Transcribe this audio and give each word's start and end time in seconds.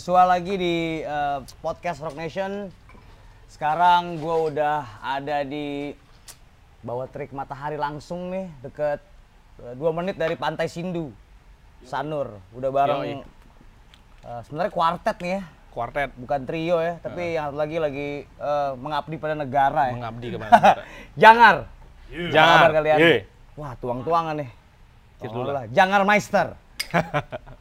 Bersua 0.00 0.24
lagi 0.24 0.56
di 0.56 1.04
eh, 1.04 1.38
podcast 1.60 2.00
Rock 2.00 2.16
Nation. 2.16 2.72
Sekarang 3.52 4.16
gue 4.16 4.36
udah 4.48 4.80
ada 4.96 5.44
di 5.44 5.92
bawah 6.80 7.04
terik 7.04 7.36
matahari 7.36 7.76
langsung 7.76 8.32
nih, 8.32 8.48
deket 8.64 8.96
eh, 9.60 9.76
dua 9.76 9.92
menit 9.92 10.16
dari 10.16 10.40
Pantai 10.40 10.72
Sindu, 10.72 11.12
Sanur. 11.84 12.32
Udah 12.56 12.72
bareng 12.72 13.00
Yoi. 13.04 13.12
eh, 14.24 14.40
sebenarnya 14.48 14.72
kuartet 14.72 15.20
nih 15.20 15.32
ya, 15.36 15.42
Kuartet 15.68 16.16
bukan 16.16 16.40
trio 16.48 16.80
ya, 16.80 16.96
tapi 17.04 17.36
yang 17.36 17.52
satu 17.52 17.60
lagi 17.60 17.76
lagi 17.76 18.08
eh, 18.24 18.70
mengabdi 18.80 19.20
pada 19.20 19.36
negara 19.36 19.92
ya. 19.92 20.00
mengabdi 20.00 20.26
kepada 20.32 20.48
negara. 20.56 20.82
Jangar. 21.12 21.56
Apa 22.08 22.32
Jangan. 22.32 22.56
kabar 22.56 22.72
kalian? 22.72 22.98
Ye. 23.04 23.14
Wah, 23.52 23.72
tuang-tuangan 23.76 24.34
nih. 24.40 24.50
Dulu 25.28 25.52
lah. 25.52 25.68
Jangar 25.68 26.08
Meister. 26.08 26.56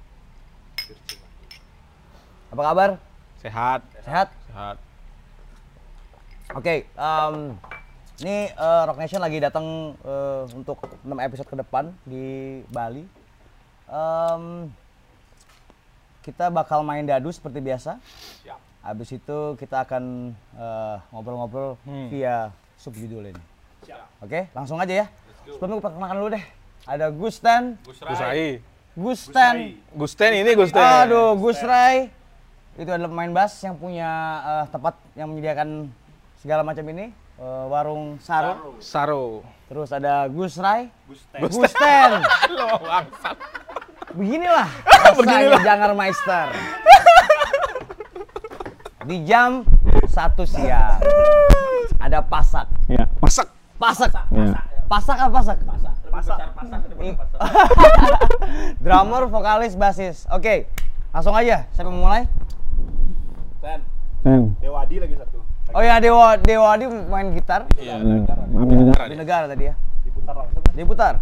Apa 2.49 2.61
kabar? 2.63 2.89
Sehat. 3.39 3.79
Sehat? 4.01 4.27
Sehat. 4.49 4.75
Oke, 6.49 6.89
em, 6.89 7.35
ini 8.19 8.49
eh, 8.49 8.81
Rock 8.83 8.97
Nation 8.97 9.21
lagi 9.21 9.37
datang 9.37 9.93
eh, 9.95 10.43
untuk 10.51 10.81
6 10.81 11.05
episode 11.21 11.45
ke 11.45 11.55
depan 11.55 11.93
di 12.03 12.25
Bali. 12.67 13.05
Em, 13.85 14.43
kita 16.19 16.49
bakal 16.49 16.81
main 16.81 17.05
dadu 17.05 17.29
seperti 17.29 17.61
biasa. 17.61 18.01
Siap. 18.43 18.59
Habis 18.81 19.09
itu 19.13 19.37
kita 19.55 19.85
akan 19.85 20.33
eh, 20.57 20.95
ngobrol-ngobrol 21.13 21.77
Hmm. 21.85 22.09
via 22.09 22.49
subjudul 22.75 23.29
ini. 23.29 23.43
Siap. 23.85 24.25
Oke, 24.25 24.49
langsung 24.51 24.81
aja 24.81 25.05
ya. 25.05 25.07
Sebelumnya 25.45 25.77
gue 25.77 25.85
perkenalkan 25.85 26.17
dulu 26.17 26.29
deh. 26.33 26.45
Ada 26.89 27.13
Gusten, 27.13 27.77
Gusai. 27.85 28.57
Gusten, 28.97 29.55
Gusten 29.93 30.31
ini 30.33 30.57
Gusten. 30.57 30.81
Aduh, 30.81 31.37
Gus 31.37 31.61
Ray. 31.61 32.09
Itu 32.79 32.89
adalah 32.89 33.11
pemain 33.11 33.27
bass 33.29 33.59
yang 33.59 33.75
punya 33.75 34.07
eh, 34.41 34.65
tempat 34.71 34.95
yang 35.13 35.27
menyediakan 35.27 35.91
segala 36.37 36.63
macam 36.63 36.85
ini. 36.87 37.11
eh, 37.35 37.65
warung 37.67 38.15
Saru. 38.19 38.79
Saro. 38.79 39.43
Terus 39.67 39.91
ada 39.91 40.25
Gus 40.27 40.55
Ray. 40.55 40.87
Gusten. 41.05 42.09
Lo 42.55 42.79
bangsat. 42.79 43.35
Beginilah 44.17 44.65
rasanya 44.87 45.59
Jangar 45.61 45.91
Meister. 45.93 46.47
Di 49.05 49.17
jam 49.23 49.61
satu 50.05 50.43
siang. 50.43 50.97
Ada 51.99 52.23
pasak. 52.23 52.65
Ya, 52.87 53.05
Masak. 53.19 53.47
Pasak. 53.77 54.11
ya. 54.31 54.59
Pasak 54.89 55.17
apa 55.19 55.29
pasak? 55.29 55.57
I- 56.99 57.13
Drummer, 58.83 59.29
vokalis, 59.29 59.77
basis. 59.77 60.25
Oke, 60.33 60.65
langsung 61.11 61.31
aja. 61.31 61.69
Siapa 61.71 61.87
yang 61.87 62.01
mulai? 62.01 62.25
Sayang, 64.19 64.51
Dewadi 64.59 64.95
lagi 64.99 65.15
satu. 65.15 65.39
Oh 65.71 65.79
ya 65.85 66.01
Dewa 66.01 66.33
Dewa 66.35 66.73
Adi 66.75 66.85
main 66.89 67.29
gitar 67.31 67.69
Iya. 67.77 68.01
ambil 68.01 68.25
negara. 68.83 69.05
di 69.07 69.15
negara 69.15 69.45
tadi 69.47 69.63
ya. 69.69 69.75
Diputar 70.03 70.33
langsung. 70.35 70.63
Diputar. 70.73 71.13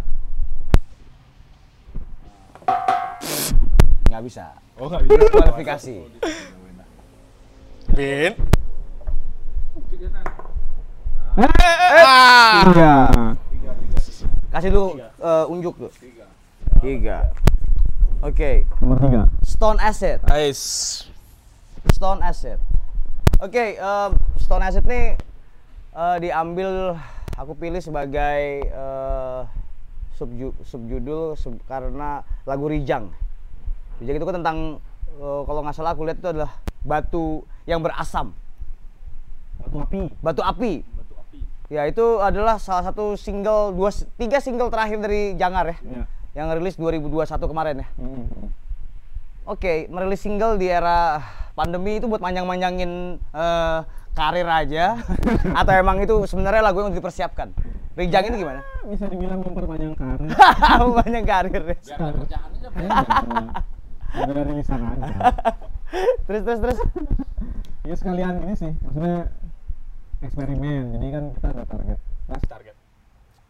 Nggak 4.08 4.22
bisa. 4.24 4.44
Oh 4.80 4.88
nggak 4.88 5.02
bisa. 5.04 5.20
Kualifikasi. 5.30 5.94
Bin. 7.92 8.32
Ah. 11.38 12.66
Tiga. 12.66 12.94
Kasih 14.48 14.70
dulu 14.72 14.88
eh, 14.98 15.44
unjuk 15.52 15.74
tuh. 15.76 15.92
Tiga. 16.80 17.30
Oke. 18.24 18.64
Nomor 18.82 18.96
tiga. 18.98 19.22
Stone 19.44 19.78
Acid. 19.78 20.18
Nice. 20.26 21.06
Stone 21.88 22.20
Acid. 22.20 22.58
Oke, 23.38 23.74
em, 23.74 24.10
Stone 24.36 24.62
Acid 24.62 24.82
nih 24.82 25.14
eh, 25.90 26.16
diambil 26.18 26.98
aku 27.34 27.54
pilih 27.54 27.78
sebagai 27.78 28.40
eh, 28.64 29.40
subju- 30.12 30.58
subjudul 30.62 31.34
sub- 31.34 31.62
karena 31.64 32.20
lagu 32.42 32.66
Rijang. 32.66 33.14
Rijang 33.98 34.16
itu 34.16 34.26
kan 34.26 34.36
tentang 34.36 34.58
eh, 35.14 35.42
kalau 35.44 35.60
nggak 35.60 35.72
salah 35.72 35.92
aku 35.92 36.02
lihat 36.02 36.18
itu 36.18 36.28
adalah 36.28 36.50
batu 36.80 37.42
yang 37.64 37.78
berasam, 37.78 38.32
Batu 39.60 39.76
api. 39.78 40.02
batu 40.18 40.42
api. 40.42 40.72
Ya 41.68 41.84
itu 41.84 42.16
adalah 42.16 42.56
salah 42.56 42.80
satu 42.82 43.12
single 43.14 43.70
dua 43.70 43.90
tiga 44.16 44.40
single 44.40 44.72
terakhir 44.72 44.98
dari 44.98 45.36
Jangar 45.36 45.68
ya, 45.68 45.76
Ya. 45.84 46.02
yang 46.34 46.48
rilis 46.50 46.74
2021 46.74 47.12
kemarin 47.44 47.84
ya. 47.84 47.88
Hmm. 47.94 48.24
Oke, 49.48 49.88
merilis 49.88 50.20
single 50.20 50.60
di 50.60 50.68
era 50.68 51.24
pandemi 51.56 51.96
itu 51.96 52.04
buat 52.04 52.20
manjang-manjangin 52.20 53.16
eh, 53.16 53.78
karir 54.12 54.44
aja 54.44 55.00
atau 55.64 55.72
emang 55.72 56.04
itu 56.04 56.20
sebenarnya 56.28 56.60
lagu 56.60 56.84
yang 56.84 56.92
dipersiapkan? 56.92 57.56
Rijang 57.96 58.28
ini 58.28 58.44
gimana? 58.44 58.60
Bisa 58.84 59.08
dibilang 59.08 59.40
memperpanjang 59.40 59.96
karir. 59.96 60.28
Banyak 61.00 61.24
karir. 61.24 61.64
ya. 61.80 61.96
Ada 64.12 64.32
dari 64.36 64.52
rilisan 64.52 64.84
aja. 64.84 65.32
terus 66.28 66.42
terus 66.44 66.60
terus. 66.60 66.78
Ya 67.88 67.96
sekalian 67.96 68.44
ini 68.44 68.52
sih, 68.52 68.72
maksudnya 68.84 69.32
eksperimen. 70.28 70.92
Jadi 70.92 71.06
kan 71.08 71.24
kita 71.32 71.48
ada 71.56 71.64
target. 71.64 71.98
Mas 72.28 72.44
target. 72.44 72.76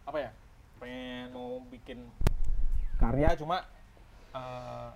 Apa 0.07 0.17
ya? 0.23 0.31
Pengen 0.79 1.35
mau 1.35 1.59
bikin 1.67 2.07
Karya 2.95 3.35
ya 3.35 3.39
cuma 3.39 3.67
eh, 4.31 4.89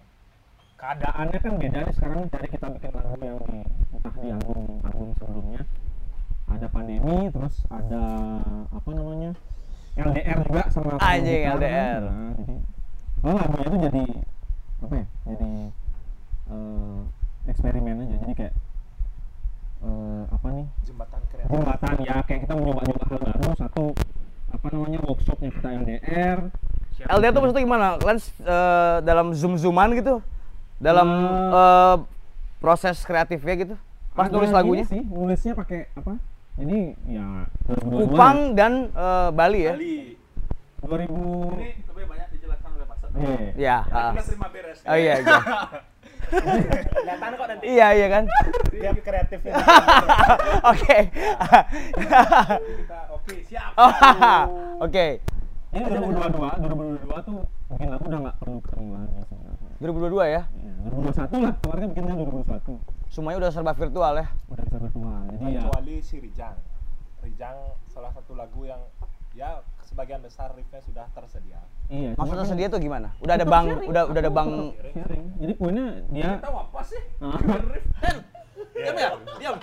keadaannya 0.83 1.39
kan 1.39 1.53
beda 1.55 1.79
nih 1.87 1.93
sekarang 1.95 2.27
dari 2.27 2.47
kita 2.51 2.67
bikin 2.75 2.91
lagu 2.91 3.15
yang 3.23 3.39
di 3.47 3.63
entah 3.95 4.15
di 4.19 4.27
album 4.35 4.83
album 4.83 5.09
sebelumnya 5.15 5.61
ada 6.51 6.67
pandemi 6.67 7.31
terus 7.31 7.55
ada 7.71 8.03
apa 8.67 8.89
namanya 8.91 9.31
LDR 9.95 10.43
juga 10.43 10.63
sama 10.67 10.99
Anjing, 10.99 11.47
gitar, 11.47 11.55
LDR. 11.55 12.01
nah, 12.03 12.31
jadi 12.35 12.55
oh 13.23 13.35
lagunya 13.39 13.63
itu 13.71 13.77
jadi 13.87 14.03
apa 14.83 14.93
ya 14.99 15.05
jadi 15.23 15.51
eh, 16.51 16.99
eksperimen 17.47 18.03
aja 18.03 18.15
jadi 18.27 18.33
kayak 18.35 18.53
eh, 19.87 20.23
apa 20.35 20.47
nih 20.51 20.67
Jembatan 20.83 21.21
kreatif. 21.31 21.47
jembatan 21.47 21.95
ya 22.03 22.15
kayak 22.27 22.39
kita 22.43 22.53
mencoba-coba 22.59 23.03
hal 23.07 23.19
baru 23.23 23.49
satu 23.55 23.83
apa 24.51 24.65
namanya 24.67 24.99
workshopnya 25.07 25.47
kita 25.47 25.69
LDR 25.79 26.39
LDR 27.03 27.31
tuh 27.33 27.41
maksudnya 27.41 27.63
gimana? 27.65 27.87
Kalian 27.97 28.19
eh, 28.21 28.97
dalam 29.01 29.27
zoom-zooman 29.31 29.95
gitu? 29.97 30.19
Dalam 30.83 31.07
Eh. 31.07 31.55
eh, 31.55 31.95
proses 32.59 32.99
kreatifnya 33.01 33.55
gitu? 33.55 33.75
Pas 34.11 34.27
nulis 34.27 34.51
ini 34.51 34.55
lagunya? 34.55 34.85
sih 34.85 35.01
nulisnya 35.01 35.55
pakai 35.55 35.89
apa 35.95 36.21
jadi 36.53 36.93
ya 37.09 37.49
2022 37.65 37.97
Kupang 38.05 38.37
dan 38.53 38.73
eh, 38.93 39.29
Bali 39.31 39.61
ya? 39.63 39.73
Bali. 39.73 39.95
2000 40.83 41.07
Ini 41.07 41.67
lebih 41.87 42.05
banyak 42.05 42.27
dijelaskan 42.29 42.69
oleh 42.75 42.85
Pak 42.85 42.97
Sat. 42.99 43.09
Iya. 43.15 43.37
Ya. 43.55 43.77
ah. 43.87 44.11
Kita 44.11 44.23
terima 44.27 44.47
beres. 44.51 44.79
Oh 44.83 44.97
iya, 44.99 45.13
iya. 45.17 45.39
Kelihatan 46.33 47.31
kok 47.33 47.47
nanti. 47.47 47.65
iya 47.65 47.87
iya 47.93 48.07
kan? 48.11 48.23
Tiap 48.67 48.97
kreatifnya. 48.99 49.53
Oke. 50.75 50.97
Kita 51.95 52.99
oke, 53.13 53.35
siap. 53.47 53.71
Oke. 54.85 55.07
Ini 55.73 55.83
2022, 55.89 56.69
2022 56.69 57.27
tuh 57.27 57.37
bikin 57.71 57.87
lagu 57.89 58.03
udah 58.05 58.19
nggak 58.27 58.35
perlu 58.37 58.57
ketemu 58.61 58.89
lagi. 58.93 59.13
2022 59.83 60.15
ya. 60.31 60.47
Ya, 60.47 60.71
2021 60.87 61.43
lah, 61.43 61.53
kemarin 61.59 61.85
bikinnya 61.91 62.15
2021. 62.15 62.79
Semuanya 63.11 63.37
udah 63.43 63.51
serba 63.51 63.75
virtual 63.75 64.13
ya. 64.15 64.27
Udah 64.47 64.63
bisa 64.63 64.77
virtual. 64.79 65.19
Jadi 65.27 65.43
ya 65.43 65.61
Kecuali 65.67 65.95
si 65.99 66.15
Rijang. 66.23 66.55
Rijang 67.19 67.57
salah 67.91 68.15
satu 68.15 68.31
lagu 68.31 68.63
yang 68.63 68.79
ya 69.35 69.59
sebagian 69.83 70.23
besar 70.23 70.55
riffnya 70.55 70.79
sudah 70.79 71.03
tersedia. 71.11 71.59
iya. 71.91 72.15
Maksudnya 72.15 72.47
cuma 72.47 72.55
kan 72.55 72.71
tuh 72.71 72.79
gimana? 72.79 73.07
Udah 73.19 73.35
ada 73.35 73.43
bang, 73.43 73.65
udah 73.91 74.03
udah 74.07 74.21
ada 74.23 74.31
bang. 74.31 74.49
sharing. 74.95 75.23
Jadi 75.43 75.53
poinnya 75.59 75.85
dia 76.15 76.31
Tahu 76.39 76.55
apa 76.55 76.79
sih? 76.87 77.01
Ah. 77.19 77.35
Riff. 77.75 77.85
diam 78.73 78.95
ya, 78.95 79.09
diam. 79.35 79.55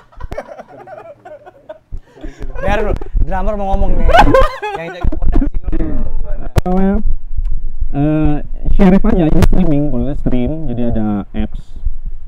Biar 2.61 2.79
dulu. 2.85 2.93
Drummer 3.25 3.55
mau 3.57 3.67
ngomong 3.73 3.91
nih. 3.97 4.09
Yang 4.79 4.89
jaga 5.01 5.11
fondasi 5.17 5.57
dulu. 5.57 5.69
Gimana? 5.81 6.49
apa 6.61 6.81
share 8.81 8.97
aja 8.97 9.25
ini 9.29 9.41
streaming 9.45 9.83
kalau 9.93 10.05
stream 10.17 10.51
jadi 10.73 10.83
ada 10.89 11.07
apps 11.37 11.77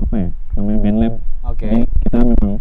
apa 0.05 0.15
ya 0.21 0.29
namanya 0.53 0.79
BandLab 0.85 1.13
Oke. 1.49 1.65
jadi 1.65 1.79
kita 2.05 2.17
memang 2.21 2.53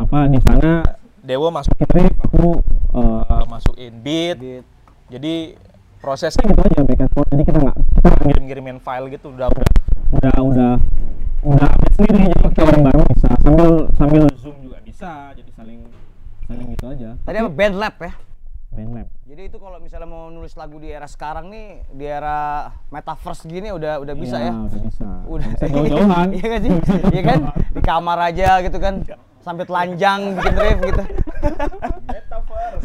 apa 0.00 0.18
di 0.32 0.40
sana 0.40 0.72
Dewo 1.20 1.52
masuk 1.52 1.76
kirim 1.76 2.08
aku 2.16 2.64
eh, 2.96 3.44
masukin 3.44 3.92
beat. 4.00 4.40
Beat. 4.40 4.64
Jadi 5.12 5.52
prosesnya 6.00 6.48
gitu 6.48 6.64
aja 6.64 6.80
back 6.80 7.04
and 7.04 7.12
forth 7.12 7.28
jadi 7.28 7.44
kita 7.44 7.58
nggak 7.60 7.76
kita 7.76 8.08
ngirim 8.08 8.24
ngirim-ngirimin 8.24 8.78
file 8.80 9.06
gitu 9.12 9.28
udah 9.36 9.52
udah 9.52 9.68
udah 10.16 10.34
udah 10.40 10.72
udah 11.44 11.66
update 11.68 11.94
sendiri 12.00 12.18
jadi 12.24 12.40
kita 12.56 12.62
orang 12.64 12.82
baru 12.88 13.00
bisa 13.12 13.28
sambil 13.44 13.68
sambil 14.00 14.22
zoom 14.40 14.56
juga 14.64 14.78
bisa 14.80 15.36
jadi 15.36 15.50
saling 15.52 15.80
saling 16.48 16.66
gitu 16.72 16.84
aja 16.88 17.08
Tadi 17.20 17.36
apa 17.36 17.50
band 17.52 17.74
lab 17.76 17.94
ya? 18.00 18.12
Bandlab. 18.70 19.10
Jadi 19.26 19.42
itu 19.46 19.58
kalau 19.58 19.78
misalnya 19.78 20.06
mau 20.06 20.30
nulis 20.30 20.54
lagu 20.54 20.78
di 20.78 20.88
era 20.88 21.04
sekarang 21.04 21.50
nih, 21.50 21.82
di 21.90 22.06
era 22.06 22.70
metaverse 22.88 23.42
gini 23.44 23.68
udah 23.68 23.98
udah 23.98 24.14
bisa 24.14 24.38
Iya, 24.38 24.46
ya. 24.46 24.52
Udah 24.54 24.80
bisa. 24.80 25.06
Udah 25.26 25.46
Bisa 25.48 25.64
jauh-jauhan. 25.66 26.28
Iya 26.38 26.46
kan 26.46 26.60
sih? 26.60 26.70
Iya 27.10 27.22
kan? 27.24 27.38
Di 27.74 27.80
kamar 27.80 28.18
aja 28.22 28.48
gitu 28.62 28.78
kan. 28.78 28.94
Sampai 29.40 29.64
telanjang 29.64 30.20
bikin 30.34 30.54
riff 30.54 30.78
gitu. 30.84 31.02
Metaverse. 32.06 32.84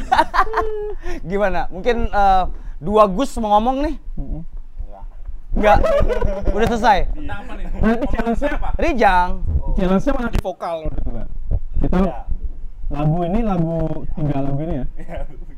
Gimana? 1.30 1.62
Mungkin 1.70 1.98
eh, 2.08 2.44
dua 2.82 3.04
Gus 3.06 3.38
mau 3.38 3.54
ngomong 3.54 3.78
nih? 3.86 3.96
Enggak. 5.56 5.78
Udah 6.50 6.68
selesai. 6.68 7.00
Nah, 7.16 7.40
apa 7.40 7.54
nih? 7.56 7.66
Nanti 7.78 8.06
challenge-nya 8.10 8.50
apa? 8.58 8.70
Rijang. 8.76 9.30
Challenge-nya 9.78 10.12
mana 10.12 10.30
di 10.34 10.40
vokal 10.42 10.76
gua. 11.06 11.24
Kita 11.78 11.98
Ya. 12.02 12.18
lagu 12.92 13.18
ini 13.22 13.40
lagu 13.42 13.78
tiga 14.14 14.38
lagu 14.42 14.60
ini 14.62 14.76
ya. 14.78 14.86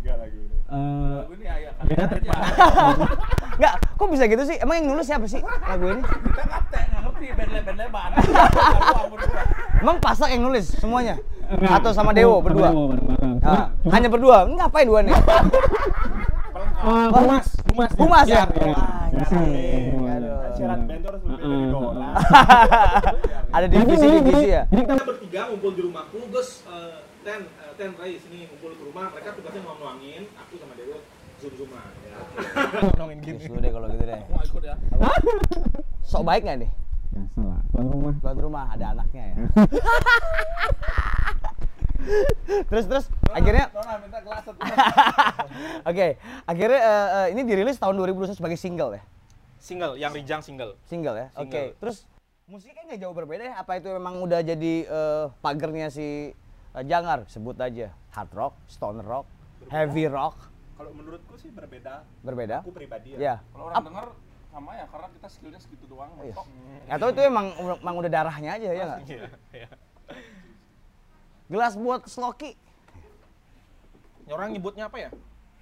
Tiga 0.08 0.24
lagu 0.24 0.40
ini. 0.40 0.56
Eh, 0.72 1.16
Lagu 1.20 1.36
ini 1.36 1.46
ayah 1.52 1.72
tempat. 1.76 2.16
Enggak, 3.60 3.76
kok 4.00 4.08
bisa 4.08 4.24
gitu 4.32 4.44
sih? 4.48 4.56
Emang 4.56 4.80
yang 4.80 4.88
nulis 4.96 5.04
siapa 5.04 5.28
sih 5.28 5.44
lagu 5.44 5.84
ini? 5.92 6.00
Kita 6.00 6.48
nggak 6.48 6.64
ngerti. 7.04 7.28
Emang 9.84 10.00
pasak 10.00 10.32
yang 10.32 10.48
nulis 10.48 10.72
semuanya? 10.80 11.20
Atau 11.68 11.92
sama 11.92 12.16
Dewo 12.16 12.40
berdua? 12.40 12.72
Ah, 13.44 13.68
hanya 13.92 14.08
berdua. 14.08 14.48
Ngapain 14.48 14.88
dua 14.88 15.04
nih? 15.04 15.12
Oh, 16.88 17.12
Humas, 17.12 17.52
Humas. 17.68 17.92
Humas 18.00 18.28
ya? 18.32 18.48
Syarat 20.56 20.88
band 20.90 21.04
harus 21.04 21.20
lebih 21.22 21.38
dari 21.38 21.54
Heeh, 21.54 21.70
dolar. 21.70 22.18
heeh. 22.18 23.54
Ada 23.54 23.66
divisi-divisi 23.70 24.48
ya? 24.50 24.64
Jadi 24.72 24.82
kita 24.88 25.04
bertiga 25.06 25.42
ngumpul 25.54 25.72
di 25.78 25.82
rumahku, 25.86 26.18
Gus, 26.34 26.66
eh, 26.66 26.98
Ten, 27.22 27.46
eh, 27.78 27.86
Ten, 27.86 27.94
Rai, 27.94 28.18
sini 28.18 28.50
ngumpul 28.50 28.74
ke 28.74 28.84
rumah. 28.90 29.14
Mereka 29.14 29.38
tugasnya 29.38 29.62
nuang-nuangin, 29.62 30.26
aku 30.34 30.54
sama 30.58 30.74
Dewo 30.74 30.98
zoom-zooman. 31.38 31.86
Ya. 32.08 32.18
ngomongin 32.98 33.22
Terus 33.22 33.46
dulu 33.46 33.60
deh 33.62 33.70
kalau 33.70 33.88
gitu 33.94 34.06
deh. 34.10 34.18
Aku 34.18 34.42
ikut 34.42 34.64
ya. 34.66 34.76
Sok 36.02 36.24
baik 36.26 36.42
nggak 36.42 36.58
nih? 36.66 36.72
biasa 37.14 37.40
lah, 37.46 37.62
tuan 37.70 37.86
rumah. 37.94 38.14
Tuan 38.22 38.38
rumah 38.42 38.66
ada 38.74 38.86
anaknya 38.98 39.24
ya. 39.30 39.36
terus 42.72 42.86
terus 42.88 43.06
akhirnya 43.36 43.68
Nona 43.74 44.00
minta 44.00 44.20
gelas 44.24 44.40
satu. 44.46 44.56
oke 45.92 46.08
akhirnya 46.48 46.80
eh, 46.80 47.08
eh, 47.12 47.28
ini 47.36 47.42
dirilis 47.44 47.76
tahun 47.76 48.00
2021 48.00 48.38
sebagai 48.40 48.56
single 48.56 48.96
ya 48.96 49.04
Single, 49.60 49.94
yang 50.00 50.16
Rijang 50.16 50.40
single. 50.40 50.80
single 50.88 51.18
ya 51.18 51.28
oke 51.36 51.52
Single. 51.52 51.76
terus 51.84 51.98
musiknya 52.48 52.88
nggak 52.88 53.00
jauh 53.04 53.12
berbeda 53.12 53.44
ya 53.52 53.54
apa 53.60 53.82
itu 53.82 53.92
memang 53.92 54.24
udah 54.24 54.40
jadi 54.40 54.74
eh, 54.88 55.24
pagernya 55.44 55.92
si 55.92 56.32
Jangar 56.84 57.26
sebut 57.26 57.58
aja 57.58 57.90
hard 58.14 58.32
rock 58.34 58.54
stone 58.68 59.02
rock 59.02 59.26
heavy 59.68 60.06
rock 60.06 60.38
Kalau 60.78 60.94
menurutku 60.94 61.34
sih 61.36 61.50
berbeda. 61.50 62.06
berbeda 62.22 62.62
Aku 62.62 62.70
pribadi 62.70 63.18
ya 63.18 63.18
ya. 63.18 63.36
Kalau 63.50 63.64
orang 63.70 63.86
dengar 63.86 64.08
sama 64.48 64.72
ya, 64.74 64.86
karena 64.90 65.08
kita 65.14 65.28
skillnya 65.30 65.60
segitu 65.62 65.86
doang. 65.86 66.10
Iya. 66.18 66.34
atau 66.90 67.08
itu 67.10 67.22
emang 67.22 67.46
emang 67.78 67.96
udah 67.98 68.10
darahnya 68.10 68.58
aja 68.58 68.70
ya 68.70 68.84
nggak 68.86 69.02
Iya, 69.06 69.22
iya. 69.54 69.70
gelas 71.48 71.74
buat 71.74 72.06
sloki 72.06 72.54
Orang 74.28 74.52
nyebutnya 74.52 74.92
apa 74.92 75.00
ya? 75.00 75.10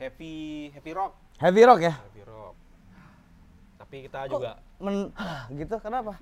Heavy, 0.02 0.68
heavy 0.74 0.92
rock. 0.92 1.14
heavy 1.38 1.62
rock 1.64 1.80
ya 1.80 1.94
Heavy 1.96 2.24
rock. 2.26 2.56
Tapi 3.80 3.96
kita 4.10 4.20
Kok 4.26 4.32
juga 4.32 4.52
men 4.82 4.96
gitu 5.60 5.76
kenapa 5.80 6.20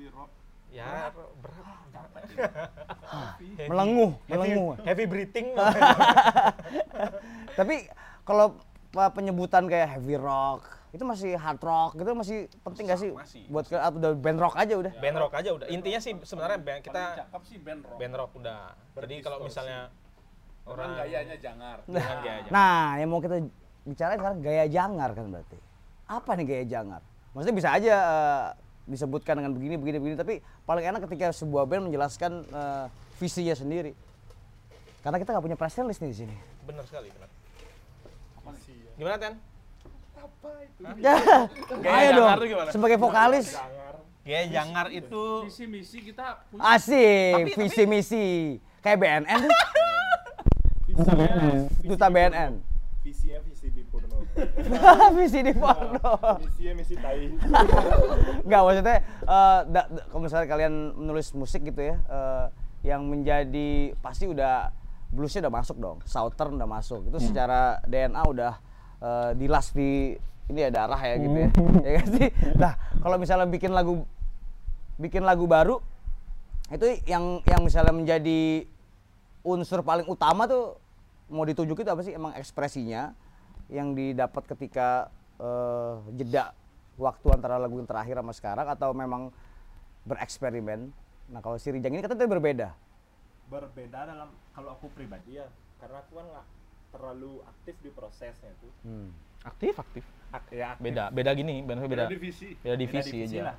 ya 0.74 1.14
berat. 1.38 2.10
Heavy- 3.54 3.70
melenguh 3.70 4.12
heavy, 4.26 4.34
melenguh 4.34 4.70
heavy 4.82 5.06
breathing. 5.06 5.48
Tapi 7.60 7.76
kalau 8.24 8.58
penyebutan 9.14 9.66
kayak 9.66 9.98
heavy 9.98 10.18
rock 10.18 10.66
itu 10.90 11.02
masih 11.02 11.34
hard 11.34 11.58
rock 11.60 11.98
gitu 11.98 12.14
masih 12.14 12.38
penting 12.62 12.86
gak 12.86 13.02
sih 13.02 13.10
Masih, 13.10 13.50
buat 13.50 13.66
ke 13.66 13.74
atau 13.74 13.98
udah 13.98 14.14
band 14.14 14.38
rock 14.38 14.54
aja 14.56 14.74
udah. 14.76 14.94
band 14.94 15.18
rock 15.18 15.34
aja 15.34 15.50
udah. 15.52 15.66
Intinya 15.68 15.98
sih 15.98 16.14
sebenarnya 16.20 16.58
band 16.60 16.82
kita 16.82 17.04
cakep 17.20 17.42
sih 17.44 17.58
band 17.58 17.82
rock. 17.82 17.98
band 17.98 18.14
rock 18.14 18.32
udah. 18.34 18.62
Jadi 18.96 19.16
kalau 19.20 19.38
misalnya 19.42 19.90
Orang 20.64 20.96
gayanya 20.96 21.36
jangar. 21.36 21.84
gaya 21.84 22.40
aja. 22.40 22.48
Nah, 22.48 22.96
yang 22.96 23.12
mau 23.12 23.20
kita 23.20 23.36
bicarain 23.84 24.16
sekarang 24.16 24.40
gaya 24.40 24.64
jangar 24.66 25.12
kan 25.12 25.26
berarti. 25.28 25.58
Apa 26.08 26.32
nih 26.34 26.46
gaya 26.48 26.66
jangar? 26.66 27.02
Maksudnya 27.34 27.56
bisa 27.58 27.70
aja 27.74 27.96
eh, 28.00 28.46
disebutkan 28.84 29.40
dengan 29.40 29.52
begini 29.52 29.76
begini 29.76 29.98
begini 29.98 30.16
tapi 30.16 30.34
paling 30.64 30.84
enak 30.86 31.08
ketika 31.08 31.32
sebuah 31.32 31.64
band 31.64 31.88
menjelaskan 31.88 32.44
eh, 32.44 32.86
visinya 33.16 33.54
sendiri. 33.54 33.96
Karena 35.00 35.18
kita 35.18 35.32
nggak 35.32 35.44
punya 35.44 35.58
press 35.58 35.76
release 35.76 36.00
nih 36.00 36.10
di 36.10 36.18
sini. 36.18 36.36
Bener 36.64 36.84
sekali, 36.84 37.08
bener. 37.10 37.30
Gimana, 38.94 39.18
Ten? 39.18 39.34
Ya, 40.96 41.16
Gaya 41.82 41.98
ayo 41.98 42.10
jangar 42.14 42.16
dong. 42.16 42.30
tuh 42.38 42.48
gimana? 42.48 42.70
Sebagai 42.72 42.98
vokalis. 42.98 43.48
Gaya 44.24 44.44
jangar 44.48 44.88
itu 44.88 45.24
Visi 45.44 45.66
misi 45.68 45.98
kita 46.00 46.48
punya 46.48 46.64
Asik, 46.72 47.34
Tapi- 47.44 47.56
visi 47.58 47.84
misi. 47.84 48.28
Kayak 48.80 48.98
BNN 49.00 49.40
tuh, 49.42 49.60
Kita 50.86 51.12
BNN. 51.12 51.60
duta 51.84 52.08
BNN. 52.08 52.52
Visi 53.02 53.28
visi 55.18 55.40
di 55.46 55.54
porno. 55.54 56.18
Misinya 56.42 56.74
misi 56.78 56.96
tai. 56.98 57.30
Enggak 58.46 58.62
maksudnya 58.66 58.98
eh, 59.24 59.60
da- 59.70 59.90
da- 59.90 60.06
kalau 60.10 60.22
misalnya 60.26 60.48
kalian 60.50 60.74
menulis 60.98 61.32
musik 61.38 61.62
gitu 61.64 61.82
ya, 61.82 61.96
eh, 62.00 62.46
yang 62.84 63.06
menjadi 63.08 63.94
pasti 64.02 64.28
udah 64.28 64.74
bluesnya 65.14 65.46
udah 65.48 65.54
masuk 65.54 65.78
dong, 65.78 65.98
southern 66.04 66.58
udah 66.58 66.70
masuk. 66.70 67.06
Itu 67.08 67.18
secara 67.22 67.80
DNA 67.86 68.22
udah 68.26 68.54
eh, 69.02 69.32
dilas 69.38 69.72
di 69.72 70.18
ini 70.44 70.60
ya 70.60 70.70
darah 70.74 71.00
ya 71.00 71.16
gitu 71.22 71.38
ya. 71.38 71.50
ya 71.88 71.92
kan 72.04 72.08
sih? 72.20 72.30
Nah, 72.60 72.74
kalau 73.00 73.16
misalnya 73.16 73.48
bikin 73.48 73.72
lagu 73.72 74.04
bikin 75.00 75.24
lagu 75.26 75.48
baru 75.50 75.82
itu 76.70 77.02
yang 77.06 77.42
yang 77.46 77.62
misalnya 77.62 77.94
menjadi 77.94 78.66
unsur 79.44 79.84
paling 79.84 80.08
utama 80.08 80.48
tuh 80.48 80.80
mau 81.28 81.44
dituju 81.44 81.76
itu 81.76 81.90
apa 81.92 82.02
sih 82.06 82.14
emang 82.16 82.34
ekspresinya 82.38 83.12
yang 83.68 83.92
didapat 83.92 84.44
ketika 84.48 85.08
eh, 85.38 85.94
jeda 86.14 86.52
waktu 86.96 87.28
antara 87.30 87.56
lagu 87.56 87.76
yang 87.76 87.86
terakhir 87.86 88.16
sama 88.16 88.34
sekarang 88.34 88.68
atau 88.68 88.92
memang 88.92 89.30
bereksperimen 90.04 90.92
nah 91.26 91.40
kalau 91.40 91.56
si 91.56 91.70
Rijang 91.70 91.92
ini 91.92 92.02
katanya 92.02 92.28
berbeda 92.30 92.70
Berbeda 93.44 94.00
dalam 94.04 94.30
kalau 94.50 94.74
aku 94.74 94.90
pribadi 94.90 95.38
ya, 95.38 95.46
karena 95.78 96.00
aku 96.00 96.16
kan 96.16 96.26
nggak 96.26 96.46
terlalu 96.90 97.44
aktif 97.44 97.76
di 97.80 97.90
prosesnya 97.90 98.50
tuh. 98.58 98.72
hmm. 98.82 99.10
aktif, 99.44 99.74
aktif. 99.76 100.04
Ak- 100.32 100.50
ya, 100.50 100.74
aktif. 100.74 100.84
Beda, 100.84 101.04
beda 101.08 101.32
gini, 101.34 101.62
beda 101.62 101.80
beda. 101.80 101.88
beda 101.88 102.06
divisi. 102.08 102.56
Beda 102.56 102.74
Beda 102.74 102.82
divisi 102.82 103.18
aja. 103.22 103.42
lah. 103.44 103.58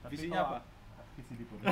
Tapi 0.00 0.12
Visinya 0.14 0.40
apa? 0.40 0.58
Visi 1.18 1.34
di 1.36 1.44
porno. 1.44 1.68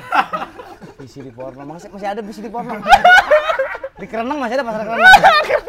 visi 0.99 1.19
di 1.23 1.33
porno 1.33 1.63
masih 1.65 1.89
masih 1.89 2.09
ada 2.11 2.21
visi 2.21 2.41
di 2.43 2.51
porno 2.51 2.75
di 3.99 4.07
Kerenang 4.07 4.39
masih 4.39 4.55
ada 4.55 4.65
pasar 4.65 4.83
Kerenang 4.85 5.15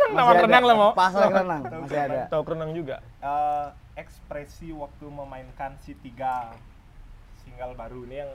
Nama 0.09 0.31
Kerenang 0.35 0.63
lah, 0.63 0.75
mau. 0.79 0.91
pasar 0.93 1.21
Kerenang 1.27 1.61
masih 1.65 1.99
ada 1.99 2.19
Tahu 2.27 2.43
renang 2.45 2.71
juga. 2.71 2.95
Eh, 3.19 3.67
ekspresi 3.95 4.69
waktu 4.71 5.05
memainkan 5.05 5.75
si 5.77 5.93
tiga 5.95 6.53
single 7.39 7.73
baru 7.73 8.05
ini 8.05 8.15
yang 8.17 8.31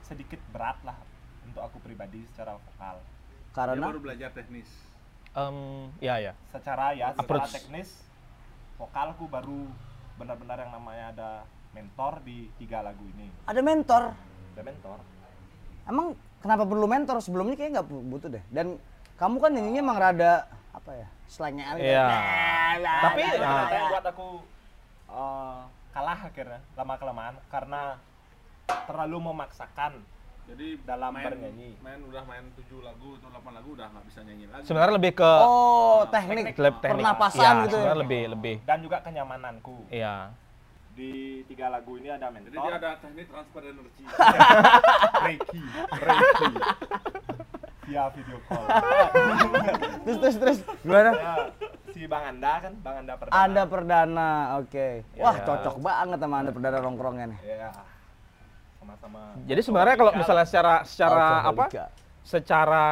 sedikit 0.00 0.38
berat 0.48 0.76
lah 0.82 0.96
untuk 1.42 1.60
aku 1.60 1.80
pribadi 1.80 2.22
secara 2.26 2.54
vokal. 2.54 3.00
Dia 3.00 3.52
karena 3.52 3.86
baru 3.86 4.00
belajar 4.00 4.28
teknis. 4.30 4.68
Em, 5.32 5.56
ya 5.98 6.20
ya. 6.20 6.32
Secara 6.46 6.92
ya, 6.92 7.10
secara 7.10 7.20
Approach. 7.20 7.50
teknis 7.50 7.88
vokalku 8.74 9.26
baru 9.26 9.66
benar-benar 10.14 10.58
yang 10.58 10.72
namanya 10.72 11.04
ada 11.10 11.30
mentor 11.70 12.22
di 12.22 12.52
tiga 12.54 12.80
lagu 12.80 13.02
ini. 13.08 13.26
ada 13.42 13.58
mentor 13.58 14.14
Ada 14.52 14.62
mentor. 14.62 14.98
emang 15.84 16.06
kenapa 16.38 16.62
perlu 16.62 16.86
mentor 16.86 17.18
sebelumnya 17.18 17.54
kayaknya 17.54 17.72
nggak 17.76 17.88
bu- 17.88 18.06
butuh 18.08 18.30
deh 18.30 18.44
dan 18.48 18.78
kamu 19.14 19.36
kan 19.38 19.50
nyanyinya 19.50 19.80
emang 19.80 19.98
rada 19.98 20.32
apa 20.70 20.90
ya 20.92 21.08
slangnya 21.26 21.64
gitu. 21.74 21.86
Iya. 21.86 22.06
Tapi 22.06 22.20
Tapi, 23.00 23.22
nah. 23.22 23.32
ternyata 23.32 23.74
yang 23.74 23.88
buat 23.88 24.06
aku 24.06 24.28
eh, 25.08 25.60
kalah 25.90 26.20
akhirnya 26.20 26.60
lama 26.74 26.94
kelamaan 26.96 27.34
karena 27.48 27.80
terlalu 28.84 29.16
memaksakan 29.24 29.92
Jadi 30.44 30.76
Dalam 30.84 31.08
main, 31.08 31.24
bernyanyi. 31.24 31.70
main 31.80 31.96
udah 32.04 32.20
main 32.22 32.44
7 32.52 32.68
lagu 32.78 33.16
atau 33.16 33.32
8 33.32 33.48
lagu 33.50 33.68
udah 33.72 33.88
nggak 33.88 34.04
bisa 34.04 34.20
nyanyi 34.20 34.44
lagi. 34.44 34.68
Sebenarnya 34.68 34.94
lebih 34.94 35.12
ke 35.16 35.30
oh 35.40 36.04
teknik, 36.06 36.52
lab 36.54 36.76
teknik. 36.78 36.92
pernapasan 36.92 37.40
Iya, 37.40 37.62
gitu 37.64 37.72
ya 37.72 37.80
sebenarnya 37.80 37.96
lebih 37.98 38.22
lebih. 38.28 38.56
dan 38.62 38.78
juga 38.78 39.00
kenyamananku. 39.00 39.76
Iya. 39.88 40.36
Di 40.92 41.12
tiga 41.48 41.72
lagu 41.72 41.96
ini 41.96 42.06
ada 42.06 42.28
Jadi 42.28 42.34
mentor. 42.44 42.60
dia 42.60 42.76
ada 42.76 42.90
teknik 43.00 43.26
transfer 43.26 43.62
energi. 43.64 44.02
Reiki, 45.24 45.60
Reiki. 45.96 46.46
Via 47.84 48.04
video 48.10 48.38
call. 48.44 48.64
terus 50.04 50.16
terus 50.18 50.36
terus 50.36 50.58
gimana 50.80 51.10
ya, 51.12 51.34
si 51.92 52.00
Bang 52.04 52.24
Anda 52.26 52.52
kan, 52.58 52.72
Bang 52.80 52.96
Anda 53.00 53.14
perdana. 53.14 53.36
Anda 53.38 53.62
perdana, 53.64 54.28
oke. 54.58 54.86
Wah, 55.16 55.36
Ya. 55.36 55.44
cocok 55.44 55.76
banget 55.78 56.18
sama 56.18 56.36
Anda 56.40 56.50
perdana 56.50 56.78
nongkrongnya 56.80 57.26
nih. 57.30 57.38
Ya. 57.44 57.70
Sama-sama. 58.80 59.20
Jadi 59.44 59.60
sebenarnya 59.60 59.96
kalau 59.96 60.12
misalnya 60.12 60.46
secara 60.46 60.74
secara 60.84 61.24
apa? 61.42 61.64
Alkoholika. 61.68 61.84
Secara 62.24 62.84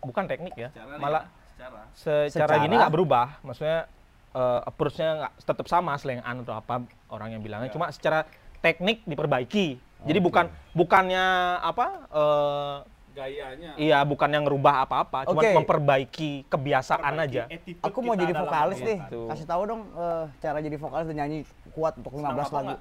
bukan 0.00 0.24
teknik 0.26 0.54
ya. 0.54 0.68
Secara 0.70 0.98
Malah 0.98 1.22
secara 1.54 1.80
secara, 1.94 2.28
Secara- 2.28 2.54
gini 2.60 2.74
nggak 2.74 2.92
berubah 2.92 3.26
maksudnya 3.40 3.86
eh, 4.34 4.60
approach-nya 4.66 5.10
nggak 5.16 5.32
tetap 5.40 5.66
sama 5.66 5.94
selengan 5.94 6.42
atau 6.42 6.52
apa 6.52 6.82
orang 7.08 7.32
yang 7.32 7.40
bilangnya 7.40 7.70
Ya. 7.70 7.74
cuma 7.74 7.86
secara 7.88 8.26
teknik 8.58 9.06
diperbaiki 9.06 9.78
jadi 10.04 10.18
bukan 10.18 10.44
bukannya 10.74 11.24
apa 11.62 11.86
eh, 12.10 12.76
gayanya 13.14 13.70
iya 13.78 14.02
bukan 14.02 14.26
yang 14.26 14.42
ngerubah 14.42 14.84
apa-apa 14.84 15.30
cuma 15.30 15.40
Oke. 15.40 15.54
memperbaiki 15.54 16.50
kebiasaan 16.50 17.14
Perbaiki 17.14 17.38
aja 17.38 17.42
Aku 17.86 17.98
mau 18.02 18.18
jadi 18.18 18.34
vokalis 18.34 18.80
nih. 18.82 18.98
Gitu. 19.06 19.30
Kasih 19.30 19.46
tahu 19.46 19.62
dong 19.70 19.82
eh, 19.94 20.24
cara 20.42 20.58
jadi 20.58 20.76
vokalis 20.76 21.06
dan 21.06 21.16
nyanyi 21.22 21.38
kuat 21.72 21.94
untuk 22.00 22.12
15 22.18 22.18
Senang 22.18 22.34
mabok 22.34 22.52
lagu. 22.52 22.74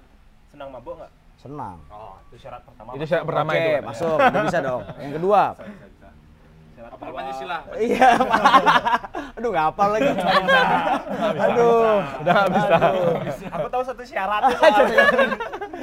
Senang 0.49 0.69
mabuk 0.73 0.93
nggak? 0.97 1.11
Senang. 1.37 1.77
Oh, 1.91 2.15
itu 2.31 2.35
syarat 2.39 2.61
pertama. 2.63 2.89
itu 2.95 3.05
syarat 3.05 3.25
pertama 3.27 3.49
Oke, 3.51 3.59
itu 3.59 3.71
masuk. 3.83 4.17
Udah 4.17 4.41
bisa 4.47 4.59
dong. 4.63 4.81
Yang 4.95 5.13
kedua. 5.19 5.41
bisa 5.53 5.85
bisa 5.91 6.02
apa. 6.85 7.05
Pancasila 7.05 7.57
Iya. 7.75 8.09
Aduh, 9.33 9.49
nggak 9.49 9.65
hafal 9.67 9.89
lagi. 9.91 10.09
Aduh. 11.35 11.99
udah 12.19 12.33
nggak 12.33 12.49
bisa 12.49 12.75
Aku 13.51 13.67
tahu 13.67 13.83
satu 13.83 14.03
syarat 14.03 14.41
soalnya. 14.49 15.05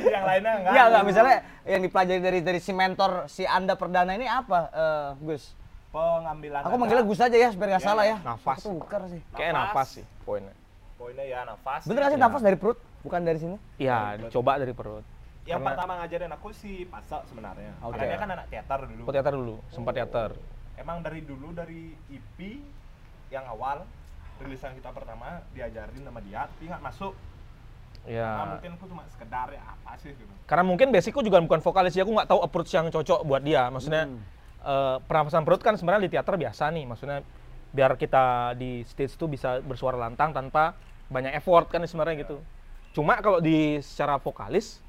yang 0.02 0.24
lainnya 0.24 0.52
enggak. 0.56 0.72
Iya, 0.72 0.82
enggak 0.86 1.04
misalnya 1.04 1.36
yang 1.64 1.80
dipelajari 1.80 2.20
dari 2.20 2.40
dari 2.40 2.58
si 2.58 2.72
mentor 2.72 3.10
si 3.26 3.42
Anda 3.42 3.74
perdana 3.74 4.12
ini 4.12 4.24
apa, 4.24 4.58
eh, 4.70 5.08
Gus? 5.22 5.56
pengambilan 5.90 6.62
Aku 6.62 6.76
manggilnya 6.76 7.02
Gus 7.02 7.18
aja 7.18 7.34
ya, 7.34 7.50
biar 7.50 7.68
nggak 7.68 7.82
Iya, 7.82 7.88
salah 7.88 8.04
ya. 8.06 8.16
nafas. 8.20 8.62
Tukar 8.62 9.02
sih. 9.06 9.18
kayak 9.32 9.52
Nafas. 9.52 9.88
sih 9.92 10.04
poinnya 10.22 10.54
Poinnya 10.94 11.24
ya 11.24 11.42
nafas. 11.42 11.82
Bener 11.82 11.98
nggak 12.00 12.12
sih 12.12 12.18
Iya. 12.18 12.26
nafas 12.26 12.42
dari 12.42 12.54
perut, 12.54 12.78
bukan 13.00 13.20
dari 13.20 13.38
sini? 13.38 13.56
iya 13.76 14.14
coba 14.28 14.54
dari 14.56 14.70
perut 14.70 15.02
Yang 15.42 15.56
Karena- 15.56 15.68
pertama 15.72 15.92
ngajarin 15.98 16.30
aku 16.30 16.48
si 16.52 16.86
Pasa 16.86 17.26
sebenarnya. 17.26 17.72
Oke. 17.80 17.96
Karena 17.96 18.06
dia 18.06 18.18
kan 18.18 18.30
anak 18.30 18.46
teater 18.46 18.80
dulu. 18.86 19.02
aku 19.02 19.10
teater 19.10 19.34
dulu 19.34 19.54
sempat 19.66 19.92
teater 19.96 20.30
Emang 20.80 21.04
dari 21.04 21.20
dulu 21.20 21.52
dari 21.52 21.92
EP 22.08 22.56
yang 23.28 23.44
awal 23.52 23.84
rilisan 24.40 24.72
kita 24.72 24.88
pertama 24.96 25.44
diajarin 25.52 26.00
sama 26.00 26.24
dia, 26.24 26.48
tapi 26.48 26.72
nggak 26.72 26.80
masuk. 26.80 27.12
Nah, 28.08 28.08
ya 28.08 28.56
mungkin 28.56 28.70
aku 28.80 28.84
cuma 28.88 29.04
sekedar 29.12 29.52
ya 29.52 29.60
apa 29.60 29.92
sih? 30.00 30.16
gitu. 30.16 30.32
karena 30.48 30.64
mungkin 30.64 30.88
basicku 30.88 31.20
juga 31.20 31.36
bukan 31.44 31.60
vokalis 31.60 31.92
ya 31.92 32.00
aku 32.08 32.16
nggak 32.16 32.32
tahu 32.32 32.40
approach 32.40 32.72
yang 32.72 32.88
cocok 32.88 33.20
buat 33.28 33.44
dia. 33.44 33.68
Maksudnya 33.68 34.08
eh, 34.64 34.96
pernafasan 35.04 35.44
perut 35.44 35.60
kan 35.60 35.76
sebenarnya 35.76 36.08
di 36.08 36.10
teater 36.16 36.40
biasa 36.40 36.72
nih. 36.72 36.88
Maksudnya 36.88 37.20
biar 37.76 38.00
kita 38.00 38.56
di 38.56 38.80
stage 38.88 39.20
tuh 39.20 39.28
bisa 39.28 39.60
bersuara 39.60 40.00
lantang 40.00 40.32
tanpa 40.32 40.72
banyak 41.12 41.36
effort 41.36 41.68
kan 41.68 41.84
sebenarnya 41.84 42.24
gitu. 42.24 42.40
Cuma 42.96 43.20
kalau 43.20 43.44
di 43.44 43.84
secara 43.84 44.16
vokalis 44.16 44.80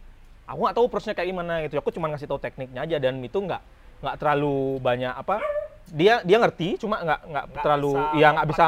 aku 0.47 0.59
nggak 0.63 0.75
tahu 0.79 0.85
approachnya 0.87 1.13
kayak 1.19 1.29
gimana 1.35 1.53
gitu. 1.67 1.75
Aku 1.83 1.91
cuma 1.91 2.07
ngasih 2.07 2.31
tahu 2.31 2.39
tekniknya 2.39 2.87
aja 2.87 2.95
dan 2.95 3.19
itu 3.19 3.35
nggak 3.35 3.59
nggak 4.01 4.15
terlalu 4.17 4.79
banyak 4.79 5.13
apa 5.13 5.43
dia 5.89 6.21
dia 6.21 6.37
ngerti 6.37 6.77
cuma 6.77 7.01
nggak 7.01 7.21
nggak 7.25 7.45
terlalu 7.65 7.97
bisa 7.97 8.19
ya 8.19 8.27
nggak 8.31 8.47
bisa 8.47 8.63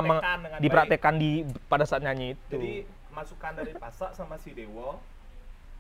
dipraktekkan 0.60 1.16
di 1.22 1.46
pada 1.70 1.86
saat 1.86 2.02
nyanyi 2.02 2.34
itu 2.34 2.58
Jadi 2.58 2.74
masukan 3.14 3.52
dari 3.54 3.74
Pasa 3.78 4.12
sama 4.18 4.36
si 4.42 4.52
Dewo 4.58 4.98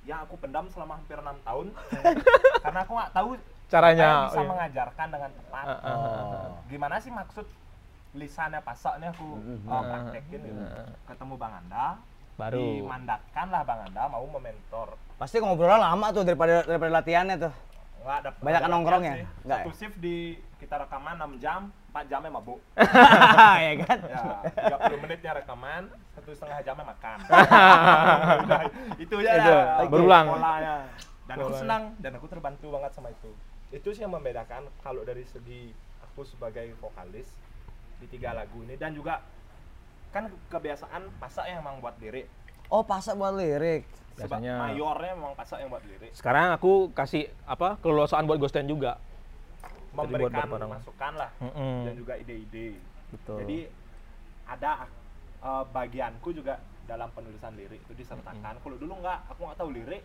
yang 0.03 0.23
aku 0.23 0.35
pendam 0.37 0.67
selama 0.69 0.99
hampir 0.99 1.17
enam 1.17 1.37
tahun 1.43 1.67
karena 2.63 2.79
aku 2.83 2.91
nggak 2.93 3.11
tahu 3.15 3.29
caranya 3.73 4.29
bisa 4.29 4.37
oh 4.37 4.43
iya. 4.43 4.49
mengajarkan 4.53 5.07
dengan 5.09 5.31
tepat. 5.33 5.65
Ah, 5.65 5.73
ah, 5.73 5.81
ah, 5.81 6.23
ah. 6.29 6.49
Gimana 6.69 6.95
sih 7.01 7.09
maksud 7.09 7.45
lisannya 8.13 8.61
Pasa 8.61 9.01
ini 9.01 9.09
aku 9.09 9.27
uh, 9.65 9.83
praktekin 9.83 10.39
gitu. 10.45 10.61
Ketemu 11.09 11.33
Bang 11.41 11.53
Anda, 11.65 11.97
baru 12.37 12.61
dimandatkan 12.61 13.45
lah 13.49 13.61
Bang 13.65 13.81
Anda 13.89 14.03
mau 14.05 14.25
mementor. 14.29 14.93
Pasti 15.17 15.41
ngobrolnya 15.41 15.81
lama 15.81 16.07
tuh 16.13 16.21
daripada 16.21 16.61
daripada 16.67 16.91
latihannya 17.01 17.35
tuh. 17.41 17.53
Nggak 18.03 18.17
ada 18.19 18.29
Banyak 18.37 18.61
nongkrong 18.69 19.03
ya? 19.03 19.13
sih. 19.17 19.25
Nggak 19.47 19.61
Satu 19.65 19.71
shift 19.73 19.97
di 19.97 20.37
kita 20.63 20.79
rekaman 20.79 21.19
6 21.19 21.43
jam, 21.43 21.61
4 21.91 22.07
jamnya 22.07 22.31
mabuk. 22.31 22.59
ya 23.67 23.73
kan? 23.83 23.97
Ya, 23.99 24.23
30 24.87 25.03
menitnya 25.03 25.31
rekaman, 25.35 25.91
satu 26.09 26.31
setengah 26.31 26.63
jamnya 26.63 26.85
makan. 26.87 27.17
Udah, 28.41 28.59
itu 29.03 29.15
aja 29.19 29.31
Itu, 29.35 29.51
lah. 29.51 29.87
berulang. 29.91 30.25
polanya. 30.29 30.75
Dan 31.23 31.35
aku 31.35 31.43
Polanya. 31.45 31.59
senang 31.59 31.83
dan 31.99 32.11
aku 32.15 32.27
terbantu 32.27 32.67
banget 32.71 32.91
sama 32.91 33.09
itu. 33.09 33.31
Itu 33.69 33.91
sih 33.91 34.01
yang 34.01 34.11
membedakan 34.11 34.71
kalau 34.79 35.03
dari 35.03 35.23
segi 35.23 35.75
aku 36.01 36.23
sebagai 36.23 36.71
vokalis 36.77 37.27
di 37.97 38.07
tiga 38.07 38.31
lagu 38.31 38.59
ini 38.61 38.75
dan 38.75 38.91
juga 38.91 39.23
kan 40.09 40.29
kebiasaan 40.47 41.09
pasak 41.17 41.43
yang 41.45 41.59
emang 41.59 41.79
buat 41.79 41.95
lirik. 41.97 42.27
Oh, 42.67 42.83
pasak 42.83 43.15
buat 43.15 43.33
lirik. 43.33 43.83
Sebab 44.13 44.37
Biasanya- 44.37 44.59
mayornya 44.61 45.11
memang 45.13 45.33
pasak 45.33 45.57
yang 45.57 45.67
buat 45.67 45.81
lirik. 45.83 46.13
sekarang 46.13 46.53
aku 46.53 46.91
kasih 46.91 47.27
apa 47.43 47.75
kelulusan 47.77 48.23
buat 48.23 48.37
Ghost 48.37 48.53
Band 48.53 48.69
juga 48.69 49.01
Memberikan 49.93 50.49
masukan 50.49 51.13
lah 51.13 51.29
Mm-mm. 51.37 51.85
dan 51.85 51.93
juga 51.93 52.13
ide-ide. 52.17 52.81
Betul. 53.13 53.37
Jadi 53.45 53.57
ada 54.49 54.89
uh, 55.45 55.63
bagianku 55.69 56.33
juga 56.33 56.57
dalam 56.83 57.07
penulisan 57.13 57.53
lirik 57.55 57.79
itu 57.85 57.93
disertakan. 57.95 58.57
Kalau 58.59 58.77
dulu 58.77 58.93
nggak, 58.99 59.19
aku 59.29 59.39
nggak 59.45 59.59
tahu 59.61 59.69
lirik. 59.71 60.03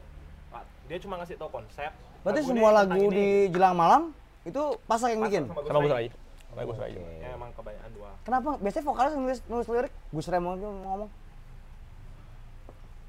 Dia 0.88 0.98
cuma 1.00 1.20
ngasih 1.20 1.36
tahu 1.36 1.50
konsep. 1.52 1.92
Berarti 2.24 2.40
Lagu 2.44 2.50
semua 2.52 2.70
ini 2.70 2.76
lagu 2.76 2.92
tentang 2.92 3.12
di 3.12 3.24
ini. 3.24 3.52
Jelang 3.52 3.76
Malam 3.76 4.02
itu 4.48 4.62
pasak 4.88 5.08
yang 5.12 5.20
bikin. 5.24 5.44
sama 5.48 5.60
Gus 5.84 5.92
Rai. 5.92 5.92
Rai 5.92 6.06
sama 6.48 6.60
Gus 6.64 6.78
Rai. 6.80 6.92
Ya 6.96 7.28
emang 7.36 7.50
kebanyakan 7.52 7.90
dua. 7.92 8.10
Kenapa? 8.24 8.50
Biasanya 8.60 8.84
vokalis 8.84 9.12
nulis, 9.16 9.38
nulis 9.48 9.66
lirik. 9.68 9.92
Gus 10.12 10.28
Raymond 10.28 10.56
itu 10.60 10.68
ngomong. 10.68 11.10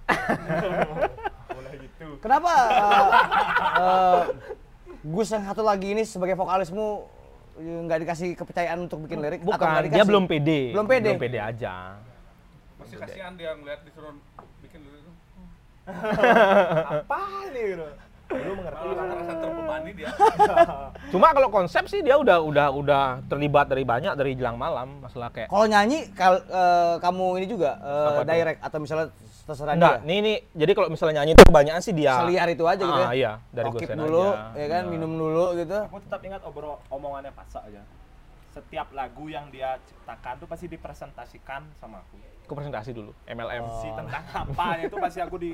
Mulai 1.56 1.76
gitu. 1.80 2.08
Kenapa 2.20 2.52
eh, 2.60 3.08
eh, 3.80 4.22
Gus 5.02 5.30
yang 5.30 5.44
satu 5.44 5.62
lagi 5.62 5.88
ini 5.90 6.04
sebagai 6.04 6.36
vokalismu 6.36 7.08
eh, 7.56 7.80
nggak 7.82 8.00
dikasih 8.04 8.30
kepercayaan 8.36 8.80
untuk 8.82 9.00
bikin 9.02 9.20
lirik? 9.20 9.40
atau 9.42 9.48
nggak 9.48 9.56
bukan 9.58 9.70
dia 9.72 9.88
dikasih? 9.88 10.08
belum 10.08 10.24
pede 10.26 10.62
Belum 10.70 10.88
pede? 10.88 11.08
belum 11.08 11.22
pede 11.22 11.40
aja 11.40 11.74
masih 12.78 12.96
kasihan 12.98 13.34
dia 13.34 13.52
ngeliat 13.54 13.80
disuruh 13.82 14.16
bikin 14.60 14.80
itu 14.82 15.12
Apa 16.94 17.20
nih 17.50 17.64
gitu? 17.70 17.88
Belum 18.30 18.56
mengerti. 18.56 18.86
malah 18.86 19.06
merasa 19.08 19.34
terbebani 19.36 19.92
dia 19.92 20.10
cuma 21.12 21.28
kalau 21.32 21.50
konsep 21.50 21.84
sih 21.88 22.00
dia 22.00 22.14
udah 22.14 22.38
udah 22.40 22.68
udah 22.70 23.04
terlibat 23.26 23.66
dari 23.66 23.82
banyak 23.82 24.14
dari 24.14 24.36
jelang 24.36 24.54
malam 24.54 25.02
masalah 25.02 25.28
kayak 25.30 25.48
Kalau 25.48 25.66
nyanyi, 25.66 26.12
kal- 26.14 26.44
eh, 26.44 26.96
kamu 27.00 27.26
ini 27.40 27.48
juga 27.48 27.72
tuh? 28.22 28.28
direct 28.28 28.60
atau 28.62 28.78
misalnya 28.78 29.08
terserah 29.50 29.74
enggak 29.74 29.96
dia? 29.96 30.06
nih 30.06 30.18
ini 30.20 30.34
jadi 30.54 30.72
kalau 30.72 30.88
misalnya 30.88 31.16
nyanyi 31.18 31.34
itu 31.34 31.44
kebanyakan 31.44 31.82
sih 31.82 31.92
dia 31.92 32.14
Seliar 32.16 32.48
itu 32.48 32.64
aja 32.64 32.80
gitu 32.80 32.94
ya? 32.96 33.04
ah, 33.04 33.14
iya 33.14 33.32
dari 33.50 33.66
Rokip 33.68 33.90
dulu, 33.92 34.26
aja. 34.30 34.54
ya 34.54 34.68
kan, 34.70 34.84
Iya. 34.84 34.92
minum 34.92 35.12
dulu 35.12 35.46
gitu. 35.56 35.78
Aku 35.84 35.98
tetap 36.00 36.22
ingat 36.22 36.42
obrol 36.44 36.78
omongannya 36.88 37.32
Pasak 37.32 37.66
aja. 37.66 37.82
Setiap 38.50 38.90
lagu 38.92 39.26
yang 39.26 39.50
dia 39.50 39.78
ciptakan 39.84 40.34
tuh 40.38 40.46
pasti 40.46 40.66
dipresentasikan 40.68 41.66
sama 41.76 42.00
aku. 42.00 42.18
aku 42.42 42.54
presentasi 42.56 42.90
dulu 42.92 43.14
MLM 43.26 43.62
Oh. 43.62 43.78
Si 43.78 43.88
tentang 43.92 44.26
apa 44.26 44.68
itu 44.84 44.96
pasti 44.96 45.20
aku 45.20 45.38
di 45.38 45.52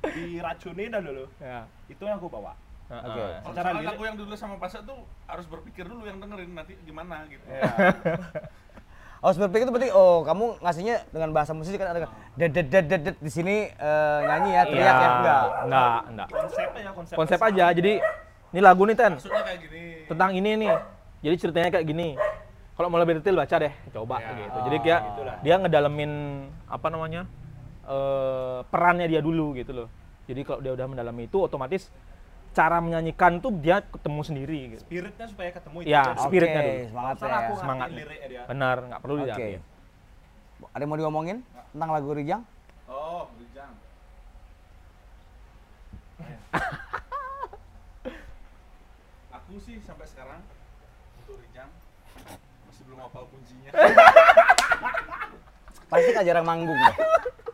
diracuni 0.00 0.86
dah 0.88 1.00
dulu. 1.00 1.24
ya 1.38 1.66
Itu 1.86 2.02
yang 2.02 2.16
aku 2.16 2.26
bawa. 2.28 2.54
Oke. 2.88 3.20
Kalau 3.20 3.52
Secara 3.52 3.70
lagu 3.78 4.02
yang 4.02 4.16
dulu 4.16 4.32
sama 4.32 4.56
Pasha 4.56 4.80
tuh 4.80 4.96
harus 5.24 5.44
berpikir 5.44 5.84
dulu 5.84 6.02
yang 6.02 6.18
dengerin 6.18 6.50
nanti 6.50 6.72
gimana 6.80 7.22
gitu 7.26 7.44
Ya. 7.44 7.68
Harus 9.18 9.36
berpikir 9.36 9.66
itu 9.66 9.72
berarti 9.72 9.90
oh 9.90 10.22
kamu 10.22 10.44
ngasihnya 10.58 10.96
dengan 11.08 11.30
bahasa 11.30 11.50
musik 11.50 11.74
kan 11.74 11.90
ada 11.90 12.06
dedet 12.34 12.70
dedet 12.70 12.86
dedet 12.88 13.16
di 13.18 13.26
sini 13.28 13.66
eh, 13.68 14.18
nyanyi 14.22 14.50
ya 14.52 14.62
teriak 14.62 14.78
Iya, 14.78 14.94
ya 14.94 15.08
enggak. 15.10 15.42
enggak 15.60 15.98
enggak 16.06 16.28
Konsep 16.30 16.68
aja 16.70 16.90
konsep. 16.92 17.14
konsep 17.16 17.38
aja 17.42 17.64
jadi 17.72 17.92
ini 18.48 18.60
lagu 18.60 18.82
nih 18.82 18.94
ten 18.94 19.12
maksudnya 19.12 19.42
kayak 19.42 19.60
gini 19.60 19.82
tentang 20.06 20.30
ini 20.32 20.50
nih 20.56 20.72
jadi 21.18 21.34
ceritanya 21.36 21.68
kayak 21.68 21.84
gini 21.84 22.08
kalau 22.72 22.88
mau 22.88 22.96
lebih 22.96 23.18
detail 23.18 23.34
baca 23.36 23.56
deh 23.58 23.72
coba 23.90 24.16
Ya. 24.18 24.30
gitu 24.38 24.58
jadi 24.64 24.76
dia 24.78 24.96
Itulah. 25.04 25.36
dia 25.42 25.54
ngedalemin 25.58 26.12
apa 26.64 26.86
namanya 26.86 27.22
eh, 27.84 28.58
perannya 28.64 29.06
dia 29.06 29.18
dulu 29.18 29.50
gitu 29.52 29.74
loh 29.74 29.88
jadi 30.24 30.40
kalau 30.42 30.60
dia 30.60 30.72
udah 30.72 30.86
mendalami 30.86 31.26
itu 31.26 31.38
otomatis 31.38 31.90
cara 32.50 32.78
menyanyikan 32.78 33.38
tuh 33.38 33.52
dia 33.52 33.80
ketemu 33.82 34.20
sendiri 34.20 34.58
gitu 34.72 34.82
Spiritnya 34.82 35.26
supaya 35.26 35.50
ketemu 35.50 35.76
itu. 35.78 35.88
Ya, 35.88 36.02
aja. 36.04 36.20
spiritnya 36.20 36.60
Oke, 36.60 36.70
dulu. 36.70 36.88
semangat 37.54 37.86
Nggak 37.86 37.94
ya. 37.94 37.98
liriknya 38.00 38.28
dia. 38.28 38.42
benar 38.46 38.76
nggak 38.84 39.00
perlu 39.00 39.14
Oke. 39.16 39.24
diartiin 39.24 39.60
Ada 40.68 40.80
yang 40.80 40.90
mau 40.90 40.98
diomongin 40.98 41.38
tentang 41.70 41.90
lagu 41.90 42.08
Rijang? 42.10 42.42
oh 42.86 43.30
Rijang 43.34 43.72
aku 49.30 49.52
sih 49.60 49.78
sampai 49.80 50.04
sekarang 50.04 50.40
untuk 51.18 51.38
Rijang 51.38 51.70
masih 52.64 52.82
belum 52.84 52.98
hafal 53.00 53.24
kuncinya 53.28 53.70
Pasti 55.88 56.10
kan 56.12 56.20
jarang 56.20 56.44
manggung 56.44 56.76
deh. 56.76 56.96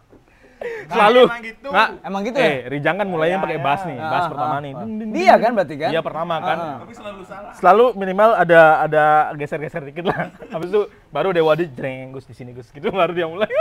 selalu 0.86 1.22
emang 1.24 1.42
gitu. 1.42 1.68
nggak 1.68 1.88
Emang 2.02 2.20
gitu 2.22 2.36
eh 2.36 2.44
ya? 2.44 2.68
Rijang 2.68 2.96
kan 2.96 3.06
mulainya 3.06 3.36
Ya, 3.36 3.42
pakai 3.42 3.58
bass 3.58 3.82
nih 3.82 3.96
Ah, 3.96 4.08
bass 4.08 4.24
ah, 4.24 4.30
pertama 4.30 4.54
ah, 4.54 4.60
nih 4.60 4.70
ah. 4.70 4.84
Dia 4.84 5.04
ding, 5.06 5.40
kan 5.40 5.50
berarti 5.52 5.74
kan? 5.76 5.90
dia 5.90 6.02
pertama 6.02 6.34
kan 6.38 6.56
Ah, 6.56 6.64
ah. 6.64 6.76
tapi 6.80 6.92
selalu 6.94 7.20
salah 7.24 7.52
selalu 7.52 7.84
minimal 7.94 8.30
ada 8.34 8.60
ada 8.82 9.04
geser-geser 9.34 9.82
dikit 9.84 10.04
lah. 10.04 10.32
Habis 10.54 10.68
itu 10.68 10.80
baru 11.08 11.28
Dewa 11.30 11.52
di 11.52 11.66
jreng 11.68 12.10
Gus 12.10 12.24
di 12.24 12.32
sini 12.32 12.50
Gus 12.50 12.68
gitu 12.68 12.88
baru 12.88 13.10
dia 13.10 13.26
mulai. 13.26 13.48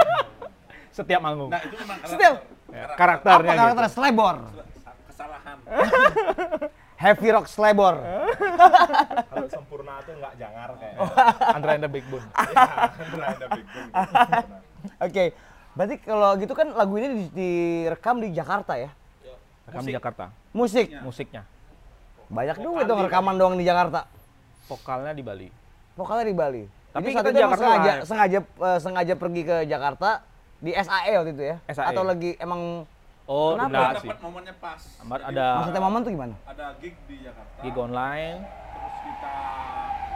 Setiap 0.93 1.19
manggung. 1.19 1.50
nah 1.50 1.57
itu 1.60 1.75
memang 1.75 1.98
Setiap 2.05 2.33
Ya, 2.69 2.86
apa 2.86 2.95
karakternya 2.95 3.53
karakter 3.53 3.86
gitu. 3.86 3.93
selebor? 3.93 4.36
kesalahan 5.05 5.57
Heavy 7.03 7.29
Rock 7.29 7.45
Slebor. 7.45 8.00
Kalau 8.00 9.48
sempurna 9.51 10.00
tuh 10.01 10.15
nggak 10.15 10.33
jangar 10.39 10.72
kayak. 10.79 10.98
Andra 11.51 11.72
and 11.75 11.83
the 11.83 11.91
Big 11.91 12.05
Bone. 12.07 12.24
Iya, 12.31 12.63
Andra 12.95 13.25
and 13.27 13.39
the 13.39 13.50
Big 13.51 13.65
Bone. 13.67 13.89
Oke. 15.01 15.24
Berarti 15.74 15.96
kalau 16.00 16.38
gitu 16.38 16.53
kan 16.53 16.68
lagu 16.70 16.94
ini 16.96 17.08
di- 17.10 17.32
direkam 17.34 18.18
di 18.18 18.30
Jakarta 18.30 18.77
ya? 18.77 18.89
Rekam 19.63 19.84
di 19.84 19.92
Jakarta. 19.92 20.25
Musik. 20.51 20.92
Musiknya. 21.01 21.44
Banyak 22.27 22.58
juga 22.60 22.84
dong 22.84 23.01
rekaman 23.01 23.36
doang 23.36 23.56
di 23.56 23.63
Jakarta. 23.63 24.06
Vokalnya 24.65 25.12
di 25.12 25.22
Bali. 25.22 25.48
Vokalnya 25.94 26.25
di 26.25 26.36
Bali. 26.36 26.63
Tapi 26.94 27.03
Jadi 27.03 27.12
saat 27.12 27.24
kita 27.24 27.30
itu 27.32 27.34
emang 27.34 27.44
Jakarta 27.48 27.63
sengaja 27.63 27.92
live. 27.92 28.06
sengaja 28.06 28.39
eh, 28.39 28.80
sengaja 28.80 29.13
pergi 29.15 29.42
ke 29.44 29.56
Jakarta 29.65 30.10
di 30.60 30.72
SAE 30.72 31.12
waktu 31.15 31.32
itu 31.32 31.44
ya? 31.44 31.56
SAE. 31.68 31.89
Atau 31.89 32.03
lagi 32.03 32.32
emang 32.38 32.86
Oh, 33.24 33.56
Kenapa? 33.56 33.72
enggak 33.72 33.92
sih. 33.96 34.10
dapat 34.12 34.20
momennya 34.20 34.53
pas. 34.53 34.82
Jadi 34.84 35.24
ada 35.32 35.46
maksudnya 35.56 35.82
momen 35.82 36.00
tuh 36.03 36.12
gimana? 36.12 36.36
ada 36.44 36.65
gig 36.75 36.92
di 37.08 37.15
Jakarta. 37.24 37.60
gig 37.63 37.75
online. 37.77 38.38
Terus 38.44 38.98
kita 39.00 39.34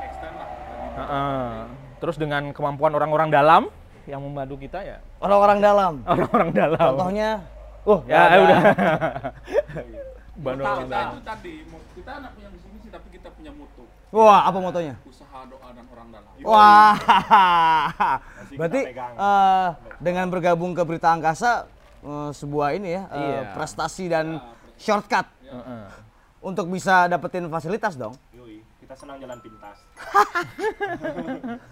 extend 0.04 0.36
lah 0.36 0.48
lagi. 0.52 0.98
Heeh. 1.00 1.52
Terus 1.98 2.16
dengan 2.20 2.44
kemampuan 2.52 2.92
orang-orang 2.92 3.32
dalam 3.32 3.64
yang 4.08 4.24
membantu 4.24 4.56
kita 4.58 4.80
ya 4.82 4.98
Orang-orang 5.20 5.60
dalam. 5.60 5.94
orang-orang 6.04 6.50
dalam. 6.52 6.80
Contohnya, 6.96 7.30
uh, 7.84 8.00
Ya, 8.08 8.20
ada. 8.26 8.38
udah. 8.40 8.60
Bantu 10.38 10.62
orang 10.62 10.80
kita 10.80 10.94
dalam. 10.94 11.10
itu 11.10 11.22
tadi, 11.22 11.54
kita 11.94 12.12
anak 12.16 12.32
yang 12.38 12.52
di 12.54 12.60
sini 12.62 12.78
sih, 12.80 12.90
tapi 12.90 13.08
kita 13.12 13.28
punya 13.30 13.52
moto. 13.52 13.84
Wah, 14.10 14.46
apa 14.46 14.58
motonya? 14.58 14.96
Usaha 15.04 15.40
doa 15.44 15.70
dan 15.70 15.86
orang 15.86 16.08
dalam. 16.10 16.32
Wah, 16.40 16.96
berarti 18.52 18.82
eh, 18.96 19.68
dengan 20.00 20.26
bergabung 20.28 20.72
ke 20.72 20.82
Berita 20.82 21.12
Angkasa 21.12 21.68
eh, 22.00 22.30
sebuah 22.32 22.72
ini 22.74 22.90
ya 22.90 23.04
eh, 23.06 23.20
Iya. 23.20 23.42
prestasi 23.52 24.08
dan 24.08 24.40
shortcut 24.78 25.28
Heeh. 25.44 25.84
untuk 26.40 26.70
bisa 26.70 27.06
dapetin 27.06 27.50
fasilitas 27.50 27.98
dong. 27.98 28.14
Yoi, 28.32 28.62
kita 28.80 28.94
senang 28.94 29.18
jalan 29.18 29.42
pintas. 29.42 29.78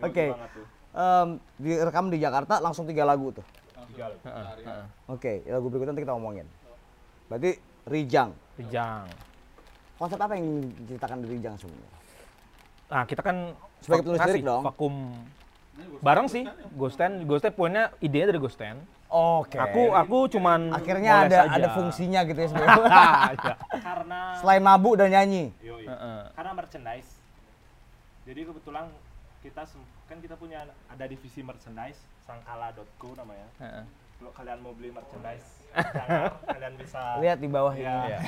Oke. 0.00 0.30
banget 0.30 0.50
Em, 0.98 1.38
direkam 1.62 2.10
di 2.10 2.18
Jakarta 2.18 2.58
langsung 2.58 2.82
tiga 2.82 3.06
lagu 3.06 3.30
tuh. 3.30 3.46
Tiga. 3.94 4.10
Heeh, 4.26 4.44
heeh. 4.66 4.84
Oke, 5.06 5.46
lagu 5.46 5.70
berikutnya 5.70 5.94
nanti 5.94 6.02
kita 6.02 6.14
ngomongin. 6.18 6.46
Berarti 7.30 7.54
Rijang. 7.86 8.34
Rijang. 8.58 9.06
Konsep 9.94 10.18
apa 10.18 10.34
yang 10.34 10.66
diceritakan 10.82 11.22
di 11.22 11.28
Rijang 11.30 11.54
sebenarnya? 11.54 11.98
Nah, 12.88 13.02
kita 13.06 13.22
kan 13.22 13.36
Sebagai 13.78 14.10
penulis 14.10 14.20
lirik 14.26 14.42
dong. 14.42 14.62
Vakum 14.66 14.94
bareng 16.02 16.26
sih, 16.26 16.42
Ghosten. 16.74 17.22
Ghosten 17.30 17.54
punya 17.54 17.94
idenya 18.02 18.34
dari 18.34 18.42
Ghosten. 18.42 18.82
Oke. 19.08 19.56
Aku 19.56 19.94
aku 19.94 20.18
cuman 20.34 20.74
akhirnya 20.74 21.24
ada 21.24 21.38
aja. 21.48 21.56
ada 21.56 21.68
fungsinya 21.72 22.26
gitu 22.26 22.42
ya 22.42 22.48
sebenarnya. 22.50 22.76
Iya. 23.38 23.54
Karena 23.80 24.20
Selain 24.36 24.62
mabuk 24.66 24.98
dan 24.98 25.14
nyanyi. 25.14 25.54
Yoi. 25.62 25.86
Heeh. 25.86 26.20
Karena 26.34 26.52
merchandise. 26.58 27.10
Jadi 28.28 28.40
kebetulan 28.44 28.90
kita 29.40 29.62
kan 30.08 30.18
kita 30.18 30.34
punya 30.34 30.58
ada 30.88 31.04
divisi 31.04 31.40
merchandise 31.40 32.00
sangkala.co 32.24 33.12
namanya. 33.14 33.48
Heeh. 33.58 33.84
Kalau 34.18 34.32
kalian 34.34 34.58
mau 34.58 34.74
beli 34.74 34.90
merchandise, 34.90 35.46
kalian 36.50 36.74
bisa 36.74 37.22
Lihat 37.22 37.38
di 37.38 37.46
bawah 37.46 37.70
ya, 37.70 38.02
ini. 38.02 38.18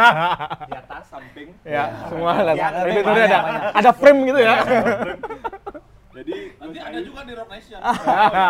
di 0.70 0.74
atas 0.74 1.04
samping. 1.04 1.52
Ya, 1.62 1.92
semua 2.08 2.32
lah. 2.40 2.54
Ya, 2.54 2.72
banyak, 2.72 3.02
tuh 3.02 3.12
ada 3.12 3.20
banyak. 3.20 3.42
ada 3.76 3.90
frame 3.92 4.20
gitu 4.24 4.40
ya. 4.40 4.54
Jadi 6.14 6.34
Nanti 6.56 6.78
ada 6.78 6.98
juga 7.02 7.20
di 7.22 7.32
Rock 7.34 7.50
Nation. 7.50 7.80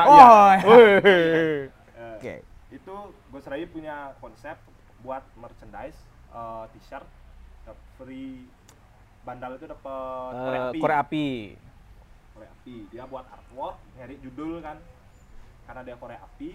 Oh, 0.07 0.47
Wih. 0.63 1.67
eh, 1.91 2.15
Oke. 2.15 2.35
Itu 2.71 2.95
Ghost 3.33 3.49
Rai 3.49 3.67
punya 3.67 4.15
konsep 4.21 4.55
buat 5.01 5.25
merchandise 5.35 5.99
eh, 6.31 6.65
t-shirt 6.71 7.09
free 7.97 8.45
bandal 9.23 9.57
itu 9.57 9.67
dapat 9.67 10.31
korek 10.31 10.55
Eh, 10.55 10.69
api. 10.69 10.79
korek 10.79 10.99
api. 11.01 11.29
Korek 12.35 12.51
api 12.51 12.77
dia 12.91 13.05
buat 13.07 13.25
artwork 13.31 13.79
nyari 13.95 14.19
judul 14.19 14.59
kan 14.59 14.77
karena 15.65 15.81
dia 15.87 15.97
korek 15.97 16.19
api 16.19 16.51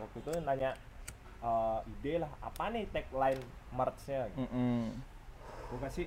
waktu 0.00 0.16
itu 0.18 0.30
nanya 0.42 0.70
eh, 1.38 1.78
ide 1.92 2.14
lah 2.24 2.32
apa 2.40 2.64
nih 2.72 2.84
tagline 2.90 3.42
merchnya 3.70 4.26
gitu. 4.32 4.40
Mm-mm. 4.48 4.82
gue 5.68 5.78
kasih 5.84 6.06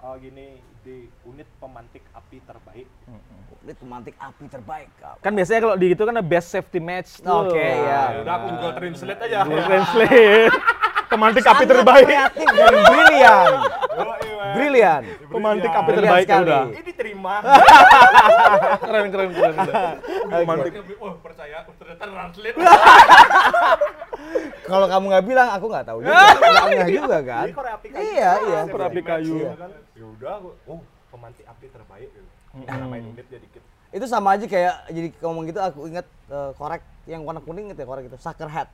eh, 0.00 0.16
gini 0.18 0.46
ide 0.80 0.96
unit 1.28 1.48
pemantik 1.60 2.02
api 2.16 2.40
terbaik 2.42 2.88
Ini 3.60 3.76
pemantik 3.76 4.16
api 4.16 4.48
terbaik. 4.48 4.88
Kan 5.20 5.36
biasanya 5.36 5.60
kalau 5.60 5.76
di 5.76 5.92
gitu 5.92 6.08
kan 6.08 6.16
ada 6.16 6.24
best 6.24 6.48
safety 6.48 6.80
match. 6.80 7.20
Oke, 7.20 7.60
ya. 7.60 8.16
Ya 8.16 8.24
udah 8.24 8.34
aku 8.40 8.46
Google 8.56 8.72
Translate 8.80 9.20
aja 9.20 9.38
Google 9.44 9.64
Translate. 9.68 10.48
Pemantik 11.10 11.42
api 11.42 11.64
terbaik. 11.66 12.06
Kreatif 12.06 12.48
dan 12.54 12.74
brilian. 12.86 13.50
Brilian. 14.54 15.02
Pemantik 15.26 15.72
api 15.74 15.90
terbaik 15.98 16.26
sekali. 16.26 16.46
udah. 16.46 16.64
ini 16.70 16.82
diterima 16.86 17.34
Keren 18.86 19.06
keren 19.10 19.30
keren. 19.34 19.54
keren. 19.58 19.96
Pemantik 20.30 20.72
oh 21.02 21.12
percaya, 21.18 21.66
oh, 21.66 21.74
ternyata 21.74 22.04
translate. 22.06 22.56
Kalau 24.70 24.86
kamu 24.86 25.04
nggak 25.10 25.24
bilang, 25.26 25.48
aku 25.50 25.66
nggak 25.66 25.86
tahu 25.90 25.98
juga. 26.06 26.22
Nggak 26.70 26.90
juga 27.02 27.18
kan? 27.26 27.46
Iya, 27.90 28.30
iya. 28.46 28.60
Safety 28.62 28.70
Korek 28.70 28.86
api 28.86 29.00
match, 29.02 29.10
kayu. 29.10 29.36
iya 29.42 29.52
kan 29.58 29.70
ya 29.98 30.04
udah 30.06 30.30
aku 30.38 30.48
oh 30.70 30.80
pemantik 31.10 31.44
api 31.44 31.66
terbaik 31.68 32.08
gitu 32.14 32.28
namain 32.64 33.04
unitnya 33.04 33.38
dikit 33.42 33.62
Itu 33.90 34.06
sama 34.06 34.38
aja 34.38 34.46
kayak 34.46 34.74
jadi 34.94 35.08
ngomong 35.18 35.50
gitu 35.50 35.58
aku 35.58 35.90
ingat 35.90 36.06
eh, 36.30 36.50
korek 36.54 36.82
yang 37.10 37.26
warna 37.26 37.42
kuning 37.42 37.74
gitu 37.74 37.82
ya 37.82 37.88
korek 37.90 38.06
itu 38.06 38.18
Sucker 38.22 38.46
Head. 38.46 38.70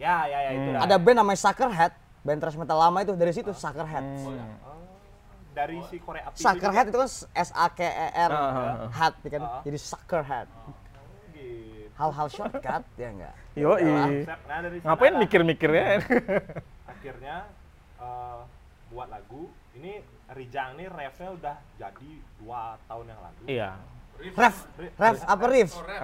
Ya 0.00 0.16
ya 0.24 0.38
ya 0.40 0.50
itu 0.50 0.68
dah. 0.72 0.80
Ada 0.80 0.96
band 0.96 1.16
namanya 1.20 1.38
Sucker 1.38 1.68
Head, 1.68 1.92
band 2.20 2.38
thrash 2.40 2.56
metal 2.56 2.74
lama 2.74 2.98
itu 3.00 3.12
dari 3.12 3.30
situ 3.30 3.52
Sucker 3.52 3.84
Head. 3.84 4.04
Oh, 4.24 4.32
dari 5.52 5.76
si 5.86 6.00
korek 6.00 6.24
api 6.24 6.36
Sucker 6.40 6.70
Head 6.72 6.86
itu 6.88 6.96
kan 6.96 7.10
S 7.36 7.50
A 7.52 7.66
K 7.68 7.80
E 7.84 8.08
R 8.16 8.30
Ah, 8.30 8.40
ah, 8.40 8.48
ah. 8.48 8.88
Head 8.88 9.14
ya 9.20 9.30
kan. 9.30 9.42
Ah. 9.44 9.60
Jadi 9.60 9.78
Sucker 9.78 10.22
Head. 10.24 10.48
gitu. 11.30 11.92
Hal-hal 11.94 12.26
shortcut 12.26 12.82
ya 12.96 13.08
enggak? 13.12 13.34
Yoi. 13.52 13.84
Konsep. 14.24 14.38
Nah, 14.48 14.58
dari 14.64 14.76
Ngapain 14.80 15.12
lah. 15.12 15.20
mikir-mikir 15.20 15.70
ya? 15.70 15.84
akhirnya 16.86 17.36
eh, 17.98 18.38
buat 18.88 19.08
lagu 19.08 19.52
ini 19.72 20.00
Rijang 20.30 20.78
nih 20.78 20.86
refnya 20.86 21.28
udah 21.34 21.56
jadi 21.74 22.10
dua 22.38 22.78
tahun 22.86 23.04
yang 23.04 23.20
lalu 23.20 23.42
Iya. 23.50 23.70
Ref, 24.36 24.56
ref 24.94 25.18
apa? 25.24 25.44
Oh. 25.44 25.50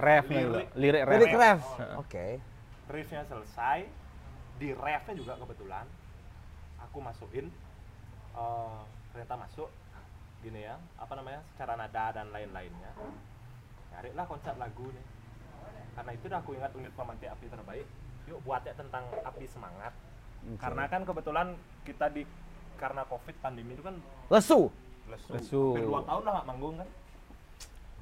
Refnya 0.01 0.39
juga. 0.43 0.61
Lirik 0.73 1.01
ref. 1.01 1.13
Lirik 1.15 1.33
ref. 1.33 1.61
Oh. 1.63 2.01
Oke. 2.01 2.25
Riffnya 2.87 3.23
selesai 3.27 3.87
di 4.57 4.73
refnya 4.73 5.13
juga 5.15 5.33
kebetulan. 5.37 5.85
Aku 6.89 7.03
masukin 7.03 7.49
eh, 8.37 8.81
ternyata 9.13 9.35
masuk 9.37 9.69
gini 10.37 10.69
ya 10.69 10.77
apa 11.01 11.17
namanya 11.17 11.41
secara 11.53 11.73
nada 11.73 12.13
dan 12.13 12.29
lain-lainnya. 12.29 12.91
Carilah 13.91 14.25
konsep 14.29 14.53
lagu 14.55 14.87
nih 14.93 15.05
karena 15.97 16.11
itu 16.13 16.29
udah 16.29 16.39
aku 16.45 16.51
ingat 16.53 16.71
unit 16.77 16.93
pemantik 16.93 17.29
api 17.33 17.45
terbaik. 17.49 17.87
Yuk 18.29 18.39
buatnya 18.45 18.73
tentang 18.77 19.03
api 19.25 19.45
semangat. 19.49 19.93
Karena 20.61 20.85
kan 20.85 21.01
kebetulan 21.01 21.57
kita 21.81 22.13
di 22.13 22.21
karena 22.77 23.01
covid 23.09 23.33
pandemi 23.41 23.73
itu 23.73 23.81
kan 23.81 23.97
Lesu. 24.29 24.69
lesu, 25.09 25.27
Lesu. 25.33 25.63
hampir 25.73 25.87
dua 25.89 26.03
tahun 26.05 26.21
lah 26.21 26.31
nggak 26.37 26.47
manggung 26.51 26.75
kan 26.77 26.89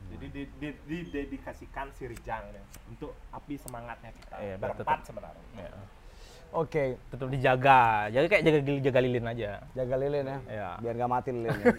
jadi 0.08 0.26
di, 0.28 0.42
di, 0.56 0.70
didedikasikan 0.86 1.90
si 1.92 2.06
Rijang 2.06 2.46
nih 2.50 2.64
untuk 2.88 3.12
api 3.30 3.56
semangatnya 3.56 4.12
kita 4.12 4.36
Iya, 4.38 4.56
biar 4.56 4.72
berempat 4.72 4.86
tetap- 4.98 5.06
sebenarnya 5.06 5.46
Ya. 5.56 5.72
Oke, 6.54 6.96
Tetap 7.10 7.28
dijaga. 7.28 7.82
Jadi 8.08 8.26
kayak 8.26 8.44
jaga 8.46 8.60
jaga 8.80 9.00
lilin 9.02 9.26
aja. 9.26 9.52
jaga 9.74 9.96
lilin 9.98 10.24
ya. 10.24 10.38
Iya. 10.48 10.70
Biar 10.80 10.94
nggak 10.96 11.12
mati 11.12 11.30
lilin. 11.30 11.52
ya. 11.52 11.74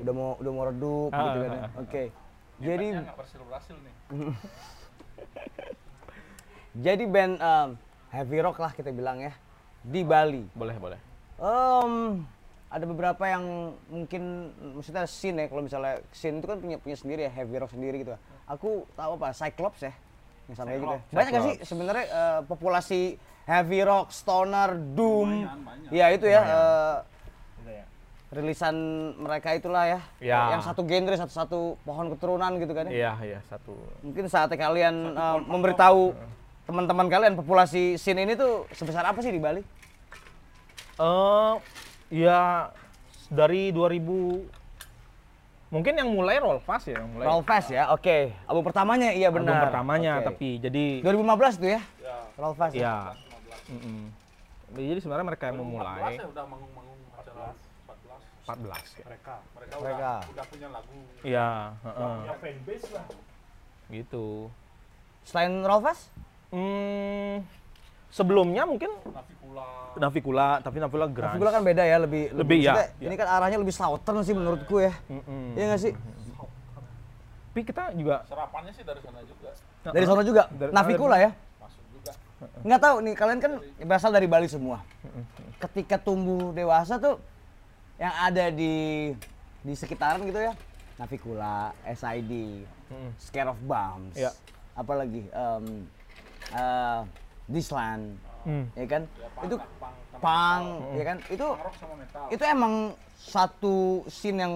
udah 0.00 0.12
mau 0.12 0.30
udah 0.38 0.52
mau 0.52 0.64
redup 0.64 1.10
Ah, 1.10 1.18
gitu 1.24 1.38
kan. 1.40 1.50
ah, 1.50 1.56
ya. 1.56 1.64
ah. 1.64 1.70
Oke. 1.82 2.02
Jadi 2.56 2.86
Hebatnya 2.86 3.02
nggak 3.02 3.16
berhasil 3.18 3.40
berhasil 3.42 3.76
nih. 3.76 3.94
jadi 6.76 7.04
band 7.04 7.34
em, 7.36 7.68
heavy 8.10 8.38
rock 8.40 8.58
lah 8.58 8.70
kita 8.70 8.90
bilang 8.90 9.18
ya 9.20 9.32
di 9.82 10.00
Bali. 10.02 10.46
Boleh, 10.52 10.76
boleh. 10.76 11.00
Em, 11.36 12.22
ada 12.74 12.84
beberapa 12.90 13.22
yang 13.22 13.70
mungkin 13.86 14.50
maksudnya 14.74 15.06
scene 15.06 15.38
ya 15.38 15.46
kalau 15.46 15.62
misalnya 15.62 16.02
scene 16.10 16.42
itu 16.42 16.46
kan 16.50 16.58
punya 16.58 16.76
punya 16.82 16.96
sendiri 16.98 17.20
ya 17.22 17.30
heavy 17.30 17.54
rock 17.62 17.70
sendiri 17.70 18.02
gitu. 18.02 18.18
Aku 18.50 18.82
tahu 18.98 19.14
apa 19.14 19.30
Cyclops 19.30 19.78
ya 19.86 19.94
yang 20.50 20.56
sama 20.58 20.74
kayak 20.74 20.80
gitu. 20.82 20.90
ya. 20.90 20.98
Cyclops. 20.98 21.14
Banyak 21.14 21.30
nggak 21.30 21.44
sih 21.46 21.56
sebenarnya 21.62 22.04
eh, 22.10 22.40
populasi 22.50 23.00
heavy 23.46 23.80
rock, 23.86 24.10
stoner, 24.10 24.74
doom. 24.74 25.46
Lumayan, 25.46 25.60
banyak. 25.62 25.88
Ya 25.94 26.06
itu 26.10 26.26
ya 26.26 26.40
eh, 26.42 26.96
Gitu 27.62 27.70
ya. 27.70 27.84
rilisan 28.34 28.74
mereka 29.22 29.48
itulah 29.54 29.84
ya. 29.86 30.00
Ya. 30.18 30.58
Yang 30.58 30.62
satu 30.66 30.82
genre, 30.82 31.14
satu-satu 31.14 31.58
pohon 31.86 32.06
keturunan 32.10 32.50
gitu 32.58 32.74
kan 32.74 32.90
ya. 32.90 32.92
Iya, 32.92 33.12
iya, 33.22 33.40
satu. 33.46 33.78
Mungkin 34.02 34.26
saatnya 34.26 34.58
kalian 34.58 35.14
eh, 35.14 35.38
memberitahu 35.46 36.10
teman-teman 36.66 37.06
kalian 37.06 37.38
populasi 37.38 37.94
scene 37.94 38.26
ini 38.26 38.34
tuh 38.34 38.66
sebesar 38.74 39.06
apa 39.06 39.22
sih 39.22 39.30
di 39.30 39.38
Bali? 39.38 39.62
Eh, 40.98 41.54
ya 42.14 42.70
dari 43.26 43.74
2000 43.74 44.62
mungkin 45.68 45.90
yang 45.92 46.06
mulai 46.06 46.38
roll 46.38 46.62
fast 46.62 46.86
ya, 46.86 47.02
yang 47.02 47.10
mulai. 47.10 47.26
Roll 47.26 47.42
Fast 47.42 47.68
ya, 47.68 47.90
oke. 47.90 48.30
Album 48.46 48.62
pertamanya 48.62 49.10
iya 49.10 49.26
album 49.26 49.42
benar. 49.42 49.66
pertamanya 49.66 50.12
Oke. 50.16 50.26
tapi 50.30 50.48
jadi 50.62 50.84
2015 51.02 51.58
tuh 51.58 51.70
ya? 51.72 51.80
Roll 52.34 52.54
Fast. 52.54 52.72
ya 52.72 53.10
mm-mm. 53.66 54.12
jadi 54.70 55.00
sebenarnya 55.00 55.24
mereka 55.24 55.44
yang 55.48 55.56
14 55.56 55.62
memulai 55.64 56.14
ya 56.14 56.26
udah 56.26 56.44
manggung-manggung 56.44 57.00
acara 57.10 57.46
14 58.46 58.60
14 58.60 59.00
ya. 59.00 59.04
mereka 59.08 59.34
mereka, 59.50 59.74
Mereka. 59.74 59.96
udah 59.96 60.16
udah 60.30 60.44
punya 60.46 60.68
lagu 60.68 60.98
Iya, 61.24 61.48
heeh. 61.80 62.14
punya 62.20 62.36
fanbase 62.38 62.86
lah 62.92 63.06
gitu. 63.86 64.26
Selain 65.24 65.52
Rolfes? 65.60 66.12
Hmm, 66.50 67.40
sebelumnya 68.14 68.62
mungkin 68.62 68.94
Navikula 69.02 69.66
Navikula, 69.94 70.48
tapi 70.62 70.76
Navikula 70.78 71.06
grunge. 71.10 71.34
Navikula 71.34 71.50
kan 71.50 71.62
beda 71.62 71.82
ya, 71.82 71.96
lebih 71.98 72.30
Lebih, 72.30 72.58
ya, 72.62 72.74
ya. 72.98 73.10
Ini 73.10 73.14
kan 73.14 73.26
arahnya 73.30 73.58
lebih 73.58 73.74
southern 73.74 74.22
sih 74.22 74.34
menurutku 74.34 74.78
ya. 74.78 74.94
Mm-mm. 75.06 75.54
Iya 75.54 75.64
nggak 75.70 75.82
sih? 75.82 75.92
Tapi 77.54 77.60
kita 77.62 77.94
juga 77.94 78.26
serapannya 78.26 78.74
sih 78.74 78.82
dari 78.82 78.98
sana 78.98 79.22
juga 79.22 79.50
Dari 79.86 80.06
sana 80.06 80.22
juga. 80.26 80.42
Dari- 80.50 80.74
Navikula 80.74 81.16
ya. 81.18 81.30
masuk 81.62 81.82
juga 81.90 82.12
Nggak 82.66 82.80
tahu 82.82 82.96
nih, 83.06 83.14
kalian 83.14 83.38
kan 83.38 83.52
berasal 83.82 84.10
dari 84.10 84.26
Bali 84.26 84.50
semua. 84.50 84.82
Ketika 85.62 85.94
tumbuh 85.98 86.50
dewasa 86.50 86.98
tuh 86.98 87.22
yang 87.94 88.10
ada 88.10 88.50
di 88.50 89.14
di 89.62 89.72
sekitaran 89.74 90.22
gitu 90.26 90.42
ya. 90.42 90.54
Navikula, 90.98 91.70
SID. 91.86 92.66
Scare 93.22 93.50
of 93.50 93.58
Bombs. 93.62 94.18
Iya. 94.18 94.34
Apalagi 94.74 95.22
um, 95.30 95.86
Disland, 97.44 98.16
Hmm. 98.42 98.68
ya 98.72 98.86
kan? 98.86 99.02
punk 99.34 99.44
itu 99.44 99.56
sama 99.56 99.88
punk, 100.16 100.64
ya 100.92 101.04
kan? 101.04 101.16
Itu 101.26 101.46
itu 102.30 102.42
emang 102.42 102.72
satu 103.16 103.76
scene 104.06 104.38
yang 104.38 104.54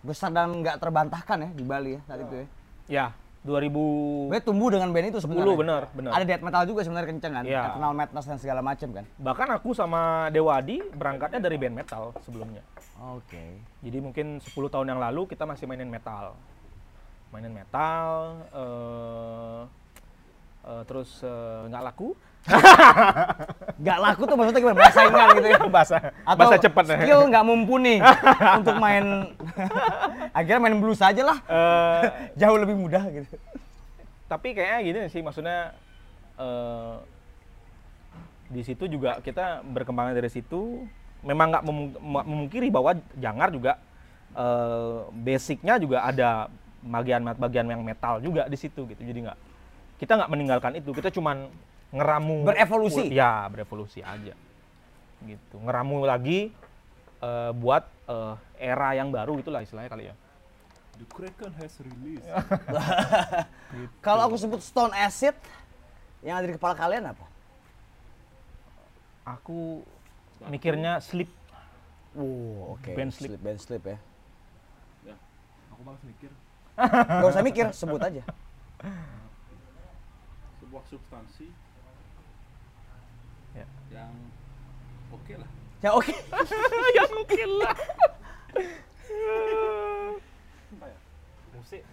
besar 0.00 0.28
dan 0.28 0.60
nggak 0.60 0.76
terbantahkan 0.76 1.38
ya 1.38 1.50
di 1.50 1.62
Bali 1.62 1.90
ya 1.94 2.00
saat 2.04 2.20
itu 2.20 2.34
ya. 2.34 2.46
Ya, 2.88 3.06
2010 3.42 4.26
Sebenarnya 4.26 4.44
tumbuh 4.44 4.68
dengan 4.68 4.88
band 4.90 5.06
itu 5.08 5.18
sebenarnya. 5.18 5.56
benar, 5.56 5.82
benar. 5.92 6.10
Ada 6.12 6.24
death 6.24 6.42
metal 6.42 6.62
juga 6.64 6.80
sebenarnya 6.82 7.08
kenceng 7.08 7.32
kan. 7.32 7.44
Iya. 7.44 7.62
Eternal 7.68 7.92
Madness 7.92 8.26
dan 8.26 8.38
segala 8.38 8.60
macam 8.60 8.88
kan. 8.92 9.04
Bahkan 9.16 9.48
aku 9.52 9.68
sama 9.72 10.02
Dewadi 10.28 10.82
berangkatnya 10.90 11.40
dari 11.40 11.56
band 11.56 11.76
metal 11.76 12.12
sebelumnya. 12.20 12.62
Oke. 13.12 13.58
Jadi 13.80 13.98
mungkin 13.98 14.26
10 14.38 14.68
tahun 14.68 14.86
yang 14.88 15.00
lalu 15.00 15.26
kita 15.26 15.42
masih 15.42 15.66
mainin 15.66 15.86
metal. 15.86 16.34
Mainin 17.30 17.50
metal, 17.50 18.06
eh, 18.52 19.60
eh, 20.62 20.82
terus 20.84 21.20
eh, 21.20 21.60
nggak 21.66 21.84
laku. 21.84 22.10
Gak 23.78 23.98
laku 23.98 24.26
tuh 24.26 24.34
maksudnya 24.34 24.60
gimana? 24.60 24.78
Bahasa 24.78 24.98
saingan 24.98 25.28
gitu 25.32 25.48
ya. 25.48 25.60
bahasa 25.68 25.96
Atau 26.22 26.38
bahasa 26.38 26.56
cepat. 26.58 26.84
skill 26.88 27.20
nggak 27.28 27.44
mumpuni 27.44 28.02
untuk 28.58 28.76
main. 28.76 29.30
Akhirnya 30.36 30.58
main 30.60 30.76
blues 30.76 30.98
aja 30.98 31.22
lah. 31.22 31.38
Eh, 31.40 32.02
Jauh 32.36 32.58
lebih 32.58 32.74
mudah 32.74 33.06
gitu. 33.08 33.36
tapi 34.26 34.56
kayaknya 34.56 34.78
gini 34.82 35.00
sih 35.06 35.20
maksudnya 35.20 35.76
eh, 36.34 36.94
di 38.48 38.62
situ 38.62 38.84
juga 38.86 39.20
kita 39.20 39.60
berkembang 39.62 40.10
dari 40.10 40.26
situ 40.26 40.88
memang 41.20 41.52
nggak 41.52 41.62
memung- 41.62 41.94
memungkiri 42.00 42.68
bahwa 42.68 42.90
jangar 43.14 43.52
juga 43.52 43.76
eh, 44.32 44.98
basicnya 45.14 45.76
juga 45.76 46.02
ada 46.02 46.48
bagian-bagian 46.80 47.66
yang 47.68 47.84
metal 47.84 48.18
juga 48.18 48.48
di 48.48 48.56
situ 48.56 48.88
gitu 48.88 48.98
jadi 48.98 49.30
nggak 49.30 49.38
kita 50.02 50.18
nggak 50.18 50.30
meninggalkan 50.34 50.74
itu 50.74 50.90
kita 50.90 51.14
cuman 51.14 51.46
ngeramu 51.94 52.42
Berevolusi. 52.42 53.06
ya 53.06 53.46
berevolusi 53.46 54.02
aja 54.02 54.34
gitu 55.22 55.56
ngeramu 55.62 56.02
lagi 56.02 56.50
eh, 57.22 57.50
buat 57.54 57.86
eh, 58.10 58.34
era 58.58 58.98
yang 58.98 59.14
baru 59.14 59.38
itulah 59.38 59.62
istilahnya 59.62 59.86
kali 59.86 60.10
ya 60.10 60.14
The 60.92 61.06
Kraken 61.08 61.52
has 61.56 61.72
released 61.80 62.26
Kalau 64.04 64.28
aku 64.28 64.36
sebut 64.36 64.60
Stone 64.60 64.92
Acid, 64.92 65.32
yang 66.20 66.36
ada 66.36 66.44
di 66.44 66.52
kepala 66.52 66.76
kalian 66.76 67.08
apa? 67.08 67.24
aku 69.22 69.86
mikirnya 70.50 70.98
sleep 70.98 71.30
Wow, 72.12 72.76
oke. 72.76 72.92
Band 72.92 73.08
Sleep. 73.08 73.40
Band 73.40 73.56
sleep 73.56 73.80
ya. 73.88 73.96
ya 75.06 75.16
aku 75.72 75.80
malas 75.80 76.02
mikir 76.04 76.28
Gak 76.76 77.30
usah 77.32 77.40
mikir, 77.40 77.66
sebut 77.72 78.02
aja. 78.04 78.20
sebuah 80.72 80.88
substansi 80.88 81.52
Ya. 83.52 83.68
yang 83.92 84.08
oke 85.12 85.36
lah 85.36 85.50
Ya 85.84 85.92
oke. 85.92 86.08
ya 86.96 87.04
mungkin 87.12 87.48
lah 87.60 87.76
apa 90.72 90.86
ya 90.88 90.98
musik 91.52 91.84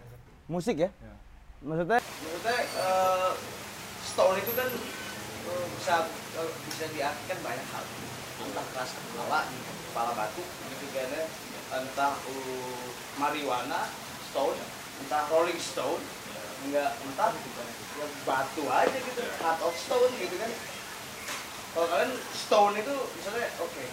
Musik 0.48 0.76
ya? 0.80 0.88
Ya. 0.88 1.14
Maksudnya? 1.60 2.00
Maksudnya 2.00 2.56
eh, 2.64 3.32
Stone 4.00 4.40
itu 4.40 4.52
kan 4.56 4.72
eh, 4.72 5.66
bisa 5.76 6.08
eh, 6.40 6.50
bisa 6.64 6.84
diartikan 6.96 7.38
banyak 7.44 7.66
hal. 7.76 7.84
Entah 8.40 8.64
keras 8.72 8.96
kepala, 8.96 9.44
kepala 9.92 10.10
batu, 10.16 10.40
gitu 10.40 10.86
kan. 10.96 11.28
Entah 11.70 12.16
uh, 12.16 12.84
marijuana, 13.20 13.86
stone, 14.32 14.58
entah 15.04 15.22
rolling 15.30 15.60
stone, 15.60 16.02
enggak 16.60 16.90
entah 17.00 17.30
ya 17.32 18.06
batu 18.24 18.62
aja 18.66 18.98
gitu, 18.98 19.22
heart 19.40 19.60
of 19.60 19.74
stone 19.74 20.12
gitu 20.16 20.36
kan. 20.36 20.50
Kalau 21.70 21.86
kalian 21.86 22.12
stone 22.32 22.74
itu 22.76 22.94
misalnya 23.16 23.48
oke, 23.58 23.84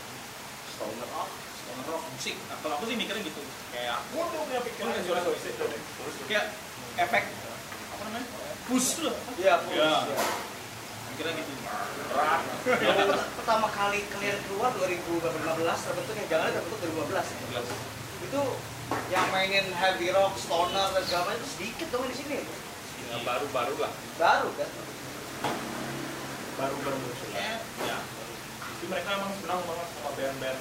stoner 0.72 1.10
rock, 1.12 1.30
Stoner 1.58 1.86
rock 1.88 2.04
musik. 2.10 2.36
Nah, 2.48 2.58
kalau 2.60 2.74
aku 2.76 2.86
sih 2.88 2.96
mikirnya 2.96 3.24
gitu. 3.24 3.42
Kayak 3.70 4.00
aku 4.00 4.18
tuh 4.24 4.40
punya 4.48 4.62
pikiran 4.64 4.92
sorry, 5.04 5.22
sorry, 5.22 5.52
sorry. 5.54 5.78
Kayak 6.26 6.46
efek 6.98 7.24
apa 7.94 8.02
namanya? 8.08 8.28
Push 8.66 8.88
tuh. 8.98 9.14
Iya, 9.38 9.54
push, 9.62 9.76
Iya. 9.76 9.92
ya. 10.08 10.18
Mikirnya 11.12 11.34
gitu. 11.38 11.52
Pert- 12.68 13.30
pertama 13.38 13.68
kali 13.70 14.00
kalian 14.10 14.38
keluar 14.48 14.72
2015 14.74 15.80
terbentuk 15.86 16.16
yang 16.16 16.28
jangan 16.28 16.50
terbentuk 16.56 16.80
2015 16.82 17.66
itu 18.28 18.42
yang 19.08 19.28
mainin 19.30 19.68
heavy 19.72 20.10
rock, 20.10 20.36
stoner 20.36 20.88
dan 20.92 21.04
segala 21.04 21.24
macam 21.30 21.48
sedikit 21.48 21.88
dong 21.90 22.08
di 22.08 22.16
sini 22.16 22.36
ya, 22.40 23.18
baru-baru 23.22 23.76
lah 23.78 23.92
baru 24.16 24.50
kan 24.56 24.70
Baru 26.58 26.74
baru 26.82 26.98
muncul. 26.98 27.30
Ya. 27.38 27.62
ya. 27.86 27.98
Tapi 28.58 28.86
mereka 28.90 29.14
emang 29.14 29.30
senang 29.38 29.62
banget 29.62 29.88
sama 29.94 30.10
band-band. 30.18 30.60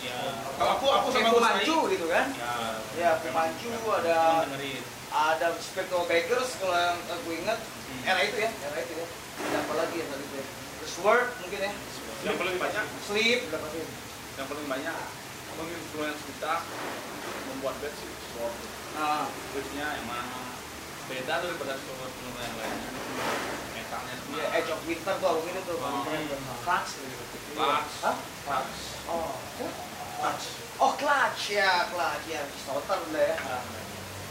Ya. 0.00 0.16
Kalau 0.56 0.70
aku 0.76 0.86
aku 0.88 1.06
sama 1.12 1.28
Pumancu 1.32 1.76
Rai. 1.84 1.92
gitu 1.92 2.06
kan 2.08 2.26
Ya. 2.32 2.52
ya 2.96 3.10
Pumancu 3.20 3.68
ada 3.92 4.48
dengerin. 4.48 4.82
ada 5.12 5.46
Spectral 5.60 6.08
Beggars 6.08 6.56
kalau 6.56 6.72
yang 6.72 6.96
aku 7.08 7.28
ingat 7.36 7.58
era 8.04 8.20
itu 8.20 8.36
ya 8.40 8.48
era 8.48 8.76
itu 8.80 8.92
ya 8.96 9.06
dan 9.34 9.60
apa 9.60 9.72
lagi 9.76 9.94
yang 10.00 10.08
tadi 10.08 10.24
itu 10.24 10.36
ya 10.40 10.46
The 10.80 10.88
Sword 10.88 11.26
mungkin 11.40 11.60
ya 11.60 11.72
yang 12.24 12.36
paling 12.40 12.56
banyak 12.56 12.84
Sleep 13.04 13.40
yang 14.34 14.46
paling 14.48 14.66
banyak 14.66 14.96
menginfluence 15.56 16.20
kita 16.26 16.52
membuat 17.48 17.74
band 17.78 17.94
sih 17.94 18.10
Sword 18.32 18.54
nah 18.94 19.26
riffnya 19.52 19.86
emang 20.00 20.26
beda 21.04 21.34
daripada 21.38 21.74
solo-solo 21.76 22.38
yang 22.38 22.56
lainnya 22.56 22.90
metalnya 23.72 24.14
semua 24.18 24.38
ya 24.40 24.48
Edge 24.56 24.70
of 24.70 24.80
Winter 24.84 25.14
tuh 25.16 25.26
album 25.28 25.46
ini 25.46 25.60
tuh 25.62 25.76
Oh. 25.78 26.02
Clutch 26.64 26.90
gitu 26.96 27.24
Clutch. 27.54 27.92
Hah? 28.02 28.16
Clutch. 28.42 28.76
Oh, 29.06 29.30
clutch. 30.18 30.44
Oh, 30.74 30.90
clutch 30.98 31.54
ya, 31.54 31.86
clutch 31.86 32.26
ya. 32.26 32.42
Stoner 32.58 32.98
udah 33.04 33.24
ya. 33.30 33.38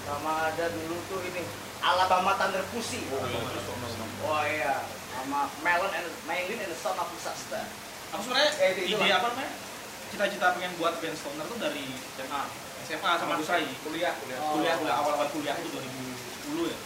Sama 0.04 0.52
ada 0.52 0.66
dulu 0.68 1.00
tuh 1.08 1.24
ini 1.24 1.40
Alabama 1.80 2.36
Thunder 2.36 2.68
Pussy. 2.68 3.08
Oh 4.20 4.44
iya, 4.44 4.84
sama 5.10 5.48
Melon 5.64 5.92
and 5.94 6.08
Melon 6.28 6.58
and 6.58 6.68
the 6.68 6.76
Son 6.76 7.00
of 7.00 7.08
Disaster. 7.16 7.64
Aku 8.12 8.22
sebenarnya 8.22 8.52
Eh, 8.60 8.70
itu- 8.84 8.92
ide 8.92 9.08
apa 9.10 9.28
namanya? 9.30 9.52
Cita-cita 10.14 10.54
pengen 10.54 10.70
buat 10.78 10.94
band 11.02 11.18
stoner 11.18 11.42
tuh 11.44 11.58
dari 11.58 11.84
SMA. 12.14 12.42
SMA 12.86 13.12
sama 13.18 13.34
Gus 13.36 13.50
Rai. 13.50 13.66
kuliah 13.82 14.14
kuliah 14.14 14.38
Oh. 14.38 14.54
Kuliah, 14.54 14.78
kuliah 14.78 14.96
awal-awal 14.96 15.26
kuliah 15.28 15.58
itu 15.58 15.74
2010 15.74 16.70
ya. 16.70 16.78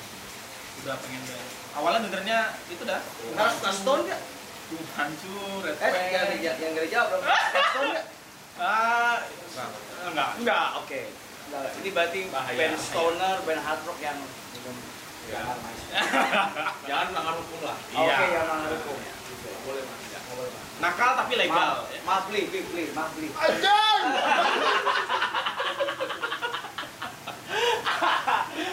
Udah 0.79 0.95
pengen 0.97 1.21
band. 1.21 1.47
Awalnya 1.75 1.99
dengernya 2.07 2.39
itu 2.71 2.83
dah. 2.83 3.01
Harus 3.35 3.53
suka 3.59 3.71
Stone 3.73 4.03
nggak? 4.07 4.21
Tuh 4.67 4.83
hancur, 4.95 5.59
Red 5.59 5.75
Eh, 5.77 5.91
yang 6.07 6.25
gereja, 6.25 6.51
yang 6.55 6.73
gereja 6.73 6.99
belum. 7.05 7.23
Stone 7.67 7.89
nggak? 7.91 8.05
Ah, 8.57 9.17
enggak. 10.07 10.29
Enggak, 10.39 10.67
oke. 10.79 11.01
Ini 11.77 11.89
berarti 11.91 12.19
Bahaya, 12.27 12.55
band 12.55 12.75
stoner, 12.77 13.35
band 13.43 13.61
hard 13.61 13.81
rock 13.83 13.99
yang 13.99 14.17
Ya. 15.27 15.43
Jangan, 15.43 15.59
Mas. 15.59 15.79
jangan 16.87 17.07
melanggar 17.11 17.35
hukum 17.35 17.59
lah 17.61 17.75
Oke, 17.75 17.99
Iya. 17.99 18.15
yang 18.31 18.47
melanggar 18.47 18.71
hukum. 18.79 18.95
boleh 19.67 19.83
mas 19.83 20.06
Nakal 20.77 21.11
tapi 21.17 21.33
legal. 21.35 21.81
Maaf, 21.81 21.89
maaf 22.05 22.23
beli, 22.29 22.45
beli, 22.53 22.61
beli, 22.69 22.83
maaf 22.93 23.09
beli. 23.17 23.29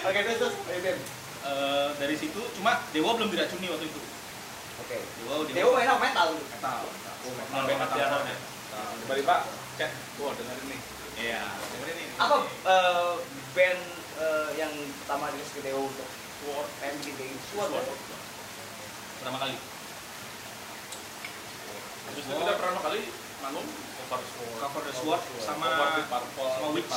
Oke, 0.05 0.19
terus 0.21 0.38
terus, 0.38 0.55
ayo, 0.69 0.81
Ben. 0.85 0.99
Eh, 1.45 1.88
dari 2.01 2.17
situ 2.17 2.40
cuma 2.57 2.81
Dewa 2.93 3.17
belum 3.17 3.29
diracuni 3.29 3.69
waktu 3.69 3.85
itu. 3.85 4.01
Oke. 4.81 4.97
Dewa 4.97 5.45
Dewa, 5.45 5.53
Dewa 5.53 5.71
main 5.77 5.88
apa 5.88 6.01
metal 6.01 6.29
metal. 6.40 6.81
oh 6.88 7.33
Metal, 7.37 7.62
metal 7.69 7.77
metal, 7.85 7.99
ya 8.01 8.09
metal. 8.09 8.37
tiba-tiba 9.05 9.35
cek 9.77 9.90
wah 10.19 10.33
dengerin 10.35 10.67
nih 10.73 10.81
Iya, 11.14 11.43
dengerin 11.45 11.97
nih. 12.01 12.09
Apa 12.17 12.37
eh, 12.49 13.12
band 13.53 13.81
eh, 14.19 14.49
yang 14.57 14.73
pertama 15.05 15.29
di 15.31 15.40
ke 15.45 15.61
Dewa 15.61 15.85
untuk 15.85 16.09
Sword, 16.40 16.69
MGD 16.81 17.21
Sword? 17.53 17.71
ya? 17.77 17.83
Pertama 19.21 19.37
kali. 19.40 19.55
Terus 22.14 22.27
kita 22.31 22.53
pertama 22.55 22.81
kali 22.81 23.00
manggung 23.42 23.66
cover 23.66 24.22
sword. 24.24 24.57
Cover 24.62 24.83
the 24.83 24.92
Sword 24.94 25.22
sama- 25.42 25.98
the 25.98 26.05
sama 26.38 26.68
Witch. 26.70 26.94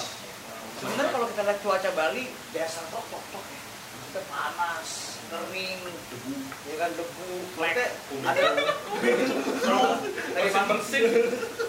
Sebenarnya 0.78 1.10
kalau 1.10 1.26
kita 1.26 1.42
lihat 1.42 1.60
cuaca 1.60 1.90
Bali 1.92 2.24
dasar 2.54 2.86
tok 2.88 3.06
tok 3.10 3.24
tok 3.34 3.46
ya. 3.50 3.62
Kita 4.08 4.22
panas, 4.30 4.88
kering, 5.28 5.80
debu, 5.84 6.34
ya 6.70 6.76
kan 6.78 6.92
debu. 6.94 7.28
Maksudnya 7.50 7.86
ada 8.24 8.42
dari 10.32 10.50
malam 10.54 10.80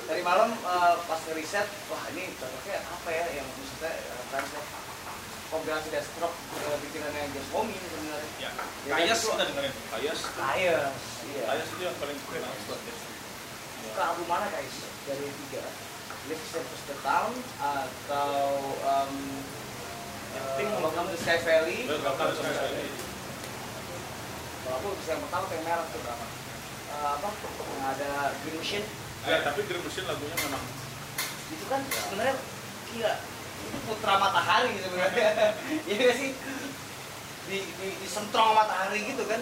dari 0.07 0.23
malam 0.23 0.49
eh, 0.53 0.95
pas 1.03 1.21
ngeriset, 1.25 1.67
wah 1.89 2.03
ini 2.13 2.31
cocoknya 2.37 2.79
apa 2.85 3.09
ya 3.09 3.25
yang 3.33 3.47
maksudnya 3.49 3.91
eh, 3.91 4.23
translate 4.29 4.69
kombinasi 5.49 5.89
deathstroke 5.89 6.37
eh, 6.61 6.77
bikinannya 6.85 7.33
Josh 7.33 7.51
Homme 7.51 7.73
ini 7.73 7.81
sebenarnya. 7.83 8.29
Ya. 8.39 8.51
Ya, 8.85 8.93
Kayas 8.95 9.19
itu- 9.19 9.33
kita 9.33 9.45
dengerin. 9.49 9.73
Kayas. 9.89 10.19
Kayas, 10.37 11.01
iya. 11.27 11.43
Kayas 11.49 11.67
itu 11.67 11.83
yang 11.83 11.97
paling 11.97 12.19
keren 12.23 12.45
buat. 12.69 12.81
Ke 13.79 14.01
album 14.03 14.27
mana 14.27 14.51
guys? 14.51 14.75
Dari 15.07 15.31
tiga. 15.47 15.63
Live 16.27 16.45
Service 16.51 16.85
the 16.91 16.97
Town 17.01 17.31
atau 17.63 18.59
um, 18.85 19.13
uh, 20.35 20.79
Welcome 20.83 21.09
to 21.15 21.17
Sky 21.17 21.39
Valley. 21.47 21.87
Welcome 21.87 22.35
to 22.35 22.37
Sky 22.43 22.53
Valley. 22.59 22.91
Kalau 24.67 24.77
aku 24.83 24.89
bisa 24.99 25.15
yang 25.15 25.23
pertama 25.25 25.45
yang 25.55 25.65
merah 25.65 25.87
tuh 25.89 26.01
berapa? 26.03 26.27
Eh, 26.89 27.09
apa? 27.17 27.29
Yang 27.33 27.87
ada 27.87 28.11
Green 28.43 28.57
Machine. 28.59 28.87
Ya, 29.25 29.37
tapi 29.47 29.61
Green 29.65 29.81
Machine 29.87 30.07
lagunya 30.11 30.37
memang 30.43 30.65
Itu 31.49 31.65
kan 31.71 31.81
sebenarnya 31.87 32.37
gila. 32.93 33.15
Itu 33.63 33.79
putra 33.87 34.15
matahari 34.19 34.75
sebenarnya. 34.75 35.31
Iya 35.89 35.97
nggak 36.03 36.17
sih? 36.19 36.31
Di, 37.49 37.59
di, 37.63 37.89
disentrong 38.05 38.53
matahari 38.53 39.07
gitu 39.07 39.25
kan? 39.25 39.41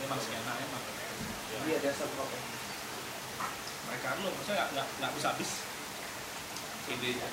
Memang 0.00 0.18
skena 0.22 0.52
emang. 0.64 0.75
Iya 1.66 1.78
dasar 1.82 2.06
rock. 2.14 2.30
Mereka 3.90 4.08
lu 4.22 4.30
maksudnya 4.30 4.70
nggak 4.70 4.86
nggak 5.02 5.12
bisa 5.18 5.26
habis 5.34 5.50
idenya. 6.86 7.26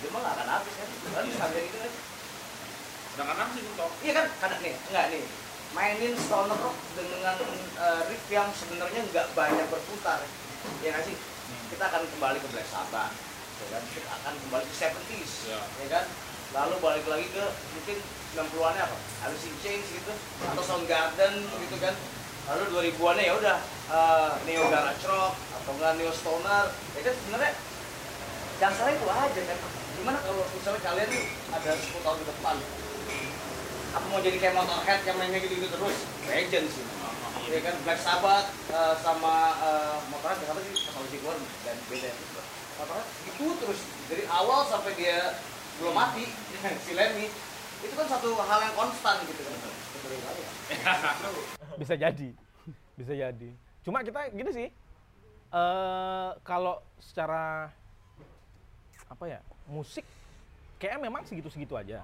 Itu 0.00 0.08
mah 0.08 0.20
nggak 0.24 0.34
akan 0.40 0.48
habis 0.56 0.72
kan? 0.72 0.88
Kan 1.12 1.24
bisa 1.28 1.42
habis 1.44 1.62
gitu 1.68 1.78
kan? 1.84 1.92
kadang-kadang 3.16 3.48
sih 3.56 3.64
untuk 3.64 3.90
Iya 4.04 4.12
kan, 4.12 4.26
kadang 4.44 4.60
nih, 4.60 4.74
enggak 4.92 5.06
nih. 5.08 5.24
Mainin 5.72 6.14
stoner 6.20 6.58
rock 6.60 6.76
dengan 6.96 7.36
eh, 7.80 8.02
riff 8.12 8.24
yang 8.28 8.48
sebenarnya 8.52 9.00
nggak 9.08 9.26
banyak 9.32 9.66
berputar. 9.72 10.20
Ya 10.84 10.92
nggak 10.92 11.04
sih? 11.04 11.16
Kita 11.72 11.84
akan 11.92 12.08
kembali 12.16 12.38
ke 12.40 12.48
Black 12.52 12.68
Sabbath. 12.68 13.12
Ya 13.56 13.66
kan? 13.72 13.82
Kita 13.88 14.10
akan 14.20 14.34
kembali 14.48 14.64
ke 14.68 14.74
70s. 14.76 15.32
Ya. 15.48 15.60
Ya 15.60 15.88
kan? 15.92 16.04
Lalu 16.56 16.74
balik 16.80 17.04
lagi 17.08 17.26
ke 17.32 17.44
mungkin 17.76 17.96
90-annya 18.36 18.82
apa? 18.84 18.96
Alice 19.28 19.48
in 19.48 19.56
Chains 19.64 19.88
gitu 19.92 20.12
atau 20.52 20.62
Soundgarden 20.64 21.34
gitu 21.40 21.76
kan. 21.80 21.96
Lalu 22.46 22.62
2000-annya 22.94 23.24
ya 23.26 23.34
udah 23.38 23.56
eh, 23.90 24.30
neo 24.46 24.64
garage 24.70 25.04
rock 25.06 25.34
atau 25.34 25.70
enggak 25.74 25.92
neo 25.98 26.12
stoner. 26.14 26.66
Ya 26.94 27.00
kan 27.02 27.14
sebenarnya 27.14 27.52
dasarnya 28.62 28.94
itu 28.94 29.06
aja 29.06 29.40
kan. 29.50 29.58
Gimana 29.96 30.18
kalau 30.22 30.44
misalnya 30.54 30.80
kalian 30.84 31.10
ada 31.50 31.70
10 31.74 32.04
tahun 32.04 32.18
ke 32.22 32.26
depan 32.30 32.56
apa 33.96 34.06
mau 34.12 34.20
jadi 34.20 34.36
kayak 34.36 34.52
Motorhead 34.52 35.00
yang 35.08 35.16
mainnya 35.16 35.40
gitu-gitu 35.40 35.72
terus 35.72 35.96
legend 36.28 36.68
sih 36.68 36.84
ya 37.48 37.64
kan 37.64 37.74
Black 37.80 38.00
Sabbath 38.04 38.52
eh, 38.68 38.94
sama 39.00 39.56
uh, 39.56 39.96
Motorhead 40.12 40.36
Black 40.44 40.60
sih 40.68 40.84
sama 40.84 41.00
Ozzy 41.00 41.16
keluar 41.24 41.40
dan 41.64 41.76
beda 41.88 42.10
Motorhead 42.76 43.08
gitu 43.24 43.46
terus 43.56 43.80
dari 44.12 44.24
awal 44.28 44.68
sampai 44.68 44.92
dia 45.00 45.40
belum 45.80 45.96
mati 45.96 46.28
si 46.84 46.92
Lemmy 46.92 47.32
itu 47.80 47.94
kan 47.96 48.08
satu 48.08 48.36
hal 48.36 48.60
yang 48.68 48.74
konstan 48.76 49.20
gitu 49.28 49.42
kan. 49.44 49.75
bisa 51.80 51.94
jadi 51.94 52.28
bisa 52.94 53.12
jadi 53.12 53.50
cuma 53.82 54.02
kita 54.02 54.30
gini 54.32 54.50
sih 54.50 54.68
eh 55.46 56.30
kalau 56.42 56.82
secara 56.98 57.70
apa 59.06 59.24
ya 59.26 59.38
musik 59.66 60.02
kayaknya 60.76 61.06
memang 61.06 61.22
segitu-segitu 61.22 61.74
aja 61.74 62.02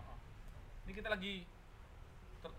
Ini 0.83 0.93
kita 0.95 1.09
lagi 1.11 1.47
ter- 2.43 2.59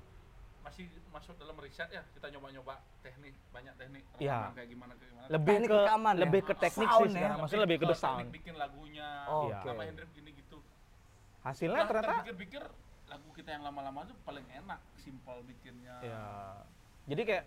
masih 0.64 0.88
masuk 1.12 1.36
dalam 1.36 1.60
riset 1.60 1.92
ya. 1.92 2.00
Kita 2.16 2.32
nyoba-nyoba 2.32 2.80
teknik, 3.04 3.36
banyak 3.52 3.76
teknik 3.76 4.04
rekaman 4.16 4.56
kayak 4.56 4.70
gimana 4.72 4.92
kayak 4.96 5.10
gimana. 5.12 5.26
lebih 5.28 5.56
Teknik 5.60 5.68
ke 5.68 5.76
rekaman 5.76 6.14
ya? 6.16 6.22
lebih 6.24 6.42
ke 6.42 6.54
teknik 6.56 6.88
Sound 6.88 7.04
sih 7.04 7.04
ya? 7.04 7.12
sekarang 7.20 7.38
maksudnya 7.44 7.64
lebih 7.68 7.78
ke 7.78 7.86
teknik 7.86 8.00
sound 8.00 8.28
bikin 8.32 8.54
lagunya. 8.56 9.10
Oh, 9.28 9.52
oke. 9.52 9.68
Nama 9.68 9.82
Hendrik 9.84 10.10
gini 10.16 10.30
gitu. 10.34 10.58
hasilnya 11.44 11.82
Nah, 11.84 11.88
ternyata 11.92 12.14
pikir-pikir 12.24 12.64
lagu 13.14 13.30
kita 13.38 13.54
yang 13.54 13.62
lama-lama 13.62 14.10
tuh 14.10 14.18
paling 14.26 14.42
enak, 14.50 14.82
simpel 14.98 15.46
bikinnya. 15.46 16.02
ya 16.02 16.58
jadi 17.06 17.22
kayak 17.22 17.46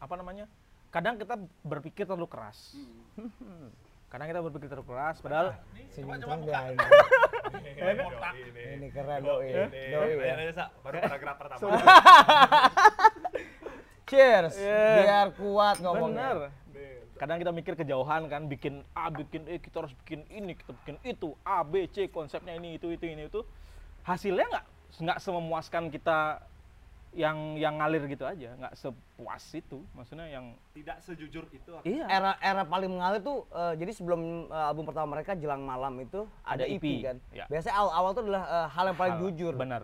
apa 0.00 0.14
namanya 0.16 0.48
kadang 0.88 1.20
kita 1.20 1.36
berpikir 1.60 2.08
terlalu 2.08 2.24
keras. 2.32 2.72
Hmm. 3.20 3.68
kadang 4.08 4.26
kita 4.32 4.40
berpikir 4.40 4.72
terlalu 4.72 4.88
keras 4.88 5.20
padahal 5.20 5.52
Nih, 5.76 5.84
Senyum 5.92 6.16
tengah 6.16 6.64
ini. 6.72 6.80
Botak. 8.00 8.34
ini 8.56 8.88
keren 8.88 9.20
doi 9.20 9.48
doi 9.68 10.10
ya 10.16 10.64
baru 10.80 10.96
paragraf 11.04 11.36
pertama. 11.36 11.60
Cheers. 14.10 14.56
Yeah. 14.58 14.96
biar 15.06 15.28
kuat 15.38 15.76
ngomongnya. 15.78 16.50
Bener. 16.72 16.98
Kadang 17.20 17.36
kita 17.38 17.52
mikir 17.52 17.76
kejauhan 17.76 18.26
kan 18.26 18.48
bikin 18.48 18.82
A 18.96 19.12
bikin 19.12 19.44
E 19.44 19.60
kita 19.60 19.84
harus 19.84 19.92
bikin 20.02 20.24
ini 20.32 20.56
kita 20.56 20.72
bikin 20.72 20.96
itu 21.04 21.36
A 21.44 21.62
B 21.62 21.84
C 21.86 22.08
konsepnya 22.10 22.56
ini 22.56 22.80
itu 22.80 22.90
itu 22.90 23.04
ini 23.06 23.28
itu 23.28 23.44
hasilnya 24.02 24.46
nggak 24.46 24.64
nggak 25.00 25.18
sememuaskan 25.18 25.84
kita 25.88 26.42
yang 27.10 27.34
yang 27.56 27.74
ngalir 27.74 28.06
gitu 28.06 28.22
aja 28.22 28.54
nggak 28.54 28.70
sepuas 28.72 29.42
itu 29.52 29.82
maksudnya 29.92 30.26
yang 30.26 30.54
tidak 30.70 31.00
sejujur 31.00 31.42
itu 31.48 31.70
iya 31.82 32.06
era 32.06 32.38
era 32.38 32.62
paling 32.62 32.86
mengalir 32.88 33.18
tuh 33.18 33.50
eh, 33.50 33.74
jadi 33.74 33.90
sebelum 33.92 34.20
eh, 34.46 34.64
album 34.64 34.84
pertama 34.84 35.12
mereka 35.12 35.34
Jelang 35.34 35.60
Malam 35.60 35.98
itu 35.98 36.22
ada, 36.40 36.62
Ada 36.62 36.64
EP, 36.68 36.78
EP, 36.78 36.86
kan. 37.02 37.16
ya. 37.30 37.44
Biasanya 37.46 37.74
awal 37.76 37.92
awal 37.92 38.10
tuh 38.12 38.22
adalah 38.24 38.44
eh, 38.46 38.66
hal 38.68 38.84
yang 38.86 38.96
paling 38.96 39.14
Hal- 39.16 39.22
jujur. 39.26 39.52
benar 39.54 39.82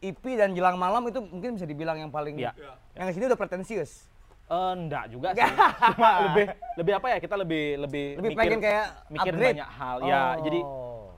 EP 0.00 0.24
dan 0.32 0.50
Jelang 0.50 0.76
Malam 0.76 1.04
itu 1.04 1.20
mungkin 1.20 1.50
bisa 1.52 1.64
dibilang 1.64 1.98
yang 1.98 2.08
paling 2.08 2.32
Iya. 2.34 2.56
yang 2.94 3.06
di 3.06 3.12
sini 3.12 3.26
udah 3.26 3.36
pretensius. 3.36 4.08
Eh, 4.48 4.72
enggak 4.74 5.04
juga 5.10 5.28
sih 5.30 5.44
cuma 5.92 6.10
lebih 6.26 6.46
lebih 6.74 6.92
apa 6.94 7.06
ya 7.10 7.18
kita 7.18 7.34
lebih 7.36 7.64
lebih 7.78 8.06
Lebih 8.14 8.24
mikir- 8.26 8.40
pengen 8.40 8.60
kayak 8.62 8.86
mikir 9.10 9.32
upgrade. 9.32 9.52
banyak 9.54 9.70
hal 9.70 9.96
ya 10.02 10.16
Oh. 10.16 10.32
jadi 10.40 10.60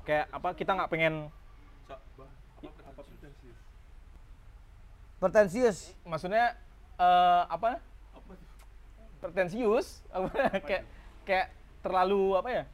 kayak 0.02 0.24
apa 0.28 0.48
kita 0.52 0.70
nggak 0.74 0.90
pengen 0.90 1.14
Sa- 1.86 2.02
bah, 2.16 2.26
apa 2.58 2.82
apa 2.88 3.00
pretensius? 3.04 3.58
Pretensius. 5.20 5.92
maksudnya 6.02 6.56
eh, 6.96 7.42
apa 7.46 7.78
pretensius 9.18 10.00
apa 10.08 10.28
kayak 10.66 10.82
kayak 11.22 11.46
terlalu 11.80 12.34
apa 12.34 12.48
ya 12.50 12.64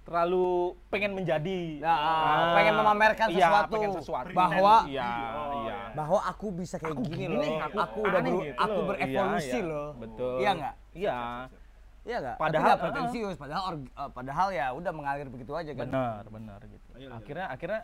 terlalu 0.00 0.48
pengen 0.88 1.12
menjadi 1.14 1.78
Nah, 1.78 1.94
Ah, 1.94 2.52
pengen 2.52 2.74
memamerkan 2.74 3.28
iya, 3.30 3.46
sesuatu. 3.46 3.70
pengen 3.70 3.90
sesuatu 3.94 4.32
Bahwa- 4.32 4.82
iya 4.84 5.12
Oh, 5.30 5.52
iya 5.62 5.78
Bahwa 5.92 6.18
aku 6.24 6.46
bisa 6.50 6.76
kayak 6.76 6.92
Aku 6.92 7.02
gini, 7.04 7.28
gini 7.28 7.36
loh. 7.36 7.44
Aku, 7.62 7.76
aku 7.78 7.98
udah 8.02 8.20
beru- 8.20 8.42
gitu 8.42 8.58
aku 8.58 8.78
berevolusi 8.86 9.46
Iya, 9.46 9.54
iya. 9.56 9.70
loh. 9.70 9.88
betul 9.94 10.34
Iya 10.36 10.50
nggak? 10.52 10.74
iya 10.92 11.16
Iya 12.00 12.16
nggak? 12.18 12.36
Padahal- 12.36 12.50
Tapi 12.50 12.64
nggak 12.66 12.80
pretensius, 12.82 13.36
padahal 13.36 13.62
org- 13.66 13.92
eh, 13.92 14.10
padahal 14.10 14.48
ya 14.50 14.66
udah 14.72 14.92
mengalir 14.92 15.28
begitu 15.28 15.52
aja 15.52 15.70
kan. 15.70 15.86
benar 15.86 16.22
benar 16.26 16.60
gitu 16.64 16.88
akhirnya 17.06 17.46
akhirnya 17.46 17.80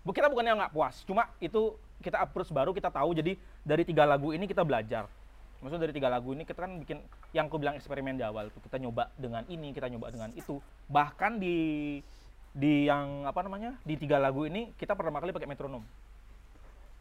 bu 0.00 0.10
kita 0.10 0.26
bukannya 0.28 0.52
nggak 0.54 0.72
puas 0.72 1.00
cuma 1.02 1.32
itu 1.38 1.78
kita 2.04 2.20
approach 2.20 2.52
baru 2.52 2.76
kita 2.76 2.92
tahu. 2.92 3.16
Jadi 3.16 3.40
dari 3.64 3.82
tiga 3.88 4.04
lagu 4.04 4.36
ini 4.36 4.44
kita 4.44 4.60
belajar. 4.60 5.08
Maksudnya 5.64 5.88
dari 5.88 5.96
tiga 5.96 6.12
lagu 6.12 6.36
ini 6.36 6.44
kita 6.44 6.60
kan 6.60 6.76
bikin 6.76 7.00
yang 7.32 7.48
aku 7.48 7.56
bilang 7.56 7.80
eksperimen 7.80 8.20
di 8.20 8.24
awal 8.28 8.52
tuh 8.52 8.60
kita 8.60 8.76
nyoba 8.76 9.08
dengan 9.16 9.48
ini 9.48 9.72
kita 9.72 9.88
nyoba 9.88 10.12
dengan 10.12 10.28
itu. 10.36 10.60
Bahkan 10.92 11.40
di 11.40 11.56
di 12.52 12.86
yang 12.86 13.24
apa 13.24 13.40
namanya 13.40 13.80
di 13.82 13.96
tiga 13.96 14.20
lagu 14.20 14.44
ini 14.44 14.76
kita 14.76 14.94
pertama 14.94 15.18
kali 15.18 15.34
pakai 15.34 15.50
metronom 15.50 15.82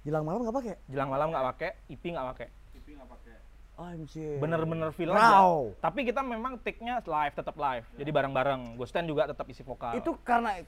Jelang 0.04 0.28
malam 0.28 0.44
nggak 0.44 0.56
pakai? 0.60 0.76
jelang 0.92 1.08
malam 1.08 1.32
nggak 1.32 1.46
pakai 1.56 1.72
IP 1.88 2.04
nggak 2.12 2.28
pakai. 2.36 2.48
TV 2.76 2.88
nggak 3.00 3.08
pakai. 3.08 3.36
Anjir. 3.74 4.38
bener-bener 4.38 4.90
feel 4.92 5.10
Wow. 5.10 5.18
aja 5.18 5.42
tapi 5.82 6.06
kita 6.06 6.22
memang 6.22 6.62
take-nya 6.62 7.02
live 7.02 7.34
tetap 7.34 7.56
live 7.56 7.82
jadi 7.94 8.06
bareng-bareng 8.08 8.78
Ghosten 8.78 9.06
juga 9.06 9.26
tetap 9.26 9.46
isi 9.46 9.62
vokal 9.62 9.98
Itu 9.98 10.14
karena 10.22 10.62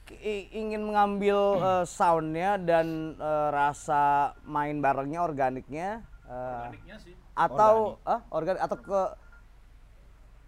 ingin 0.51 0.81
mengambil 0.81 1.37
eh, 1.55 1.85
soundnya 1.85 2.57
dan 2.57 3.13
eh, 3.13 3.49
rasa 3.49 4.03
main 4.41 4.81
barengnya 4.81 5.21
organiknya 5.21 6.01
eh, 6.25 6.33
Organiknya 6.65 6.97
sih. 6.97 7.13
atau 7.31 8.01
organik 8.31 8.57
atau 8.59 8.77
ke 8.79 9.01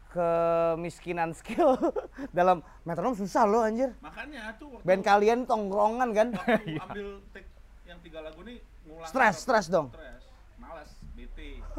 kemiskinan 0.07 1.29
skill 1.31 1.77
dalam 2.33 2.63
metronom 2.81 3.13
susah 3.13 3.43
loh 3.43 3.61
anjir. 3.61 3.91
Makanya 3.99 4.55
tuh 4.55 4.71
waktu, 4.71 4.87
Band 4.87 5.03
kalian 5.03 5.39
tongkrongan 5.43 6.09
kan? 6.09 6.27
waktu 6.33 6.79
ambil 6.87 7.07
take 7.29 7.45
yang 7.85 7.99
tiga 7.99 8.23
lagu 8.23 8.39
ini 8.41 8.57
ngulang 8.83 9.05
Stres, 9.05 9.35
stres 9.37 9.67
dong. 9.67 9.91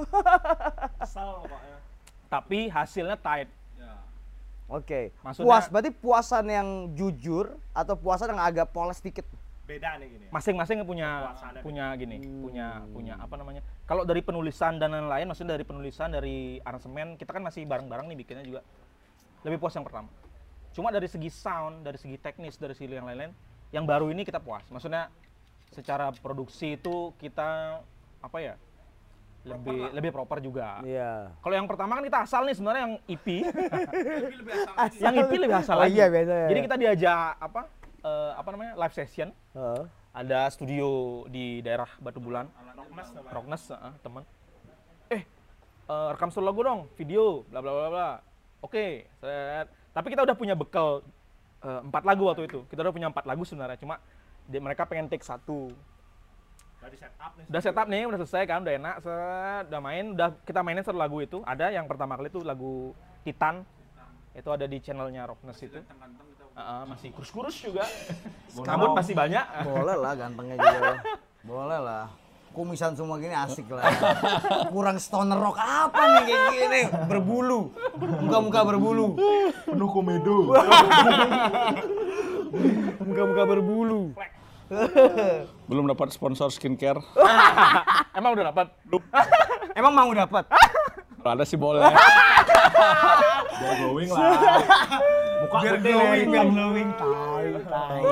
Kesal 1.02 1.42
pokoknya 1.42 1.76
tapi 2.28 2.68
hasilnya 2.68 3.16
tight 3.16 3.48
ya. 3.80 3.96
Oke. 4.68 5.16
Maksudnya- 5.24 5.48
Puas 5.48 5.64
berarti 5.72 5.90
puasan 5.90 6.44
yang 6.44 6.68
jujur 6.92 7.56
atau 7.72 7.96
puasan 7.96 8.36
yang 8.36 8.40
agak 8.40 8.68
poles 8.68 9.00
dikit. 9.00 9.24
beda 9.68 10.00
nih 10.00 10.08
gini. 10.08 10.26
masing-masing 10.32 10.80
punya 10.80 11.28
punya 11.60 11.92
gini 11.92 12.16
punya 12.40 12.88
punya 12.88 13.20
apa 13.20 13.36
namanya 13.36 13.60
kalau 13.84 14.00
dari 14.00 14.24
penulisan 14.24 14.80
dan 14.80 14.96
lain-lain 14.96 15.28
maksudnya 15.28 15.60
dari 15.60 15.68
penulisan 15.68 16.08
dari 16.08 16.56
aransemen 16.64 17.20
kita 17.20 17.36
kan 17.36 17.44
masih 17.44 17.68
bareng-bareng 17.68 18.08
nih 18.08 18.16
bikinnya 18.16 18.48
juga 18.48 18.64
lebih 19.44 19.60
puas 19.60 19.76
yang 19.76 19.84
pertama 19.84 20.08
cuma 20.72 20.88
dari 20.88 21.04
segi 21.04 21.28
sound 21.28 21.84
dari 21.84 22.00
segi 22.00 22.16
teknis 22.16 22.56
dari 22.56 22.72
segi 22.72 22.96
yang 22.96 23.04
lain-lain 23.04 23.28
yang 23.68 23.84
baru 23.84 24.08
ini 24.08 24.24
kita 24.24 24.40
puas 24.40 24.64
maksudnya 24.72 25.12
secara 25.68 26.16
produksi 26.16 26.80
itu 26.80 27.12
kita 27.20 27.84
apa 28.24 28.38
ya 28.40 28.56
lebih 29.50 29.78
lebih 29.90 30.10
proper 30.10 30.38
juga 30.38 30.80
Iya. 30.80 31.32
kalau 31.38 31.54
yang 31.54 31.64
pertama 31.64 31.96
kan 31.96 32.04
kita 32.04 32.18
asal 32.20 32.42
nih 32.42 32.52
sebenarnya 32.52 32.82
yang 32.82 32.94
lebih 33.08 33.40
asal 34.52 34.74
lagi. 34.76 34.98
yang 35.04 35.14
EP 35.18 35.32
lebih 35.34 35.56
asal 35.56 35.74
Oh 35.74 35.80
lagi 35.80 35.94
iya, 35.94 36.06
beda 36.06 36.34
ya. 36.36 36.48
jadi 36.48 36.60
kita 36.62 36.76
diajak 36.76 37.16
apa 37.38 37.60
eh, 38.00 38.30
apa 38.34 38.48
namanya 38.48 38.72
live 38.76 38.94
session 38.94 39.28
Heeh. 39.50 39.82
ada 40.12 40.38
studio 40.48 40.88
di 41.26 41.60
daerah 41.60 41.88
Batu 41.98 42.18
Bulan. 42.18 42.46
Rocknes 43.28 43.62
heeh, 43.68 43.92
teman 44.00 44.22
eh 45.08 45.22
eh, 45.84 46.08
rekam 46.10 46.28
solo 46.28 46.46
lagu 46.46 46.60
dong 46.60 46.80
video 46.94 47.44
bla 47.46 47.58
bla 47.58 47.72
bla 47.72 47.88
bla 47.88 48.08
oke 48.60 48.86
set. 49.14 49.66
tapi 49.90 50.06
kita 50.08 50.22
udah 50.22 50.34
punya 50.34 50.52
bekal 50.52 51.00
eh, 51.60 51.80
empat 51.82 52.02
lagu 52.02 52.26
waktu 52.26 52.44
itu 52.44 52.64
kita 52.66 52.80
udah 52.80 52.90
punya 52.90 53.08
empat 53.08 53.24
lagu 53.24 53.42
sebenarnya 53.42 53.76
cuma 53.76 53.96
di- 54.44 54.58
mereka 54.58 54.84
pengen 54.84 55.06
take 55.06 55.22
satu 55.22 55.70
Udah 56.78 56.90
di 56.94 56.98
setup 56.98 57.32
nih. 57.34 57.44
udah 57.50 57.60
setup 57.60 57.86
nih 57.90 58.02
udah 58.06 58.18
selesai 58.22 58.42
kan 58.46 58.58
udah 58.62 58.74
enak 58.78 58.96
set, 59.02 59.64
udah 59.66 59.80
main 59.82 60.04
udah 60.14 60.28
kita 60.46 60.60
mainin 60.62 60.86
satu 60.86 60.94
lagu 60.94 61.18
itu 61.18 61.42
ada 61.42 61.74
yang 61.74 61.90
pertama 61.90 62.14
kali 62.14 62.30
itu 62.30 62.40
lagu 62.46 62.94
Titan 63.26 63.66
itu 64.30 64.48
ada 64.54 64.64
di 64.70 64.78
channelnya 64.78 65.26
Rocknes 65.26 65.58
itu. 65.58 65.82
Heeh, 66.58 66.82
masih 66.86 67.08
kurus-kurus 67.10 67.58
juga 67.58 67.82
rambut 68.68 68.94
masih 68.94 69.14
banyak 69.14 69.44
Boleh 69.66 69.96
lah 69.98 70.12
gantengnya 70.14 70.54
juga. 70.54 71.02
Boleh 71.50 71.80
lah. 71.82 72.06
Kumisan 72.54 72.94
semua 72.94 73.18
gini 73.18 73.34
asik 73.34 73.70
lah. 73.70 73.86
Kurang 74.74 74.98
stoner 75.02 75.38
rock 75.38 75.58
apa 75.58 76.00
nih 76.00 76.22
kayak 76.26 76.42
gini? 76.54 76.82
Berbulu. 77.06 77.70
Muka-muka 77.98 78.60
berbulu. 78.66 79.06
Penuh 79.66 79.90
komedo. 79.90 80.54
Muka-muka 83.04 83.42
berbulu. 83.46 84.14
Belum 85.70 85.84
dapat 85.88 86.12
sponsor 86.12 86.52
skincare. 86.52 87.00
emang 88.18 88.32
udah 88.36 88.46
dapat 88.52 88.66
Emang 89.72 89.92
mau 89.94 90.10
dapat? 90.10 90.44
Kalau 91.18 91.32
ada 91.34 91.44
sih 91.44 91.58
boleh. 91.58 91.82
Biar 93.58 93.74
glowing 93.82 94.10
lah. 94.10 94.22
Muka 95.38 95.56
Biar 95.62 95.74
putih 95.78 95.92
glowing, 95.94 96.28
biar 96.30 96.46
glowing. 96.50 96.88
Tai, 96.94 97.46
tai. 97.66 98.02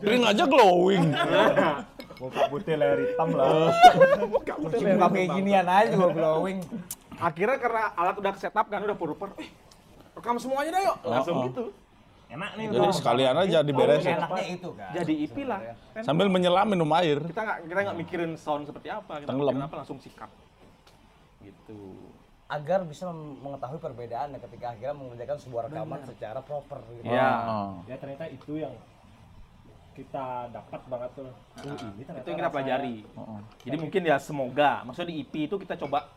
Ring 0.00 0.22
aja 0.24 0.44
glowing. 0.48 1.04
Muka 2.20 2.42
putih 2.48 2.74
leher 2.80 2.98
hitam 3.04 3.28
lah. 3.36 3.72
Muka 4.24 5.08
kayak 5.12 5.28
ginian 5.36 5.66
aja 5.68 5.92
gua 5.96 6.10
glowing. 6.12 6.58
akhirnya 7.14 7.58
karena 7.62 7.94
alat 7.94 8.16
udah 8.18 8.32
setup 8.34 8.66
kan 8.66 8.82
udah 8.82 8.96
pur-pur 8.98 9.30
eh 9.38 9.46
rekam 10.18 10.34
semuanya 10.34 10.70
dah 10.74 10.82
yuk 10.82 10.96
langsung 11.06 11.36
oh. 11.38 11.44
gitu 11.46 11.64
Enak 12.34 12.50
nih 12.52 12.64
Jadi 12.68 12.88
sekalian 12.92 13.34
aja 13.36 13.58
diberesin. 13.60 14.10
Enaknya 14.12 14.44
itu 14.48 14.70
kan. 14.72 14.90
jadi 14.92 15.12
IP 15.20 15.36
lah 15.44 15.60
Kan 15.92 16.02
Sambil 16.02 16.26
menyelam 16.26 16.66
minum 16.66 16.90
air. 16.92 17.22
kita 17.22 17.40
nggak 17.40 17.58
kita 17.64 17.80
nggak 17.80 17.96
mikirin 17.96 18.32
sound 18.34 18.64
seperti 18.64 18.88
apa 18.88 19.12
kita 19.16 19.28
Tenggelam. 19.28 19.54
mikirin 19.54 19.66
apa 19.66 19.76
langsung 19.78 19.98
sikap 19.98 20.30
gitu 21.40 21.80
agar 22.46 22.84
bisa 22.84 23.08
mengetahui 23.10 23.78
perbedaannya 23.78 24.36
ketika 24.38 24.66
akhirnya 24.70 24.92
mengerjakan 24.92 25.38
sebuah 25.38 25.62
rekaman 25.66 26.00
secara 26.04 26.40
proper 26.40 26.78
gitu. 26.92 27.08
ya 27.08 27.30
Oh. 27.46 27.72
Ya 27.84 27.96
ternyata 27.96 28.28
itu 28.28 28.52
yang 28.58 28.74
kita 29.92 30.24
dapat 30.50 30.80
banget 30.84 31.10
tuh. 31.14 31.30
Oh, 31.30 31.62
ini 31.88 32.02
ternyata 32.02 32.20
itu 32.20 32.28
yang 32.28 32.36
kita 32.36 32.42
rasanya- 32.42 32.50
pelajari 32.50 32.96
Oh. 33.14 33.38
jadi 33.60 33.76
mungkin 33.78 34.02
ya 34.02 34.16
semoga 34.18 34.82
maksudnya 34.82 35.08
di 35.08 35.16
IP 35.20 35.34
itu 35.44 35.56
kita 35.56 35.74
coba 35.78 36.10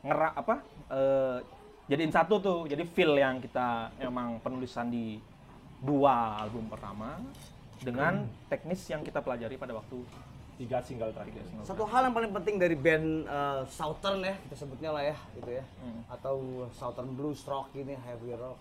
ngerak 0.00 0.32
apa 0.36 0.54
eh, 0.88 1.38
jadiin 1.86 2.10
satu 2.10 2.34
tuh 2.38 2.58
jadi 2.64 2.82
feel 2.84 3.12
yang 3.14 3.36
kita 3.36 3.68
emang 3.98 4.38
penulisan 4.38 4.86
di 4.86 5.18
dua 5.82 6.46
album 6.46 6.68
pertama 6.72 7.20
dengan 7.82 8.24
teknis 8.48 8.80
yang 8.88 9.04
kita 9.04 9.20
pelajari 9.20 9.60
pada 9.60 9.76
waktu 9.76 10.00
tiga 10.56 10.80
single 10.80 11.12
terakhir. 11.12 11.44
Satu 11.68 11.84
hal 11.84 12.08
yang 12.08 12.14
paling 12.16 12.32
penting 12.32 12.56
dari 12.56 12.72
band 12.72 13.28
eh, 13.28 13.60
Southern 13.68 14.24
ya, 14.24 14.34
kita 14.48 14.54
sebutnya 14.64 14.90
lah 14.96 15.04
ya, 15.04 15.16
gitu 15.36 15.50
ya. 15.52 15.64
Atau 16.08 16.64
Southern 16.72 17.12
Blues 17.12 17.44
Rock 17.44 17.76
ini, 17.76 17.92
heavy 17.92 18.32
rock. 18.32 18.56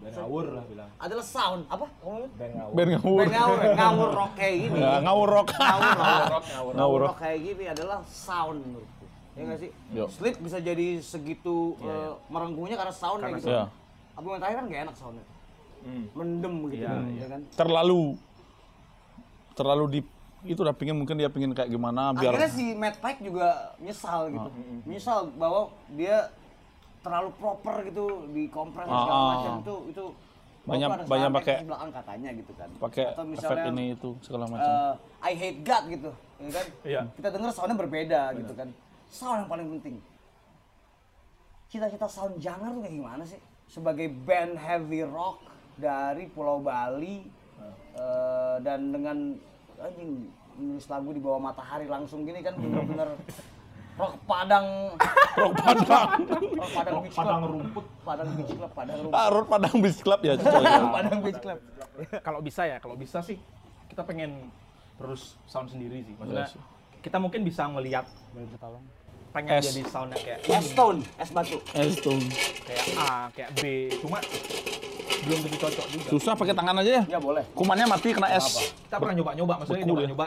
Dan 0.00 0.16
ngawur 0.16 0.46
lah 0.56 0.64
bilang. 0.64 0.90
Adalah 0.96 1.26
sound 1.26 1.68
apa? 1.68 1.84
Dan 2.38 2.50
ngawur. 2.56 2.74
Ben 2.78 2.88
ngawur. 2.94 3.18
Band 3.20 3.32
ngawur, 3.34 3.58
ngawur 3.76 4.10
rock 4.16 4.32
kayak 4.38 4.56
gini. 4.62 4.78
Ya, 4.78 4.92
ngawur 5.04 5.28
rock. 5.28 5.48
Ngawur 5.52 5.92
rock, 6.30 6.44
ngawur 6.54 6.72
ngawur 6.72 6.98
rock 7.04 7.16
kayak 7.18 7.38
gini 7.42 7.64
adalah 7.68 7.98
sound 8.06 8.58
menurutku. 8.64 9.06
Ya 9.34 9.42
nggak 9.44 9.58
sih? 9.60 9.70
Yo. 9.92 10.04
Sleep 10.06 10.36
bisa 10.38 10.58
jadi 10.62 10.88
segitu 11.02 11.74
eh, 11.82 12.10
merenggungnya 12.30 12.78
karena 12.78 12.94
soundnya 12.94 13.28
Karena 13.28 13.40
gitu. 13.42 13.50
Iya. 13.50 13.64
Album 14.16 14.30
yang 14.32 14.40
terakhir 14.40 14.58
kan 14.58 14.66
gak 14.70 14.82
enak 14.86 14.96
soundnya. 14.96 15.24
Hmm. 15.80 16.04
Mendem 16.12 16.54
gitu, 16.68 16.82
Iya, 16.82 16.92
ya 17.16 17.26
kan? 17.28 17.40
Terlalu 17.52 18.16
terlalu 19.52 19.84
di 19.90 20.00
itu 20.42 20.56
udah 20.56 20.72
pingin 20.72 20.94
mungkin 20.94 21.14
dia 21.14 21.28
pingin 21.28 21.52
kayak 21.52 21.68
gimana 21.68 22.12
biar 22.12 22.32
Akhirnya 22.32 22.48
si 22.48 22.72
Matt 22.72 22.96
Pike 22.96 23.20
juga 23.22 23.48
nyesal 23.76 24.28
gitu. 24.30 24.48
Nyesal 24.84 25.28
bahwa 25.34 25.68
dia 25.90 26.32
terlalu 27.00 27.28
proper 27.34 27.84
gitu 27.84 28.04
di 28.30 28.44
kompres 28.46 28.84
Ah, 28.84 28.96
segala 28.98 29.12
ah. 29.14 29.28
macam 29.30 29.52
itu 29.58 29.74
itu 29.90 30.04
Banyak- 30.62 30.90
banyak 31.06 31.30
pakai- 31.30 31.60
belakang 31.64 31.90
katanya 31.90 32.30
gitu 32.30 32.52
kan. 32.54 32.68
pakai 32.78 33.04
Atau 33.10 33.24
efek 33.26 33.32
misalnya, 33.34 33.64
ini 33.70 33.84
itu 33.90 34.08
segala 34.20 34.44
macam. 34.46 34.68
eh, 34.68 34.94
I 35.22 35.32
hate 35.34 35.60
God 35.60 35.84
gitu, 35.90 36.10
ya 36.38 36.50
kan? 36.50 36.66
Iya. 36.82 37.00
Kita 37.10 37.28
dengar 37.30 37.50
soundnya 37.50 37.76
berbeda 37.76 38.20
gitu 38.34 38.52
kan. 38.52 38.68
Sound 39.08 39.36
yang 39.38 39.48
paling 39.48 39.66
penting. 39.74 39.96
Cita-cita 41.66 42.06
sound 42.06 42.34
jangan 42.36 42.74
tuh 42.74 42.82
kayak 42.82 42.94
gimana 42.94 43.22
sih? 43.24 43.40
Sebagai 43.66 44.08
band 44.10 44.56
heavy 44.56 45.00
rock 45.02 45.38
dari 45.80 46.28
Pulau 46.28 46.60
Bali 46.60 47.24
eh, 47.94 48.56
dan 48.60 48.92
dengan 48.92 49.16
anjing 49.76 50.28
nulis 50.54 50.86
lagu 50.86 51.10
di 51.10 51.18
bawah 51.18 51.40
matahari 51.42 51.86
langsung 51.86 52.22
gini 52.22 52.38
kan 52.38 52.52
bener-bener 52.54 53.16
rock 53.96 54.14
Padang 54.22 54.92
rock 55.34 55.52
Padang 55.56 56.08
rock 56.54 56.70
Padang 56.70 56.94
Beach 57.00 57.10
Club 57.10 57.24
Padang 57.24 57.42
rumput. 57.42 57.84
Padang 58.00 58.28
Beach 58.34 58.52
Club 58.52 58.70
Padang 58.70 58.96
rumput 59.00 59.16
Ah, 59.16 59.28
Road 59.28 59.46
Padang 59.46 59.76
Beach 59.78 60.00
Club 60.00 60.20
ya. 60.20 60.32
Padang 60.36 61.18
Beach 61.20 61.40
Club 61.40 61.58
kalau 62.20 62.40
bisa 62.40 62.62
ya 62.64 62.76
kalau 62.76 62.94
bisa 62.94 63.20
sih 63.20 63.40
kita 63.86 64.04
pengen 64.04 64.52
terus 64.96 65.40
sound 65.44 65.68
sendiri 65.68 66.00
sih 66.00 66.12
maksudnya 66.14 66.44
Iya 66.44 66.52
sih. 66.52 66.60
kita 67.00 67.16
mungkin 67.16 67.40
bisa 67.40 67.64
ngelihat 67.66 68.04
pengen 69.30 69.58
S. 69.58 69.64
jadi 69.66 69.82
soundnya 69.86 70.18
kayak 70.18 70.38
es 70.44 70.64
stone 70.66 71.00
es 71.16 71.30
batu 71.30 71.56
Eh, 71.72 71.86
itu. 71.86 72.12
kayak 72.62 72.84
A 72.98 73.08
kayak 73.30 73.50
B 73.54 73.62
cuma 73.96 74.18
belum 75.26 75.38
tentu 75.44 75.56
cocok 75.60 75.86
juga 75.92 76.08
Susah 76.08 76.32
pakai 76.32 76.54
tangan 76.56 76.76
aja 76.80 76.90
ya. 77.00 77.02
ya 77.16 77.18
boleh 77.20 77.44
Kumannya 77.52 77.86
mati 77.86 78.08
kena 78.16 78.28
es. 78.32 78.72
kita 78.88 78.96
pernah 78.96 79.14
nyoba-nyoba 79.20 79.54
maksudnya 79.60 79.84
ya. 79.84 79.88
nyoba-nyoba 79.88 80.26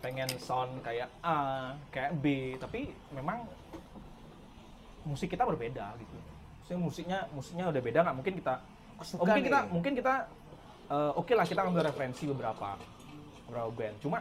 pengen 0.00 0.30
sound 0.40 0.72
kayak 0.80 1.08
A 1.20 1.70
kayak 1.92 2.16
B 2.18 2.56
tapi 2.56 2.88
memang 3.12 3.44
musik 5.04 5.28
kita 5.28 5.44
berbeda 5.44 5.96
gitu 6.00 6.16
Maksudnya 6.60 6.80
musiknya 6.80 7.18
musiknya 7.34 7.64
udah 7.68 7.82
beda 7.82 7.98
nggak 8.06 8.16
mungkin 8.16 8.34
kita 8.38 8.54
oh, 8.96 9.04
Suka 9.04 9.20
mungkin 9.26 9.42
nih. 9.42 9.46
kita 9.50 9.60
mungkin 9.68 9.92
kita 9.98 10.14
eh, 10.88 11.12
oke 11.18 11.32
lah 11.34 11.44
kita 11.44 11.60
ambil 11.66 11.82
referensi 11.84 12.24
beberapa 12.30 12.68
beberapa 13.50 13.70
band 13.74 13.96
cuma 14.00 14.18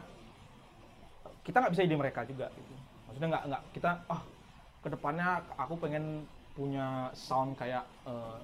kita 1.46 1.58
nggak 1.64 1.72
bisa 1.74 1.84
jadi 1.88 1.98
mereka 1.98 2.22
juga 2.28 2.48
gitu 2.54 2.74
maksudnya 3.08 3.28
nggak 3.38 3.44
nggak 3.50 3.62
kita 3.74 3.90
ah 4.10 4.22
ke 4.80 4.88
depannya 4.92 5.30
aku 5.56 5.74
pengen 5.80 6.24
punya 6.58 7.08
sound 7.16 7.56
kayak 7.56 7.86
eh, 8.04 8.38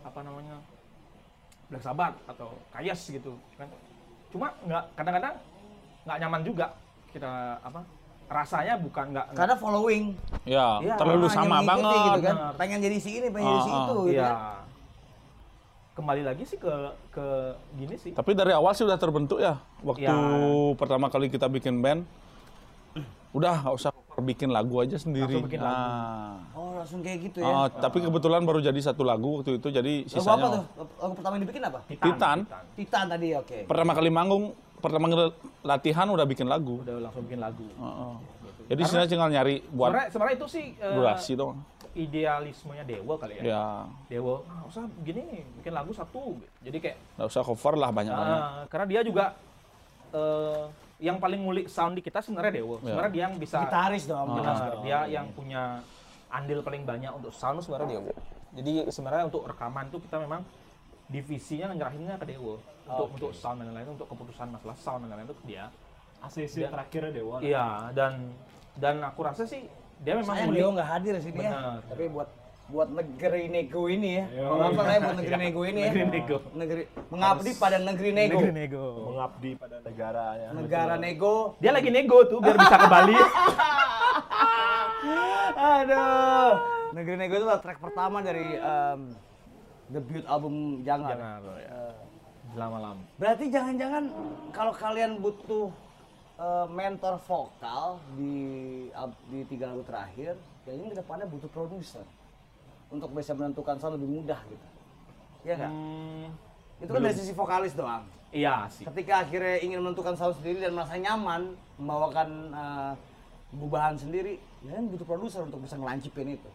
apa 0.00 0.20
namanya 0.20 0.56
Black 1.66 1.82
Sabbath 1.82 2.16
atau 2.26 2.48
Kayas 2.70 3.00
gitu 3.04 3.32
kan 3.54 3.68
cuma 4.28 4.54
nggak 4.62 4.84
kadang-kadang 4.94 5.34
nggak 6.02 6.16
nyaman 6.18 6.42
juga 6.42 6.66
kita 7.10 7.30
apa 7.58 7.80
rasanya 8.26 8.78
bukan 8.78 9.10
nggak 9.10 9.26
karena 9.32 9.54
following 9.54 10.04
Ya, 10.42 10.78
Iya, 10.78 10.94
terlalu 10.96 11.26
sama 11.28 11.60
banget. 11.60 11.94
gitu 12.08 12.20
kan 12.24 12.36
pengen 12.54 12.78
jadi 12.80 12.96
si 12.96 13.10
ini 13.12 13.28
pengen 13.28 13.46
jadi 13.48 13.60
si 13.60 13.70
Ah, 13.70 13.76
itu 13.76 13.90
ah. 13.92 14.00
gitu 14.00 14.12
Iya. 14.12 14.24
kan 14.24 14.38
kembali 15.92 16.22
lagi 16.24 16.44
sih 16.44 16.56
ke 16.56 16.72
ke 17.10 17.26
gini 17.76 17.96
sih 17.96 18.12
Tapi 18.12 18.30
dari 18.32 18.50
awal 18.50 18.72
sih 18.72 18.82
udah 18.82 18.96
terbentuk 18.96 19.36
ya. 19.36 19.58
Waktu 19.80 20.06
Ya. 20.06 20.16
pertama 20.74 21.06
kali 21.06 21.28
kita 21.28 21.44
bikin 21.46 21.78
band, 21.78 22.06
udah 23.30 23.60
nggak 23.60 23.74
usah 23.74 23.90
bikin 24.20 24.48
lagu 24.48 24.78
aja 24.78 24.96
sendiri. 24.96 25.26
Langsung 25.26 25.48
bikin 25.48 25.60
lagu. 25.60 25.76
Nah. 25.80 26.34
oh 26.52 26.70
langsung 26.76 27.00
kayak 27.00 27.18
gitu 27.24 27.38
ya 27.40 27.48
Ah, 27.50 27.66
tapi 27.68 27.98
kebetulan 28.00 28.40
baru 28.42 28.58
jadi 28.58 28.80
satu 28.80 29.02
lagu 29.02 29.40
waktu 29.40 29.56
itu, 29.56 29.68
jadi 29.68 29.92
lagu 30.00 30.06
apa 30.06 30.16
sisanya 30.16 30.46
tuh 30.46 30.64
lagu 30.96 31.12
pertama 31.12 31.32
yang 31.34 31.42
dibikin 31.44 31.62
apa 31.62 31.78
Titan. 31.84 32.38
Titan 32.72 33.04
tadi 33.06 33.28
oke 33.32 33.58
pertama 33.64 33.92
kali 33.92 34.08
manggung, 34.08 34.44
pertama 34.76 35.04
kali 35.06 35.28
latihan 35.60 36.06
udah 36.06 36.24
bikin 36.24 36.46
lagu. 36.46 36.80
udah 36.80 36.94
langsung 37.00 37.24
bikin 37.24 37.38
lagu 37.38 37.66
Heeh. 37.66 38.14
Jadi 38.70 38.82
sini 38.86 39.02
tinggal 39.04 39.28
nyari 39.28 39.66
buat 39.66 39.90
sebenarnya 39.90 40.10
sebenarnya 40.10 40.36
itu 40.36 40.46
sih 40.46 40.64
eh, 40.74 40.94
durasi 40.94 41.32
doang. 41.34 41.58
idealismenya 41.90 42.86
Dewa 42.86 43.18
kali 43.18 43.34
ya 43.36 43.42
Ya, 43.42 43.64
Dewa 44.08 44.46
ah, 44.46 44.62
usah 44.64 44.86
gini 45.02 45.42
bikin 45.58 45.74
lagu 45.74 45.90
satu 45.90 46.38
jadi 46.60 46.78
kayak 46.78 46.96
nggak 47.18 47.28
usah 47.28 47.42
cover 47.42 47.74
lah 47.74 47.90
banyak-banyak. 47.90 48.40
ah, 48.40 48.62
karena 48.66 48.86
dia 48.86 49.00
juga 49.02 49.34
eh, 50.10 50.64
yang 51.00 51.16
paling 51.16 51.40
ngulik 51.40 51.66
sound 51.66 51.96
di 51.96 52.04
kita 52.04 52.20
sebenarnya 52.20 52.60
Dewo. 52.60 52.76
Ya. 52.78 52.92
Sebenarnya 52.92 53.12
dia 53.12 53.22
yang 53.26 53.34
bisa 53.40 53.56
Gitaris 53.64 54.04
dong. 54.04 54.28
Benar, 54.36 54.56
dong. 54.70 54.82
dia 54.84 54.98
yang 55.08 55.26
punya 55.32 55.80
andil 56.28 56.60
paling 56.60 56.84
banyak 56.84 57.10
untuk 57.10 57.32
sound 57.32 57.64
sebenarnya 57.64 57.98
Dewo. 57.98 58.12
Jadi 58.52 58.70
sebenarnya 58.92 59.24
untuk 59.26 59.42
rekaman 59.48 59.88
itu 59.88 59.98
kita 60.04 60.20
memang 60.20 60.44
divisinya 61.10 61.72
nyerahinnya 61.72 62.20
ke 62.20 62.26
Dewo 62.28 62.60
untuk 62.86 63.06
Oke. 63.08 63.14
untuk 63.18 63.30
sound 63.34 63.64
dan 63.64 63.72
lain-lain 63.72 63.96
untuk 63.96 64.06
keputusan 64.06 64.46
masalah 64.52 64.76
sound 64.78 65.00
dan 65.02 65.16
lain-lain 65.16 65.32
itu 65.32 65.36
dia. 65.48 65.64
ACC 66.20 66.54
Dia- 66.60 66.70
terakhir 66.70 67.02
Dewa. 67.10 67.36
Iya 67.40 67.90
dan 67.96 68.12
dan 68.76 69.00
aku 69.00 69.24
rasa 69.24 69.48
sih 69.48 69.64
dia 70.00 70.16
memang 70.16 70.36
Sayang 70.36 70.48
ngulik. 70.52 70.60
Dio 70.60 70.68
nggak 70.76 70.88
hadir 70.88 71.12
di 71.16 71.22
sini 71.24 71.38
ya. 71.44 71.80
Tapi 71.80 72.04
buat 72.08 72.28
buat 72.70 72.88
negeri 72.94 73.50
nego 73.50 73.90
ini 73.90 74.22
ya. 74.22 74.24
Yo. 74.30 74.46
Kalau 74.46 74.64
apa 74.70 74.82
saya 74.86 74.98
buat 75.02 75.16
negeri 75.18 75.36
nego 75.42 75.60
ini 75.66 75.80
ya. 75.82 75.90
Negeri 75.90 76.06
nego. 76.06 76.36
Negeri 76.54 76.82
mengabdi 77.10 77.50
pada 77.58 77.76
negeri 77.82 78.10
nego. 78.14 78.38
Negeri 78.38 78.54
nego. 78.54 78.84
Mengabdi 79.10 79.50
pada 79.58 79.76
negaranya. 79.82 80.48
Negara 80.54 80.94
nego. 80.94 81.34
Dia 81.58 81.72
lagi 81.74 81.90
nego 81.90 82.16
tuh 82.30 82.38
biar 82.38 82.56
bisa 82.56 82.76
ke 82.78 82.86
Bali. 82.86 83.18
Aduh. 85.60 86.50
Negeri 86.94 87.16
nego 87.18 87.34
itu 87.34 87.44
adalah 87.44 87.62
track 87.62 87.78
pertama 87.82 88.22
dari 88.22 88.46
em, 88.54 89.00
debut 89.90 90.24
album 90.30 90.86
Jangan. 90.86 91.10
Jangan 91.10 91.40
ya. 91.58 91.70
Lama-lama. 92.54 93.02
Berarti 93.18 93.44
jangan-jangan 93.50 94.04
kalau 94.54 94.72
kalian 94.74 95.18
butuh 95.18 95.70
eh, 96.38 96.66
mentor 96.70 97.18
vokal 97.26 97.98
di 98.14 98.34
di 99.30 99.38
tiga 99.46 99.70
lagu 99.70 99.86
terakhir, 99.86 100.34
kayaknya 100.66 100.86
ke 100.94 100.96
depannya 100.98 101.26
butuh 101.30 101.50
produser 101.50 102.06
untuk 102.90 103.10
bisa 103.10 103.32
menentukan 103.32 103.78
sound 103.78 103.96
lebih 103.96 104.20
mudah 104.20 104.40
gitu. 104.46 104.66
Iya 105.46 105.54
nggak? 105.56 105.72
Hmm, 105.72 106.26
Itu 106.82 106.90
kan 106.90 107.00
dari 107.00 107.16
sisi 107.16 107.32
vokalis 107.32 107.72
doang. 107.72 108.04
iya 108.30 108.66
sih. 108.70 108.86
Ketika 108.86 109.26
akhirnya 109.26 109.58
ingin 109.58 109.78
menentukan 109.80 110.14
sound 110.14 110.38
sendiri 110.38 110.62
dan 110.62 110.74
merasa 110.74 110.94
nyaman 110.94 111.50
membawakan 111.78 112.28
eh, 112.50 112.92
gubahan 113.50 113.94
sendiri, 113.94 114.38
ya 114.62 114.74
kan 114.74 114.86
butuh 114.86 115.02
produser 115.02 115.42
untuk 115.42 115.58
bisa 115.62 115.74
ngelancipin 115.74 116.38
itu. 116.38 116.50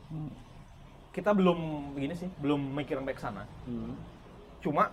Kita 1.12 1.32
belum 1.32 1.92
begini 1.96 2.16
sih, 2.16 2.28
belum 2.40 2.60
mikir 2.76 3.00
sampai 3.00 3.16
ke 3.16 3.22
sana. 3.24 3.44
Cuma 4.60 4.92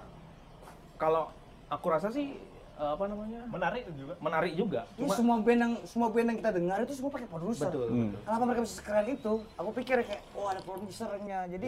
kalau 0.98 1.30
aku 1.66 1.86
rasa 1.88 2.10
sih 2.10 2.34
apa 2.84 3.04
namanya? 3.06 3.40
Menarik 3.46 3.82
juga. 3.90 4.14
Menarik 4.18 4.52
juga. 4.52 4.80
Ini 4.92 5.00
Cuma 5.00 5.14
semua 5.14 5.36
band 5.38 5.60
yang 5.60 5.72
semua 5.82 6.08
band 6.08 6.26
yang 6.26 6.38
kita 6.38 6.50
dengar 6.52 6.78
itu 6.80 6.92
semua 6.92 7.10
pakai 7.10 7.26
produser. 7.26 7.66
betul. 7.66 7.86
Hmm. 7.88 8.10
Kenapa 8.18 8.44
mereka 8.44 8.60
bisa 8.62 8.74
sekeren 8.76 9.06
itu? 9.08 9.32
Aku 9.54 9.70
pikir 9.72 9.96
kayak, 10.00 10.22
oh 10.32 10.46
ada 10.46 10.60
produsernya. 10.60 11.38
Jadi 11.46 11.66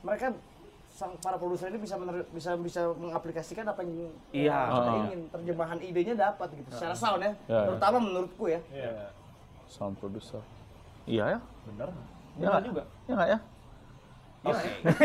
mereka 0.00 0.26
sang 0.90 1.14
para 1.16 1.36
produser 1.36 1.68
ini 1.68 1.78
bisa 1.78 1.94
mener- 1.94 2.26
bisa 2.28 2.50
bisa 2.56 2.80
mengaplikasikan 2.92 3.62
apa 3.64 3.86
yang 3.86 4.10
Iya. 4.32 4.50
yang 4.50 4.72
kita 4.72 4.90
Ah. 4.90 4.98
ingin. 5.00 5.20
Terjemahan 5.30 5.78
idenya 5.78 6.14
dapat 6.16 6.48
gitu. 6.52 6.68
Secara 6.72 6.94
sound 6.94 7.20
ya. 7.20 7.32
Ya, 7.44 7.54
ya. 7.54 7.60
Terutama 7.66 7.96
menurutku 7.98 8.44
ya. 8.46 8.60
Iya. 8.68 8.90
Sound 9.66 9.94
producer. 9.96 10.42
Iya 11.04 11.24
ya? 11.24 11.38
Bener. 11.64 11.88
Benar 12.34 12.50
nggak? 12.50 12.64
juga. 12.64 12.82
Ya 13.04 13.12
nggak 13.14 13.28
ya? 13.28 13.38
Iya 14.38 14.50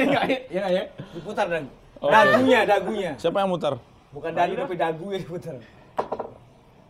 nggak 0.06 0.26
ya? 0.26 0.40
Iya 0.48 0.60
nggak 0.62 0.74
ya? 0.74 0.84
Diputar 1.14 1.48
dan 1.48 1.64
Oke. 1.98 2.12
dagunya, 2.12 2.60
dagunya. 2.64 3.12
Siapa 3.16 3.38
yang 3.40 3.50
mutar? 3.50 3.74
Bukan 4.14 4.32
dagu 4.32 4.54
tapi 4.56 4.76
dagu 4.78 5.06
yang 5.10 5.22
diputar. 5.26 5.58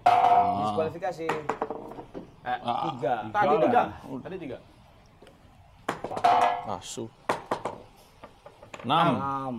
Ah. 0.03 0.67
Diskualifikasi. 0.67 1.27
Eh, 2.43 2.57
Ah, 2.59 2.91
Tiga. 2.91 3.15
Tadi 3.31 3.55
Tiga. 3.63 3.83
Tadi 4.19 4.35
tiga. 4.35 4.57
Asu. 6.67 7.07
Enam. 8.83 9.15
Enam. 9.15 9.53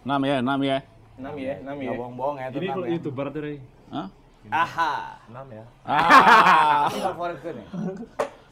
Enam 0.00 0.20
ya, 0.24 0.36
enam 0.40 0.60
ya. 0.64 0.78
Enam 1.20 1.34
ya, 1.36 1.54
enam 1.60 1.76
ya. 1.76 1.90
Bohong-bohong 1.92 2.36
ya 2.40 2.46
itu 2.48 2.56
Ini 2.56 2.66
kalau 2.72 2.86
ya. 2.88 2.92
youtuber 2.96 3.26
dari 3.28 3.54
Hah? 3.92 4.08
Aha. 4.48 4.92
enam 5.28 5.46
ya. 5.52 5.64
Ah. 5.84 6.88
Ini 6.88 6.98
favoritku 7.04 7.48
nih. 7.52 7.66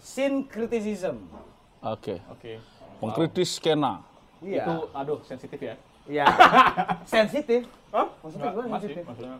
Syncretism. 0.04 1.16
Oke. 1.80 2.20
Oke. 2.28 2.60
Pengkritis 3.00 3.56
skena. 3.56 4.04
Iya. 4.44 4.68
Itu 4.68 4.74
aduh 4.92 5.24
sensitif 5.24 5.56
ya. 5.56 5.74
Iya. 6.04 6.24
Sensitif. 7.08 7.64
Hah? 7.94 8.06
Maksudnya 8.20 8.48
gue 8.52 8.62
masih, 8.68 8.88
maksudnya 9.04 9.36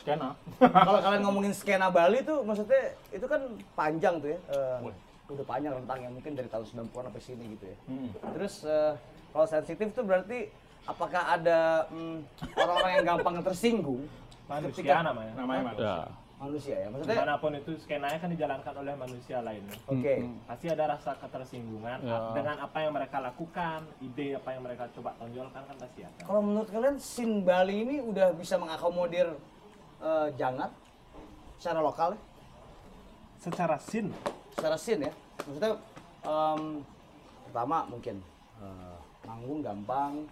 skena. 0.00 0.28
Kalau 0.58 1.00
kalian 1.04 1.22
ngomongin 1.28 1.52
skena 1.52 1.92
Bali 1.92 2.24
tuh 2.24 2.40
maksudnya 2.40 2.96
itu 3.12 3.26
kan 3.28 3.40
panjang 3.76 4.16
tuh 4.18 4.32
ya. 4.32 4.40
Wih. 4.80 4.96
udah 5.30 5.46
panjang 5.46 5.70
rentangnya 5.78 6.10
mungkin 6.10 6.34
dari 6.34 6.50
tahun 6.50 6.90
90-an 6.90 7.06
sampai 7.06 7.22
sini 7.22 7.44
gitu 7.54 7.64
ya. 7.70 7.76
Hmm. 7.86 8.10
Terus 8.34 8.54
eh, 8.66 8.92
kalau 9.30 9.46
sensitif 9.46 9.86
tuh 9.94 10.02
berarti 10.02 10.50
apakah 10.90 11.22
ada 11.38 11.86
mm, 11.86 12.18
orang-orang 12.58 12.92
yang 12.98 13.06
gampang 13.14 13.36
tersinggung 13.46 14.02
Manusia 14.50 14.82
ketika 14.82 15.06
namanya. 15.06 15.32
Namanya 15.38 15.62
mana? 15.62 15.78
Ya. 15.78 15.96
Manusia 16.40 16.74
ya? 16.74 16.88
Maksudnya 16.88 17.14
Di 17.14 17.20
mana 17.20 17.36
pun 17.36 17.52
itu 17.52 17.70
skenanya 17.76 18.16
kan 18.16 18.30
dijalankan 18.32 18.74
oleh 18.74 18.94
manusia 18.96 19.38
lainnya. 19.38 19.76
oke. 19.84 20.14
Pasti 20.48 20.66
ada 20.66 20.84
rasa 20.88 21.12
ketersinggungan 21.14 21.98
Ya. 22.00 22.32
dengan 22.32 22.56
apa 22.58 22.78
yang 22.80 22.92
mereka 22.92 23.20
lakukan, 23.20 23.84
ide 24.00 24.34
apa 24.34 24.48
yang 24.50 24.62
mereka 24.64 24.88
coba 24.90 25.12
tonjolkan 25.14 25.62
kan 25.62 25.76
pasti 25.76 26.00
ada. 26.00 26.22
Kalau 26.24 26.40
menurut 26.40 26.68
kalian 26.68 26.96
sin 26.96 27.44
Bali 27.44 27.84
ini 27.84 28.00
udah 28.00 28.32
bisa 28.32 28.56
mengakomodir 28.56 29.28
eh, 30.00 30.28
jangat 30.34 30.72
secara 31.56 31.78
lokal 31.78 32.16
ya? 32.16 32.20
Secara 33.38 33.76
sin, 33.78 34.08
secara 34.52 34.76
scene 34.76 35.08
ya 35.08 35.12
maksudnya 35.40 35.72
em, 36.22 36.84
pertama 37.44 37.84
mungkin 37.84 38.20
eh, 38.58 38.96
manggung 39.24 39.60
gampang 39.60 40.24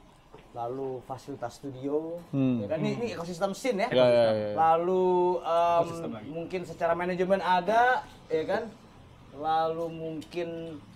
lalu 0.51 1.05
fasilitas 1.05 1.55
studio 1.55 2.19
Hmm. 2.31 2.61
ya 2.61 2.67
kan 2.67 2.79
ini, 2.79 2.91
ini 2.95 3.07
ekosistem 3.13 3.53
scene 3.53 3.85
ya, 3.85 3.89
Ya, 3.91 4.05
ya, 4.05 4.23
ya, 4.25 4.33
ya. 4.33 4.55
lalu 4.55 5.39
lagi. 5.39 6.27
mungkin 6.27 6.61
secara 6.65 6.93
manajemen 6.93 7.39
ada 7.39 8.03
ya 8.27 8.45
kan 8.45 8.63
lalu 9.35 9.85
mungkin 9.89 10.49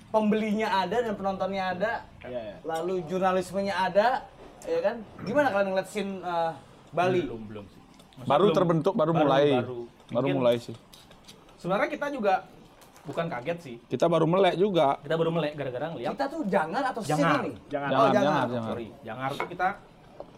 pembelinya 0.09 0.69
ada 0.79 0.97
dan 1.01 1.15
penontonnya 1.15 1.65
ada 1.71 1.93
ya, 2.23 2.41
ya. 2.43 2.55
lalu 2.63 3.05
jurnalismenya 3.07 3.75
ada 3.83 4.25
ya 4.63 4.81
kan 4.81 4.97
gimana 5.21 5.49
kalian 5.49 5.69
ngeliat 5.71 5.89
scene 5.89 6.13
eh, 6.19 6.53
Bali 6.91 7.25
Belum, 7.25 7.43
belum 7.47 7.65
sih. 7.67 7.81
Maksudnya 8.13 8.29
Baru 8.29 8.45
belum- 8.45 8.55
terbentuk, 8.55 8.93
baru, 8.93 9.13
mulai. 9.15 9.47
Baru, 9.55 9.81
Baru 10.07 10.27
Mungkin 10.29 10.35
mulai 10.39 10.57
sih. 10.59 10.77
Sebenarnya 11.57 11.89
kita 11.89 12.07
juga 12.11 12.45
bukan 13.03 13.27
kaget 13.27 13.59
sih. 13.59 13.77
Kita 13.91 14.07
baru 14.07 14.27
melek 14.31 14.55
juga. 14.55 14.99
Kita 15.03 15.15
baru 15.19 15.31
melek 15.35 15.53
gara-gara 15.59 15.87
ngeliat 15.91 16.13
kita 16.15 16.27
tuh 16.31 16.43
jangan 16.47 16.83
atau 16.95 17.01
Jangan. 17.03 17.43
ini 17.43 17.53
Jangan. 17.67 17.89
oh 17.89 17.93
Jangan, 17.93 18.13
jangan, 18.15 18.23
jangan, 18.23 18.47
jangan. 18.55 18.69
sorry, 18.71 18.89
jangan 19.03 19.29
tuh 19.35 19.49
kita 19.51 19.69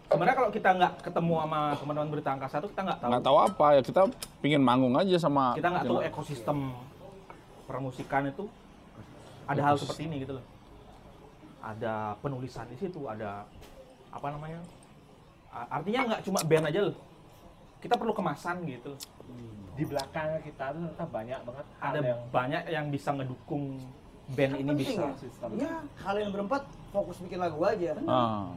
sebenarnya 0.05 0.37
kalau 0.37 0.51
kita 0.53 0.69
nggak 0.79 0.93
ketemu 1.03 1.35
sama 1.45 1.61
teman-teman 1.77 2.09
berita 2.13 2.31
angkasa 2.33 2.57
tuh 2.65 2.71
kita 2.73 2.83
nggak 2.85 2.99
tahu. 3.01 3.11
Nggak 3.11 3.25
tahu 3.25 3.39
apa 3.41 3.67
ya, 3.75 3.81
kita 3.85 4.03
pingin 4.41 4.63
manggung 4.63 4.95
aja 4.97 5.17
sama 5.21 5.45
Kita 5.57 5.69
nggak 5.73 5.85
tahu 5.85 6.01
ekosistem 6.05 6.59
permusikan 7.65 8.23
itu 8.29 8.45
ada 9.45 9.61
hal 9.61 9.75
seperti 9.77 10.09
ini 10.09 10.25
gitu 10.25 10.41
loh. 10.41 10.45
Ada 11.65 12.17
penulisan 12.21 12.69
di 12.69 12.77
situ, 12.77 13.01
ada 13.09 13.49
apa 14.13 14.27
namanya? 14.33 14.61
Artinya 15.53 16.01
nggak 16.13 16.21
cuma 16.29 16.41
band 16.45 16.65
aja 16.69 16.81
loh. 16.93 16.97
Kita 17.85 17.95
perlu 17.95 18.17
kemasan 18.17 18.65
gitu. 18.65 18.97
Di 19.77 19.85
belakang 19.85 20.41
kita 20.41 20.73
tuh 20.73 20.81
ternyata 20.81 21.05
banyak 21.05 21.39
banget 21.45 21.67
hal 21.77 21.93
Ada 21.93 21.99
yang 22.01 22.21
banyak 22.33 22.63
yang 22.73 22.87
bisa 22.89 23.11
ngedukung 23.13 23.77
band 24.27 24.57
ini 24.57 24.71
penting 24.73 24.89
bisa. 24.89 25.05
ya. 25.05 25.69
Ya, 25.69 25.75
kalian 26.01 26.33
berempat 26.33 26.63
fokus 26.89 27.21
bikin 27.21 27.37
lagu 27.37 27.61
aja. 27.61 27.93
Ah. 28.09 28.49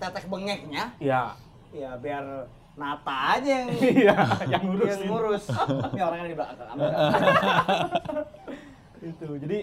Tetek 0.00 0.24
bengeknya, 0.26 0.88
Ya, 0.96 1.36
ya 1.68 1.92
biar 1.96 2.48
Nata 2.72 3.36
aja 3.36 3.52
yang 3.52 3.68
iya, 3.92 4.16
yang 4.48 4.48
yang 4.48 4.62
ngurusin. 4.64 5.04
ngurus. 5.04 5.44
Ini 5.92 6.00
orangnya 6.00 6.26
di 6.26 6.36
belakang 6.40 6.56
itu 9.02 9.28
jadi 9.36 9.58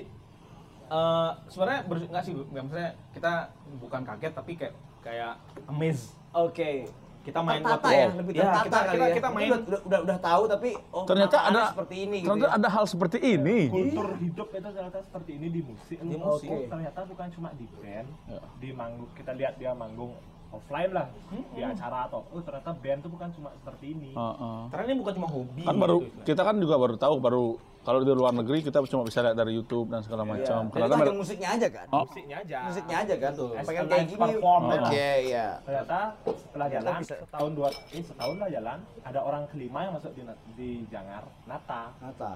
eh 0.89 1.29
sebenarnya 1.47 1.81
ber- 1.87 2.05
nggak 2.05 2.23
sih 2.23 2.33
nggak 2.35 2.59
maksudnya 2.59 2.91
kita 3.13 3.33
bukan 3.79 4.01
kaget 4.03 4.33
tapi 4.35 4.51
kayak 4.53 4.73
kayak 4.99 5.33
amazed 5.65 6.11
Oke. 6.29 6.85
Kita 7.19 7.39
main 7.39 7.59
tertata 7.59 7.83
waktu- 7.83 7.99
ya, 7.99 8.07
lebih 8.15 8.33
Ya, 8.33 8.41
tertata 8.41 8.63
kita, 8.63 8.77
kali 8.79 8.89
kita, 8.89 9.05
ya. 9.05 9.15
kita 9.15 9.29
main 9.29 9.49
udah, 9.49 9.59
udah, 9.59 9.79
udah, 9.83 9.99
udah 10.01 10.17
tahu 10.19 10.43
tapi 10.47 10.69
oh 10.89 11.03
Ternyata 11.05 11.37
ada 11.41 11.61
seperti 11.69 11.95
ini 11.99 12.17
gitu 12.17 12.29
ternyata 12.29 12.47
ya. 12.47 12.57
ada 12.57 12.69
hal 12.69 12.85
seperti 12.85 13.17
ini. 13.21 13.57
kultur 13.69 14.07
hidup 14.17 14.47
itu 14.49 14.69
ternyata 14.69 14.99
seperti 15.01 15.31
ini 15.33 15.47
di 15.49 15.61
musik. 15.61 15.97
Di 15.99 16.15
Oh, 16.15 16.21
musik. 16.31 16.49
ternyata 16.65 16.99
bukan 17.03 17.27
cuma 17.29 17.49
di 17.53 17.65
band, 17.75 18.07
Ya. 18.25 18.39
di 18.55 18.69
manggung 18.71 19.09
kita 19.13 19.31
lihat 19.33 19.53
dia 19.55 19.71
manggung 19.73 20.11
offline 20.49 20.91
lah 20.91 21.05
di 21.53 21.61
acara 21.61 22.09
atau 22.09 22.25
oh 22.25 22.41
ternyata 22.41 22.71
band 22.73 22.99
itu 22.99 23.09
bukan 23.09 23.29
cuma 23.31 23.49
seperti 23.53 23.85
ini. 23.91 24.11
Heeh. 24.11 24.59
karena 24.67 24.83
ini 24.83 24.95
bukan 24.97 25.13
cuma 25.13 25.27
hobi 25.29 25.61
Kan 25.61 25.75
baru 25.77 25.97
gitu, 26.01 26.21
kita 26.25 26.41
kan 26.41 26.55
juga 26.57 26.75
baru 26.75 26.95
tahu 26.95 27.15
baru 27.19 27.45
kalau 27.79 27.99
di 27.99 28.11
luar 28.11 28.31
negeri 28.31 28.59
kita 28.59 28.83
cuma 28.83 29.01
bisa 29.01 29.19
lihat 29.19 29.33
dari 29.33 29.51
YouTube 29.51 29.87
dan 29.87 30.01
segala 30.01 30.21
Iya. 30.21 30.31
macam. 30.31 30.59
Itu 30.65 30.75
Karena 30.77 30.95
mer- 30.95 31.15
musiknya 31.15 31.49
aja 31.51 31.67
kan? 31.67 31.87
Oh. 31.89 32.03
Musiknya 32.03 32.35
aja. 32.39 32.57
Musiknya 32.63 32.97
aja 32.99 33.13
kan? 33.15 33.31
As 33.31 33.65
Pengen 33.65 33.83
kayak 33.87 34.05
gini. 34.05 34.19
performer. 34.19 34.79
Oke, 34.83 35.09
iya. 35.25 35.47
Ternyata 35.61 35.99
setelah 36.25 36.67
jalan 36.69 36.93
bisa. 36.99 37.15
setahun 37.19 37.51
dua 37.53 37.69
eh, 37.89 38.03
setahun 38.03 38.35
lah 38.37 38.49
jalan 38.49 38.77
ada 39.01 39.19
orang 39.21 39.43
kelima 39.47 39.79
yang 39.81 39.93
masuk 39.93 40.11
di 40.11 40.21
di 40.53 40.69
Jangar 40.87 41.23
Nata. 41.43 41.83
Nata 41.99 42.33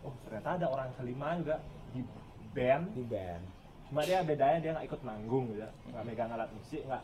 Oh 0.00 0.12
ternyata 0.22 0.50
ada 0.54 0.66
orang 0.68 0.88
kelima 0.94 1.32
juga 1.34 1.56
di 1.90 2.00
band. 2.52 2.84
di 2.92 3.02
band. 3.02 3.42
Cuma 3.88 4.00
dia 4.02 4.20
bedanya 4.20 4.58
dia 4.60 4.70
nggak 4.72 4.86
ikut 4.86 5.00
manggung 5.00 5.48
gitu, 5.48 5.64
nggak 5.88 6.04
megang 6.04 6.28
alat 6.28 6.48
musik, 6.52 6.84
nggak 6.84 7.00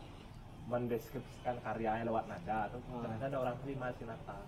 mendeskripsikan 0.66 1.57
karyanya 1.61 2.05
lewat 2.05 2.24
nada 2.26 2.68
tuh 2.68 2.78
ternyata 2.94 3.26
ada 3.26 3.38
orang 3.40 3.57
terima 3.59 3.90
si 3.90 4.05
Nata 4.05 4.38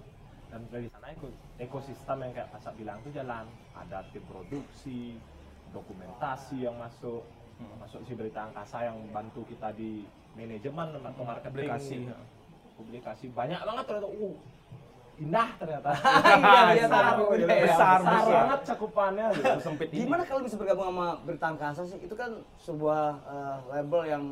dan 0.52 0.60
dari 0.68 0.86
sana 0.86 1.08
eko- 1.08 1.32
ekosistem 1.56 2.16
yang 2.20 2.32
kayak 2.32 2.48
Pasak 2.50 2.76
bilang 2.76 3.00
tuh 3.00 3.08
jalan 3.10 3.44
ada 3.72 4.04
tim 4.12 4.20
produksi 4.22 5.16
dokumentasi 5.72 6.62
yang 6.62 6.76
masuk 6.76 7.24
masuk 7.78 8.04
si 8.04 8.12
berita 8.12 8.44
angkasa 8.44 8.84
yang 8.84 9.00
bantu 9.08 9.46
kita 9.46 9.72
di 9.72 10.04
manajemen 10.32 10.92
atau 10.98 11.22
marketing 11.22 11.52
Publikasi. 11.64 11.96
publikasi 12.74 13.24
banyak 13.30 13.60
banget 13.60 13.84
ternyata 13.86 14.08
uh 14.10 14.34
indah 15.14 15.48
ternyata 15.56 15.90
Iya, 16.34 16.60
iya, 16.74 16.84
besar, 16.84 17.04
besar, 17.14 17.38
Iya, 17.38 17.46
besar, 17.62 17.96
besar. 18.00 18.32
banget 18.34 18.60
cakupannya 18.66 19.26
gitu. 19.30 19.52
sempit 19.68 19.88
ini. 19.88 19.98
Gimana 20.02 20.22
kalau 20.24 20.40
bisa 20.42 20.56
bergabung 20.56 20.86
sama 20.86 21.06
Berita 21.22 21.46
Angkasa 21.48 21.82
sih? 21.84 21.98
Itu 22.00 22.12
kan 22.12 22.30
sebuah 22.58 23.02
eh, 23.22 23.56
label 23.70 24.02
yang 24.04 24.24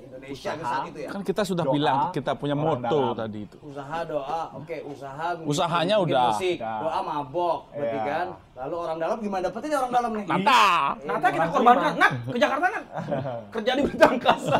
Indonesia 0.00 0.50
kan 0.52 0.64
saat 0.64 0.84
itu 0.86 0.98
ya. 1.00 1.10
Kan 1.10 1.20
kita 1.22 1.42
sudah 1.42 1.64
Doa, 1.64 1.72
bilang 1.72 1.98
kita 2.10 2.32
punya 2.32 2.54
moto 2.54 2.78
dalam. 3.04 3.16
tadi 3.16 3.40
itu. 3.42 3.56
Usaha 3.60 3.98
doa, 4.02 4.40
oke 4.54 4.76
usaha 4.86 5.26
bikin- 5.34 5.48
Usahanya 5.48 5.96
bikin 5.96 6.06
udah. 6.08 6.24
musik, 6.28 6.56
Udah. 6.58 6.78
doa 6.80 7.00
mabok, 7.00 7.58
berarti 7.70 7.96
Iya. 7.96 8.04
kan. 8.08 8.26
Lalu 8.58 8.74
orang 8.76 8.98
dalam 8.98 9.16
gimana 9.18 9.42
dapetin 9.44 9.70
orang 9.72 9.92
dalam 9.92 10.10
nih? 10.12 10.24
Nata. 10.26 10.64
Nata 11.00 11.26
kita 11.28 11.46
korbankan. 11.48 11.92
Nah, 11.94 12.10
ke 12.26 12.38
Jakarta 12.38 12.66
kan. 12.68 12.82
Kerja 13.54 13.72
di 13.72 13.82
bidang 13.84 14.16
kasa. 14.18 14.56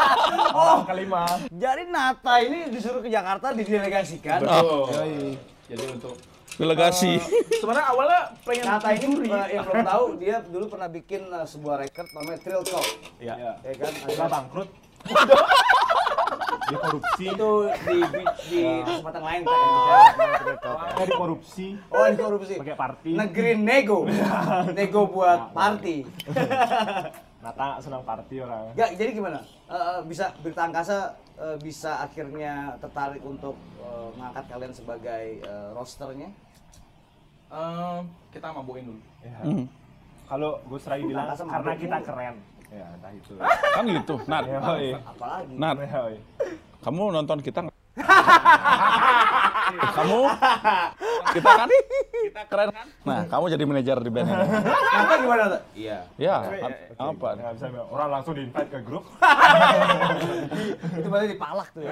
oh 0.60 0.78
kelima 0.84 1.24
Jadi 1.50 1.82
Nata 1.86 2.34
ini 2.38 2.58
disuruh 2.68 3.00
ke 3.00 3.08
Jakarta 3.08 3.46
didelegasikan. 3.50 4.38
Jadi 5.64 5.84
untuk 5.88 6.14
Delegasi. 6.52 7.20
sebenarnya 7.54 7.86
awalnya 7.86 8.20
pengen 8.42 8.64
Nata 8.64 8.88
ini 8.90 9.06
mencuri. 9.06 9.28
eh, 9.28 9.46
yang 9.52 9.64
belum 9.64 9.84
tahu 9.84 10.04
dia 10.16 10.36
dulu 10.42 10.64
pernah 10.66 10.88
bikin 10.88 11.22
eh, 11.24 11.44
sebuah 11.44 11.74
record 11.78 12.08
namanya 12.12 12.38
Trill 12.38 12.62
Talk. 12.62 12.86
ya 13.18 13.34
Ya 13.56 13.72
kan? 13.74 13.92
udah 14.04 14.28
bangkrut 14.28 14.68
di 16.62 16.76
korupsi 16.76 17.24
itu 17.26 17.50
di 17.82 17.98
di, 17.98 18.22
di 18.46 18.60
kesempatan 18.80 19.22
lain 19.22 19.40
kan 19.42 19.50
bicara 19.50 19.98
ya. 19.98 21.02
di 21.02 21.12
korupsi 21.12 21.66
Oh, 21.88 22.04
ini 22.04 22.16
korupsi. 22.16 22.54
pakai 22.56 22.76
party 22.76 23.10
Negeri 23.12 23.52
nego. 23.56 23.98
nego 24.76 25.00
buat 25.06 25.50
party. 25.50 25.96
Nata 27.40 27.80
senang 27.80 28.04
party 28.04 28.36
orang 28.38 28.76
Gak, 28.76 29.00
jadi 29.00 29.10
gimana? 29.10 29.40
Eh, 29.64 29.72
eh, 29.72 30.00
bisa 30.04 30.28
Berita 30.38 30.68
Angkasa 30.68 30.98
eh, 31.36 31.56
bisa 31.58 31.98
akhirnya 31.98 32.76
tertarik 32.78 33.24
untuk 33.24 33.56
eh, 33.80 34.08
mengangkat 34.14 34.44
kalian 34.46 34.72
sebagai 34.72 35.24
eh, 35.40 35.68
rosternya? 35.72 36.28
Em, 37.50 38.02
kita 38.30 38.52
mabuin 38.52 38.84
dulu. 38.86 39.00
Ya. 39.20 39.40
Hmm. 39.40 39.66
kalau 40.24 40.62
Gus 40.64 40.86
Rai 40.86 41.02
bilang 41.02 41.26
Angkasa 41.26 41.42
karena 41.42 41.58
mabuk 41.66 41.80
kita 41.80 41.98
keren 42.04 42.36
ya 42.70 42.86
entah 42.86 43.10
itu 43.10 43.32
Kan 43.74 43.84
gitu. 43.84 44.14
Nat. 44.24 44.44
ya. 44.46 44.58
Apalagi? 45.02 45.54
Nat, 45.58 45.76
Ya, 45.80 45.98
oi. 46.06 46.16
kamu 46.80 47.02
nonton 47.10 47.38
kita 47.40 47.58
nggak? 47.66 47.76
kamu? 49.88 50.20
Kita 51.34 51.50
kan? 51.56 51.68
Kita 52.28 52.42
keren 52.50 52.68
kan? 52.74 52.86
Nah 53.06 53.20
kamu 53.26 53.44
jadi 53.48 53.64
manajer 53.64 53.96
di 54.02 54.10
band 54.12 54.28
ini. 54.28 54.36
Nata 54.36 55.14
gimana? 55.16 55.42
Nata? 55.48 55.58
Iya. 55.72 55.98
ya 56.20 56.36
apa? 57.00 57.28
Nggak 57.38 57.52
bisa 57.56 57.66
orang 57.88 58.08
langsung 58.12 58.32
di 58.36 58.42
invite 58.44 58.70
ke 58.70 58.80
grup. 58.84 59.04
Itu 61.00 61.08
berarti 61.08 61.28
dipalak 61.32 61.68
tuh 61.72 61.80
ya. 61.84 61.90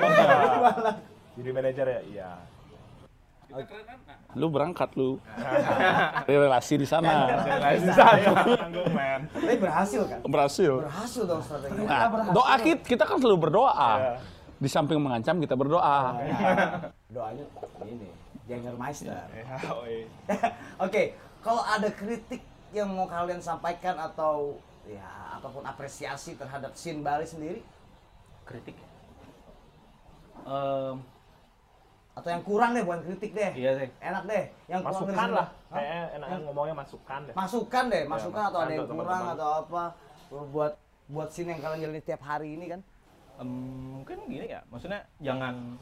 jadi 1.38 1.50
manajer 1.54 1.86
ya? 1.86 2.00
Iya. 2.04 2.30
Kita 3.48 3.64
keren 3.64 3.84
kan? 3.88 3.98
Nah, 4.04 4.36
lu 4.36 4.46
berangkat 4.52 4.90
lu. 4.92 5.16
Relasi 6.28 6.74
di 6.76 6.84
sana. 6.84 7.32
Ya 7.32 8.36
tanggung 8.60 8.92
men. 8.92 9.20
Tapi 9.32 9.56
berhasil 9.56 10.02
kan? 10.04 10.20
berhasil. 10.28 10.72
Berhasil 10.84 11.22
dong 11.24 11.40
strategi. 11.40 11.80
nah 11.88 12.12
doa 12.36 12.54
kita, 12.60 12.82
kita 12.84 13.02
kan 13.08 13.16
selalu 13.16 13.48
berdoa. 13.48 13.92
Iya. 13.96 14.14
di 14.58 14.66
samping 14.66 14.98
mengancam 14.98 15.38
kita 15.38 15.54
berdoa 15.54 16.18
Doanya 17.08 17.44
ini, 17.88 18.12
Jägermeister. 18.44 19.16
ya 19.36 19.56
oi. 19.72 20.04
Oke, 20.84 21.16
kalau 21.40 21.64
ada 21.64 21.88
kritik 21.88 22.44
yang 22.76 22.92
mau 22.92 23.08
kalian 23.08 23.40
sampaikan 23.40 23.96
atau 23.96 24.60
ya 24.84 25.08
ataupun 25.40 25.64
apresiasi 25.64 26.36
terhadap 26.36 26.76
scene 26.76 27.00
Bali 27.00 27.24
sendiri 27.24 27.64
kritik. 28.44 28.76
Em, 30.44 30.96
atau 32.12 32.28
yang 32.28 32.44
kurang 32.44 32.76
deh 32.76 32.84
bukan 32.84 33.00
kritik 33.08 33.32
deh. 33.32 33.52
iya 33.56 33.72
sih. 33.76 33.88
Enak 34.04 34.22
deh, 34.28 34.44
yang 34.68 34.80
kurang 34.84 35.00
masukan 35.00 35.28
sini. 35.28 35.36
lah 35.36 35.48
kayaknya 35.68 36.02
enaknya 36.16 36.38
ngomongnya 36.44 36.74
masukan 36.76 37.20
deh 37.28 37.34
Masukan 37.36 37.84
deh, 37.92 38.02
masukan 38.08 38.42
atau 38.52 38.58
ada 38.64 38.72
yang 38.72 38.84
untuk 38.84 38.96
kurang 39.00 39.20
teman-teman. 39.24 39.36
atau 39.36 39.50
apa 39.64 39.82
buat 40.52 40.72
buat 41.08 41.28
scene 41.32 41.56
yang 41.56 41.60
kalian 41.64 41.80
jalani 41.88 42.02
tiap 42.04 42.20
hari 42.20 42.48
ini 42.52 42.66
kan. 42.68 42.80
Em, 43.40 43.48
mungkin 43.96 44.16
gini 44.28 44.44
ya, 44.52 44.60
maksudnya 44.68 45.00
jangan 45.24 45.80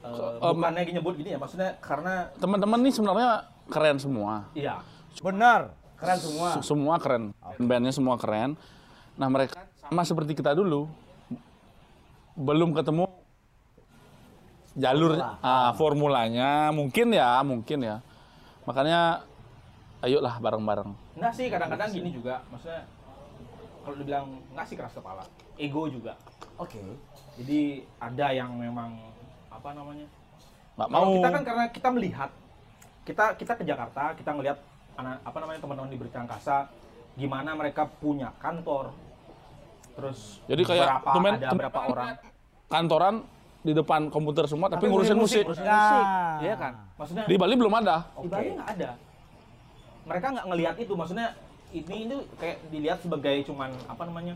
eh, 0.00 0.38
Em, 0.38 0.54
bukannya 0.54 0.82
gini 0.82 0.96
nyebut 0.96 1.14
gini 1.14 1.30
ya, 1.32 1.38
maksudnya 1.38 1.74
karena 1.78 2.30
teman-teman 2.36 2.78
nih 2.80 2.92
sebenarnya 2.92 3.30
keren 3.66 3.98
semua. 3.98 4.46
Iya, 4.52 4.80
Benar, 5.18 5.74
keren 5.94 6.18
semua. 6.18 6.48
S- 6.54 6.64
semua 6.64 6.94
keren. 6.96 7.34
Bandnya 7.58 7.90
semua 7.90 8.14
keren. 8.14 8.54
Nah 9.14 9.26
mereka 9.26 9.58
sama 9.80 10.02
seperti 10.02 10.32
kita 10.32 10.52
dulu. 10.52 10.86
Belum 12.34 12.70
ketemu 12.70 13.10
jalur 14.74 15.18
Formula. 15.18 15.42
ah, 15.42 15.70
formulanya. 15.74 16.50
Mungkin 16.70 17.10
ya 17.10 17.42
mungkin 17.42 17.78
ya. 17.82 17.96
Makanya 18.62 19.26
ayolah 19.98 20.38
bareng-bareng. 20.38 20.90
Enggak 21.18 21.32
sih 21.34 21.50
kadang-kadang 21.50 21.90
gini 21.90 22.14
juga, 22.14 22.38
maksudnya 22.46 22.86
kalau 23.82 23.96
dibilang 23.98 24.26
enggak 24.54 24.66
sih 24.70 24.76
keras 24.78 24.94
kepala, 24.94 25.26
ego 25.56 25.90
juga. 25.90 26.14
Oke. 26.54 26.78
Jadi 27.34 27.82
ada 27.98 28.30
yang 28.30 28.54
memang 28.54 28.94
apa 29.58 29.74
namanya? 29.74 30.06
nggak 30.78 30.88
Kalau 30.88 31.02
mau 31.04 31.14
kita 31.18 31.28
kan 31.28 31.42
karena 31.42 31.64
kita 31.68 31.88
melihat 31.90 32.30
kita 33.02 33.24
kita 33.34 33.52
ke 33.58 33.64
Jakarta, 33.66 34.02
kita 34.14 34.30
ngelihat 34.30 34.58
anak 34.94 35.18
apa 35.26 35.36
namanya 35.42 35.58
teman-teman 35.58 35.90
di 35.90 35.98
Berita 35.98 36.18
Angkasa 36.22 36.70
gimana 37.18 37.50
mereka 37.58 37.90
punya 37.98 38.30
kantor. 38.38 38.94
Terus 39.98 40.38
Jadi 40.46 40.62
kayak 40.62 40.86
berapa 40.86 41.10
temen- 41.10 41.34
ada 41.34 41.48
temen- 41.50 41.60
berapa 41.66 41.80
orang 41.90 42.08
kantoran 42.70 43.14
di 43.58 43.72
depan 43.74 44.06
komputer 44.06 44.46
semua 44.46 44.70
tapi, 44.70 44.86
Tapi 44.86 44.94
ngurusin 44.94 45.18
musik, 45.18 45.42
ngurusin 45.42 45.66
Nah. 45.66 45.74
musik, 45.74 46.04
iya 46.46 46.54
kan? 46.54 46.72
Maksudnya 46.94 47.24
di 47.26 47.34
Bali 47.34 47.54
belum 47.58 47.74
ada 47.74 47.96
di 48.14 48.28
Bali 48.30 48.48
nggak 48.54 48.70
ada. 48.78 48.90
Mereka 50.06 50.26
nggak 50.30 50.46
ngelihat 50.46 50.76
itu, 50.78 50.92
maksudnya 50.94 51.28
ini 51.68 51.96
itu 52.06 52.16
kayak 52.38 52.56
dilihat 52.70 52.98
sebagai 53.02 53.34
cuman 53.44 53.74
apa 53.90 54.02
namanya? 54.06 54.34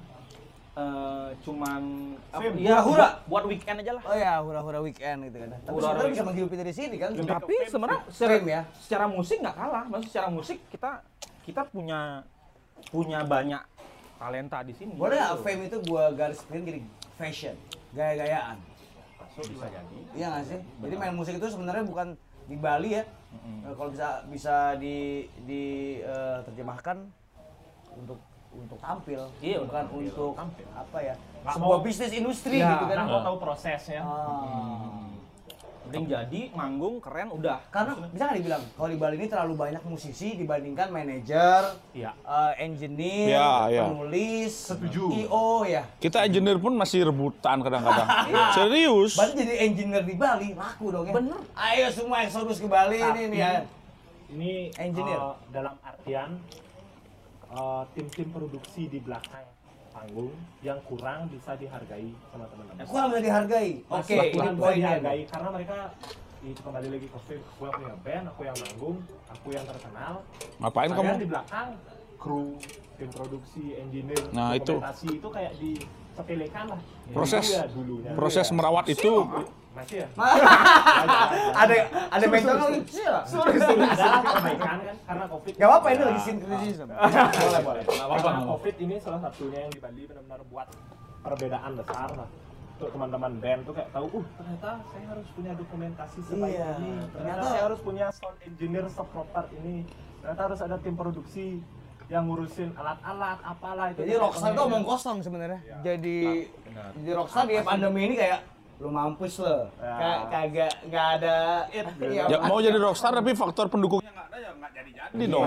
Eh 0.73 1.29
cuman 1.45 1.83
ya, 2.33 2.81
hura-hura. 2.81 2.97
buat, 2.97 3.13
buat 3.29 3.45
weekend 3.45 3.85
aja 3.85 3.93
lah. 3.93 4.03
Oh 4.09 4.17
ya, 4.17 4.33
hura-hura 4.41 4.81
weekend 4.81 5.29
gitu 5.29 5.37
kan. 5.45 5.49
Tapi 5.53 5.77
sebenarnya 5.77 6.11
bisa 6.17 6.25
menghidupi 6.25 6.57
dari 6.57 6.73
sini 6.73 6.97
kan. 6.97 7.11
Tapi 7.13 7.55
sebenarnya 7.69 8.01
secara, 8.09 8.35
ya. 8.41 8.63
secara 8.81 9.05
musik 9.05 9.37
nggak 9.45 9.57
kalah. 9.57 9.85
Maksudnya 9.85 10.09
secara 10.09 10.29
musik 10.33 10.59
kita 10.73 10.91
kita 11.45 11.63
punya 11.69 12.25
punya 12.89 13.21
banyak 13.21 13.61
talenta 14.17 14.65
di 14.65 14.73
sini. 14.73 14.97
Boleh 14.97 15.21
nggak 15.21 15.35
Gitu. 15.37 15.45
fame 15.45 15.63
itu 15.69 15.77
gua 15.93 16.05
garis 16.17 16.41
clear 16.49 16.65
jadi 16.65 16.81
fashion, 17.21 17.57
gaya-gayaan. 17.93 18.57
So, 19.37 19.45
bisa 19.45 19.69
jadi. 19.69 19.97
Iya 20.17 20.27
nggak 20.33 20.45
sih? 20.49 20.61
Jadi 20.89 20.95
main 20.97 21.13
musik 21.13 21.35
itu 21.37 21.47
sebenarnya 21.53 21.85
bukan 21.85 22.17
di 22.49 22.57
Bali 22.57 22.97
ya. 22.97 23.05
Eh, 23.65 23.73
Kalau 23.77 23.93
bisa 23.93 24.25
bisa 24.29 24.73
di 24.81 25.29
di 25.45 25.63
eh, 26.01 26.39
terjemahkan 26.49 26.97
untuk 27.93 28.17
untuk 28.55 28.79
tampil, 28.79 29.21
Iya, 29.39 29.59
bukan 29.61 29.85
untuk 29.87 29.97
tampil. 29.97 30.11
untuk 30.13 30.33
Tampil. 30.35 30.67
apa 30.73 30.99
ya? 31.01 31.15
Nggak 31.43 31.55
sebuah 31.55 31.69
mau- 31.75 31.83
bisnis 31.83 32.13
industri 32.13 32.57
Ya, 32.57 32.69
gitu 32.71 32.85
kan. 32.85 32.97
Karena 32.97 33.05
mau 33.09 33.23
tahu 33.23 33.37
prosesnya 33.39 34.01
Ah. 34.01 35.01
Mending 35.83 36.09
jadi 36.09 36.41
manggung 36.53 36.97
keren 36.99 37.29
udah. 37.29 37.59
Karena 37.69 37.93
bisa 38.07 38.25
nggak 38.25 38.39
dibilang 38.39 38.63
kalau 38.73 38.89
di 38.89 38.97
Bali 38.97 39.15
ini 39.15 39.27
terlalu 39.27 39.55
banyak 39.59 39.83
musisi 39.83 40.33
dibandingkan 40.35 40.89
manajer, 40.89 41.63
Iya. 41.93 42.17
eh, 42.17 42.53
engineer, 42.61 43.29
Ya, 43.31 43.53
ya. 43.69 43.83
penulis, 43.85 44.73
Setuju. 44.73 45.05
IO 45.21 45.67
ya. 45.67 45.85
kita 45.99 46.25
engineer 46.25 46.57
pun 46.57 46.73
masih 46.73 47.05
rebutan 47.05 47.61
kadang-kadang 47.61 48.09
serius 48.57 49.13
Berarti 49.15 49.37
jadi 49.39 49.55
engineer 49.61 50.03
di 50.03 50.15
Bali 50.15 50.49
laku 50.55 50.87
dong 50.89 51.05
ya. 51.05 51.13
Bener. 51.13 51.41
Ayo 51.53 51.87
semua 51.91 52.23
eksodus 52.23 52.57
ke 52.57 52.67
Bali 52.67 52.97
ini 52.97 53.05
Tapi- 53.05 53.29
nih 53.29 53.39
ya. 53.39 53.51
Ini 54.31 54.53
Engineer. 54.75 55.19
eh, 55.19 55.35
dalam 55.51 55.75
artian 55.79 56.41
eh, 57.53 57.83
tim-tim 57.93 58.29
produksi 58.29 58.83
di 58.87 58.99
belakang 58.99 59.45
panggung 59.93 60.33
yang 60.61 60.81
kurang 60.83 61.29
bisa 61.29 61.53
dihargai 61.53 62.11
sama 62.27 62.49
teman-teman. 62.49 62.81
Aku 62.81 62.91
nggak 62.91 63.09
bisa 63.09 63.21
dihargai. 63.21 63.71
Oke, 63.87 64.17
Kurang 64.33 64.49
ini 64.49 64.57
bisa 64.57 64.65
poinnya. 64.65 64.81
dihargai 64.89 65.21
karena 65.29 65.49
mereka 65.51 65.77
itu 66.43 66.61
kembali 66.61 66.89
lagi 66.89 67.07
ke 67.07 67.19
film. 67.23 67.43
Aku 67.47 67.63
yang 67.63 67.75
punya 67.77 67.97
band, 68.01 68.25
aku 68.27 68.41
yang 68.43 68.57
manggung, 68.59 68.97
aku 69.29 69.49
yang 69.53 69.65
terkenal. 69.65 70.13
ngapain 70.59 70.89
Saya 70.89 70.99
kamu 70.99 71.13
di 71.15 71.29
belakang 71.29 71.69
kru, 72.17 72.45
tim 72.97 73.11
produksi, 73.11 73.65
engineer, 73.77 74.23
Nah, 74.31 74.55
itu. 74.55 74.75
itu 75.05 75.29
kayak 75.29 75.53
disepelekan 75.57 76.65
lah. 76.69 76.81
Proses- 77.13 77.47
Dulu 77.47 77.59
ya 77.59 77.67
dulunya. 77.69 78.11
proses 78.15 78.47
merawat 78.49 78.85
itu 78.89 79.13
Masih 79.73 80.05
ya? 80.05 80.09
ada 81.65 81.75
ada 82.13 82.25
McDonald 82.29 82.85
iya. 82.93 83.25
Ada 83.25 84.19
perbaikan 84.21 84.79
kan 84.85 84.97
karena 85.09 85.25
covid. 85.33 85.53
Gak 85.57 85.69
apa-apa 85.69 85.87
ini 85.97 86.03
lagi 86.05 86.21
sinkronisme. 86.21 86.93
Boleh 87.41 87.61
boleh. 87.65 87.83
Karena 87.89 88.41
covid 88.53 88.75
ini 88.77 88.95
salah 89.01 89.21
satunya 89.25 89.59
yang 89.65 89.73
di 89.73 89.81
Bali 89.81 90.03
benar-benar 90.05 90.41
buat 90.53 90.69
perbedaan 91.23 91.73
besar 91.79 92.09
lah 92.13 92.29
untuk 92.77 92.99
teman-teman 92.99 93.33
band 93.39 93.61
tuh 93.63 93.75
kayak 93.79 93.91
tahu, 93.95 94.07
uh 94.11 94.27
ternyata 94.35 94.71
saya 94.91 95.05
harus 95.07 95.27
punya 95.39 95.53
dokumentasi 95.55 96.19
sebaik 96.27 96.51
Iya, 96.51 96.69
ini, 96.83 96.91
ternyata 96.91 97.15
ternyata- 97.15 97.47
saya 97.47 97.63
harus 97.71 97.81
punya 97.81 98.07
sound 98.11 98.37
engineer 98.43 98.87
seproper 98.91 99.45
ini, 99.63 99.77
ternyata 100.19 100.41
harus 100.51 100.61
ada 100.67 100.77
tim 100.83 100.95
produksi 100.99 101.63
yang 102.11 102.27
ngurusin 102.27 102.75
alat-alat 102.75 103.39
apalah 103.41 103.87
itu. 103.95 104.03
Jadi 104.03 104.15
Rockstar 104.19 104.51
tuh 104.53 104.65
omong 104.67 104.85
kosong 104.85 105.17
sebenarnya. 105.23 105.61
Jadi 105.87 106.51
jadi 106.99 107.11
Rockstar 107.15 107.47
di 107.47 107.55
pandemi 107.63 108.01
ini 108.11 108.15
kayak 108.19 108.52
lu 108.83 108.91
mampus 108.91 109.39
lo. 109.39 109.71
Ya. 109.79 109.95
Kayak 109.95 110.19
kagak 110.27 110.73
nggak 110.85 111.07
ada 111.17 111.37
it. 111.71 111.87
Iya, 112.03 112.23
Ya, 112.27 112.39
mau 112.43 112.59
jadi 112.59 112.75
rockstar 112.77 113.15
tapi 113.15 113.31
faktor 113.33 113.71
pendukungnya 113.71 114.11
nggak 114.11 114.27
ada 114.27 114.37
ya 114.37 114.51
nggak 114.53 114.73
jadi-jadi 114.75 115.25
dong. 115.25 115.47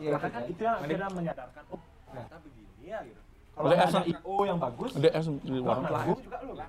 Iya. 0.00 0.10
Maka 0.10 0.26
kan 0.26 0.42
itu 0.48 0.62
yang 0.64 0.76
akhirnya 0.80 1.08
menyadarkan, 1.12 1.62
oh 1.68 1.80
ternyata 2.08 2.36
begini 2.40 2.82
ya 2.82 2.98
gitu. 3.04 3.20
Kalau 3.54 3.68
ada 3.70 4.00
IO 4.02 4.34
yang 4.42 4.58
bagus, 4.58 4.90
DS 4.96 5.26
di 5.38 5.52
Wah, 5.60 5.78
warung. 5.78 5.84
nanggung 5.86 6.20
juga 6.24 6.38
lu 6.42 6.52
kan? 6.56 6.68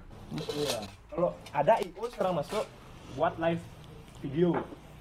Iya. 0.53 0.77
Kalau 1.07 1.29
ada 1.49 1.73
IO 1.79 2.03
sekarang 2.11 2.33
masuk 2.35 2.63
buat 3.15 3.33
live 3.39 3.63
video, 4.19 4.49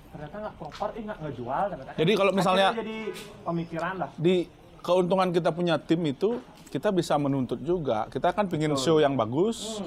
ternyata 0.09 0.37
nggak 0.39 0.55
proper, 0.57 0.89
eh 0.95 1.03
nggak 1.03 1.19
ngejual. 1.21 1.65
ternyata. 1.69 1.91
Jadi 1.99 2.13
kalau 2.15 2.31
misalnya- 2.33 2.71
jadi 2.73 2.99
pemikiran 3.43 3.95
lah. 3.99 4.11
Di 4.15 4.37
keuntungan 4.79 5.29
kita 5.29 5.51
punya 5.51 5.75
tim 5.77 6.01
itu 6.07 6.39
kita 6.71 6.89
bisa 6.91 7.19
menuntut 7.19 7.59
juga. 7.61 8.07
Kita 8.09 8.31
kan 8.31 8.47
pingin 8.47 8.79
show 8.79 9.03
yang 9.03 9.19
bagus. 9.19 9.83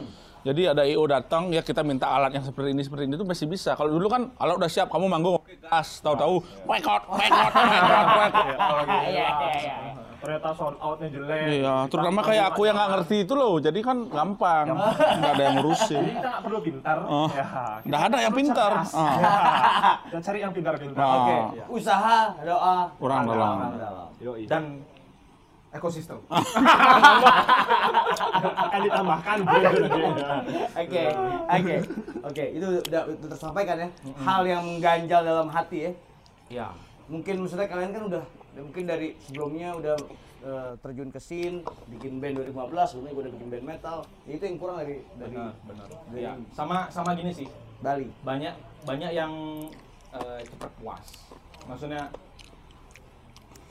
Jadi 0.48 0.62
ada 0.64 0.88
IO 0.88 1.04
datang 1.04 1.52
ya 1.52 1.60
kita 1.60 1.84
minta 1.84 2.08
alat 2.08 2.32
yang 2.32 2.46
seperti 2.48 2.72
ini 2.72 2.80
seperti 2.80 3.04
ini 3.04 3.20
itu 3.20 3.28
masih 3.28 3.52
bisa. 3.52 3.76
Kalau 3.76 3.92
dulu 3.92 4.08
kan 4.08 4.32
alat 4.40 4.56
udah 4.56 4.72
siap 4.72 4.88
kamu 4.88 5.12
manggung 5.12 5.44
oke 5.44 5.52
gas 5.60 6.00
tahu-tahu 6.00 6.40
wake 6.64 6.88
out 6.88 7.04
wake 7.12 7.36
out 7.36 7.52
wake 7.52 7.92
out 7.92 8.08
wake 8.16 8.36
out. 8.56 8.86
Iya 8.88 9.04
iya 9.12 9.28
iya. 9.60 9.76
Ternyata 10.18 10.50
sound 10.58 10.76
outnya 10.82 11.08
jelek. 11.14 11.62
Iya, 11.62 11.76
terutama 11.94 12.20
kayak 12.26 12.46
aku 12.52 12.66
yang 12.66 12.74
nggak 12.74 12.90
ngerti 12.90 13.18
itu 13.22 13.34
loh. 13.38 13.62
Jadi 13.62 13.80
kan 13.86 14.10
gampang, 14.10 14.66
nggak 14.74 15.32
ada 15.38 15.44
yang 15.46 15.56
Jadi 15.56 15.62
ngurusin. 15.62 16.04
kita 16.10 16.28
nggak 16.28 16.44
perlu 16.44 16.60
pintar. 16.66 16.98
Oh. 17.06 17.30
Ya, 17.30 17.48
Nggak 17.86 18.02
ada 18.02 18.18
yang 18.18 18.34
pintar. 18.34 18.72
Ah. 18.98 19.14
Ya. 19.14 19.34
Kita 20.10 20.20
cari 20.26 20.40
yang 20.42 20.54
pintar-pintar. 20.58 20.98
Nah. 21.06 21.16
Oke, 21.22 21.38
usaha, 21.70 22.18
doa, 22.42 22.78
Orang 22.98 23.24
dalam. 23.30 23.58
dan 24.50 24.64
ekosistem. 25.78 26.20
akan 28.68 28.80
ditambahkan. 28.84 29.38
Oke, 30.78 31.04
oke, 31.48 31.76
oke. 32.26 32.46
Itu 32.54 32.68
udah, 32.90 33.02
udah 33.10 33.28
tersampaikan 33.34 33.76
ya. 33.82 33.90
Hal 34.22 34.42
yang 34.46 34.64
mengganjal 34.66 35.22
dalam 35.26 35.48
hati 35.50 35.78
ya. 35.90 35.92
Ya. 36.48 36.68
Mungkin 37.08 37.40
maksudnya 37.44 37.68
kalian 37.72 37.92
kan 37.96 38.04
udah 38.12 38.24
mungkin 38.58 38.84
dari 38.90 39.16
sebelumnya 39.22 39.78
udah 39.78 39.96
eh, 40.44 40.72
terjun 40.82 41.10
ke 41.14 41.20
scene, 41.22 41.64
bikin 41.88 42.20
band 42.20 42.42
2015, 42.42 42.90
sebelumnya 42.92 43.12
gue 43.14 43.24
udah 43.24 43.34
bikin 43.38 43.48
band 43.54 43.66
metal. 43.66 43.98
Itu 44.28 44.44
yang 44.44 44.58
kurang 44.60 44.78
dari 44.84 44.96
dari 45.16 45.36
Benar, 45.36 45.54
benar. 45.66 45.88
dari 46.12 46.22
Ya, 46.22 46.32
sama 46.52 46.90
sama 46.92 47.16
gini 47.16 47.32
sih. 47.32 47.48
Bali. 47.80 48.10
Banyak 48.26 48.54
banyak 48.84 49.12
yang 49.14 49.34
eh, 50.14 50.40
cepat 50.44 50.72
puas. 50.82 51.06
Maksudnya 51.68 52.12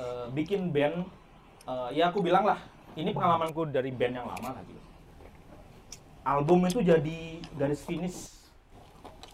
eh, 0.00 0.26
bikin 0.32 0.72
band 0.72 1.04
eh, 1.66 1.88
ya 1.98 2.10
aku 2.10 2.22
bilang 2.22 2.46
lah, 2.46 2.58
ini 2.94 3.10
pengalamanku 3.10 3.68
dari 3.68 3.90
band 3.90 4.14
yang 4.22 4.26
lama 4.26 4.50
tadi. 4.56 4.74
Album 6.26 6.66
itu 6.66 6.82
jadi 6.82 7.18
garis 7.54 7.82
finish 7.86 8.34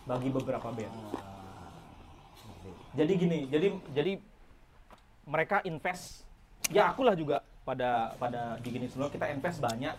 bagi 0.05 0.29
beberapa 0.29 0.69
band. 0.73 0.93
Jadi 2.93 3.13
gini, 3.17 3.39
jadi 3.49 3.73
jadi 3.97 4.21
mereka 5.25 5.65
invest 5.65 6.27
ya 6.69 6.91
akulah 6.93 7.15
juga 7.17 7.41
pada 7.63 8.15
pada 8.19 8.59
di 8.59 8.71
semua 8.91 9.07
kita 9.07 9.31
invest 9.31 9.63
banyak 9.63 9.95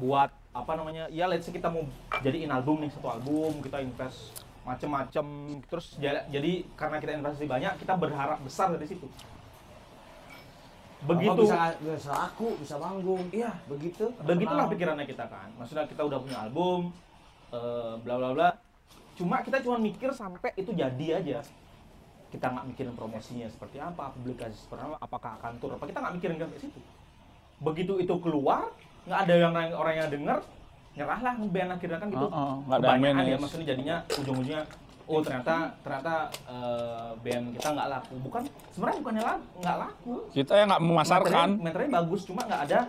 buat 0.00 0.32
apa 0.56 0.72
namanya 0.74 1.06
ya 1.12 1.28
let's 1.28 1.44
say 1.44 1.52
kita 1.52 1.68
mau 1.68 1.84
jadiin 2.24 2.48
album 2.48 2.80
nih 2.80 2.90
satu 2.92 3.08
album 3.12 3.60
kita 3.60 3.84
invest 3.84 4.32
macem-macem 4.64 5.26
terus 5.68 5.96
ja- 6.00 6.24
jadi 6.28 6.64
karena 6.76 6.96
kita 7.00 7.12
investasi 7.20 7.46
banyak 7.48 7.72
kita 7.80 7.94
berharap 7.96 8.38
besar 8.40 8.72
dari 8.72 8.88
situ 8.88 9.08
Apa 10.98 11.14
begitu. 11.14 11.40
bisa, 11.46 11.58
bisa 11.78 12.10
laku, 12.10 12.48
bisa 12.58 12.74
manggung. 12.74 13.22
iya. 13.30 13.54
Begitu. 13.70 14.10
begitulah 14.18 14.66
pikirannya 14.66 15.06
kita 15.06 15.24
kan. 15.30 15.48
Maksudnya 15.54 15.86
kita 15.86 16.02
udah 16.02 16.18
punya 16.18 16.38
album 16.42 16.90
eh, 17.54 17.94
bla 18.02 18.14
bla 18.18 18.30
bla. 18.34 18.48
Cuma 19.14 19.42
kita 19.42 19.62
cuma 19.62 19.78
mikir 19.78 20.10
sampai 20.10 20.50
itu 20.58 20.74
jadi 20.74 21.22
aja. 21.22 21.38
Kita 22.28 22.50
nggak 22.52 22.66
mikirin 22.74 22.94
promosinya 22.98 23.48
seperti 23.48 23.80
apa 23.80 24.12
publikasi 24.12 24.58
seperti 24.58 24.84
apa 24.84 24.98
apakah 25.00 25.30
akan 25.40 25.52
tur 25.62 25.72
apa 25.78 25.84
kita 25.86 25.98
nggak 26.02 26.14
mikirin 26.18 26.36
sampai 26.42 26.60
situ. 26.60 26.80
Begitu 27.62 27.92
itu 28.02 28.14
keluar 28.18 28.68
nggak 29.08 29.20
ada 29.24 29.34
yang 29.38 29.54
orang, 29.72 29.94
yang 29.96 30.10
denger 30.12 30.38
nyerahlah 30.98 31.34
band 31.46 31.70
akhirnya 31.78 31.98
kan 32.02 32.08
gitu. 32.10 32.26
Nggak 32.26 32.78
ada 32.82 32.86
yang 32.90 33.00
Kebanyakan 33.00 33.24
ya 33.24 33.36
maksudnya 33.38 33.66
jadinya 33.70 33.96
ujung-ujungnya 34.18 34.60
oh 35.08 35.20
ternyata 35.20 35.72
ternyata 35.80 36.14
eh, 36.44 37.10
band 37.18 37.44
kita 37.52 37.68
nggak 37.70 37.88
laku 37.88 38.14
bukan 38.20 38.42
sebenarnya 38.70 38.98
bukannya 39.00 39.24
laku 39.24 39.54
nggak 39.58 39.78
laku 39.78 40.12
Kita 40.30 40.52
yang 40.54 40.68
nggak 40.68 40.82
memasarkan. 40.84 41.48
materinya, 41.58 41.92
bagus 41.98 42.20
cuma 42.22 42.40
nggak 42.44 42.62
ada 42.64 42.80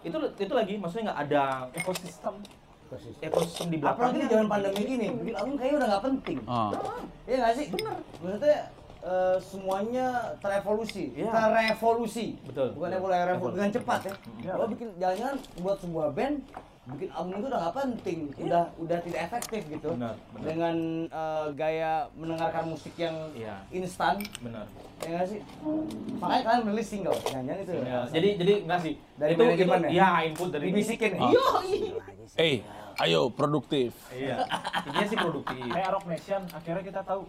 itu 0.00 0.16
itu 0.36 0.52
lagi 0.52 0.74
maksudnya 0.76 1.04
nggak 1.08 1.20
ada 1.24 1.42
Ekosistem. 1.72 2.34
ekosistem 3.20 3.66
di 3.68 3.76
Apalagi 3.76 3.92
belakangnya 4.16 4.18
di 4.18 4.28
zaman 4.28 4.48
pandemi 4.48 4.80
gini, 4.82 5.06
bikin 5.12 5.34
album 5.36 5.54
kayaknya 5.54 5.76
udah 5.76 5.88
nggak 5.88 6.04
penting. 6.04 6.38
Ah. 6.46 6.70
Iya 7.22 7.36
nggak 7.36 7.52
sih? 7.54 7.66
Bener. 7.68 7.96
Maksudnya 8.18 8.60
eh, 8.98 9.36
semuanya 9.38 10.06
terevolusi, 10.40 11.04
Iya. 11.12 11.30
terevolusi. 11.30 12.26
Betul. 12.42 12.68
Bukan 12.72 12.88
Betul. 12.88 12.98
evolusi, 12.98 13.28
Evolusi. 13.28 13.54
dengan 13.54 13.70
cepat 13.70 14.00
ya. 14.00 14.14
Iya. 14.40 14.52
Lo 14.54 14.64
bikin 14.66 14.88
jangan-jangan 14.96 15.36
buat 15.58 15.76
sebuah 15.78 16.08
band 16.10 16.36
bikin 16.88 17.10
album 17.12 17.32
itu 17.36 17.46
udah 17.52 17.60
nggak 17.60 17.76
penting, 17.76 18.18
udah 18.40 18.64
udah 18.80 18.98
tidak 19.04 19.20
efektif 19.28 19.60
gitu. 19.68 19.88
Benar, 19.92 20.14
benar. 20.32 20.44
Dengan 20.48 20.76
eh, 21.06 21.46
gaya 21.52 21.92
mendengarkan 22.16 22.64
musik 22.72 22.94
yang 22.96 23.16
Iya. 23.36 23.56
instan, 23.68 24.16
benar 24.40 24.64
ya 24.98 25.08
nggak 25.14 25.28
sih? 25.30 25.40
Makanya 26.18 26.42
kalian 26.42 26.62
merilis 26.66 26.88
single, 26.90 27.18
jangan-jangan 27.22 27.60
itu. 27.62 27.72
Ya, 27.86 28.00
jadi 28.10 28.28
jadi 28.34 28.52
enggak 28.66 28.80
sih 28.82 28.94
Dari 29.14 29.30
itu 29.34 29.42
itu, 29.46 29.62
ya? 29.70 29.88
ya 29.94 30.08
input 30.26 30.48
dari 30.50 30.64
dibisikin. 30.74 31.12
Ah. 31.22 31.30
Iya. 31.62 31.94
Eh, 32.38 32.56
ayo 33.06 33.20
produktif. 33.30 33.94
iya 34.10 34.42
intinya 34.84 35.06
sih 35.06 35.18
produktif 35.18 35.54
Kayak 35.70 35.90
Rock 35.94 36.04
Nation, 36.10 36.42
akhirnya 36.50 36.82
kita 36.82 37.00
tahu 37.06 37.22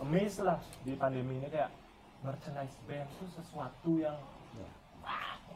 amazed 0.00 0.40
lah 0.42 0.58
di 0.82 0.96
pandemi 0.96 1.36
ini 1.36 1.48
kayak 1.52 1.68
merchandise 2.24 2.76
band 2.88 3.08
itu 3.08 3.24
sesuatu 3.36 3.90
yang 4.00 4.16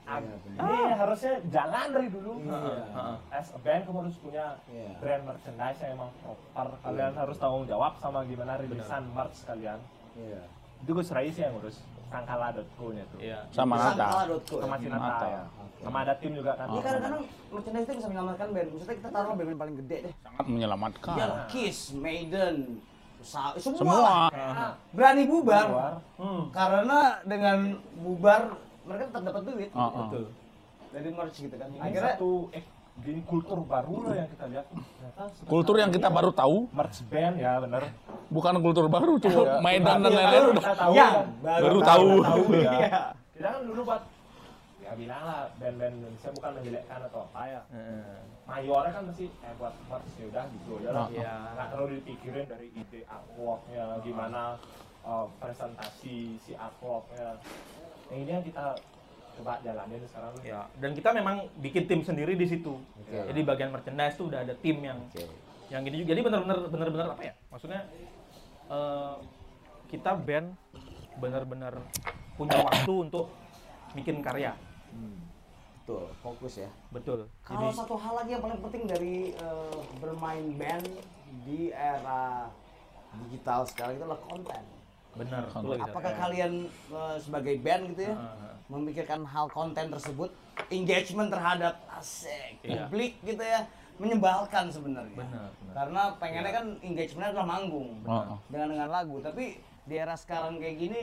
ag- 0.04 0.26
ini 0.48 0.58
harusnya 0.92 1.34
jalan 1.46 1.86
dari 1.90 2.08
dulu. 2.08 2.32
Heeh. 2.40 3.14
As 3.30 3.48
a 3.48 3.58
band 3.58 3.82
kamu 3.84 3.98
harus 4.02 4.16
punya 4.18 4.46
Iya. 4.66 4.90
brand 4.98 5.22
merchandise 5.24 5.78
yang 5.80 5.92
emang 5.94 6.10
proper. 6.18 6.66
Kalian 6.80 7.12
harus 7.12 7.36
tanggung 7.36 7.64
jawab 7.64 7.92
sama 7.96 8.22
gimana 8.24 8.56
rilisan 8.56 9.02
merch 9.08 9.42
kalian. 9.42 9.78
Iya. 10.14 10.42
Itu 10.80 10.90
Gus 10.92 11.10
Rais 11.10 11.32
yang 11.32 11.54
ngurus 11.54 11.78
sangkala.co 12.08 12.84
nya 12.90 13.04
tuh. 13.08 13.18
iya 13.18 13.40
Sama 13.48 13.74
Nata. 13.74 13.94
Sangkala.co 14.04 14.54
ya? 14.54 14.60
Sama 14.60 14.76
Cinata 14.76 15.06
Nata. 15.08 15.26
ya. 15.26 15.42
Sama 15.80 15.98
ada 16.00 16.14
tim 16.14 16.32
juga 16.32 16.52
kan. 16.54 16.66
Iya 16.68 16.80
kadang-kadang 16.80 17.22
merchandise 17.48 17.84
itu 17.84 17.94
bisa 17.96 18.08
menyelamatkan 18.08 18.48
band. 18.50 18.68
Maksudnya 18.70 18.96
kita 18.96 19.08
taruh 19.08 19.32
band 19.32 19.56
paling 19.56 19.76
gede 19.80 19.96
deh. 20.02 20.14
Sangat 20.20 20.46
menyelamatkan. 20.46 21.14
Iya, 21.14 21.26
Kiss, 21.46 21.78
Maiden, 21.92 22.56
semua. 23.20 23.54
Semua. 23.56 23.96
lah. 23.96 24.28
Ah, 24.32 24.72
Berani 24.90 25.24
bubar. 25.24 25.64
keluar. 25.64 25.94
Hmm. 26.18 26.42
Karena 26.50 26.98
dengan 27.22 27.58
bubar 27.96 28.42
mereka 28.84 29.02
tetap 29.08 29.22
dapat 29.24 29.42
duit. 29.44 29.70
Ah, 29.72 29.80
ah. 29.80 29.90
betul 30.06 30.24
Dari 30.88 31.08
merch 31.10 31.36
gitu 31.38 31.54
kan. 31.54 31.68
Ini 31.68 31.80
Akhirnya 31.80 32.14
satu 32.14 32.30
eh 32.50 32.64
gini 32.94 33.20
kultur 33.22 33.58
baru 33.62 33.94
loh 34.02 34.12
yang 34.12 34.28
kita 34.28 34.44
lihat. 34.46 34.66
Ternyata 34.68 35.22
Kultur 35.42 35.76
yang 35.76 35.88
kita 35.88 36.08
baru 36.08 36.28
tahu, 36.30 36.68
merch 36.70 37.00
band 37.06 37.36
ya 37.36 37.56
bener. 37.58 37.82
bukan 38.28 38.54
kultur 38.60 38.86
baru 38.86 39.16
tuh. 39.16 39.32
Medan 39.58 40.00
dan 40.00 40.08
Iya, 40.08 40.18
lain-lain 40.18 40.36
baru 40.38 40.52
udah. 40.52 40.64
tahu 40.74 40.92
yang 40.92 41.12
kan. 41.12 41.26
Baru 41.40 41.80
tahu. 41.82 42.08
tahu 42.20 42.42
ya. 42.52 42.70
Iya. 42.70 43.00
Kita 43.32 43.48
kan 43.48 43.60
dulu 43.64 43.80
buat 43.82 44.02
ya 44.78 44.92
bilang 44.92 45.22
lah 45.22 45.40
band-band 45.56 45.94
Indonesia 45.96 46.30
bukan 46.30 46.50
menjelekkan 46.54 47.00
atau 47.02 47.20
apa 47.26 47.42
ya. 47.46 47.60
Mayornya 48.42 48.92
kan 48.92 49.02
pasti 49.06 49.26
eh 49.30 49.54
buat 49.56 49.74
merch 49.86 50.12
ya 50.12 50.26
udah 50.28 50.44
gitu 50.50 50.72
ya 50.78 50.90
lah. 50.90 51.00
Ah, 51.00 51.08
Iya. 51.08 51.32
Nggak 51.50 51.66
terlalu 51.70 51.90
dipikirin 51.96 52.44
dari 52.44 52.68
ide 52.74 53.00
artworknya 53.06 53.84
gimana 54.02 54.42
eh, 55.02 55.26
presentasi 55.38 56.16
si 56.38 56.52
artworknya. 56.52 57.40
Yang 58.12 58.20
ini 58.20 58.30
yang 58.30 58.44
kita 58.44 58.64
coba 59.32 59.56
jalanin 59.64 60.04
sekarang. 60.04 60.32
ya 60.44 60.60
dan 60.76 60.92
kita 60.92 61.08
memang 61.10 61.48
bikin 61.56 61.88
tim 61.88 62.04
sendiri 62.04 62.36
di 62.36 62.44
situ 62.44 62.76
Oke. 62.76 63.16
jadi 63.32 63.40
bagian 63.42 63.72
merchandise 63.72 64.12
tuh 64.12 64.28
udah 64.28 64.44
ada 64.44 64.52
tim 64.54 64.76
yang 64.78 65.00
yang 65.66 65.80
gini 65.80 66.04
juga 66.04 66.12
jadi 66.12 66.20
benar-benar 66.20 66.68
benar-benar 66.68 67.06
apa 67.16 67.22
ya 67.24 67.34
maksudnya 67.48 67.80
eh, 68.68 69.14
kita 69.88 70.20
band 70.20 70.52
benar-benar 71.16 71.80
punya 72.36 72.60
waktu 72.68 72.92
untuk 72.92 73.32
bikin 73.92 74.20
karya 74.20 74.52
Betul, 75.82 76.12
fokus 76.22 76.62
ya. 76.62 76.70
betul 76.92 77.26
Kalau 77.42 77.66
Jadi- 77.66 77.80
satu 77.82 77.96
hal 77.98 78.14
lagi 78.14 78.30
yang 78.36 78.44
paling 78.44 78.60
penting 78.60 78.82
dari 78.84 79.16
eh, 79.32 79.76
bermain 79.96 80.46
band 80.54 80.86
di 81.42 81.72
era 81.72 82.52
digital 83.18 83.64
sekarang 83.64 83.96
itu 83.96 84.04
adalah 84.04 84.20
konten. 84.22 84.62
Benar. 85.14 85.42
Apakah 85.82 86.12
kalian 86.18 86.52
eh, 86.68 87.16
sebagai 87.18 87.54
band 87.58 87.82
gitu 87.90 88.02
ya 88.04 88.14
Ah, 88.14 88.56
memikirkan 88.66 89.20
hal 89.22 89.46
konten 89.48 89.88
tersebut, 89.88 90.30
engagement 90.68 91.28
terhadap 91.28 91.76
asik 91.92 92.56
Iya. 92.62 92.86
publik 92.86 93.20
gitu 93.20 93.40
ya, 93.40 93.68
menyebalkan 93.96 94.66
sebenarnya. 94.66 95.12
benar 95.14 95.48
benar 95.52 95.72
Karena 95.74 96.02
pengennya 96.16 96.52
kan 96.52 96.66
engagementnya 96.80 97.28
adalah 97.30 97.48
manggung 97.50 97.90
Heeh. 98.02 98.36
dengan 98.48 98.68
dengan 98.70 98.88
lagu, 98.90 99.16
tapi 99.18 99.44
di 99.82 99.94
era 99.94 100.14
sekarang 100.14 100.56
kayak 100.56 100.76
gini 100.78 101.02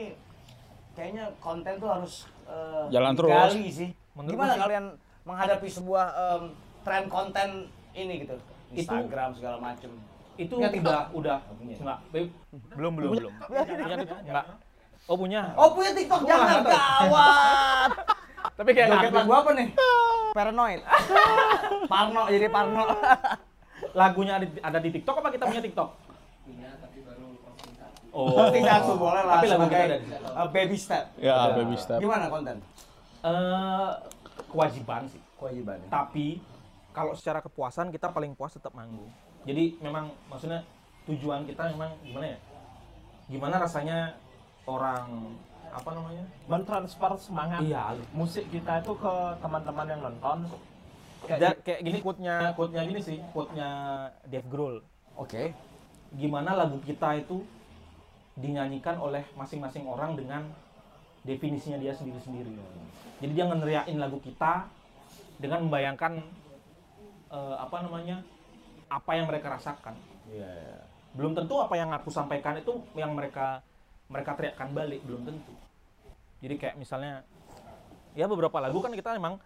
kayaknya 0.92 1.30
konten 1.38 1.78
tuh 1.78 1.88
harus 1.88 2.14
eh, 2.44 2.84
Jalan 2.90 3.14
terus. 3.14 3.54
sih. 3.70 3.90
Menurut 4.12 4.34
Gimana 4.34 4.52
sih- 4.52 4.60
kalian 4.60 4.84
menghadapi 5.22 5.68
sebuah 5.70 6.06
em, 6.10 6.42
tren 6.82 7.04
konten 7.06 7.48
ini 7.92 8.14
gitu? 8.20 8.34
Itu- 8.72 8.82
Instagram 8.82 9.30
segala 9.32 9.56
macem. 9.60 9.90
Itu 10.36 10.52
Punya 10.52 10.68
TikTok? 10.68 10.90
udah 10.90 11.02
udah 11.12 11.38
Punya. 11.52 11.74
enggak 11.76 11.98
Beb. 12.10 12.26
belum 12.72 12.92
belum 12.94 13.10
belum 13.12 13.32
punya 13.40 13.64
TikTok 13.96 14.20
enggak 14.22 14.44
oh 15.02 15.16
punya 15.16 15.40
Oh 15.54 15.68
punya 15.72 15.90
TikTok 15.90 16.20
jangan 16.22 16.60
gawat. 16.62 17.90
tapi 18.58 18.70
kayak 18.70 18.88
Joget 18.90 19.10
lagu, 19.10 19.16
lagu 19.16 19.32
apa 19.34 19.50
nih? 19.54 19.68
Paranoid. 20.30 20.80
Parno 21.92 22.22
jadi 22.26 22.46
Parno. 22.48 22.84
lagunya 23.98 24.32
ada, 24.36 24.46
ada 24.62 24.78
di 24.78 24.90
TikTok 24.90 25.16
apa 25.16 25.28
kita 25.30 25.44
punya 25.46 25.62
TikTok 25.62 25.88
oh 28.10 28.34
Penting 28.42 28.64
satu 28.64 28.92
boleh 28.96 29.22
lah 29.22 29.38
tapi 29.38 29.46
lagu 29.46 29.62
kita 29.62 29.70
sebagai 29.70 29.80
ada 29.80 29.96
di 29.96 30.04
situ. 30.04 30.26
eh, 30.26 30.48
baby 30.50 30.76
step. 30.76 31.04
Ya, 31.16 31.34
baby 31.54 31.76
step. 31.76 31.98
Gimana 31.98 32.26
konten? 32.26 32.56
Eh, 33.20 33.90
kewajiban 34.46 35.02
sih 35.06 35.20
Kewajibannya. 35.32 35.88
tapi 35.88 36.42
kalau 36.90 37.14
secara 37.14 37.38
kepuasan 37.38 37.88
kita 37.88 38.08
paling 38.08 38.34
puas 38.34 38.50
tetap 38.50 38.72
manggung 38.72 39.08
jadi 39.48 39.64
memang 39.80 40.12
maksudnya 40.28 40.60
tujuan 41.08 41.48
kita 41.48 41.72
memang 41.72 41.90
gimana 42.04 42.26
ya? 42.36 42.38
Gimana 43.30 43.54
rasanya 43.62 43.98
orang 44.68 45.32
apa 45.70 45.90
namanya? 45.96 46.24
Mentransfer 46.50 47.12
semangat 47.16 47.60
iya 47.64 47.94
musik 48.12 48.44
kita 48.52 48.82
itu 48.84 48.92
ke 48.98 49.14
teman-teman 49.40 49.86
yang 49.88 50.00
nonton. 50.02 50.38
Kayak, 51.24 51.60
kayak 51.62 51.80
gini 51.84 51.98
quote-nya 52.00 52.56
quote-nya 52.56 52.82
gini 52.88 53.00
sih 53.00 53.18
quote-nya 53.32 53.68
Dave 54.28 54.48
Grohl. 54.48 54.80
Oke. 55.16 55.52
gimana 56.10 56.58
lagu 56.58 56.82
kita 56.82 57.22
itu 57.22 57.46
dinyanyikan 58.34 58.98
oleh 58.98 59.22
masing-masing 59.38 59.86
orang 59.86 60.18
dengan 60.18 60.42
definisinya 61.22 61.78
dia 61.78 61.94
sendiri-sendiri. 61.94 62.50
Jadi 63.22 63.30
dia 63.30 63.46
ngeneriakin 63.46 63.94
lagu 63.94 64.18
kita 64.18 64.66
dengan 65.38 65.70
membayangkan 65.70 66.18
eh, 67.30 67.56
apa 67.62 67.76
namanya 67.86 68.26
apa 68.90 69.10
yang 69.14 69.30
mereka 69.30 69.54
rasakan. 69.54 69.94
Iya. 70.26 70.82
Belum 71.14 71.32
tentu 71.32 71.62
apa 71.62 71.74
yang 71.78 71.94
aku 71.94 72.10
sampaikan 72.10 72.58
itu 72.58 72.82
yang 72.98 73.14
mereka 73.14 73.62
mereka 74.10 74.34
teriakkan 74.34 74.74
balik, 74.74 75.00
belum 75.06 75.22
tentu. 75.22 75.54
Jadi 76.42 76.54
kayak 76.58 76.76
misalnya 76.76 77.22
ya 78.18 78.26
beberapa 78.26 78.58
lagu 78.58 78.82
kan 78.82 78.90
kita 78.90 79.14
memang 79.14 79.38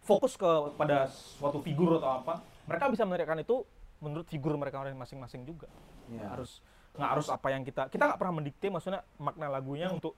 fokus 0.00 0.40
ke 0.40 0.48
pada 0.80 1.04
suatu 1.12 1.60
figur 1.60 2.00
atau 2.00 2.24
apa. 2.24 2.40
Mereka 2.64 2.88
bisa 2.88 3.04
meneriakkan 3.04 3.44
itu 3.44 3.68
menurut 4.00 4.24
figur 4.30 4.56
mereka 4.56 4.80
masing-masing 4.94 5.42
juga 5.42 5.66
Iya. 6.08 6.24
harus 6.24 6.64
nggak 6.96 7.10
harus 7.14 7.26
apa 7.28 7.48
yang 7.52 7.62
kita 7.66 7.90
kita 7.92 8.06
nggak 8.08 8.18
pernah 8.18 8.34
mendikte 8.40 8.66
maksudnya 8.72 9.02
makna 9.20 9.50
lagunya 9.50 9.90
untuk 9.92 10.14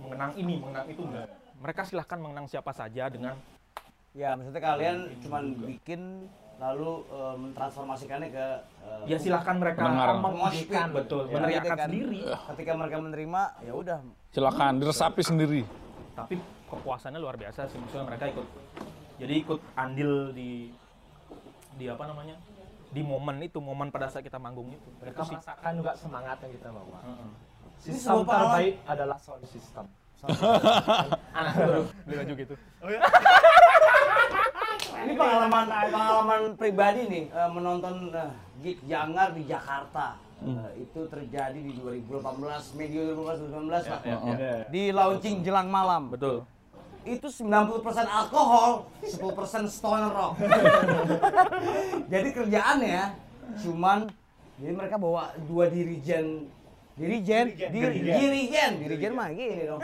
mengenang 0.00 0.32
ini 0.40 0.58
mengenang 0.58 0.86
itu 0.90 1.02
enggak 1.04 1.28
mereka 1.60 1.80
silahkan 1.86 2.18
mengenang 2.18 2.46
siapa 2.50 2.72
saja 2.74 3.06
dengan 3.12 3.36
Ya, 4.14 4.38
maksudnya 4.38 4.62
kalian 4.62 5.10
cuman 5.26 5.44
bikin 5.66 6.30
lalu 6.56 6.90
eh, 7.06 7.36
mentransformasikannya 7.36 8.28
ke 8.28 8.46
eh, 8.80 9.02
ya 9.06 9.16
silahkan 9.16 9.56
mereka 9.56 9.82
mengemudikan 10.14 10.88
betul 10.90 11.22
Ya, 11.24 11.32
meneriakan 11.34 11.64
gitu 11.64 11.70
kan. 11.70 11.86
sendiri. 11.86 12.20
Ketika 12.24 12.72
mereka 12.74 12.96
menerima, 12.98 13.42
ya 13.60 13.72
udah. 13.72 13.98
Silakan 14.30 14.72
diresapi 14.78 15.20
sendiri. 15.20 15.62
tapi 16.14 16.38
kepuasannya 16.64 17.18
luar 17.18 17.34
biasa 17.34 17.66
sih 17.66 17.74
maksudnya 17.74 18.06
mereka 18.06 18.30
ikut 18.30 18.46
jadi 19.16 19.34
ikut 19.36 19.58
andil 19.74 20.30
di 20.30 20.70
di 21.74 21.84
apa 21.86 22.06
namanya? 22.06 22.38
Di 22.88 23.02
momen 23.02 23.42
itu 23.42 23.58
momen 23.58 23.90
pada 23.90 24.06
saat 24.06 24.22
kita 24.22 24.38
manggung 24.38 24.70
itu. 24.70 24.88
Mereka 24.98 25.18
itu 25.20 25.32
merasakan 25.32 25.72
juga 25.74 25.92
semangat 25.94 26.38
yang 26.40 26.52
kita 26.52 26.68
bawa. 26.70 26.98
Heeh. 27.00 27.30
sistem 27.76 27.98
sebuah 28.14 28.22
pengalaman. 28.24 28.46
terbaik 28.48 28.74
adalah 28.86 29.18
sound 29.18 29.42
system. 29.44 29.84
Anak 31.34 31.52
baru 31.58 31.82
beli 32.06 32.14
baju 32.16 32.32
gitu 32.38 32.54
Ini 35.04 35.14
pengalaman 35.20 35.64
pengalaman 35.68 36.40
pribadi 36.56 37.02
nih 37.12 37.24
eh, 37.28 37.50
menonton 37.52 38.08
eh, 38.08 38.32
gig 38.64 38.78
Jangar 38.88 39.36
di 39.36 39.44
Jakarta. 39.44 40.16
Eh, 40.44 40.84
itu 40.84 41.00
terjadi 41.08 41.56
di 41.56 41.72
2018, 41.80 42.76
medio 42.76 43.12
2018 43.16 43.84
lah. 43.88 44.00
Di 44.68 44.82
launching 44.92 45.44
jelang 45.44 45.68
malam. 45.68 46.08
betul 46.12 46.44
Itu 47.04 47.28
90% 47.28 47.84
alkohol, 48.08 48.88
10% 49.04 49.68
stoner 49.68 50.08
rock. 50.08 50.40
jadi 52.12 52.28
kerjaannya 52.32 53.02
cuman 53.60 54.08
jadi 54.56 54.72
mereka 54.72 54.96
bawa 54.96 55.36
dua 55.44 55.68
dirijen 55.68 56.48
dirijen 56.94 57.46
dirijen 57.74 58.06
dirijen 58.06 58.72
dirijen 58.78 59.12
mah 59.18 59.28
gini 59.34 59.66
dong. 59.66 59.82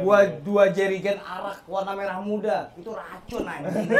Dua 0.00 0.18
dua 0.40 0.64
jerigen 0.72 1.20
arak 1.20 1.60
warna 1.68 1.92
merah 1.92 2.18
muda. 2.24 2.72
Itu 2.80 2.96
racun 2.96 3.44
anjing. 3.44 3.92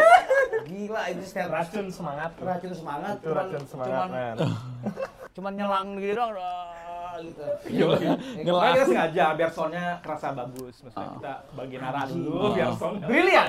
Gila 0.64 1.02
itu 1.12 1.22
setiap 1.28 1.52
racun 1.52 1.92
semangat. 1.92 2.32
Racun 2.40 2.72
semangat 2.72 3.16
itu 3.20 3.28
cuman, 3.28 3.44
racun 3.44 3.64
semangat 3.68 4.06
cuman, 4.08 4.36
cuman 5.36 5.52
nyelang 5.52 5.88
gitu 6.00 6.12
doang 6.16 6.38
ah, 6.40 7.14
gitu. 7.20 7.44
Makanya 8.48 8.72
kita 8.72 8.86
sengaja 8.88 9.24
biar 9.36 9.50
soundnya 9.52 9.84
kerasa 10.00 10.28
bagus. 10.32 10.74
Maksudnya 10.80 11.08
kita 11.20 11.34
bagian 11.52 11.82
arah 11.84 12.04
dulu 12.08 12.56
biar 12.56 12.72
soundnya 12.72 13.04
brilian 13.04 13.48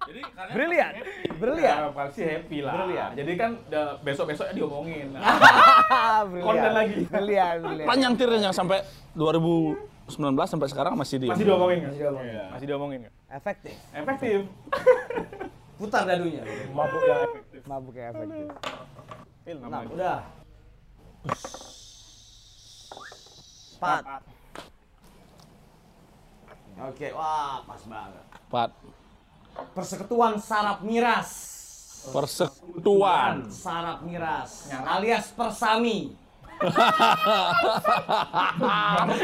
jadi 0.00 0.20
kalian 0.26 0.54
brilian 0.54 0.92
brilian 1.36 1.76
ya 1.76 1.88
pasti 1.92 2.20
happy 2.22 2.58
lah 2.60 2.72
Brilian. 2.74 3.10
jadi 3.14 3.32
kan 3.34 3.50
besok 4.00 4.24
besoknya 4.28 4.54
diomongin 4.54 5.06
brilian 6.30 6.44
Konten 6.46 6.72
lagi. 6.72 6.94
brilian 7.06 7.56
brilian 7.60 7.86
Apa 7.86 7.94
nyantirnya 7.94 8.50
sampai 8.50 8.78
2019 9.12 10.16
sampai 10.42 10.66
sekarang 10.66 10.94
masih 10.94 11.16
dia. 11.18 11.30
masih 11.30 11.46
diomongin? 11.46 11.78
Masih 11.84 12.00
diomongin. 12.00 12.30
Iya. 12.30 12.44
masih 12.50 12.66
diomongin 12.66 12.98
nggak? 13.00 13.14
efektif 13.30 13.74
efektif 13.92 14.38
putar 15.78 16.02
dadunya 16.04 16.42
mabuk 16.70 17.02
yang 17.02 17.20
efektif 17.26 17.62
mabuk 17.64 17.94
ya 17.94 18.06
efektif 18.10 18.46
film 19.40 19.60
Nah, 19.64 19.80
udah. 19.86 20.18
Empat. 23.72 24.02
Oke, 26.82 27.08
wah 27.10 27.64
pas 27.64 27.82
banget. 27.82 28.24
Empat. 28.42 28.70
Persekutuan 29.76 30.40
sarap 30.40 30.82
miras. 30.84 31.30
Persekutuan. 32.12 33.48
Sarap 33.52 34.02
miras. 34.04 34.72
Alias 34.72 35.32
persami. 35.36 36.16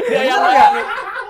ya 0.09 0.21
yang 0.25 0.41
ya 0.41 0.67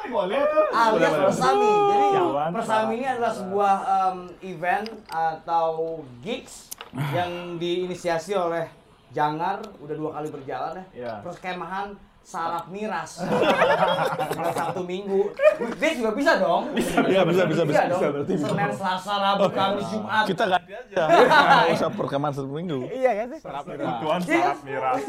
boleh 0.08 0.40
tuh 0.40 0.66
Alias 0.72 1.16
persami. 1.20 1.74
Jadi 1.92 2.06
Jawan, 2.16 2.50
persami 2.56 2.94
ini 2.96 3.08
adalah 3.08 3.34
sebuah 3.36 3.76
em, 3.84 4.20
event 4.56 4.88
atau 5.12 6.00
gigs 6.24 6.72
yang 7.12 7.60
diinisiasi 7.60 8.34
oleh 8.34 8.72
Jangar 9.12 9.64
udah 9.80 9.96
dua 9.96 10.12
kali 10.20 10.28
berjalan 10.32 10.74
ya. 10.80 10.86
Iya. 10.92 11.14
Perkemahan 11.24 11.96
sarap 12.28 12.68
miras. 12.68 13.24
Pada 14.36 14.52
Sabtu 14.52 14.84
Minggu. 14.84 15.32
Weekday 15.64 15.96
juga 15.96 16.12
bisa 16.12 16.36
dong. 16.36 16.76
Iya 17.08 17.24
bisa 17.24 17.48
bisa 17.48 17.64
bisa. 17.64 17.82
dong. 17.88 18.02
Senin, 18.28 18.72
Selasa, 18.76 19.14
Rabu, 19.16 19.48
Kamis, 19.48 19.88
Jumat. 19.88 20.28
Kita 20.28 20.44
ganti 20.44 20.72
aja. 20.76 21.04
Nggak 21.64 21.76
usah 21.80 21.90
perkemahan 21.96 22.34
satu 22.36 22.52
minggu. 22.52 22.84
Iya 22.92 23.12
kan 23.16 23.28
sih? 23.32 23.40
kebutuhan 23.40 24.20
Iya. 24.20 24.36
sarap 24.44 24.60
miras 24.62 25.02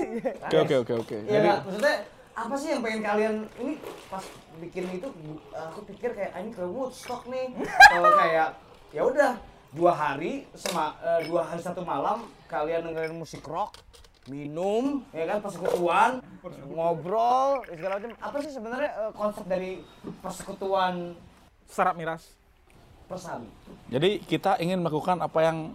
Oke 0.47 0.57
oke 0.63 0.75
oke 0.79 0.95
oke. 1.03 1.17
Iya 1.27 1.39
nggak? 1.43 1.59
maksudnya 1.67 1.95
apa 2.39 2.55
sih 2.55 2.69
yang 2.71 2.81
pengen 2.87 3.03
kalian 3.03 3.35
ini 3.59 3.73
pas 4.07 4.23
bikin 4.63 4.85
itu 4.95 5.09
aku 5.51 5.81
pikir 5.91 6.15
kayak 6.15 6.31
"Ah, 6.31 6.39
ini 6.39 6.55
ke 6.55 6.63
Woodstock 6.63 7.27
nih 7.27 7.51
kalau 7.91 8.11
kayak 8.15 8.49
ya 8.95 9.03
udah 9.03 9.33
dua 9.69 9.91
hari 9.91 10.47
sema, 10.55 10.95
eh, 11.03 11.27
dua 11.27 11.43
hari 11.43 11.59
satu 11.59 11.83
malam 11.83 12.23
kalian 12.47 12.87
dengerin 12.87 13.19
musik 13.19 13.43
rock 13.43 13.75
minum 14.29 15.03
ya 15.11 15.25
kan 15.25 15.39
persekutuan 15.41 16.11
ngobrol 16.69 17.65
segala 17.69 17.93
macam. 18.01 18.11
Apa 18.21 18.37
sih 18.45 18.53
sebenarnya 18.53 18.91
eh, 18.93 19.13
konsep 19.17 19.45
dari 19.49 19.83
persekutuan? 20.21 21.17
Sarap 21.69 21.97
miras. 22.01 22.33
Persami 23.09 23.49
Jadi 23.89 24.21
kita 24.21 24.61
ingin 24.61 24.85
melakukan 24.85 25.25
apa 25.25 25.41
yang 25.41 25.73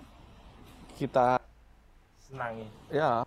kita 1.01 1.41
senangi. 2.21 2.69
Ya. 2.93 3.25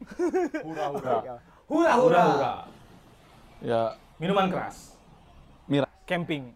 Hura-hura. 0.66 1.36
Hura 1.68 1.92
hura, 2.00 2.22
hura 2.32 2.54
ya. 3.62 3.82
Minuman 4.18 4.50
keras. 4.50 4.96
Miras. 5.70 5.88
camping. 6.04 6.52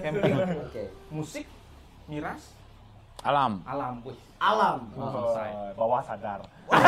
Camping, 0.00 0.34
Oke. 0.70 0.84
musik, 1.10 1.46
miras, 2.06 2.54
Alam. 3.20 3.60
alam. 3.64 3.94
Wih, 4.00 4.16
Alam. 4.38 4.78
selesai. 4.90 5.50
Oh, 5.52 5.72
bawah 5.76 6.00
sadar. 6.00 6.40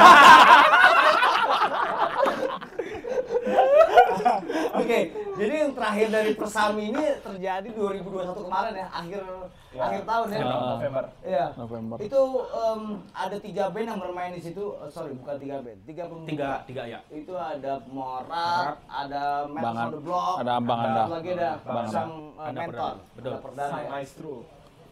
Oke, 4.73 4.99
jadi 5.35 5.55
yang 5.59 5.73
terakhir 5.73 6.09
dari 6.09 6.33
Persami 6.33 6.89
ini 6.89 7.05
terjadi 7.19 7.69
2021 7.69 8.33
kemarin 8.41 8.73
ya, 8.75 8.89
akhir 8.91 9.23
Ya. 9.71 9.83
akhir 9.83 10.03
tahun 10.05 10.27
ya. 10.31 10.41
November. 10.45 11.05
Iya. 11.23 11.47
November. 11.55 11.97
Itu 11.99 12.21
em, 12.47 12.83
ada 13.11 13.37
tiga 13.39 13.65
band 13.69 13.87
yang 13.87 14.01
bermain 14.01 14.33
di 14.33 14.43
situ. 14.43 14.65
Eh, 14.75 14.89
sorry, 14.89 15.13
bukan 15.15 15.37
tiga 15.39 15.57
band, 15.61 15.79
tiga 15.83 16.03
pembuka. 16.07 16.29
Tiga, 16.29 16.51
tiga 16.65 16.83
ya. 16.87 17.01
Itu 17.09 17.35
ada 17.35 17.73
Morat, 17.87 18.77
ada 18.83 19.25
Bangan- 19.47 19.87
on 19.87 19.93
the 19.93 20.01
Block, 20.03 20.35
ada 20.39 20.53
Abang 20.55 20.81
Anda. 20.83 21.03
lagi 21.11 21.31
ada 21.35 21.51
Abang 21.59 21.87
sang 21.87 22.13
Anda 22.39 22.59
mentor, 22.59 22.73
Perdana. 22.73 23.13
Betul. 23.13 23.29
Anda 23.29 23.41
Perdana 23.41 23.71
Sang 23.71 23.83
ya. 23.83 23.91
maestro. 23.91 24.35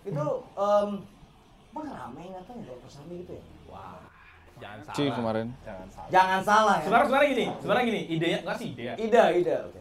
Itu 0.03 0.26
em 0.59 0.88
Bang 1.70 1.86
rame 1.86 2.20
ingatannya 2.26 2.64
dari 2.66 2.80
Persami 2.82 3.14
gitu 3.22 3.32
ya? 3.38 3.42
Wah, 3.70 4.02
jangan 4.58 4.78
salah. 4.82 4.96
Ci 4.98 5.04
kemarin. 5.10 5.46
Jangan 5.62 5.88
salah. 5.88 6.08
Jangan 6.10 6.40
salah 6.42 6.76
ya. 6.76 6.84
Sebenarnya 6.86 7.28
gini, 7.30 7.46
sebenarnya 7.62 7.84
gini, 7.86 8.00
idenya 8.10 8.38
nggak 8.42 8.56
sih 8.58 8.68
ide 8.74 8.82
ya? 8.82 8.94
Ida, 8.98 9.24
Ida. 9.38 9.56
Oke. 9.70 9.80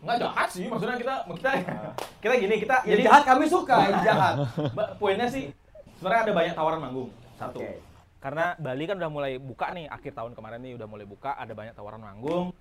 Nggak 0.00 0.16
jahat 0.16 0.48
sih, 0.48 0.64
maksudnya 0.66 0.96
kita 0.96 1.14
kita 1.28 1.50
kita 2.24 2.34
gini 2.40 2.54
kita 2.56 2.76
Yang 2.88 3.00
jahat 3.06 3.22
kami 3.28 3.44
suka, 3.46 3.76
yang 3.84 4.02
jahat. 4.02 4.34
Poinnya 5.00 5.28
sih 5.28 5.52
sebenarnya 6.00 6.22
ada 6.26 6.32
banyak 6.32 6.54
tawaran 6.56 6.80
manggung 6.80 7.12
satu 7.36 7.60
Oke. 7.60 7.76
karena 8.24 8.56
Bali 8.56 8.88
kan 8.88 8.96
udah 8.96 9.10
mulai 9.12 9.32
buka 9.36 9.68
nih 9.76 9.84
akhir 9.84 10.16
tahun 10.16 10.32
kemarin 10.32 10.60
nih 10.64 10.72
udah 10.80 10.88
mulai 10.88 11.04
buka 11.04 11.36
ada 11.36 11.52
banyak 11.52 11.76
tawaran 11.76 12.00
manggung 12.00 12.56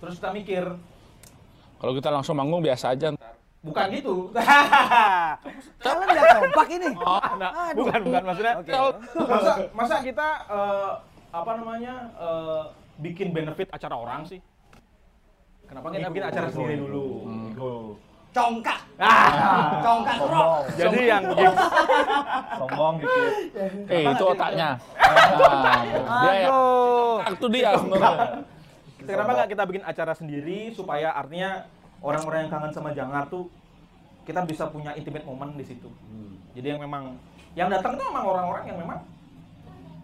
terus 0.00 0.16
kita 0.16 0.32
mikir 0.32 0.64
Kalau 1.78 1.92
kita 1.94 2.10
langsung 2.10 2.34
manggung 2.34 2.58
biasa 2.58 2.90
aja. 2.90 3.14
Bukan 3.58 3.86
gitu 3.90 4.14
Kalian 5.82 6.06
nggak 6.14 6.34
kompak 6.38 6.68
ini. 6.70 6.88
Nah, 6.94 7.70
bukan 7.74 8.00
bukan 8.06 8.22
maksudnya 8.22 8.54
Oke. 8.62 8.72
masa 9.26 9.52
masa 9.74 9.96
kita 10.02 10.28
eh, 10.46 10.90
apa 11.34 11.50
namanya 11.58 11.94
eh, 12.18 12.62
bikin 13.02 13.34
benefit 13.34 13.68
acara 13.70 13.94
orang 13.98 14.26
sih 14.26 14.40
kenapa 15.66 15.90
kita 15.90 16.08
bikin 16.10 16.26
acara 16.26 16.48
sendiri 16.50 16.74
dulu 16.82 17.06
Ego. 17.52 17.74
Congkak. 18.28 18.80
ah 19.00 19.80
Congkak 19.84 20.16
rock. 20.22 20.62
jadi 20.76 20.98
yang 21.10 21.22
Sombong 22.60 22.94
dikit. 23.02 23.32
Eh, 23.90 24.04
itu 24.04 24.24
otaknya. 24.28 24.78
Dia 26.22 26.32
ya. 26.44 26.48
Itu 27.32 27.46
dia 27.50 27.70
sebenarnya. 27.74 28.44
Kenapa 29.02 29.30
nggak 29.32 29.48
kita 29.50 29.62
bikin 29.64 29.82
acara 29.82 30.12
sendiri 30.12 30.70
supaya 30.76 31.16
artinya 31.16 31.64
orang-orang 32.02 32.46
yang 32.46 32.50
kangen 32.52 32.72
sama 32.72 32.90
Jangar 32.94 33.26
tuh 33.26 33.50
kita 34.28 34.44
bisa 34.44 34.68
punya 34.68 34.92
intimate 34.92 35.24
moment 35.24 35.56
di 35.56 35.64
situ. 35.64 35.88
Jadi 36.52 36.66
yang 36.76 36.80
memang 36.84 37.16
yang 37.56 37.68
datang 37.72 37.96
itu 37.96 38.04
memang 38.06 38.24
orang-orang 38.28 38.64
yang 38.68 38.78
memang 38.78 38.98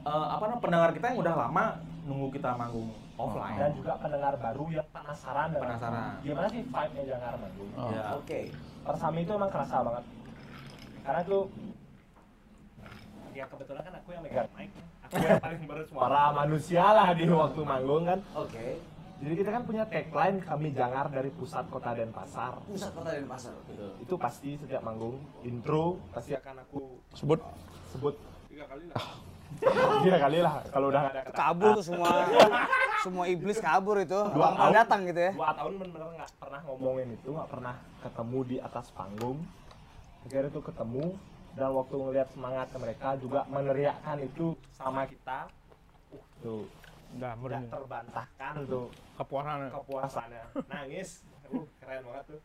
eh, 0.05 0.27
apa 0.33 0.43
namanya 0.49 0.63
pendengar 0.65 0.91
kita 0.97 1.07
yang 1.13 1.19
udah 1.21 1.35
lama 1.37 1.65
nunggu 2.05 2.29
kita 2.33 2.57
manggung 2.57 2.89
offline. 3.15 3.59
Dan 3.61 3.71
juga 3.79 3.93
pendengar 4.01 4.35
baru 4.41 4.65
yang 4.73 4.87
penasaran 4.91 5.49
Penasaran. 5.55 6.19
gimana 6.25 6.47
sih 6.51 6.63
vibe-nya 6.67 7.05
Jangar 7.15 7.33
Manggung. 7.39 7.71
Oh. 7.79 7.91
Ya. 7.93 8.03
Oke. 8.19 8.41
Persami 8.85 9.21
itu 9.25 9.33
emang 9.33 9.51
kerasa 9.53 9.77
banget. 9.81 10.05
Karena 11.05 11.21
tuh 11.25 11.43
ya 13.35 13.45
kebetulan 13.51 13.83
kan 13.83 13.95
aku 13.99 14.09
yang 14.15 14.23
megang 14.23 14.51
mic, 14.55 14.71
aku 15.03 15.15
yang 15.19 15.43
paling 15.47 15.63
bersuara 15.67 16.23
manusia 16.33 16.85
lah 16.87 17.09
di 17.13 17.25
waktu 17.29 17.61
manggung 17.67 18.03
kan. 18.07 18.19
Oke. 18.35 18.79
Jadi 19.25 19.41
kita 19.41 19.51
kan 19.57 19.63
punya 19.65 19.89
tagline 19.89 20.37
kami 20.45 20.69
Jangar 20.77 21.09
dari 21.09 21.33
pusat 21.33 21.65
kota 21.73 21.97
Denpasar. 21.97 22.61
Pusat 22.69 22.91
kota 22.93 23.09
dan 23.17 23.25
pasar. 23.25 23.57
Itu 23.97 24.21
pasti 24.21 24.61
setiap 24.61 24.85
manggung 24.85 25.17
intro 25.41 25.97
pasti 26.13 26.37
akan 26.37 26.61
aku 26.69 27.01
Sebut 27.17 27.41
sebut 27.89 28.15
tiga 28.53 28.69
kali 28.69 28.85
lah. 28.93 29.01
Tiga 30.05 30.19
kali 30.19 30.39
lah 30.45 30.61
kalau 30.69 30.93
udah 30.93 31.01
nggak 31.01 31.15
ada 31.15 31.23
kata. 31.31 31.37
Kabur 31.41 31.69
tuh 31.79 31.85
semua. 31.87 32.11
semua 33.07 33.25
iblis 33.31 33.59
kabur 33.63 33.97
itu. 34.03 34.21
Dua 34.35 34.51
tahun. 34.53 34.73
datang 34.77 35.01
gitu 35.09 35.21
ya. 35.25 35.33
Dua 35.33 35.51
tahun 35.57 35.73
bener-bener 35.81 36.09
nggak 36.21 36.31
pernah 36.37 36.61
ngomongin 36.69 37.09
itu, 37.15 37.29
nggak 37.33 37.49
pernah 37.49 37.75
ketemu 38.03 38.39
di 38.45 38.57
atas 38.61 38.87
panggung. 38.93 39.39
Akhirnya 40.27 40.51
tuh 40.53 40.65
ketemu 40.69 41.05
dan 41.55 41.71
waktu 41.71 41.95
ngeliat 41.97 42.29
semangat 42.35 42.69
mereka 42.77 43.09
juga 43.17 43.41
meneriakkan 43.47 44.19
itu 44.21 44.59
sama 44.75 45.07
kita. 45.07 45.49
Uh, 46.11 46.25
tuh 46.43 46.63
Udah 47.15 47.33
udah 47.39 47.61
terbantahkan 47.71 48.53
tuh 48.67 48.87
kepuasan. 49.15 49.71
kepuasannya. 49.71 50.45
Nangis. 50.67 51.23
Uh, 51.47 51.63
keren 51.79 52.03
banget 52.03 52.25
tuh. 52.35 52.41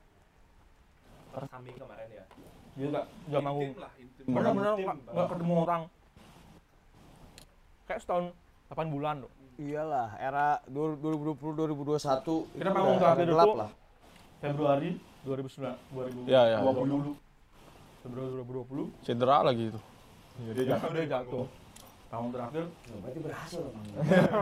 Persami 1.34 1.72
kemarin 1.74 2.08
ya. 2.14 2.26
Dia 2.78 2.88
nggak 2.94 3.06
nggak. 3.30 3.92
Intim 3.98 4.26
Bener-bener 4.30 4.74
nggak 4.78 4.98
nggak 5.10 5.28
ketemu 5.34 5.54
orang. 5.66 5.82
Kayak 7.90 8.00
setahun 8.06 8.26
8 8.70 8.94
bulan 8.94 9.16
loh. 9.26 9.32
Iyalah, 9.60 10.16
era 10.24 10.64
2020 10.72 11.36
2021 11.36 12.00
Kita 12.00 12.16
itu 12.24 12.36
panggung 12.72 12.96
udah 12.96 13.02
terakhir 13.04 13.28
gelap 13.28 13.54
lah. 13.58 13.70
Februari 14.40 14.92
2009 15.28 15.76
2020. 15.92 16.32
Ya, 16.32 16.42
ya. 16.48 16.58
Februari 18.00 18.32
2020. 18.40 19.04
cedera 19.04 19.44
lagi 19.44 19.64
itu. 19.74 19.80
Udah 20.40 21.06
jatuh. 21.10 21.46
Tahun 22.10 22.28
terakhir 22.34 22.64
Berarti 22.90 23.20
berhasil 23.22 23.62
loh. 23.62 23.74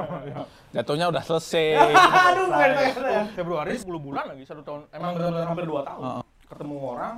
Jatuhnya 0.76 1.06
udah 1.12 1.20
selesai. 1.20 1.68
Aduh, 2.32 2.46
bukan 2.48 2.70
Oh, 2.98 3.26
Februari 3.36 3.76
10 3.76 3.88
bulan 4.00 4.24
lagi 4.32 4.44
satu 4.48 4.62
tahun 4.64 4.82
emang 4.90 5.12
benar-benar 5.16 5.46
hampir 5.46 5.66
2 5.68 5.84
tahun 5.84 6.02
Heeh. 6.02 6.24
ketemu 6.48 6.76
orang 6.80 7.16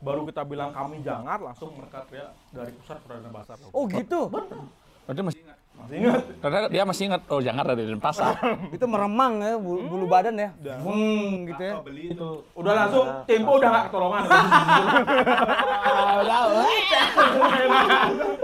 baru 0.00 0.20
kita 0.24 0.42
bilang 0.46 0.70
kami 0.72 0.96
jangan 1.02 1.38
langsung 1.42 1.74
mereka 1.76 2.06
teriak 2.08 2.30
dari 2.54 2.70
pusat 2.72 2.98
Perdana 3.02 3.28
Basar 3.28 3.56
Oh 3.74 3.84
gitu. 3.84 4.30
Berarti 4.30 5.20
masih 5.20 5.42
masih 5.80 5.96
ingat 6.00 6.22
karena 6.40 6.58
dia 6.68 6.82
masih 6.84 7.02
ingat 7.08 7.22
oh 7.30 7.40
jangan 7.40 7.62
ada 7.66 7.74
di 7.74 7.84
Denpasar. 7.88 8.34
Itu 8.76 8.84
meremang 8.86 9.40
ya 9.40 9.54
bulu, 9.56 9.80
bulu 9.88 10.06
badan 10.06 10.34
ya. 10.36 10.50
Bung 10.84 11.46
gitu 11.48 11.62
ya. 11.62 11.74
Beli 11.80 12.12
itu 12.12 12.28
udah 12.54 12.72
langsung 12.76 13.06
tempo 13.24 13.50
udah 13.56 13.68
gak 13.72 13.84
ketolongan 13.90 14.22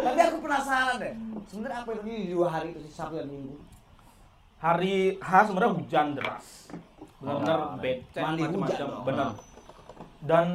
Tapi 0.07 0.20
aku 0.22 0.37
penasaran 0.41 0.97
deh. 0.99 1.12
Sebenarnya 1.47 1.78
apa 1.84 1.89
yang 1.95 2.01
terjadi 2.03 2.22
di 2.26 2.32
dua 2.34 2.49
hari 2.51 2.74
itu 2.74 2.80
sih 2.82 2.93
Sabtu 2.93 3.20
dan 3.22 3.28
Minggu? 3.30 3.55
hari 4.57 5.20
H 5.20 5.30
sebenarnya 5.53 5.72
hujan 5.76 6.07
deras 6.16 6.47
benar-benar 7.20 7.59
Oh, 7.61 7.76
becek 7.80 8.22
macam-macam 8.24 8.89
benar 9.05 9.30
dan 10.24 10.47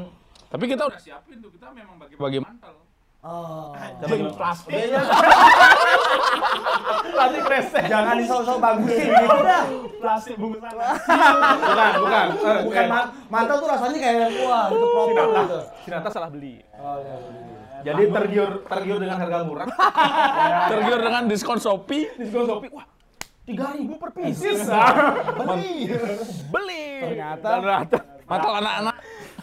Tapi 0.51 0.65
kita 0.67 0.83
udah 0.83 0.99
siapin 0.99 1.39
tuh 1.39 1.47
kita 1.47 1.71
memang 1.71 1.95
bagi 1.95 2.19
bagi 2.19 2.39
mantel. 2.43 2.75
Oh. 3.21 3.69
Jadi 4.01 4.33
plastik. 4.33 4.73
plastik 7.11 7.41
kresek 7.43 7.83
Jangan 7.85 8.17
disau-sau 8.17 8.57
bagusin 8.57 9.07
gitu 9.07 9.37
dah. 9.39 9.63
plastik 9.95 10.35
bungkusan. 10.35 10.73
bukan 10.73 11.93
bukan 12.01 12.25
Bukan 12.65 12.85
man 12.87 13.03
mantel 13.27 13.55
tuh 13.57 13.69
rasanya 13.69 13.97
kayak 13.99 14.27
wah 14.41 14.65
itu 14.67 14.85
proper 14.87 15.13
Sinata 15.13 15.37
gitu. 15.39 15.59
Sinata 15.83 16.09
salah 16.09 16.29
beli 16.29 16.65
Oh, 16.73 16.97
iya, 16.97 17.13
iya. 17.13 17.83
jadi 17.83 18.03
tergiur 18.09 18.49
tergiur 18.65 18.97
dengan 18.97 19.17
harga 19.19 19.37
murah 19.43 19.67
Tergiur 20.73 20.99
dengan 20.99 21.23
diskon 21.27 21.57
Shopee. 21.57 22.09
diskon 22.15 22.45
Shopee 22.47 22.71
wah 22.71 22.89
tiga 23.43 23.69
ribu 23.71 23.97
per 23.97 24.09
pieces 24.11 24.65
Beli. 24.65 25.93
beli 26.49 26.85
Ternyata. 27.03 27.47
ternyata 27.51 27.97
Mantel 28.25 28.53
anak-anak. 28.55 28.95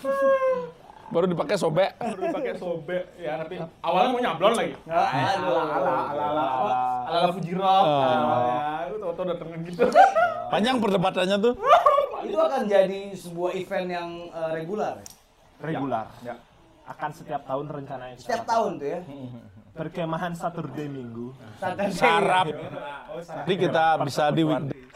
Baru 1.09 1.24
dipakai 1.24 1.56
sobek. 1.56 1.90
baru 1.96 2.20
dipakai 2.20 2.52
sobek 2.56 3.04
ya 3.16 3.40
tapi 3.40 3.56
awalnya 3.80 4.11
mau 4.12 4.20
nyablon 4.20 4.52
lagi 4.52 4.74
Aduh. 4.84 5.56
ala 5.56 5.62
ala 5.64 5.64
ala 5.72 5.92
ala 6.20 6.42
apa? 6.44 6.70
ala 7.09 7.18
ala 7.18 7.28
Fuji 7.32 7.52
Rock 7.56 7.84
ya 7.88 8.61
itu 8.84 8.96
tau-tau 9.00 9.24
datengin 9.24 9.61
gitu 9.64 9.80
Panjang 10.48 10.80
perdebatannya 10.80 11.36
tuh. 11.38 11.54
Itu 12.24 12.38
akan 12.40 12.62
jadi 12.64 13.00
sebuah 13.12 13.52
event 13.52 13.86
yang 13.86 14.09
eh, 14.32 14.50
reguler. 14.56 14.94
Regular. 15.61 16.09
ya 16.24 16.34
Akan 16.88 17.12
setiap 17.12 17.44
tahun 17.44 17.68
rencananya. 17.68 18.16
Setiap 18.16 18.48
tahun 18.48 18.80
tuh 18.80 18.88
ya. 18.88 19.00
Perkemahan 19.76 20.32
Saturday 20.32 20.88
Minggu. 20.88 21.36
Saturday. 21.61 21.92
Sarap. 21.92 22.46
Jadi 23.44 23.54
kita 23.61 23.84
bisa 24.02 24.32
di 24.32 24.42
weekday. 24.42 24.88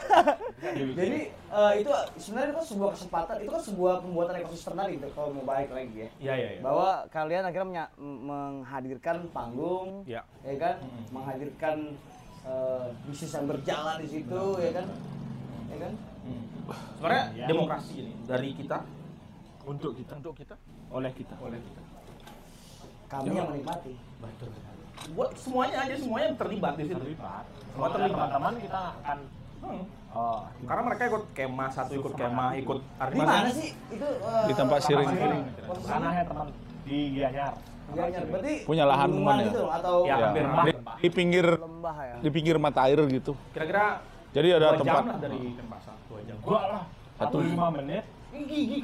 Jadi 0.93 1.19
eh, 1.29 1.73
itu 1.77 1.91
sebenarnya 2.17 2.49
itu 2.49 2.55
kan 2.55 2.67
sebuah 2.67 2.89
kesempatan, 2.93 3.35
itu 3.39 3.51
kan 3.51 3.63
sebuah 3.63 3.93
pembuatan 3.99 4.35
ekosistem 4.39 4.73
tadi 4.73 4.93
tuh, 4.95 5.11
kalau 5.11 5.29
mau 5.31 5.43
balik 5.43 5.69
lagi 5.69 5.95
ya. 5.97 6.09
iya 6.17 6.33
iya 6.33 6.49
iya 6.55 6.61
Bahwa 6.61 6.89
kalian 7.09 7.43
akhirnya 7.43 7.83
menghadirkan 7.99 9.17
panggung, 9.29 10.01
ya 10.05 10.23
ya 10.41 10.55
kan, 10.55 10.75
menghadirkan 11.09 11.77
eh, 12.43 12.85
bisnis 13.05 13.31
yang 13.31 13.45
berjalan 13.45 13.97
di 13.99 14.07
situ, 14.09 14.43
ya 14.57 14.71
kan, 14.73 14.87
ya 15.67 15.77
kan. 15.79 15.93
sebenarnya 16.95 17.23
demokrasi 17.45 17.93
ini 17.99 18.13
dari 18.23 18.55
kita 18.55 18.79
Untuk 19.63 19.95
kita. 19.95 20.15
untuk 20.15 20.33
kita 20.33 20.55
Oleh 20.89 21.11
kita. 21.11 21.35
oleh 21.37 21.59
kita 21.59 21.81
Kami 23.09 23.31
yang 23.31 23.47
menikmati. 23.47 23.93
buat 25.11 25.35
semuanya 25.35 25.83
aja 25.83 25.95
semuanya 25.99 26.31
terlibat 26.33 26.73
di 26.79 26.83
situ 26.85 26.95
Terlibat. 26.95 27.43
Semua 27.43 27.67
Semua 27.67 27.87
terlibat. 27.91 28.15
teman-teman 28.23 28.53
kita 28.57 28.81
akan 29.03 29.17
Hmm. 29.63 29.83
Oh, 30.13 30.45
karena 30.61 30.81
mereka 30.83 31.03
ikut 31.07 31.23
kemah 31.33 31.69
satu 31.71 31.95
ikut 31.95 32.13
kemah, 32.13 32.53
ikut 32.55 32.79
Di 32.83 33.17
mana 33.17 33.49
sih 33.49 33.73
itu? 33.89 34.05
eh, 34.05 34.43
Di 34.45 34.53
tempat 34.53 34.79
siring. 34.79 35.09
Sana 35.81 36.07
ya 36.11 36.23
teman 36.23 36.47
di 36.83 36.97
Gianyar. 37.11 37.53
Gianyar. 37.89 38.23
Berarti 38.27 38.53
Punya 38.63 38.83
lahan 38.85 39.09
gunungan 39.09 39.35
ya? 39.35 39.45
gitu 39.47 39.63
atau 39.65 39.95
Ya, 40.03 40.15
Ya, 40.15 40.27
hampir 40.45 40.45
di, 40.45 40.71
di 40.99 41.09
pinggir 41.09 41.47
lembah 41.49 41.95
ya? 41.97 42.15
di 42.19 42.29
pinggir 42.29 42.55
mata 42.57 42.85
air 42.85 42.99
gitu. 43.09 43.33
Kira-kira 43.51 44.03
Jadi 44.29 44.47
dua 44.49 44.57
ada 44.59 44.67
jam 44.67 44.79
tempat 44.81 45.03
lah 45.03 45.17
dari 45.19 45.39
Denpasar, 45.51 45.95
dua 46.05 46.19
jam. 46.23 46.35
Gua 46.39 46.61
lah. 46.67 46.83
Satu. 47.15 47.37
Lima 47.39 47.67
menit. 47.71 48.03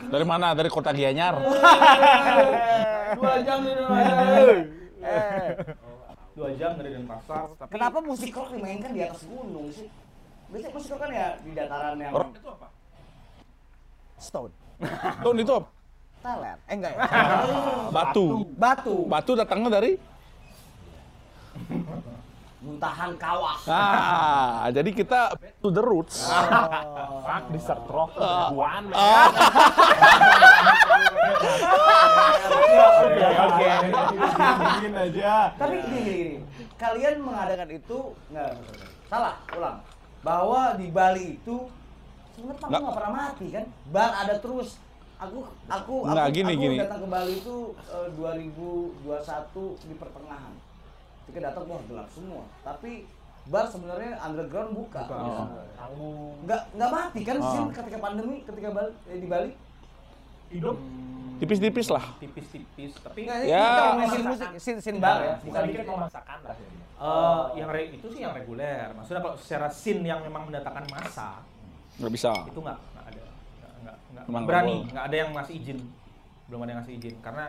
dari 0.08 0.24
mana? 0.24 0.54
Dari 0.54 0.70
kota 0.70 0.90
Gianyar. 0.92 1.36
Dua 3.12 3.42
jam 3.42 3.58
dari 3.60 3.82
Eh, 5.00 5.50
Dua 6.32 6.50
jam 6.54 6.72
dari 6.74 6.90
Denpasar. 6.92 7.50
Tapi 7.56 7.70
kenapa 7.70 7.98
musik 8.00 8.30
rock 8.32 8.50
dimainkan 8.52 8.94
di 8.94 9.02
atas 9.02 9.26
gunung 9.26 9.68
sih? 9.70 9.90
Biasanya 10.50 10.74
musik 10.74 10.98
kan 10.98 11.10
ya 11.14 11.28
di 11.46 11.52
dataran 11.54 11.98
yang 12.02 12.14
Rock 12.14 12.34
itu 12.34 12.50
apa? 12.50 12.68
stone. 14.20 14.54
Tuh 15.24 15.32
itu 15.38 15.54
apa? 15.54 15.70
Thailand. 16.20 16.60
Eh 16.68 16.76
enggak 16.76 16.92
ya? 16.98 17.00
batu. 17.96 18.26
Batu. 18.58 18.96
Batu 19.06 19.32
datangnya 19.38 19.70
dari 19.80 19.92
Muntahan 22.60 23.16
kawah. 23.16 23.56
Ah, 23.72 24.68
jadi 24.68 24.92
kita 24.92 25.32
to 25.64 25.72
the 25.72 25.80
roots. 25.80 26.28
Fuck 26.28 27.44
di 27.56 27.60
rock. 27.88 28.12
Guan. 28.52 28.84
Oke. 33.48 33.68
Tapi 35.56 35.76
gini, 35.88 36.00
gini, 36.04 36.12
gini. 36.20 36.36
Kalian 36.76 37.24
mengadakan 37.24 37.70
itu 37.72 38.12
enggak 38.28 38.52
salah, 39.08 39.40
ulang. 39.56 39.80
Bahwa 40.20 40.76
di 40.76 40.88
Bali 40.90 41.26
itu 41.36 41.56
sebenarnya 42.34 42.58
aku 42.58 42.68
Nggak. 42.68 42.82
nggak 42.82 42.96
pernah 42.96 43.14
mati 43.14 43.48
kan. 43.50 43.66
Bar 43.90 44.12
ada 44.18 44.36
terus. 44.38 44.70
Aku 45.20 45.38
aku 45.66 45.96
Nggak, 46.06 46.26
aku, 46.26 46.34
gini, 46.34 46.54
aku 46.54 46.64
gini. 46.64 46.76
datang 46.78 47.02
ke 47.02 47.10
Bali 47.10 47.34
itu 47.36 47.56
eh, 47.90 48.08
2021 48.16 49.84
di 49.84 49.96
pertengahan. 49.96 50.54
Ketika 51.22 51.40
datang 51.46 51.64
wah 51.66 51.82
gelap 51.84 52.08
semua. 52.10 52.44
Tapi 52.62 52.92
bar 53.46 53.66
sebenarnya 53.66 54.12
underground 54.20 54.72
buka. 54.74 55.04
Oh. 55.06 55.48
Tanggung. 55.74 56.36
Nggak 56.44 56.62
nggak 56.74 56.90
mati 56.90 57.20
kan 57.22 57.36
Oh. 57.38 57.50
Sin 57.50 57.68
ketika 57.70 57.98
pandemi 58.00 58.36
ketika 58.42 58.70
Bali, 58.70 58.92
eh, 59.06 59.18
di 59.18 59.28
Bali. 59.28 59.52
Hidup. 60.50 60.78
Tipis-tipis 61.40 61.88
lah. 61.88 62.04
tipis-tipis. 62.20 62.92
Tapi 63.00 63.20
Nggak, 63.24 63.38
Ya. 63.42 63.56
ini 63.56 63.64
kita 63.66 63.84
ngomongin 63.86 64.24
musik 64.28 64.50
sin 64.58 64.78
sin 64.80 64.96
bar 64.98 65.20
ya. 65.22 65.36
Bukan 65.40 65.62
dikit 65.66 65.84
mau 65.86 66.00
masakan 66.02 66.38
lah. 66.44 66.56
Eh, 67.00 67.44
yang 67.56 67.70
re- 67.72 67.92
itu 67.96 68.08
sih 68.12 68.22
yang 68.22 68.36
reguler. 68.36 68.92
Maksudnya 68.94 69.22
kalau 69.24 69.36
secara 69.40 69.68
scene 69.72 70.04
yang 70.04 70.20
memang 70.20 70.52
mendatangkan 70.52 70.86
massa 70.92 71.40
Nggak 71.96 72.12
bisa. 72.12 72.32
itu 72.48 72.60
nggak 72.60 72.80
nggak 72.80 73.06
ada. 73.08 73.24
Nggak 73.84 73.96
nggak 74.28 74.44
berani. 74.46 74.76
nggak 74.92 75.06
ada 75.08 75.16
yang 75.16 75.30
ngasih 75.34 75.56
izin. 75.58 75.80
Belum 76.48 76.60
ada 76.64 76.70
yang 76.72 76.80
ngasih 76.84 76.96
izin. 77.00 77.16
Karena 77.20 77.46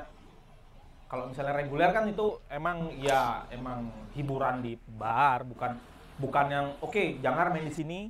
kalau 1.10 1.26
misalnya 1.26 1.54
reguler 1.58 1.90
kan 1.90 2.06
itu 2.06 2.26
emang 2.46 2.76
ya 2.94 3.42
emang 3.50 3.90
hiburan 4.14 4.62
di 4.62 4.78
bar 4.94 5.42
bukan 5.42 5.74
bukan 6.22 6.46
yang 6.46 6.66
oke 6.78 7.18
jangan 7.18 7.50
main 7.50 7.66
di 7.66 7.74
sini. 7.74 8.00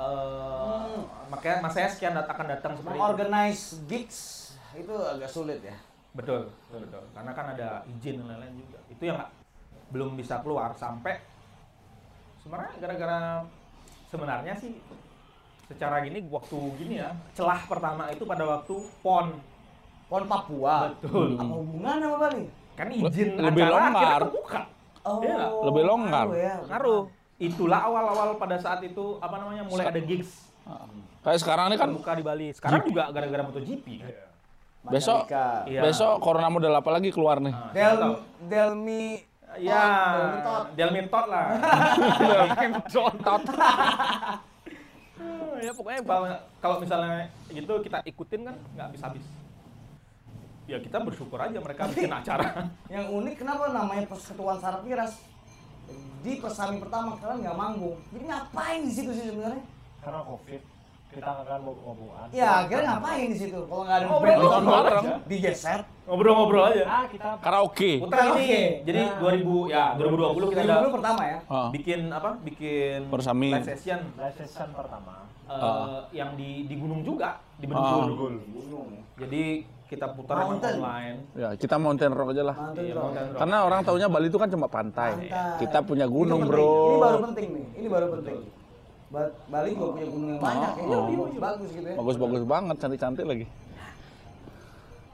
Eh 0.00 0.82
makanya 1.28 1.60
mas 1.60 1.76
saya 1.76 1.88
sekian 1.92 2.16
dat 2.16 2.24
akan 2.24 2.46
datang 2.48 2.72
seperti 2.72 2.96
itu. 2.96 3.00
Mengorganize 3.00 3.64
gigs 3.84 4.18
itu 4.72 4.94
agak 4.96 5.28
sulit 5.28 5.60
ya. 5.60 5.76
betul 6.12 6.44
betul 6.68 7.00
karena 7.16 7.32
kan 7.32 7.56
ada 7.56 7.68
izin 7.88 8.20
dan 8.20 8.36
lain-lain 8.36 8.56
juga. 8.56 8.78
Itu 8.88 9.02
yang 9.04 9.16
belum 9.92 10.16
bisa 10.16 10.40
keluar 10.40 10.72
sampai 10.72 11.20
sebenarnya 12.38 12.74
gara-gara 12.78 13.20
sebenarnya 14.08 14.54
sih 14.56 14.72
secara 15.64 16.00
gini 16.00 16.24
waktu 16.26 16.56
gini 16.76 16.98
ya 16.98 17.12
celah 17.32 17.60
pertama 17.62 18.08
itu 18.08 18.24
pada 18.24 18.44
waktu 18.44 18.74
pon 18.98 19.36
Pon 20.04 20.28
Papua. 20.28 20.92
Betul. 20.92 21.40
Apa 21.40 21.54
hubungannya 21.56 22.04
sama 22.04 22.18
Bali? 22.20 22.44
kan 22.72 22.84
izin 22.88 23.32
Lebih 23.34 23.64
acara 23.64 23.72
longgar. 23.74 23.88
akhirnya 23.88 24.20
terbuka 24.22 24.60
Oh, 25.02 25.16
nggak? 25.18 25.48
Lebih 25.62 25.82
longgar. 25.82 26.26
ngaruh 26.26 26.36
ya. 26.38 26.54
ngaruh 26.62 27.02
itulah 27.38 27.80
awal-awal 27.82 28.28
pada 28.36 28.56
saat 28.56 28.80
itu 28.82 29.16
apa 29.18 29.34
namanya 29.34 29.64
mulai 29.64 29.88
ada 29.88 29.96
gigs 29.98 30.52
Kayak 31.22 31.38
sekarang 31.40 31.64
ini 31.66 31.76
kan 31.76 31.88
terbuka 31.88 32.12
di 32.12 32.22
Bali 32.22 32.46
sekarang 32.50 32.80
juga 32.84 33.02
gara-gara 33.08 33.42
MotoGP 33.42 33.86
besok 34.84 35.24
Mandalika. 35.24 35.46
Iya. 35.64 35.80
besok 35.80 36.12
corona 36.18 36.48
model 36.50 36.74
apa 36.74 36.90
lagi 36.90 37.08
keluar 37.08 37.36
nih? 37.38 37.50
Nah, 37.50 37.72
Del. 37.72 38.00
Delmi 38.42 39.04
Ya, 39.60 39.84
Delmi 40.16 40.40
Tot. 40.40 40.64
Delmin 40.76 41.06
Tot 41.12 41.26
lah. 41.28 41.46
Delmin 42.16 42.72
Tot. 43.20 43.44
ya 45.62 45.70
pokoknya 45.70 46.00
kalau, 46.02 46.26
kalau 46.58 46.76
misalnya 46.82 47.30
gitu 47.52 47.72
kita 47.84 47.98
ikutin 48.08 48.40
kan 48.48 48.56
nggak 48.74 48.86
habis 48.90 49.02
habis. 49.04 49.24
Ya 50.70 50.78
kita 50.78 51.02
bersyukur 51.02 51.36
aja 51.36 51.58
mereka 51.58 51.90
bikin 51.90 52.10
acara. 52.10 52.70
Yang 52.88 53.06
unik 53.12 53.34
kenapa 53.42 53.70
namanya 53.70 54.04
Persatuan 54.08 54.58
Sarap 54.62 54.82
Miras? 54.86 55.20
Di 56.22 56.38
persami 56.38 56.78
pertama 56.78 57.18
kalian 57.18 57.44
nggak 57.44 57.58
manggung. 57.58 57.98
Jadi 58.14 58.24
ngapain 58.30 58.80
di 58.86 58.92
situ 58.94 59.10
sih 59.12 59.26
sebenarnya? 59.28 59.62
Karena 60.00 60.22
covid 60.24 60.71
kita 61.12 61.30
akan 61.38 61.60
mau 61.60 61.74
ngomongan. 61.76 62.26
Ya, 62.32 62.48
akhirnya 62.58 62.96
ngapain 62.96 63.28
di 63.28 63.38
situ? 63.38 63.60
Kalau 63.62 63.82
nggak 63.84 63.96
ada 63.98 64.06
nonton 64.06 64.32
nonton 64.32 64.62
bareng. 64.64 65.06
digeser. 65.24 65.80
Ngobrol-ngobrol 66.02 66.64
aja. 66.66 66.84
Ah 66.84 67.04
kita 67.06 67.28
Karaoke. 67.38 67.92
Putar 68.00 68.18
ini. 68.24 68.32
Oke. 68.34 68.62
Jadi 68.82 69.02
2000 69.20 69.68
ya 69.68 69.84
2020 69.94 70.50
kita 70.50 70.60
ada 70.62 70.74
2020 70.82 70.96
pertama 70.96 71.22
ya. 71.22 71.38
Ah. 71.46 71.68
bikin 71.70 72.00
apa? 72.08 72.30
Bikin 72.42 72.98
Persami. 73.06 73.50
live 73.52 73.68
session 73.68 74.00
live 74.16 74.36
session 74.36 74.68
pertama. 74.72 75.14
eh, 75.42 75.52
Ah. 75.52 76.00
yang 76.10 76.32
di 76.32 76.64
di 76.64 76.74
gunung 76.74 77.00
juga, 77.02 77.36
di 77.54 77.68
Ah. 77.68 78.02
Gunung 78.02 78.40
ya. 78.90 79.02
Jadi 79.20 79.44
kita 79.86 80.08
putar 80.08 80.48
Mountain. 80.48 80.80
online. 80.80 81.16
Ya, 81.36 81.48
kita 81.52 81.76
mountain 81.76 82.08
rock 82.10 82.32
aja 82.32 82.42
lah. 82.42 82.56
Iya, 82.72 82.96
mountain 82.96 83.26
rock. 83.28 83.36
Karena 83.36 83.56
orang 83.60 83.80
taunya 83.84 84.08
Bali 84.08 84.26
itu 84.26 84.40
kan 84.40 84.48
cuma 84.48 84.64
pantai. 84.66 85.12
Pantai. 85.20 85.60
Kita 85.60 85.84
punya 85.84 86.08
gunung, 86.08 86.40
penting. 86.42 86.56
Bro. 86.56 86.72
Ini 86.72 86.96
baru 86.98 87.18
penting 87.22 87.46
nih. 87.52 87.66
Ini 87.76 87.88
baru 87.92 88.06
penting. 88.10 88.36
Bali 89.12 89.68
juga 89.76 89.86
punya 89.92 90.08
gunung 90.08 90.28
yang 90.32 90.40
banyak 90.40 90.72
ya. 90.72 90.84
Oh. 90.88 91.04
Bagus, 91.04 91.36
bagus 91.36 91.68
gitu 91.76 91.84
ya. 91.84 91.96
Bagus-bagus 92.00 92.42
banget, 92.48 92.76
cantik-cantik 92.80 93.26
lagi. 93.28 93.46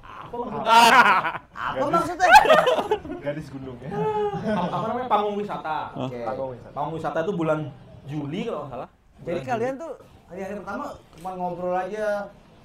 Apa 0.07 0.34
maksudnya? 0.38 0.74
Apa 1.68 1.86
maksudnya? 1.90 2.28
Gadis 3.18 3.46
gunungnya. 3.51 3.88
apa 4.55 4.66
apa 4.70 4.86
namanya 4.86 5.09
panggung 5.11 5.36
wisata. 5.42 5.78
Wisata. 5.99 6.70
Panggung 6.70 6.94
wisata 6.94 7.18
itu 7.26 7.32
bulan 7.34 7.59
Juli 8.07 8.40
kalau 8.46 8.61
nggak 8.62 8.70
salah. 8.70 8.88
Jadi 9.26 9.40
kalian 9.42 9.74
tuh 9.74 9.92
hari-hari 10.30 10.55
pertama 10.62 10.84
cuma 11.18 11.30
ngobrol 11.34 11.74
aja 11.74 12.07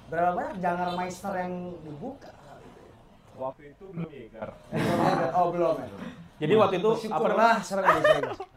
berapa 0.06 0.30
banyak 0.38 0.56
jangan 0.62 0.88
meister 0.94 1.32
yang 1.34 1.54
dibuka. 1.82 2.30
Waktu 3.34 3.62
itu 3.74 3.84
belum 3.90 4.10
Yeager. 4.14 4.48
oh 5.34 5.46
belum 5.50 5.74
ya. 5.82 5.88
Jadi 6.38 6.54
waktu 6.54 6.74
itu 6.78 6.88
apa 6.94 7.00
Syukurlah 7.02 7.52
namanya? 7.58 7.58
bisa 7.58 8.54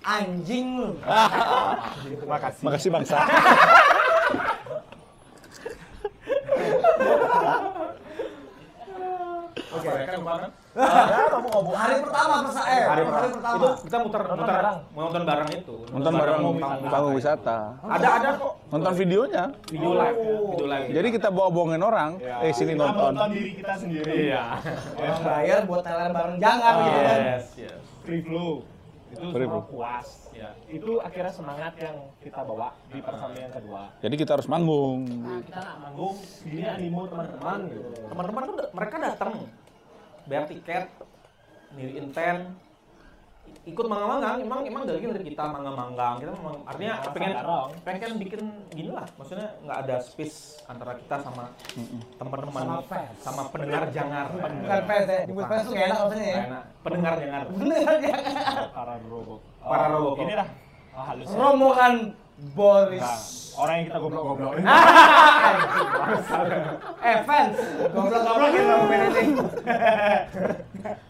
Anjing 0.00 0.66
lu. 0.80 0.90
Terima 2.16 2.38
kasih. 2.40 2.62
Makasih 2.64 2.90
bangsa. 2.90 3.16
Oke, 9.70 9.86
kan 9.86 10.16
kemarin 10.18 10.50
Ya, 10.70 11.26
kamu 11.28 11.48
ngomong. 11.50 11.74
Hari 11.74 11.94
pertama 11.98 12.34
persa 12.46 12.62
eh 12.64 12.82
hari 12.86 13.02
hari 13.02 13.28
pertama. 13.34 13.58
Itu 13.58 13.68
kita 13.86 13.96
muter 13.98 14.20
Nonton 14.22 14.38
muter 14.38 14.54
bareng. 14.54 14.76
nonton 14.94 15.22
bareng 15.24 15.48
itu. 15.52 15.76
Nonton 15.90 16.12
bareng 16.14 16.38
panggung 16.86 17.14
wisata. 17.14 17.58
Ada 17.82 18.08
ada 18.12 18.28
kok 18.38 18.52
Nonton 18.70 18.92
videonya. 18.94 19.44
video 19.66 19.90
live, 19.92 20.16
video 20.46 20.66
live. 20.66 20.86
Jadi 20.90 21.08
kita 21.10 21.28
bawa-bohongin 21.28 21.82
orang, 21.82 22.10
eh 22.22 22.52
sini 22.52 22.72
Kita 22.72 22.82
nonton. 22.84 23.12
diri 23.30 23.50
kita 23.52 23.72
sendiri. 23.76 24.12
iya. 24.24 24.42
Orang 24.94 25.20
bayar 25.24 25.58
buat 25.66 25.82
Thailand 25.82 26.12
bareng 26.14 26.36
jangan 26.38 26.72
gitu 26.80 27.00
kan. 27.00 27.18
Yes, 27.20 27.44
yes. 27.58 27.78
Free 28.00 28.22
flow. 28.22 28.52
Itu 29.10 29.26
semua 29.28 29.64
puas. 29.66 30.08
Ya. 30.30 30.54
Itu 30.66 31.02
akhirnya 31.02 31.34
semangat 31.34 31.74
yang 31.76 31.96
kita 32.18 32.40
bawa 32.40 32.70
di 32.86 33.02
persami 33.02 33.38
yang 33.40 33.50
kedua. 33.50 33.82
Jadi 33.98 34.14
kita 34.14 34.30
harus 34.38 34.46
manggung. 34.46 35.02
Nah, 35.04 35.42
kita 35.42 35.58
nggak 35.58 35.78
manggung, 35.82 36.16
ini 36.46 36.62
animo 36.62 37.00
teman-teman 37.04 37.58
gitu. 37.66 37.90
Teman-teman 38.06 38.42
da- 38.54 38.72
mereka 38.72 38.96
datang 38.96 39.32
bayar 40.24 40.44
tiket, 40.46 40.84
niriin 41.74 42.08
tent, 42.10 42.54
ikut 43.70 43.86
manggang-manggang, 43.86 44.36
emang 44.40 44.60
emang 44.62 44.82
dari 44.84 44.98
dari 45.00 45.24
kita 45.24 45.44
manggang-manggang, 45.46 46.14
kita 46.18 46.30
memang 46.34 46.56
artinya 46.64 46.94
Rasa 46.98 47.10
pengen 47.10 47.34
pengen 47.80 48.12
bikin 48.18 48.42
gini 48.70 48.90
lah, 48.90 49.06
maksudnya 49.14 49.48
nggak 49.62 49.78
ada 49.86 49.96
space 49.98 50.36
antara 50.66 50.92
kita 50.94 51.16
sama 51.22 51.44
teman-teman 52.18 52.52
Sama 52.60 52.78
fans. 52.84 53.14
sama 53.18 53.42
pendengar 53.48 53.82
jangar, 53.90 54.26
Bukan 54.30 54.82
fans 54.84 55.06
ya. 55.06 55.20
Nyebut 55.24 55.44
fans 55.46 55.62
tuh 55.62 55.74
enak 55.74 55.98
maksudnya 55.98 56.26
ya. 56.26 56.42
Pendengar 56.80 57.14
jangar, 57.16 57.40
Bener 57.60 57.78
ya. 58.00 58.16
Para 58.70 58.94
robok. 59.02 59.40
Para 59.60 59.86
robok. 59.88 60.16
Ini. 60.20 60.34
Oh, 60.90 61.04
halus. 61.06 61.26
ya. 61.26 61.36
Rombongan 61.38 61.94
Boris. 62.52 63.39
Orang 63.60 63.74
yang 63.76 63.92
kita 63.92 63.98
goblok-goblokin. 64.00 64.64
eh 67.04 67.16
fans, 67.28 67.56
goblok-goblok 67.92 68.48
gitu 68.50 68.64
sama 68.64 68.84
band 68.88 69.04
ini. 69.12 69.24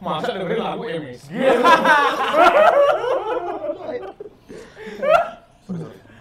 masa 0.03 0.35
dengerin 0.35 0.59
lagu 0.59 0.83
MSG? 0.83 1.31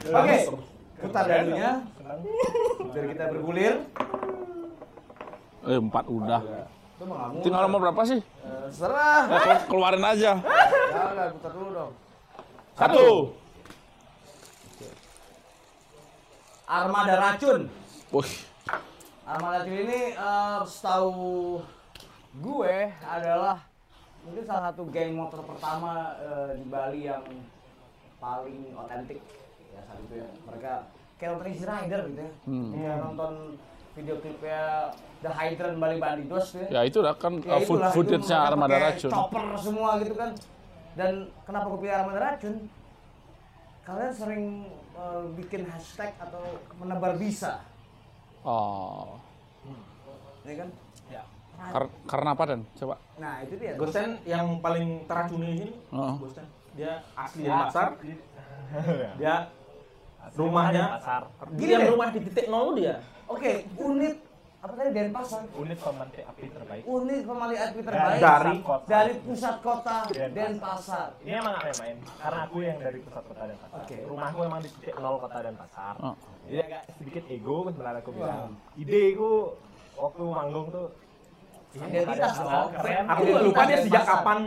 Oke, 0.09 0.36
putar 1.01 1.23
dadunya. 1.25 1.71
Biar 2.93 3.05
kita 3.09 3.23
bergulir. 3.34 3.73
Eh, 5.65 5.77
empat 5.77 6.05
udah. 6.07 6.41
Itu 6.45 7.03
nggak 7.05 7.41
Tinggal 7.41 7.61
nomor 7.65 7.80
berapa 7.89 8.01
sih? 8.05 8.19
Eh, 8.21 8.67
Serah. 8.69 9.25
Kelu- 9.27 9.65
keluarin 9.65 10.05
aja. 10.05 10.38
Jangan, 10.39 11.30
putar 11.36 11.51
dulu 11.57 11.69
dong. 11.73 11.91
Satu. 12.77 13.34
Armada 16.70 17.17
racun. 17.17 17.65
Wih, 18.13 18.34
Armada 19.26 19.65
racun 19.65 19.74
ini 19.74 20.13
eh, 20.13 20.59
setahu 20.70 21.57
gue 22.38 22.76
adalah 23.01 23.57
mungkin 24.22 24.45
salah 24.45 24.70
satu 24.70 24.86
geng 24.93 25.17
motor 25.17 25.41
pertama 25.49 26.13
eh, 26.22 26.61
di 26.61 26.65
Bali 26.70 27.09
yang 27.09 27.26
paling 28.22 28.70
otentik 28.78 29.17
ya 29.74 29.82
saat 29.82 29.97
itu 29.97 30.22
ya. 30.22 30.30
Mereka 30.45 30.74
kayak 31.17 31.30
nonton 31.34 31.49
Easy 31.49 31.65
Rider 31.65 32.01
gitu 32.13 32.22
ya. 32.22 32.32
Hmm. 32.45 32.70
Kayak 32.78 32.95
nonton 33.01 33.34
video 33.97 34.15
klipnya 34.22 34.61
The 35.26 35.32
Hydran 35.34 35.74
Bali 35.82 35.97
Bandidos 35.97 36.53
tuh 36.53 36.70
ya. 36.70 36.70
ya 36.70 36.82
itu 36.86 37.01
kan 37.17 37.34
Ya 37.41 37.57
uh, 37.57 37.61
food 37.65 37.82
footage-nya 37.97 38.38
armada 38.45 38.78
racun. 38.78 39.09
Chopper 39.09 39.57
semua 39.57 39.97
gitu 40.05 40.13
kan. 40.13 40.38
Dan 40.93 41.34
kenapa 41.49 41.65
gue 41.74 41.80
pilih 41.82 41.97
armada 41.97 42.20
racun? 42.22 42.70
Kalian 43.82 44.13
sering 44.13 44.43
eh, 45.00 45.24
bikin 45.34 45.64
hashtag 45.64 46.12
atau 46.18 46.43
menebar 46.76 47.16
bisa, 47.16 47.64
Oh. 48.41 49.16
ya 50.43 50.56
kan? 50.58 50.70
Kar- 51.60 51.91
karena 52.08 52.30
apa 52.32 52.43
dan? 52.45 52.62
Coba. 52.74 52.95
Nah 53.20 53.43
itu 53.43 53.60
dia. 53.60 53.76
Gosen 53.76 54.16
yang 54.24 54.64
paling 54.64 55.04
teracuni 55.04 55.60
ini 55.60 55.68
Heeh. 55.91 56.14
Gosen 56.16 56.47
dia 56.72 57.04
asli 57.12 57.43
dari 57.43 57.60
pasar 57.66 57.88
dia 59.18 59.36
rumahnya 60.32 60.84
pasar 60.95 61.22
Gini 61.52 61.74
dia 61.74 61.91
rumah 61.91 62.08
di 62.10 62.20
titik 62.24 62.47
nol 62.47 62.80
dia 62.80 63.04
Oke, 63.28 63.68
unit 63.76 64.16
apa 64.60 64.74
tadi 64.76 64.91
Denpasar? 64.91 65.41
unit 65.53 65.78
pemantik 65.78 66.24
api 66.26 66.43
terbaik 66.49 66.84
Unit 66.84 67.22
pemali 67.24 67.55
api 67.55 67.80
terbaik 67.80 68.20
Dari 68.20 68.55
dari 68.86 69.14
pusat 69.22 69.55
kota 69.60 69.97
Denpasar. 70.05 70.36
Denpasar. 70.36 71.07
ini 71.22 71.32
emang 71.34 71.53
gak 71.53 71.64
main-main 71.64 71.95
karena 72.14 72.39
aku 72.43 72.57
yang 72.60 72.78
dari 72.78 72.99
pusat 72.99 73.24
kota 73.24 73.41
dan 73.45 73.57
pasar 73.57 73.80
Oke. 73.80 73.97
rumahku 74.03 74.39
emang 74.43 74.60
di 74.60 74.70
titik 74.74 74.95
nol 74.95 75.16
kota 75.18 75.38
dan 75.39 75.55
pasar 75.55 75.93
Oh. 75.97 76.16
jadi 76.43 76.60
agak 76.62 76.82
sedikit 76.93 77.24
ego 77.26 77.55
sebenarnya 77.66 77.99
aku 77.99 78.12
bilang 78.12 78.51
ide 78.76 79.01
ku 79.14 79.32
waktu 79.95 80.24
manggung 80.26 80.68
tuh 80.70 80.88
Identitas 81.70 82.34
dong. 82.36 82.49
hal 82.49 82.66
keren 82.74 83.05
aku 83.05 83.24
lupa 83.45 83.62
dia 83.64 83.78
sejak 83.78 83.93
Denpasar. 83.95 84.16
kapan 84.20 84.39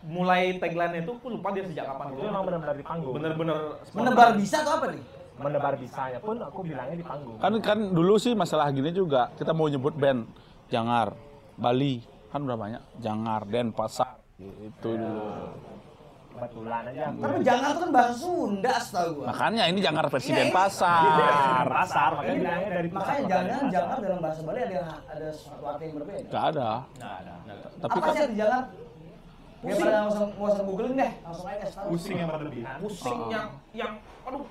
mulai 0.00 0.42
tagline 0.56 0.94
itu 0.98 1.12
aku 1.12 1.28
lupa 1.28 1.48
dia 1.52 1.64
sejak 1.66 1.84
kapan 1.84 2.06
itu 2.10 2.22
emang 2.24 2.42
benar-benar 2.42 2.74
di 2.74 2.84
panggung 2.86 3.12
bener-bener 3.12 3.58
Menebar 3.92 4.28
bisa 4.32 4.64
atau 4.64 4.72
apa 4.74 4.86
nih? 4.88 5.04
Menebar 5.40 5.74
bisanya 5.74 6.18
pun 6.20 6.36
aku 6.38 6.60
bilangnya 6.62 6.96
di 7.00 7.06
panggung 7.06 7.36
Kan 7.40 7.52
kan 7.64 7.78
dulu 7.90 8.20
sih 8.20 8.36
masalah 8.36 8.68
gini 8.70 8.92
juga. 8.92 9.32
Kita 9.34 9.56
mau 9.56 9.66
nyebut 9.66 9.96
band 9.96 10.28
Jangar, 10.68 11.16
Bali. 11.56 11.98
Kan 12.30 12.46
udah 12.46 12.54
banyak. 12.54 12.82
Jangar, 13.02 13.42
Denpasar. 13.48 14.20
Itu 14.38 14.90
dulu. 14.94 15.24
kebetulan 16.30 16.88
aja 16.88 17.12
Tapi 17.12 17.36
jangan 17.44 17.68
tuh 17.76 17.80
kan 17.84 17.90
bahasa 17.92 18.14
Sunda 18.16 18.74
setahu 18.80 19.08
gua. 19.20 19.26
Makanya 19.28 19.62
ini 19.68 19.78
Jangar 19.84 20.04
Iya, 20.08 20.12
versi 20.16 20.30
iya. 20.32 20.38
Denpasar. 20.40 21.66
pasar 21.68 22.10
makanya 22.16 22.36
bilangnya 22.40 22.68
dari 22.80 22.88
pusat 22.88 23.04
Makanya 23.04 23.28
jangan 23.28 23.62
jangan 23.68 23.96
dalam 24.00 24.20
bahasa 24.24 24.40
Bali 24.48 24.60
ada 24.64 24.80
ada 25.04 25.26
sesuatu 25.36 25.64
arti 25.68 25.82
yang 25.84 25.94
berbeda. 26.00 26.28
Gak 26.32 26.44
ada. 26.56 26.70
nah, 26.96 27.16
nah, 27.20 27.36
nah. 27.44 27.56
Tapi 27.84 27.92
apa 27.92 28.00
kan 28.00 28.12
sih 28.16 28.24
di 28.32 28.36
jangan? 28.40 28.62
Daripada 29.60 29.92
langsung 30.08 30.28
nggak 30.32 30.52
usah 30.56 30.64
googling 30.64 30.94
deh, 30.96 31.12
langsung 31.20 31.46
aja 31.52 31.66
tahu. 31.68 31.88
pusing 31.92 32.16
yang 32.16 32.30
berlebihan 32.32 32.76
pusing 32.80 33.20
yang 33.28 33.46
yang 33.76 33.92
aduh 34.24 34.40
eh, 34.40 34.48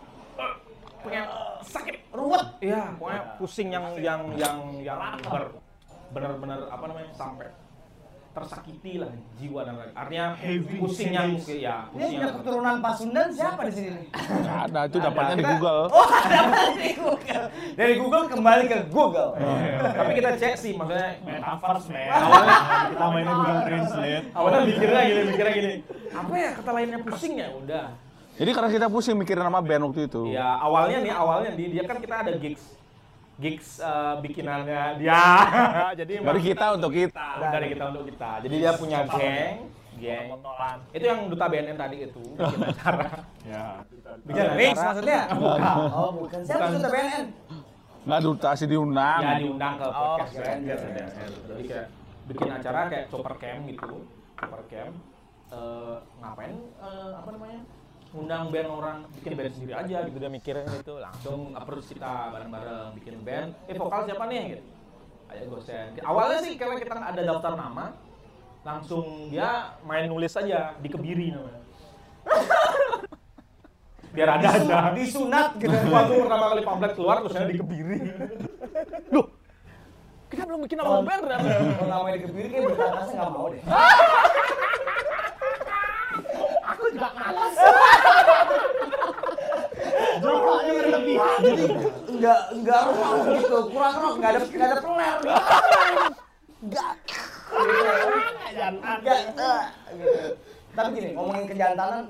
pengen 1.01 1.25
sakit 1.63 1.95
Ruwet. 2.09 2.47
Iya, 2.59 2.97
pokoknya 2.97 3.21
pusing 3.37 3.67
yang 3.69 3.85
yang 4.01 4.21
yang 4.33 4.57
yang 4.81 4.99
ber, 5.21 5.61
bener-bener 6.09 6.65
apa 6.67 6.83
namanya 6.89 7.13
sampai 7.13 7.47
tersakiti 8.29 9.01
lah 9.01 9.09
jiwa 9.41 9.65
dan 9.65 9.73
raga. 9.77 9.93
Artinya 9.97 10.25
pusing 10.77 11.11
yang 11.11 11.33
ya 11.37 11.89
Ini 11.89 11.97
pusing 11.97 11.97
punya 11.97 12.07
yang 12.07 12.35
keturunan 12.39 12.75
Pasundan 12.79 13.27
siapa 13.33 13.61
di 13.67 13.73
sini? 13.73 13.89
nih? 13.89 14.05
gak 14.45 14.57
ada. 14.69 14.79
Itu 14.85 14.97
dapatnya 15.01 15.35
di 15.35 15.45
Google. 15.49 15.81
Oh, 15.89 16.07
ada 16.07 16.39
dari 16.77 16.93
Google. 16.93 17.45
Dari 17.73 17.93
Google 17.97 18.23
kembali 18.29 18.63
ke 18.69 18.77
Google. 18.89 19.29
tapi 19.79 20.11
kita 20.15 20.29
cek 20.37 20.53
sih 20.55 20.71
maksudnya 20.77 21.19
metaverse 21.25 21.87
men 21.89 22.07
awalnya 22.09 22.57
kita 22.89 23.05
mainnya 23.09 23.33
Google 23.33 23.61
Translate 23.65 24.25
awalnya 24.31 24.59
mikirnya 24.65 25.01
gini 25.03 25.21
mikirnya 25.27 25.53
gini 25.53 25.71
apa 26.09 26.33
ya 26.35 26.49
kata 26.55 26.69
lainnya 26.71 26.99
pusing 27.03 27.33
ya 27.35 27.47
udah 27.51 27.85
Jadi 28.39 28.49
karena 28.49 28.69
kita 28.69 28.87
pusing 28.87 29.15
mikirin 29.15 29.43
nama 29.43 29.59
band 29.59 29.83
waktu 29.85 30.07
itu. 30.07 30.31
ya 30.31 30.55
awalnya 30.57 30.97
nih 31.01 31.13
awalnya 31.13 31.51
nih 31.53 31.67
dia 31.69 31.83
kan 31.83 31.99
kita 31.99 32.15
ada 32.17 32.31
gigs 32.33 32.63
gigs 33.35 33.69
eh, 33.77 34.13
bikinannya 34.19 34.95
dia 34.95 35.19
jadi 35.99 36.13
Dari 36.19 36.41
kita 36.41 36.65
untuk 36.73 36.91
kita. 36.91 37.27
dari 37.45 37.67
kita 37.69 37.83
untuk 37.87 38.03
kita 38.05 38.29
jadi 38.39 38.55
dia 38.57 38.71
punya 38.73 38.99
geng 39.05 39.55
geng 39.95 40.27
itu 40.89 41.03
yang 41.03 41.27
duta 41.27 41.45
BNN 41.45 41.75
tadi 41.75 41.95
itu 42.01 42.23
bikin 42.39 42.59
acara 42.65 43.07
ya 43.43 43.63
bikin 44.23 44.43
acara 44.43 44.87
maksudnya? 44.87 45.21
Oh, 45.99 46.09
bukan. 46.15 46.39
Siapa 46.41 46.59
Bukan. 46.61 46.75
sudah 46.75 46.89
BNN? 46.89 47.25
Nggak 47.99 48.21
duta 48.23 48.49
sih 48.55 48.65
diundang. 48.65 49.19
ya 49.19 49.31
diundang 49.37 49.73
ke 49.75 49.85
podcast 49.85 49.99
Oh, 49.99 50.15
biasa 50.15 50.39
keren. 50.55 50.59
biasa 50.95 51.19
jadi 51.45 51.63
kayak 51.65 51.87
bikin 52.25 52.49
acara 52.49 52.79
kayak 52.87 53.05
chopper 53.07 53.35
camp 53.35 53.61
gitu 53.67 53.91
chopper 54.33 54.63
camp 54.65 54.95
Eh, 55.49 55.95
ngapain 56.21 56.53
eh, 56.77 57.11
apa 57.11 57.29
namanya 57.31 57.59
undang 58.09 58.49
band 58.49 58.69
orang 58.73 58.97
bikin 59.21 59.33
band 59.37 59.53
sendiri 59.53 59.73
aja 59.77 59.97
gitu. 60.09 60.17
dia 60.17 60.31
mikirin 60.33 60.65
gitu 60.81 60.97
langsung 60.97 61.53
approach 61.53 61.93
kita 61.93 62.33
bareng-bareng 62.33 62.97
bikin 62.97 63.21
band. 63.21 63.53
Eh 63.69 63.77
vokal 63.77 64.09
siapa 64.09 64.25
nih? 64.25 64.57
gitu 64.57 64.63
ayo 65.29 65.45
gosen 65.45 65.93
awalnya 66.01 66.41
sih 66.41 66.57
karena 66.57 66.75
kita 66.81 66.97
ada 66.97 67.21
daftar 67.21 67.53
nama 67.53 67.93
langsung 68.65 69.29
dia 69.29 69.77
main 69.85 70.09
nulis 70.09 70.33
aja 70.35 70.75
di 70.81 70.89
kebiri 70.91 71.31
namanya. 71.31 71.61
Biar 74.13 74.29
ada 74.35 74.47
aja. 74.51 74.91
Disunat 74.91 75.55
gitu. 75.61 75.71
waktu 75.95 76.13
pertama 76.17 76.45
kali 76.51 76.61
pamflet 76.65 76.93
keluar 76.97 77.23
terusnya 77.23 77.47
di 77.47 77.55
kebiri. 77.61 77.97
Loh 79.15 79.31
kita 80.29 80.45
belum 80.45 80.61
bikin 80.65 80.77
nama 80.77 81.01
band 81.01 81.21
ternyata 81.25 81.49
Kalau 81.57 81.89
namanya 81.89 82.15
di 82.17 82.23
kebiri 82.25 82.47
kayak 82.53 82.63
berkata 82.73 83.11
nggak 83.13 83.31
mau 83.31 83.47
deh. 83.49 83.61
Aku 86.69 86.83
juga 86.93 87.09
malas 87.17 87.53
Jokanya 90.19 90.71
berlebihan. 90.75 91.39
Jadi 91.41 91.65
nggak 92.19 92.41
nggak 92.59 92.81
rock 92.91 93.15
gitu, 93.31 93.57
kurang 93.71 93.95
rock, 93.95 94.13
nggak 94.19 94.31
ada 94.35 94.39
nggak 94.43 94.67
ada 94.67 94.77
peler. 94.83 95.17
Nggak. 96.59 96.91
Nggak. 98.99 99.19
eh, 99.39 99.65
gitu. 99.95 100.21
Tapi 100.75 100.87
gini, 100.95 101.09
ngomongin 101.15 101.45
kejantanan, 101.47 102.03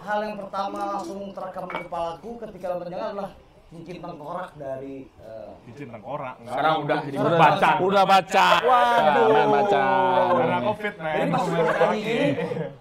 hal 0.00 0.18
yang 0.24 0.36
pertama 0.40 0.78
langsung 0.96 1.20
terekam 1.32 1.64
di 1.70 1.76
kepalaku 1.86 2.30
ketika 2.48 2.66
jangan 2.88 3.08
adalah 3.12 3.30
cincin 3.66 3.98
tengkorak 3.98 4.54
dari 4.54 5.10
eh, 5.18 5.50
izin 5.66 5.90
tengkorak 5.90 6.38
sekarang 6.40 6.74
udah 6.82 6.98
jadi 7.02 7.16
Udah 7.18 7.34
baca 7.36 7.70
Udah 7.82 8.04
baca. 8.06 8.46
Waduh. 8.62 9.26
Main 9.28 9.48
baca. 9.50 9.84
karena 10.30 10.58
covid 10.62 10.94
men 10.96 11.26
pas 11.28 11.44
ini 11.92 12.18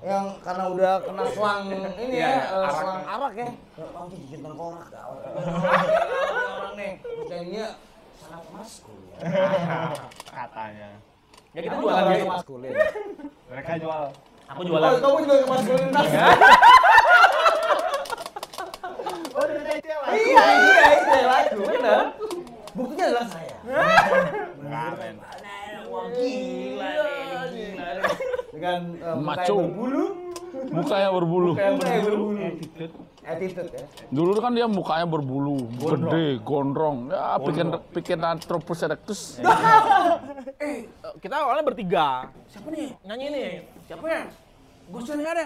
yang 0.02 0.26
karena 0.40 0.64
udah 0.70 0.94
kena 1.02 1.24
selang 1.28 1.62
ini 1.66 1.90
Iya, 2.14 2.22
ya, 2.22 2.34
arak. 2.54 2.72
selang 2.72 3.02
arak 3.04 3.34
ya. 3.34 3.50
Ya 3.50 3.86
kamu 3.88 4.08
cincin 4.14 4.40
tengkorak. 4.40 4.88
Orang 6.56 6.74
nih, 6.76 6.92
jadinya 7.26 7.66
sangat 8.16 8.44
maskul. 8.52 8.98
katanya 10.38 10.90
ya 11.50 11.60
kita 11.62 11.72
jualan 11.74 11.88
jualan 11.96 12.14
gitu 12.14 12.28
maskulin. 12.28 12.74
mereka 13.48 13.72
jual 13.80 14.04
aku 14.46 14.60
Oh, 14.60 14.66
jualan 14.68 14.92
kamu 15.00 15.18
juga 15.24 15.36
ke 15.36 15.48
maskulinitas. 15.48 16.06
oh 19.36 19.46
dari 19.46 19.80
Iya, 20.06 20.44
iya, 20.46 20.86
itu 20.96 21.10
yang 21.12 21.28
laku, 21.28 21.60
bener. 21.62 22.04
Buktinya 22.72 23.06
adalah 23.06 23.28
saya. 23.28 23.56
Enggak, 24.56 24.90
men. 24.98 25.16
Wah, 25.86 26.06
gila 26.10 26.92
gila. 27.48 27.90
Dengan 28.52 28.82
eh, 28.96 29.16
Maco. 29.18 29.56
yang 29.56 29.70
berbulu, 29.70 30.06
Mukanya 30.72 31.10
berbulu. 31.12 31.50
muka 31.54 31.64
yang 31.64 31.78
berbulu. 31.78 32.28
attitude 33.26 33.72
ya. 33.74 33.84
Dulu 34.08 34.32
kan 34.38 34.52
dia 34.54 34.68
mukanya 34.70 35.08
berbulu, 35.08 35.56
gede, 35.76 36.26
gondrong. 36.40 37.10
Ya, 37.10 37.36
bikin 37.42 37.68
bikin 37.92 38.20
Anthropus 38.22 38.80
erectus. 38.82 39.42
eh 40.62 40.86
kita 41.20 41.36
awalnya 41.38 41.64
bertiga 41.64 42.32
siapa 42.48 42.70
nih 42.70 42.96
nyanyi 43.02 43.26
nih 43.28 43.50
siapa 43.84 44.06
ya 44.06 44.24
Gosen 44.88 45.20
nggak 45.20 45.34
ada 45.34 45.46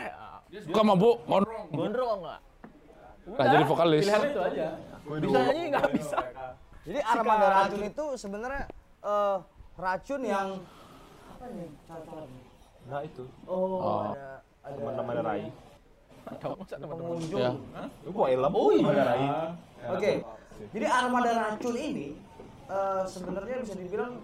Suka 0.62 0.82
mabuk, 0.84 1.18
gondrong. 1.26 1.66
gondrong 1.72 2.18
nggak 2.22 2.40
Nah, 3.38 3.46
jadi 3.46 3.64
vokalis. 3.66 4.02
pilihan 4.06 4.24
itu 4.26 4.42
aja 4.42 4.68
bisa 5.10 5.38
nyanyi 5.42 5.64
nggak 5.70 5.88
bisa 5.94 6.18
Jadi 6.86 7.00
armada 7.06 7.48
racun 7.52 7.82
itu 7.86 8.06
sebenarnya 8.18 8.64
eh, 9.04 9.38
racun 9.78 10.22
yang 10.26 10.48
apa 11.30 11.46
nih 11.54 11.70
cara-cara 11.86 12.22
nah 12.90 13.00
itu 13.06 13.24
Oh, 13.46 13.78
Oh. 13.78 14.02
ada 14.10 14.42
ada 14.66 14.74
teman-teman 14.76 15.16
Rai 15.22 15.44
pengunjung. 16.30 17.42
Ya. 17.42 17.52
Lu 18.06 18.10
gua 18.14 18.28
elem. 18.30 18.54
Oh 18.54 18.70
iya. 18.70 18.86
Oke. 19.90 20.12
Jadi 20.70 20.86
armada 20.86 21.32
racun 21.34 21.76
ini 21.78 22.08
eh, 22.70 23.04
sebenarnya 23.06 23.56
bisa 23.62 23.74
dibilang 23.78 24.20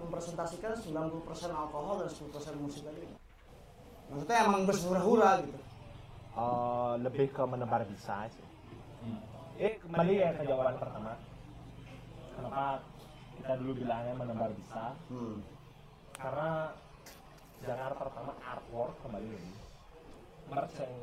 mempresentasikan 0.00 0.72
90% 0.76 1.24
alkohol 1.48 2.00
dan 2.04 2.08
10% 2.08 2.60
musik 2.60 2.82
tadi. 2.84 3.04
Maksudnya 4.12 4.36
emang 4.44 4.62
berhura-hura 4.68 5.40
gitu. 5.44 5.58
Eh, 6.34 6.94
lebih 6.98 7.30
ke 7.30 7.42
menebar 7.46 7.86
bisa 7.86 8.26
sih. 8.26 8.42
Eh 9.54 9.78
kembali 9.78 10.14
ya 10.18 10.34
ke 10.34 10.42
jawaban 10.50 10.74
pertama. 10.82 11.14
Kenapa 12.34 12.82
kita 13.38 13.54
dulu 13.62 13.72
bilangnya 13.78 14.18
menebar 14.18 14.50
bisa? 14.50 14.98
Hmm. 15.14 15.38
Karena 16.18 16.74
jangan 17.62 17.94
pertama 17.94 18.32
artwork 18.42 18.98
kembali 19.06 19.28
lagi. 19.30 19.54
Merch 20.50 20.76
yang 20.82 20.94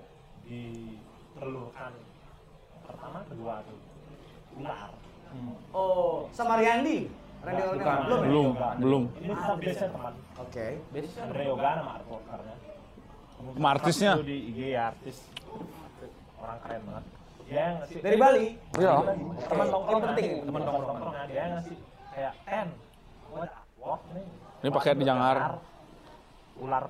diperlukan 0.44 1.94
pertama 2.84 3.20
kedua 3.32 3.64
tuh 3.64 3.80
ular. 4.60 4.91
Oh, 5.72 6.28
sama 6.36 6.60
Riyandi. 6.60 7.08
Randy 7.41 7.62
Bukan. 7.64 7.80
Organ. 7.80 7.99
Belum? 8.03 8.22
Belum, 8.22 8.52
belum. 8.84 9.03
Ini 9.24 9.34
tetap 9.34 9.58
biasa 9.64 9.84
teman. 9.95 10.14
Oke. 10.44 10.68
Andre 11.24 11.41
Yoga 11.48 11.70
nama 11.80 11.91
artworkernya. 12.03 12.56
Sama 13.41 13.68
artisnya? 13.72 14.11
Di 14.22 14.38
IG 14.49 14.59
ya 14.72 14.81
artis 14.89 15.18
orang 16.38 16.57
keren 16.61 16.81
banget. 16.85 17.05
Dia 17.45 17.59
yang 17.59 17.76
ngasih 17.80 17.95
Dari 17.99 18.18
Bali. 18.18 18.45
Iya. 18.80 18.93
teman 18.95 19.15
Oke, 19.61 19.72
nongkrong 19.72 19.99
ini 19.99 20.07
penting. 20.07 20.30
teman 20.45 20.61
nongkrong 20.61 20.97
dia 21.27 21.35
yang 21.35 21.51
ngasih 21.57 21.76
kayak 22.11 22.34
ten 22.45 22.68
buat 23.27 23.49
artwork 23.51 24.01
nih. 24.11 24.26
Ini 24.61 24.69
pakai 24.69 24.91
di 24.93 25.05
Jangar. 25.05 25.38
Ular 26.61 26.84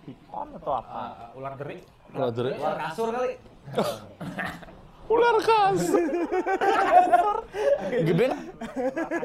pikon 0.00 0.48
atau 0.56 0.72
apa? 0.72 0.90
Ah, 0.90 1.36
Ular 1.36 1.52
derik. 1.54 1.82
Ular 2.10 2.30
derik. 2.32 2.56
Luar 2.56 2.76
kasur 2.80 3.08
kali. 3.12 3.32
Ular 5.12 5.36
khas. 5.42 5.80
Gede 8.06 8.24
nggak? 8.26 8.42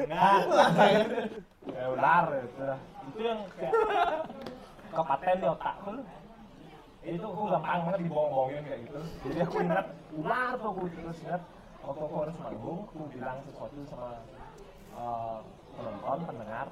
Enggak. 0.02 0.38
Kayak 1.66 1.88
ular 1.88 2.24
itu. 2.36 2.62
Itu 3.06 3.20
yang 3.22 3.40
kayak 3.54 3.72
kepaten 4.90 5.36
di 5.38 5.46
otakku. 5.46 5.90
Itu 7.06 7.26
aku 7.30 7.42
gampang 7.46 7.80
banget 7.86 8.00
dibohong-bohongin 8.02 8.62
kayak 8.66 8.80
gitu. 8.82 9.00
Jadi 9.30 9.38
aku 9.46 9.56
ingat 9.62 9.86
ular 10.18 10.50
tuh 10.58 10.68
aku 10.74 10.80
terus 10.90 11.18
ingat 11.22 11.42
waktu 11.86 12.02
aku 12.02 12.16
harus 12.26 12.36
manggung, 12.42 12.80
aku 12.90 13.04
bilang 13.14 13.38
sesuatu 13.46 13.76
sama 13.86 14.10
eh, 14.98 15.38
penonton, 15.78 16.18
pendengar. 16.26 16.66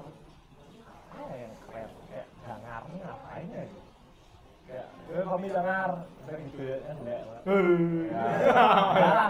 Apa 1.15 1.31
ya 1.31 1.35
yang 1.47 1.55
keren? 1.63 1.89
Kayak 2.11 2.27
dengarnya 2.43 2.99
ngapain 3.07 3.47
ya? 3.47 3.63
Kayak, 4.65 4.87
eh 5.13 5.25
kami 5.29 5.47
dengar, 5.53 5.89
kayak 6.25 6.39
gitu 6.49 6.61
ya, 6.65 6.77
kan 6.81 6.97
kayak, 7.05 7.23
ya, 8.97 9.25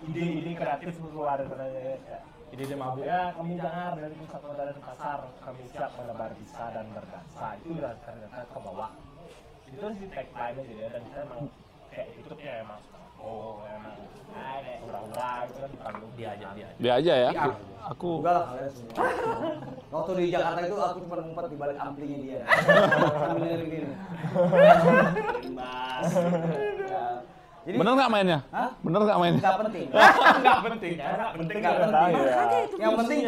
ide-ide 0.00 0.52
kreatif 0.56 0.96
keluar 0.96 1.36
dari 1.36 1.48
sana 1.52 1.64
ya. 1.68 1.96
Kayak, 2.02 2.22
Ide-ide 2.48 2.76
mabuk. 2.80 3.04
Ya, 3.04 3.28
kami 3.36 3.60
dengar 3.60 3.92
dari 3.92 4.14
pusat 4.16 4.40
kota 4.40 4.62
dan 4.64 4.78
pasar, 4.80 5.20
kami 5.44 5.62
siap 5.68 5.92
menebar 6.00 6.32
bisa 6.40 6.64
dan 6.72 6.86
berdansa. 6.96 7.46
Itu 7.60 7.76
udah 7.76 7.92
ternyata 8.00 8.40
ke 8.48 8.58
bawah. 8.64 8.90
Itu 9.68 9.86
sih 10.00 10.06
tagline 10.08 10.56
gitu 10.64 10.72
ya, 10.80 10.86
dan 10.90 11.00
kita 11.04 11.20
emang 11.28 11.40
kayak 11.92 12.08
itu 12.16 12.34
ya 12.40 12.52
emang 12.64 12.80
oh 13.18 13.66
emang 13.68 13.96
kayak 14.32 14.78
udah-udah 14.86 15.34
gitu 15.48 15.58
kan 15.58 15.70
di 15.70 15.78
panggung 15.82 16.12
dia 16.16 16.28
aja 16.34 16.46
dia. 16.56 16.68
Dia 16.78 16.92
aja 17.02 17.12
ya. 17.28 17.30
Aku 17.96 18.20
Enggak 18.20 18.34
lah 18.36 18.44
kalian 18.52 18.70
semua. 18.72 18.94
Waktu 19.94 20.10
di 20.20 20.24
Jakarta 20.28 20.60
itu 20.60 20.76
aku 20.76 20.98
cuma 21.08 21.16
ngumpet 21.24 21.44
di 21.48 21.56
balik 21.56 21.78
amplinya 21.80 22.18
dia. 22.20 22.42
Sambil 23.16 23.60
gini. 23.64 23.92
Jadi 27.68 27.76
bener 27.76 27.92
nggak 27.94 28.08
mainnya? 28.08 28.38
Hah? 28.48 28.70
Bener 28.80 29.00
nggak 29.04 29.18
mainnya? 29.20 29.40
nggak 29.44 29.56
penting. 29.60 29.86
Enggak 30.40 30.58
penting. 30.64 30.92
Enggak 30.96 31.30
penting 31.36 31.56
Nggak 31.60 31.68
nggak 31.68 31.84
penting. 31.84 31.92
tahu 31.92 32.24
ya. 32.24 32.32
Yang 32.80 32.92
penting, 32.96 33.18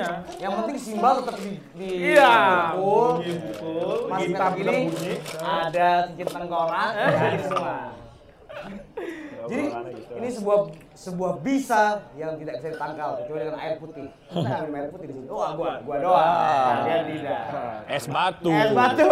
yang 0.41 0.53
penting 0.57 0.77
simbal 0.81 1.12
tetap 1.21 1.37
di, 1.37 1.51
di 1.77 1.89
Iya. 2.17 2.33
pukul. 2.73 3.09
Betul. 3.21 3.97
Mas 4.09 4.21
Gitar 4.25 4.53
ini 4.57 4.79
ada 5.37 5.89
cincin 6.09 6.27
tengkorak, 6.33 6.89
jadi 6.97 7.39
semua. 7.45 7.77
Jadi 9.51 9.66
ini 10.14 10.28
sebuah 10.31 10.59
sebuah 10.94 11.32
bisa 11.43 12.06
yang 12.14 12.39
tidak 12.39 12.62
bisa 12.62 12.68
ditangkal 12.70 13.18
kecuali 13.18 13.43
dengan 13.51 13.59
air 13.59 13.74
putih. 13.82 14.06
Kita 14.31 14.47
ngambil 14.47 14.78
air 14.78 14.90
putih 14.94 15.06
di 15.10 15.14
sini. 15.18 15.27
Oh, 15.27 15.51
gua 15.59 15.82
gua 15.82 15.97
doang. 15.98 16.22
Nah, 16.22 16.77
dia 16.86 16.98
tidak. 17.02 17.43
Es 17.90 18.05
batu. 18.06 18.51
Es 18.55 18.70
batu. 18.70 19.10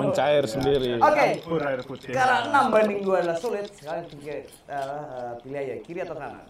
Mencair 0.00 0.44
sendiri. 0.48 0.96
Oke. 0.96 1.26
Pur 1.44 1.60
air 1.60 1.80
putih. 1.84 2.16
Karena 2.16 2.48
6 2.48 2.72
banding 2.72 3.00
2 3.04 3.20
adalah 3.20 3.36
sulit, 3.36 3.68
sekarang 3.76 4.08
pilih, 4.08 4.48
eh, 4.48 5.30
pilih 5.44 5.58
aja 5.60 5.74
kiri 5.84 6.00
atau 6.00 6.16
kanan. 6.16 6.48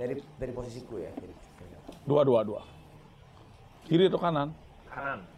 Dari 0.00 0.14
dari 0.40 0.52
posisiku 0.56 1.04
ya. 1.04 1.12
Kiri. 1.20 1.34
Dua, 2.08 2.24
dua, 2.24 2.40
dua. 2.40 2.62
Kiri 3.84 4.08
atau 4.08 4.16
kanan? 4.16 4.56
Kanan. 4.88 5.37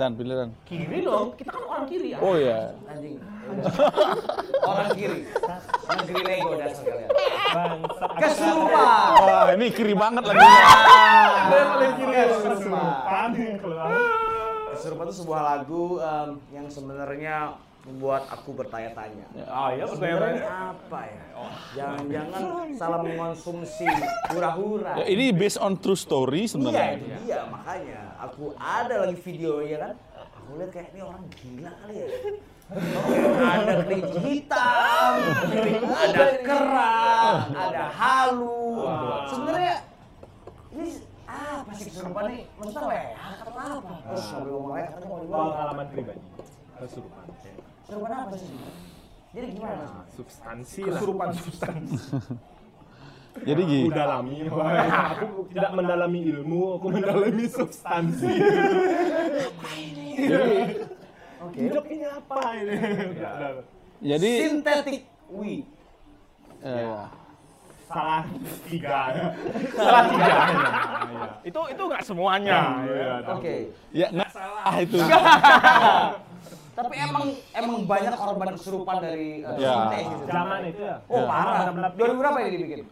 Dan 0.00 0.16
pilihan. 0.16 0.48
Kiri 0.64 1.04
dong. 1.04 1.36
Kita 1.36 1.52
kan 1.52 1.60
orang 1.68 1.84
kiri 1.84 2.16
ya. 2.16 2.18
Oh 2.24 2.32
iya. 2.32 2.72
Anjing. 2.88 3.20
Orang 4.64 4.88
kiri. 4.96 5.28
Orang 5.84 6.04
kiri 6.08 6.22
Lego 6.24 6.56
dasar 6.56 6.84
kalian. 6.88 7.10
Bangsat. 7.52 8.10
Kesurupan. 8.16 9.12
Wah, 9.28 9.52
ini 9.52 9.66
kiri 9.68 9.92
banget 9.92 10.24
lagi. 10.24 10.40
Kesurupan. 12.00 12.88
Panik 13.04 13.44
yang 13.44 13.60
keluar. 13.60 13.92
Kesurupan 14.72 15.04
itu 15.04 15.16
sebuah 15.20 15.40
lagu 15.44 16.00
em, 16.00 16.28
yang 16.56 16.66
sebenarnya 16.72 17.60
membuat 17.80 18.28
aku 18.28 18.52
bertanya-tanya. 18.52 19.24
Ah 19.48 19.72
iya 19.72 19.84
Sebenarnya 19.88 20.44
apa 20.76 21.00
ya? 21.08 21.22
Jangan-jangan 21.72 22.42
salah 22.76 23.00
mengonsumsi 23.00 23.88
hura-hura. 24.28 25.00
Ya, 25.00 25.04
ini 25.08 25.32
based 25.32 25.56
on 25.56 25.80
true 25.80 25.96
story 25.96 26.44
Iya, 26.44 26.50
sebenarnya. 26.52 26.92
itu 27.00 27.06
dia 27.24 27.40
makanya. 27.48 28.00
Aku 28.28 28.52
ada 28.60 28.94
lagi 29.06 29.16
video 29.16 29.64
ya 29.64 29.78
kan. 29.80 29.94
Aku 30.36 30.50
lihat 30.60 30.70
kayak 30.70 30.88
ini 30.92 31.00
orang 31.00 31.22
gila 31.32 31.72
kali 31.80 31.94
ya. 31.96 32.06
ada 33.50 33.72
kelinci 33.82 34.18
hitam, 34.22 35.12
ada 35.90 36.26
kerang, 36.38 37.36
ada 37.50 37.84
halu. 37.90 38.86
Sebenarnya 39.26 39.74
ini 40.70 40.86
apa 41.26 41.70
sih 41.74 41.84
kesurupan 41.90 42.22
nih? 42.30 42.40
Maksudnya 42.54 42.82
leak 42.86 43.08
atau 43.42 43.52
apa? 43.58 43.92
Terus 44.06 44.22
sambil 44.22 44.52
ngomong 44.54 44.74
katanya 44.78 45.06
mau 45.10 45.18
dibawa. 45.18 45.44
Pengalaman 45.50 45.86
pribadi. 45.90 46.22
Kesurupan. 46.78 47.24
Kesurupan 47.90 48.12
apa 48.14 48.36
sih? 48.38 48.54
Jadi 49.34 49.46
gimana 49.50 49.74
mas? 49.82 49.90
Substansi 50.14 50.80
lah. 50.86 50.94
Kesurupan 50.94 51.28
substansi. 51.34 51.98
Jadi 53.42 53.62
gini. 53.66 53.86
Aku 53.86 53.94
dalami, 53.94 54.34
aku 54.46 55.26
tidak 55.50 55.70
mendalami 55.74 56.20
ilmu, 56.30 56.62
aku 56.78 56.86
mendalami 56.86 57.44
substansi. 57.50 58.30
Oke. 61.42 61.58
Hidup 61.58 61.84
ini 61.90 62.06
apa 62.06 62.38
ini? 62.58 62.74
Jadi 64.06 64.30
Synthetic 64.46 65.02
weed. 65.34 65.66
eh, 66.62 67.06
Salah 67.90 68.22
tiga. 68.70 68.98
Salah 69.74 70.02
tiga. 70.06 70.34
Itu 71.42 71.60
itu 71.74 71.82
nggak 71.90 72.02
semuanya. 72.06 72.86
Iya, 72.86 73.12
Oke. 73.34 73.54
ya 73.90 74.06
nggak 74.14 74.30
salah 74.30 74.74
itu. 74.78 74.94
Tapi 76.80 76.96
emang 76.96 77.24
emang 77.52 77.76
banyak 77.84 78.14
korban 78.16 78.48
kesurupan 78.56 78.96
dari 79.04 79.44
uh, 79.44 79.56
Ya. 79.60 79.72
sintetis 79.76 80.08
itu. 80.08 80.24
Zaman 80.26 80.60
itu 80.64 80.80
ya. 80.80 80.96
Oh 81.12 81.22
parah. 81.28 81.68
2000 81.92 82.20
berapa 82.20 82.38
ini 82.40 82.50
dibikin? 82.56 82.86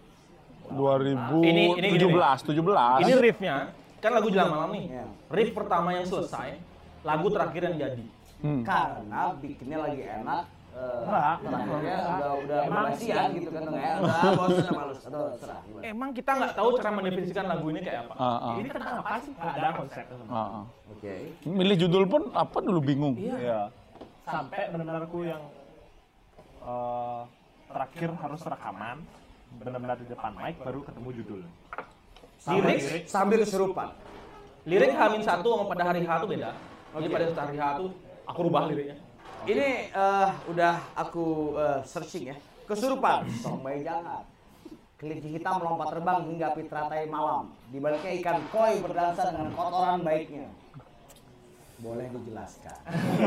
2017, 0.68 1.48
Ini- 1.48 1.68
ini 1.80 1.88
gini, 1.88 1.88
17. 1.96 3.00
Ini 3.00 3.12
riffnya 3.16 3.56
kan 3.98 4.10
lagu 4.14 4.28
jelang 4.30 4.50
malam 4.52 4.70
nih. 4.76 4.84
Iya. 4.92 5.04
Riff 5.32 5.50
pertama 5.56 5.88
yang 5.96 6.06
selesai, 6.06 6.60
lagu 7.02 7.26
terakhir 7.32 7.62
yang 7.72 7.76
jadi. 7.80 8.04
Hmm. 8.38 8.62
Karena 8.62 9.34
bikinnya 9.40 9.78
lagi 9.82 10.02
enak. 10.04 10.44
terakhirnya 10.78 11.96
udah 12.06 12.30
udah 12.38 12.58
Emang 12.70 12.86
gitu 13.34 13.50
kan 13.50 13.62
udah. 13.66 13.82
Emang 15.82 16.10
kita 16.14 16.30
nggak 16.38 16.52
tahu 16.54 16.68
cara 16.78 16.90
mendefinisikan 16.94 17.44
lagu 17.50 17.66
ini 17.74 17.80
kayak 17.82 18.06
apa. 18.06 18.14
Ah, 18.14 18.38
ah. 18.38 18.54
Ini 18.62 18.68
tentang 18.70 18.94
apa 19.02 19.18
sih? 19.18 19.32
Ada 19.34 19.68
konsepnya. 19.74 20.16
Ah, 20.30 20.62
ah. 20.62 20.64
Oke. 20.94 21.14
Milih 21.42 21.76
judul 21.82 22.04
pun 22.06 22.22
apa 22.30 22.56
dulu 22.62 22.78
bingung. 22.78 23.18
Iya. 23.18 23.74
Sampai 24.28 24.68
benar-benar 24.68 25.08
aku 25.08 25.24
yang 25.24 25.40
eh, 26.60 27.22
terakhir 27.64 28.10
harus 28.12 28.40
rekaman 28.44 28.96
benar-benar 29.56 29.96
di 29.96 30.04
depan 30.04 30.36
mic 30.36 30.60
baru 30.60 30.84
ketemu 30.84 31.08
judul. 31.16 31.40
Lirik, 32.48 33.08
Sambil 33.08 33.40
kesurupan. 33.40 33.96
lirik 34.68 34.92
Hamin 34.92 35.24
satu 35.24 35.48
sama 35.56 35.64
pada 35.72 35.88
hari 35.88 36.04
H 36.04 36.10
itu 36.20 36.28
beda. 36.28 36.50
Jadi 36.92 37.06
pada 37.08 37.24
hari 37.40 37.56
H 37.56 37.64
itu 37.80 37.86
aku 38.28 38.38
rubah 38.44 38.68
liriknya. 38.68 38.96
Ini 39.48 39.68
eh, 39.96 40.28
udah 40.52 40.74
aku 40.92 41.56
eh, 41.56 41.80
searching 41.88 42.28
ya. 42.28 42.36
Kesurupan. 42.68 43.24
Sombai 43.40 43.80
jangan. 43.80 44.28
Kelinci 45.00 45.40
hitam 45.40 45.56
melompat 45.56 45.96
terbang 45.96 46.20
hingga 46.28 46.52
pitratai 46.52 47.08
malam. 47.08 47.48
Di 47.72 47.80
baliknya 47.80 48.12
ikan 48.20 48.44
koi 48.52 48.76
berdansa 48.84 49.32
dengan 49.32 49.56
kotoran 49.56 50.04
baiknya. 50.04 50.52
Boleh 51.78 52.06
dijelaskan. 52.10 52.74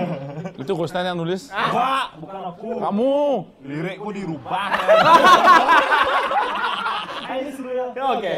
Itu 0.62 0.72
Kusnan 0.76 1.08
yang 1.08 1.18
nulis. 1.18 1.48
Enggak, 1.48 2.06
bukan 2.20 2.42
aku. 2.52 2.68
Kamu. 2.84 3.14
Lirikku 3.64 4.10
dirubah. 4.12 4.66
Ah, 7.22 7.36
ini 7.40 7.52
seru 7.56 7.72
ya. 7.72 7.86
Oke. 7.96 8.34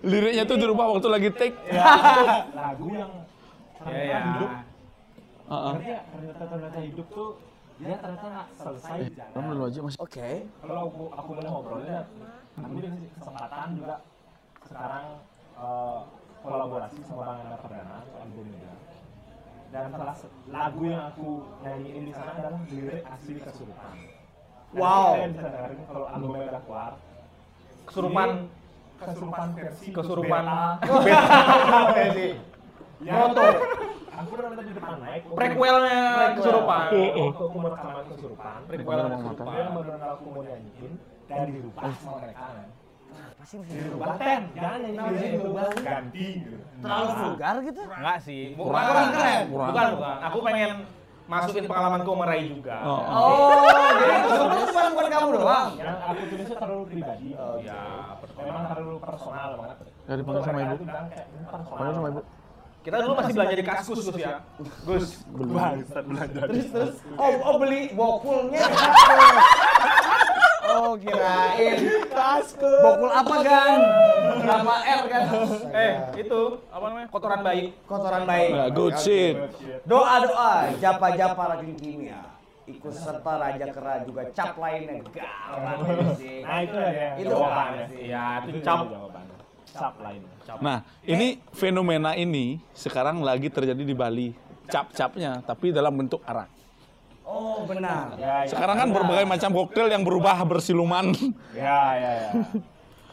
Liriknya 0.00 0.44
tuh 0.48 0.56
dirubah 0.56 0.84
waktu 0.88 1.08
lagi 1.12 1.28
take. 1.32 1.56
Ya, 1.68 1.84
lagu 2.52 2.88
yang 2.90 3.12
Ya, 3.86 4.02
ya. 4.02 4.18
hidup. 4.24 4.50
Heeh. 5.46 5.72
Ngerti 5.76 5.90
ya? 5.92 6.00
Ternyata 6.10 6.42
ternyata 6.48 6.78
hidup 6.80 7.06
tuh 7.12 7.28
dia 7.76 7.96
ternyata 8.00 8.26
nggak 8.26 8.48
selesai 8.56 8.98
di 9.04 9.12
jalan. 9.14 9.30
Kamu 9.36 9.68
aja 9.68 9.80
masih. 9.84 9.98
Oke. 10.00 10.28
Kalau 10.48 10.82
aku 10.88 11.02
aku 11.12 11.28
boleh 11.36 11.50
ngobrolnya, 11.52 11.98
aku 12.56 12.72
dikasih 12.80 13.08
kesempatan 13.14 13.68
juga 13.76 13.94
sekarang 14.64 15.04
eh, 15.54 15.98
kolaborasi 16.40 16.98
sama 17.04 17.22
Bang 17.22 17.38
Enda 17.44 17.58
Perdana 17.60 17.96
untuk 18.00 18.18
album 18.18 18.46
juga. 18.48 18.72
Dan 19.74 19.84
salah 19.92 20.16
lagu 20.48 20.80
yang 20.86 21.02
aku 21.10 21.28
nyanyiin 21.60 22.02
di 22.08 22.12
sana 22.14 22.32
adalah 22.38 22.60
lirik 22.70 23.02
asli 23.02 23.34
kesurupan. 23.42 23.94
Wow. 24.76 25.14
Kalian 25.16 25.30
bisa 25.34 25.48
dengerin 25.50 25.80
kalau 25.86 26.06
albumnya 26.10 26.46
udah 26.50 26.62
keluar. 26.66 26.92
Kesurupan 27.86 28.28
Ini 28.30 28.64
kesurupan 28.96 29.48
versi 29.52 29.86
kesurupan 29.92 30.44
versi. 31.96 32.28
Foto. 32.96 33.44
Aku 34.16 34.30
udah 34.32 34.48
nanti 34.48 34.62
di 34.64 34.72
depan 34.72 34.96
naik. 35.04 35.22
prequelnya 35.36 36.00
kesurupan. 36.40 36.86
Waktu 36.88 37.28
aku 37.36 37.58
merekaman 37.60 38.04
kesurupan. 38.08 38.58
Prequel 38.64 38.98
kesurupan. 39.12 39.46
Dia 39.52 39.66
benar-benar 39.68 40.10
aku 40.16 40.24
mau 40.32 40.42
nyanyiin 40.42 40.92
dan 41.28 41.46
dirubah 41.52 41.82
sama 42.00 42.12
mereka. 42.24 42.44
Kan. 43.12 43.62
Dirubah 43.70 44.12
ten, 44.18 44.40
jangan 44.58 44.78
dirubah 45.14 45.66
ganti. 45.78 46.28
gitu. 46.42 46.56
terlalu 46.82 47.10
vulgar 47.14 47.56
gitu. 47.62 47.82
Enggak 47.86 48.18
sih. 48.26 48.42
Bukan, 48.58 48.68
Kurang. 48.70 48.86
kurang 48.90 49.08
keren. 49.14 49.44
Kurang. 49.48 49.68
Bukan, 49.70 49.86
bukan. 49.96 50.16
Aku 50.26 50.38
pengen 50.42 50.70
masukin 51.26 51.64
pengalamanku 51.66 52.10
meraih 52.14 52.46
juga. 52.54 52.76
Oh. 52.86 53.02
Oh, 53.02 53.90
jadi 53.98 54.14
itu 54.22 54.42
bukan 54.70 54.90
bukan 54.94 55.06
kamu 55.10 55.28
doang. 55.34 55.70
Yang 55.74 55.98
aku 55.98 56.22
tulisnya 56.30 56.56
terlalu 56.58 56.84
pribadi. 56.90 57.28
Ya, 57.62 57.80
Memang 58.38 58.64
terlalu 58.70 58.94
personal 59.02 59.48
banget. 59.58 59.76
Ya 60.06 60.14
dipanggil 60.14 60.42
sama 60.46 60.58
ibu. 60.62 60.74
Ini. 60.76 60.86
Panggil 61.50 61.94
sama 61.94 62.08
ibu. 62.14 62.22
Kita 62.86 63.02
dulu 63.02 63.18
masih 63.18 63.32
belanja 63.34 63.56
di 63.58 63.66
kaskus 63.66 63.98
Gus 64.06 64.14
ya. 64.14 64.38
Gus. 64.86 65.06
Belanja. 65.26 65.98
Terus 66.46 66.66
terus 66.70 66.94
oh, 67.18 67.30
oh 67.42 67.54
beli 67.58 67.90
bokulnya. 67.90 68.62
Oh 70.76 70.92
kirain 71.00 71.76
Bokul 72.84 73.10
apa 73.12 73.36
kan? 73.40 73.78
Nama 74.44 74.74
R 74.84 75.02
kan? 75.08 75.24
Eh, 75.72 75.92
itu 76.20 76.40
apa 76.68 76.84
namanya? 76.92 77.08
Kotoran 77.08 77.40
bayi. 77.40 77.64
Kotoran 77.88 78.22
baik. 78.28 78.50
Nah, 78.52 78.68
good 78.72 78.94
shit. 79.00 79.36
Doa 79.88 80.20
doa, 80.20 80.54
japa 80.76 81.06
japa 81.16 81.42
racun 81.56 81.72
kimia. 81.80 82.36
Ikut 82.66 82.92
serta 82.92 83.32
raja 83.38 83.66
kera 83.70 84.02
juga 84.02 84.26
cap 84.34 84.58
lainnya 84.58 84.98
galak 85.14 86.18
sih. 86.18 86.42
Nah 86.42 86.58
itu 86.66 86.76
ya. 86.76 87.08
Itu 87.14 87.30
jawabannya. 87.30 87.84
sih? 87.86 87.98
Iya, 88.10 88.24
itu 88.50 88.58
cap 88.66 88.80
jawabannya. 88.90 89.36
Cap 89.76 89.94
lain. 90.02 90.20
Nah, 90.62 90.78
ini 91.06 91.28
fenomena 91.54 92.12
ini 92.18 92.58
sekarang 92.74 93.22
lagi 93.22 93.48
terjadi 93.52 93.82
di 93.82 93.94
Bali. 93.94 94.28
Cap-capnya, 94.66 95.46
tapi 95.46 95.70
dalam 95.70 95.94
bentuk 95.94 96.18
arak. 96.26 96.50
Oh 97.26 97.66
benar. 97.66 98.14
Ya, 98.14 98.46
ya. 98.46 98.50
Sekarang 98.54 98.76
kan 98.78 98.88
berbagai 98.94 99.26
macam 99.26 99.50
koktail 99.50 99.90
yang 99.90 100.06
berubah 100.06 100.38
bersiluman. 100.46 101.10
Ya, 101.50 101.98
ya, 101.98 102.10
ya. 102.22 102.30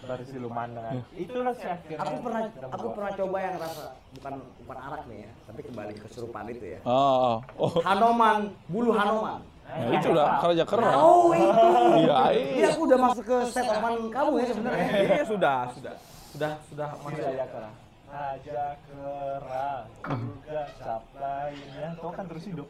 Dari 0.03 0.25
siluman 0.27 0.67
dengan 0.69 1.01
itulah 1.17 1.53
sih 1.57 1.65
akhirnya. 1.65 1.97
Aku 1.97 2.15
pernah 2.21 2.41
aku 2.69 2.87
pernah 2.93 3.11
coba 3.17 3.37
yang 3.41 3.55
rasa 3.57 3.83
bukan 4.19 4.33
bukan 4.61 4.77
arak 4.77 5.01
nih 5.09 5.17
ya, 5.25 5.31
tapi 5.49 5.59
kembali 5.63 5.91
ke 5.97 6.01
kesurupan 6.05 6.43
itu 6.51 6.65
ya. 6.75 6.79
Oh, 6.85 7.39
oh. 7.57 7.71
Hanoman, 7.81 8.53
bulu 8.69 8.91
Hanoman. 8.93 9.41
Nah, 9.63 9.95
itu 9.95 10.07
udah 10.11 10.27
kerja 10.43 10.63
keras. 10.67 10.93
Oh 10.99 11.31
itu. 11.31 11.67
Iya, 12.03 12.19
iya. 12.35 12.67
aku 12.75 12.83
udah 12.83 12.99
masuk 12.99 13.23
ke 13.25 13.37
set 13.47 13.65
opan 13.65 13.93
kamu 14.11 14.31
ya 14.37 14.45
sebenarnya. 14.51 14.87
Iya, 14.91 15.23
sudah, 15.23 15.57
sudah. 15.71 15.95
Sudah, 16.35 16.51
sudah 16.67 16.87
masuk. 16.99 17.23
Raja 17.23 17.45
Kera. 17.47 17.71
Raja 18.13 18.63
Kera 18.85 19.69
juga 20.03 20.61
cap 20.77 21.03
lainnya. 21.15 21.87
Tuh 21.95 22.11
kan 22.11 22.25
terus 22.27 22.43
hidup. 22.43 22.67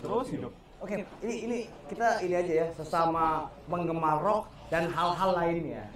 Terus 0.00 0.26
hidup. 0.32 0.52
Oke, 0.76 1.08
ini 1.24 1.34
ini 1.48 1.58
kita 1.88 2.20
ini 2.20 2.34
aja 2.36 2.52
ya 2.52 2.66
sesama 2.76 3.48
penggemar 3.64 4.20
rock 4.20 4.44
dan 4.68 4.92
hal-hal 4.92 5.30
lainnya. 5.32 5.88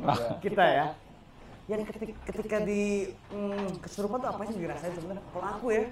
kita 0.44 0.64
ya. 0.64 0.86
Yang 1.68 1.94
ketika, 1.94 2.12
ketika 2.32 2.56
di 2.64 3.12
mm, 3.30 3.78
kesurupan 3.84 4.18
tuh 4.18 4.30
apa 4.32 4.42
sih 4.48 4.58
yang 4.58 4.62
dirasain 4.66 4.92
sebenarnya? 4.96 5.22
Kalau 5.30 5.46
aku 5.46 5.66
ya, 5.70 5.84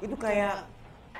itu 0.00 0.16
kayak 0.16 0.64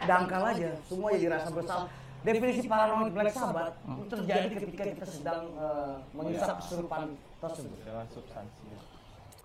dangkal 0.08 0.42
aja, 0.48 0.70
semua 0.88 1.12
jadi 1.12 1.28
rasa 1.36 1.48
bersalah. 1.52 1.88
Definisi 2.20 2.68
paranormal 2.68 3.16
Black 3.16 3.32
Sabbath 3.32 3.76
itu 3.80 4.04
terjadi 4.12 4.46
ketika 4.52 4.82
kita 4.92 5.06
sedang 5.08 5.40
eh, 5.56 5.94
menghisap 6.12 6.56
kesurupan 6.60 7.16
tersebut. 7.40 7.76
Dengan 7.80 8.06
substansinya. 8.12 8.78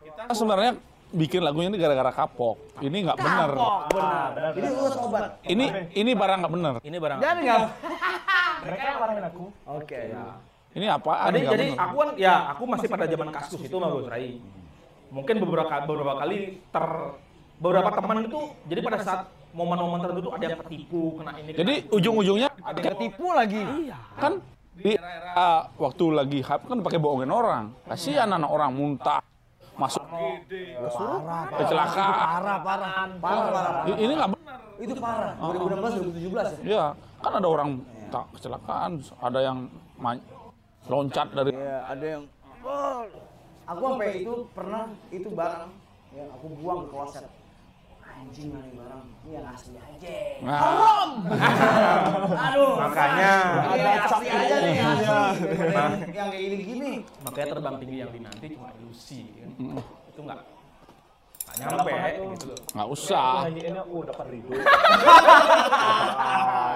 Kita 0.04 0.22
sebenarnya 0.36 0.72
bikin 1.14 1.42
lagunya 1.46 1.70
ini 1.70 1.78
gara-gara 1.78 2.12
kapok. 2.12 2.58
Ini 2.82 2.98
nggak 3.06 3.18
benar. 3.20 3.50
Benar. 3.92 4.52
Ini 4.56 4.68
urut 4.74 4.98
obat. 5.06 5.24
Ini 5.46 5.66
ini 5.94 6.12
barang 6.16 6.38
nggak 6.42 6.54
benar. 6.54 6.74
Ini 6.82 6.98
barang. 6.98 7.20
Jadi 7.22 7.40
nggak? 7.46 7.60
Mereka 8.66 8.84
yang 8.84 9.00
marahin 9.00 9.24
aku. 9.30 9.46
Oke. 9.70 10.00
Ini 10.76 10.86
apaan? 10.92 11.32
Jadi, 11.32 11.40
jadi 11.48 11.66
aku 11.80 11.96
kan, 11.96 12.10
ya 12.20 12.34
aku 12.52 12.64
masih 12.68 12.88
pada 12.92 13.06
zaman 13.08 13.30
kasus 13.32 13.60
itu 13.64 13.76
mah 13.80 13.90
Gus 13.96 14.08
Rai. 14.12 14.44
Mungkin 15.08 15.36
beberapa 15.40 15.76
beberapa 15.88 16.14
kali 16.20 16.60
ter 16.60 16.86
beberapa 17.56 17.90
teman 17.96 18.18
itu 18.28 18.40
jadi 18.68 18.80
pada 18.84 18.98
saat 19.00 19.22
momen-momen 19.56 20.04
tertentu 20.04 20.30
ada 20.36 20.44
yang 20.44 20.60
ketipu 20.68 21.16
kena 21.16 21.32
ini. 21.40 21.52
Jadi 21.56 21.74
kena 21.88 21.96
ujung-ujungnya 21.96 22.50
ada 22.60 22.80
yang 22.84 22.92
Ketipu 23.00 23.26
lagi. 23.32 23.62
kan 24.20 24.34
di 24.76 24.92
era 25.00 25.72
waktu 25.80 26.06
lagi 26.12 26.40
hype 26.44 26.68
kan 26.68 26.78
pakai 26.84 27.00
bohongin 27.00 27.32
orang. 27.32 27.72
Kasihan 27.88 28.28
anak 28.28 28.52
orang 28.52 28.76
muntah 28.76 29.24
masuk 29.76 30.04
kecelakaan. 31.60 32.12
Parah, 32.16 32.58
parah. 32.64 32.92
Parah, 33.20 33.48
parah. 33.52 33.84
I- 33.92 34.00
Ini 34.00 34.14
nggak 34.16 34.30
benar. 34.36 34.60
Itu 34.80 34.94
parah. 35.00 35.34
2016 35.40 35.92
2017 36.16 36.48
ya. 36.64 36.64
Ya, 36.64 36.86
kan 37.24 37.32
ada 37.36 37.48
orang 37.48 37.70
tak 38.12 38.26
kecelakaan, 38.38 38.92
ada 39.20 39.40
yang 39.42 39.58
loncat 40.86 41.28
dari 41.34 41.52
Iya, 41.52 41.78
ada 41.90 42.06
yang 42.06 42.24
oh, 42.62 43.02
aku 43.66 43.84
sampai 43.98 44.10
itu 44.22 44.34
pernah 44.54 44.84
itu 45.10 45.30
barang 45.34 45.70
yang 46.14 46.28
aku 46.32 46.48
buang 46.62 46.80
ke 46.86 46.88
kloset. 46.94 47.26
Anjing 48.16 48.48
mana 48.56 48.64
ini 48.68 48.78
barang? 48.80 49.04
Ini 49.26 49.32
yang 49.36 49.46
asli 49.52 49.76
aja. 49.76 50.16
Nah, 50.40 50.64
Aduh. 52.48 52.80
Makanya. 52.80 53.34
Ini 53.76 53.84
yang 53.84 54.08
asli 54.08 54.28
aja 54.32 54.56
nih, 54.64 54.80
asli. 54.80 55.44
Daripada 55.44 56.08
yang, 56.16 56.32
kayak 56.32 56.44
gini-gini. 56.48 57.04
makanya 57.28 57.48
terbang 57.52 57.76
tinggi 57.84 57.98
yang 58.00 58.12
dinanti 58.16 58.46
cuma 58.56 58.72
ilusi 58.80 59.20
kan. 59.36 59.50
Itu 60.12 60.22
enggak 60.24 60.40
nggak 61.56 61.72
nyampe 61.72 61.92
gitu 62.36 62.52
loh. 62.52 62.60
nggak 62.76 62.90
usah. 62.92 63.48
Nyanyiinnya, 63.48 63.84
oh. 63.88 64.04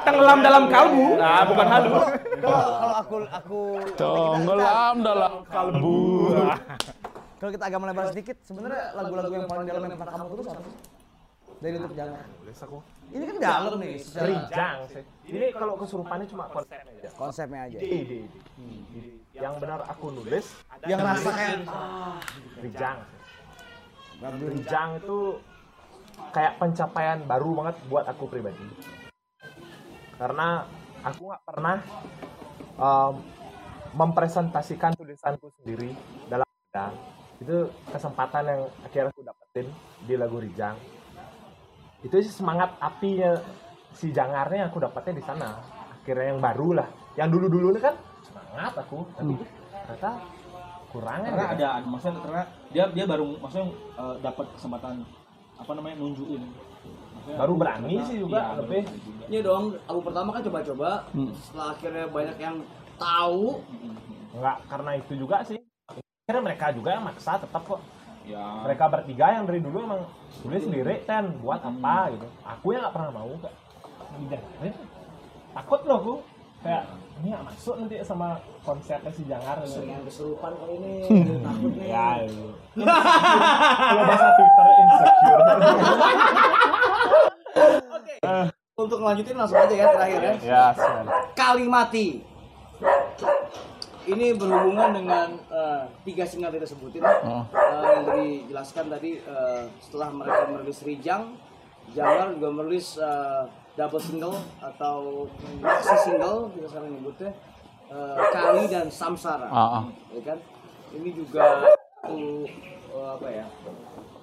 Tenggelam 0.07 0.39
dalam 0.39 0.71
kalbu. 0.71 1.19
Nah, 1.19 1.43
bukan 1.43 1.67
halu. 1.67 1.91
Kalau 2.39 2.79
kalau 2.79 2.95
aku 2.95 3.27
aku 3.27 3.59
Tenggelam 3.99 4.95
dalam 5.03 5.43
kalbu. 5.51 5.99
Kalau 7.39 7.51
kita 7.55 7.71
agak 7.71 7.79
melebar 7.79 8.11
sedikit, 8.11 8.35
sebenarnya 8.43 8.91
lagu-lagu 8.99 9.31
yang 9.31 9.47
paling 9.47 9.63
dalam 9.67 9.81
yang 9.87 9.95
pernah 9.95 10.11
kamu 10.15 10.27
tulis 10.35 10.47
apa 10.51 10.59
sih? 10.63 10.73
Dari 11.60 11.76
untuk 11.76 11.95
jangan. 11.95 12.23
Tulis 12.40 12.60
aku. 12.64 12.77
Ini 13.10 13.23
kan 13.26 13.36
dalam 13.41 13.73
nih, 13.81 13.94
secara 13.99 14.27
Rijang 14.31 14.77
sih. 14.88 15.03
Ini 15.27 15.48
kalau 15.52 15.73
kesurupannya 15.76 16.27
cuma 16.30 16.45
konsepnya 16.48 16.94
aja. 16.94 17.10
konsepnya 17.18 17.60
aja. 17.68 17.77
Ide, 17.81 17.88
ide, 17.90 18.18
ide. 18.30 18.40
Ide. 18.95 19.11
Yang 19.40 19.56
benar 19.64 19.80
aku 19.88 20.06
nulis 20.11 20.45
Yang 20.84 20.99
rasa 21.03 21.30
kayak 21.31 21.57
ah, 21.68 22.18
Rijang. 22.61 22.99
Rijang 24.22 24.90
itu 25.02 25.18
kayak 26.31 26.53
pencapaian 26.61 27.19
baru 27.26 27.49
banget 27.57 27.76
buat 27.90 28.06
aku 28.07 28.23
pribadi. 28.30 28.65
Karena 30.15 30.64
aku 31.02 31.22
nggak 31.34 31.44
pernah 31.48 31.77
um, 32.77 33.14
mempresentasikan 33.98 34.94
tulisanku 34.94 35.49
sendiri 35.60 35.98
dalam 36.30 36.45
bidang. 36.45 36.94
Itu 37.41 37.73
kesempatan 37.90 38.44
yang 38.45 38.61
akhirnya 38.86 39.10
aku 39.11 39.22
dapetin 39.26 39.68
di 40.06 40.14
lagu 40.14 40.38
Rijang. 40.38 40.98
Itu 41.99 42.15
sih 42.19 42.31
semangat 42.31 42.80
apinya 42.80 43.35
si 43.91 44.09
Jangarnya 44.09 44.71
aku 44.71 44.80
dapetnya 44.80 45.19
di 45.19 45.23
sana. 45.23 45.59
Akhirnya 45.91 46.31
yang 46.31 46.39
baru 46.39 46.80
lah. 46.80 46.88
Yang 47.19 47.30
dulu-dulu 47.35 47.67
ini 47.76 47.81
kan 47.81 47.95
semangat 48.23 48.73
aku, 48.77 49.03
tapi 49.13 49.34
ternyata 49.84 50.11
kurangnya 50.89 51.30
karena 51.30 51.45
gitu. 51.45 51.55
ada, 51.59 51.67
ada 51.77 51.85
maksudnya 51.85 52.19
karena 52.26 52.43
dia 52.73 52.84
dia 52.89 53.05
baru 53.05 53.26
maksudnya 53.38 53.67
eh, 53.93 54.15
dapat 54.26 54.45
kesempatan 54.57 54.93
apa 55.53 55.71
namanya 55.77 55.95
nunjukin 56.01 56.41
Maksudnya 57.13 57.38
Baru 57.38 57.53
aku 57.53 57.61
berani 57.61 57.85
ternyata- 57.93 58.07
sih 58.09 58.17
juga, 58.17 58.38
iya, 58.39 58.47
baru 58.47 58.59
lebih. 58.63 58.84
juga. 59.05 59.23
Iya 59.30 59.41
dong, 59.43 59.65
album 59.85 60.03
pertama 60.09 60.30
kan 60.31 60.41
coba-coba, 60.41 60.89
setelah 61.38 61.67
akhirnya 61.76 62.05
banyak 62.09 62.38
yang 62.39 62.55
tahu, 62.97 63.43
Enggak 64.30 64.57
karena 64.65 64.91
itu 64.95 65.13
juga 65.13 65.38
sih. 65.43 65.59
Akhirnya 65.85 66.41
mereka 66.41 66.65
juga 66.71 66.89
yang 66.95 67.03
maksa 67.03 67.38
tetap 67.38 67.61
kok. 67.61 67.81
Ya. 68.30 68.61
mereka 68.61 68.85
bertiga 68.93 69.26
yang 69.34 69.49
dari 69.49 69.57
dulu 69.57 69.77
emang 69.89 70.06
tulis 70.45 70.64
lirik 70.69 71.10
ten 71.10 71.34
buat 71.41 71.65
apa 71.65 72.14
gitu 72.14 72.27
aku 72.45 72.77
yang 72.77 72.85
nggak 72.85 72.93
pernah 72.93 73.10
mau 73.10 73.34
kak 73.41 73.53
didengerin 74.22 74.73
takut 75.57 75.81
loh 75.89 75.97
aku 75.97 76.14
kayak 76.61 76.84
ini 77.19 77.35
nggak 77.35 77.45
masuk 77.51 77.76
nanti 77.81 77.95
sama 78.06 78.39
konsepnya 78.64 79.11
si 79.11 79.27
Jangar 79.27 79.60
Seringan 79.68 80.07
kesurupan 80.07 80.56
kali 80.56 80.80
ini. 80.80 80.93
Hmm. 81.10 81.43
Takut 81.43 81.72
nih. 81.76 81.91
ya 81.91 82.23
itu. 82.23 82.47
kalau 82.80 84.03
bahasa 84.07 84.27
Twitter 84.38 84.68
insecure 84.80 85.43
Untuk 88.80 89.03
ngelanjutin 89.03 89.35
langsung 89.35 89.60
aja 89.60 89.76
ya 89.76 89.91
terakhir 89.91 90.22
ya. 90.23 90.34
ya 90.39 90.72
siap. 90.72 91.03
Kalimati. 91.35 92.23
Ini 94.10 94.26
berhubungan 94.34 94.90
dengan 94.98 95.27
eh, 95.53 95.84
tiga 96.02 96.26
single 96.26 96.49
yang 96.49 96.57
kita 96.57 96.68
sebutin 96.73 97.02
Oh. 97.06 97.45
Eh, 97.53 97.90
yang 97.94 98.06
dijelaskan 98.18 98.86
tadi 98.90 99.22
eh, 99.22 99.64
setelah 99.77 100.10
mereka 100.10 100.41
merilis 100.49 100.81
Rijang, 100.81 101.38
Jabar 101.94 102.34
juga 102.34 102.49
merilis 102.49 102.98
eh, 102.98 103.44
double 103.77 104.02
single 104.02 104.38
atau 104.60 105.30
maxi 105.61 105.95
single 106.10 106.49
kita 106.57 106.68
sekarang 106.73 106.90
nyebutnya 106.98 107.31
eh, 107.90 108.18
Kali 108.34 108.64
dan 108.65 108.88
Samsara, 108.90 109.49
ah. 109.49 109.86
ya 110.10 110.22
kan? 110.26 110.38
Ini 110.90 111.10
juga 111.14 111.69
satu 112.02 112.18
eh, 112.49 113.10
apa 113.14 113.27
ya? 113.30 113.45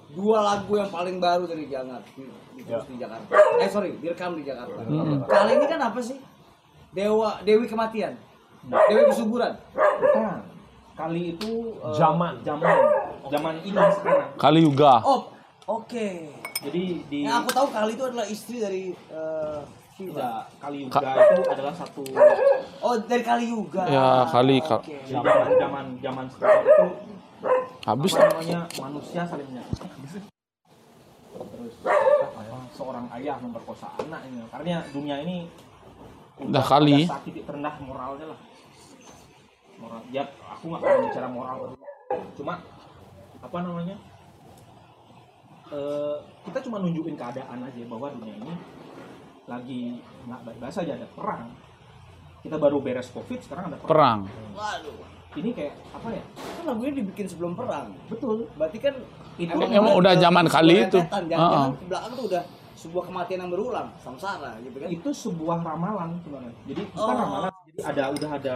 Dua 0.07 0.39
lagu 0.39 0.71
yang 0.79 0.87
paling 0.91 1.19
baru 1.19 1.43
dari 1.45 1.67
Jangan 1.67 1.99
di, 2.15 2.23
ditulis 2.55 2.87
di 2.87 2.95
Jakarta. 2.99 3.27
Eh 3.59 3.69
sorry, 3.69 3.91
direkam 3.99 4.39
di 4.39 4.43
Jakarta. 4.47 4.79
Kali 5.27 5.51
ini 5.59 5.65
kan 5.67 5.79
apa 5.83 5.99
sih? 5.99 6.17
Dewa 6.95 7.43
Dewi 7.43 7.67
kematian. 7.67 8.15
Dewi 8.67 9.03
kesuburan. 9.07 9.53
Bukan. 9.73 10.37
Kali 10.97 11.21
itu 11.31 11.51
eh, 11.77 11.93
Zaman. 11.93 12.41
zaman 12.41 12.75
zaman 13.29 13.55
ini 13.61 13.77
sekarang. 13.93 14.29
Kali 14.35 14.59
juga. 14.61 14.91
Oh, 15.01 15.29
oke. 15.69 16.07
Jadi 16.57 16.83
di 17.05 17.17
Yang 17.21 17.37
aku 17.45 17.49
tahu 17.53 17.67
Kali 17.69 17.91
itu 17.93 18.03
adalah 18.03 18.25
istri 18.25 18.57
dari 18.57 18.83
eh, 18.91 19.59
Shiva. 19.93 20.13
tidak 20.13 20.37
Kali 20.57 20.77
juga 20.83 21.09
itu 21.15 21.41
adalah 21.47 21.73
satu 21.73 22.01
Oh, 22.81 22.95
dari 23.05 23.23
Kali 23.23 23.45
juga. 23.45 23.81
Ya, 23.85 24.25
Kali, 24.27 24.57
di 24.57 24.65
zaman 25.07 25.47
zaman 25.55 25.85
zaman 26.01 26.25
sekarang 26.27 26.61
itu 26.61 26.85
Habis. 27.85 28.11
apa 28.17 28.25
namanya 28.33 28.61
manusia 28.81 29.21
saling 29.23 29.47
menyakiti 29.47 29.87
terus 31.37 31.73
seorang 32.73 33.05
ayah 33.13 33.37
memperkosa 33.37 33.87
anaknya 33.95 34.43
karena 34.49 34.81
dunia 34.89 35.15
ini 35.21 35.45
Udah 36.37 36.61
kali. 36.61 37.05
saat 37.05 37.21
titik 37.23 37.45
terendah 37.45 37.77
moralnya 37.79 38.33
lah 38.33 38.39
moral 39.77 40.01
ya 40.09 40.23
aku 40.47 40.63
nggak 40.67 40.81
pernah 40.81 40.99
bicara 41.03 41.27
moral 41.27 41.57
cuma 42.33 42.53
apa 43.37 43.57
namanya 43.61 43.95
eh, 45.69 46.15
kita 46.43 46.59
cuma 46.63 46.77
nunjukin 46.79 47.15
keadaan 47.15 47.59
aja 47.61 47.81
bahwa 47.85 48.07
dunia 48.11 48.35
ini 48.35 48.53
lagi 49.47 49.81
nggak 50.25 50.41
baik-baik 50.43 50.73
saja 50.73 50.91
ada 50.93 51.07
perang 51.07 51.51
kita 52.39 52.55
baru 52.55 52.77
beres 52.79 53.09
covid 53.09 53.39
sekarang 53.39 53.67
ada 53.67 53.77
perang, 53.77 54.23
Perang. 54.23 54.53
Waduh. 54.53 54.97
ini 55.35 55.49
kayak 55.51 55.73
apa 55.91 56.07
ya 56.11 56.23
Kan 56.57 56.63
lagunya 56.65 56.93
dibikin 56.95 57.27
sebelum 57.27 57.53
perang. 57.53 57.93
betul 58.07 58.47
Berarti 58.55 58.77
kan 58.79 58.95
Itu 59.37 59.53
emang 59.53 59.93
udah 59.95 60.17
zaman 60.17 60.45
Kali 60.47 60.81
itu. 60.81 60.97
Jangan-jangan 60.97 61.45
ah. 61.53 61.69
ke 61.69 61.85
belakang 61.85 62.11
tuh 62.13 62.25
udah 62.25 62.43
sebuah 62.73 63.03
kematian 63.05 63.39
yang 63.41 63.51
berulang, 63.51 63.87
samsara 63.97 64.57
gitu 64.61 64.77
kan. 64.77 64.87
itu 64.87 65.09
sebuah 65.11 65.57
ramalan 65.61 66.17
sebenarnya. 66.21 66.53
Jadi 66.65 66.81
bukan 66.89 67.05
Oh. 67.05 67.17
ramalan, 67.19 67.51
jadi 67.67 67.79
ada 67.83 68.03
udah 68.09 68.29
ada 68.33 68.55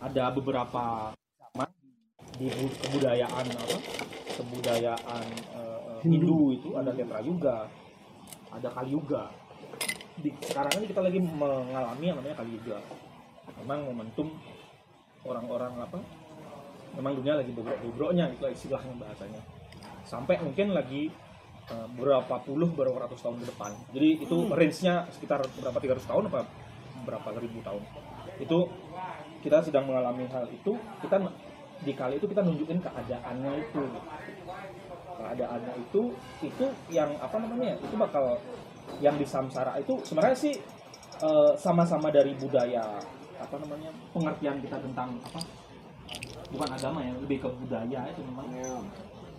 ada 0.00 0.32
beberapa 0.32 1.12
zaman 1.12 1.68
di 2.40 2.48
bu- 2.48 2.76
kebudayaan 2.88 3.44
apa? 3.52 3.76
Kebudayaan 4.40 5.24
eh, 5.56 5.80
Hindu 6.00 6.56
itu 6.56 6.72
ada 6.80 6.96
tetra 6.96 7.20
yuga, 7.20 7.68
ada 8.48 8.68
kali 8.72 8.96
yuga. 8.96 9.28
Di 10.16 10.32
sekarang 10.40 10.80
ini 10.80 10.86
kita 10.88 11.00
lagi 11.04 11.20
mengalami 11.20 12.04
yang 12.08 12.16
namanya 12.16 12.40
kali 12.40 12.56
yuga. 12.56 12.80
Memang 13.60 13.92
momentum 13.92 14.32
orang-orang 15.28 15.76
apa? 15.76 16.00
Memang 16.96 17.12
dunia 17.20 17.36
lagi 17.36 17.52
bobrok-bobroknya 17.52 18.32
itu 18.32 18.48
istilahnya 18.48 18.96
bahasanya. 18.96 19.40
Sampai 20.08 20.40
mungkin 20.40 20.72
lagi 20.72 21.12
eh, 21.68 21.86
berapa 22.00 22.40
puluh 22.40 22.72
berapa 22.72 23.04
ratus 23.04 23.20
tahun 23.20 23.44
ke 23.44 23.46
depan. 23.52 23.70
Jadi 23.92 24.08
itu 24.24 24.36
range-nya 24.48 25.04
sekitar 25.12 25.44
berapa 25.60 25.76
300 25.76 26.08
tahun 26.08 26.24
apa 26.32 26.40
berapa 27.04 27.28
ribu 27.36 27.60
tahun. 27.60 27.84
Itu 28.40 28.72
kita 29.40 29.58
sedang 29.64 29.88
mengalami 29.88 30.28
hal 30.28 30.44
itu, 30.48 30.72
kita 31.00 31.16
di 31.80 31.92
kali 31.96 32.20
itu 32.20 32.26
kita 32.28 32.44
nunjukin 32.44 32.78
keadaannya 32.80 33.52
itu. 33.60 33.82
Keadaannya 35.16 35.74
itu 35.80 36.02
itu 36.44 36.66
yang 36.92 37.10
apa 37.20 37.36
namanya? 37.40 37.76
Itu 37.80 37.96
bakal 37.96 38.36
yang 39.00 39.16
di 39.16 39.24
samsara 39.24 39.80
itu 39.80 39.96
sebenarnya 40.04 40.36
sih 40.36 40.54
eh, 41.20 41.52
sama-sama 41.56 42.12
dari 42.12 42.36
budaya 42.36 42.84
apa 43.40 43.56
namanya? 43.56 43.88
pengertian 44.12 44.60
kita 44.60 44.76
tentang 44.76 45.16
apa? 45.32 45.40
Bukan 46.50 46.68
agama 46.68 46.98
ya, 47.00 47.14
lebih 47.22 47.38
ke 47.40 47.48
budaya 47.48 48.00
itu 48.10 48.20
memang 48.26 48.50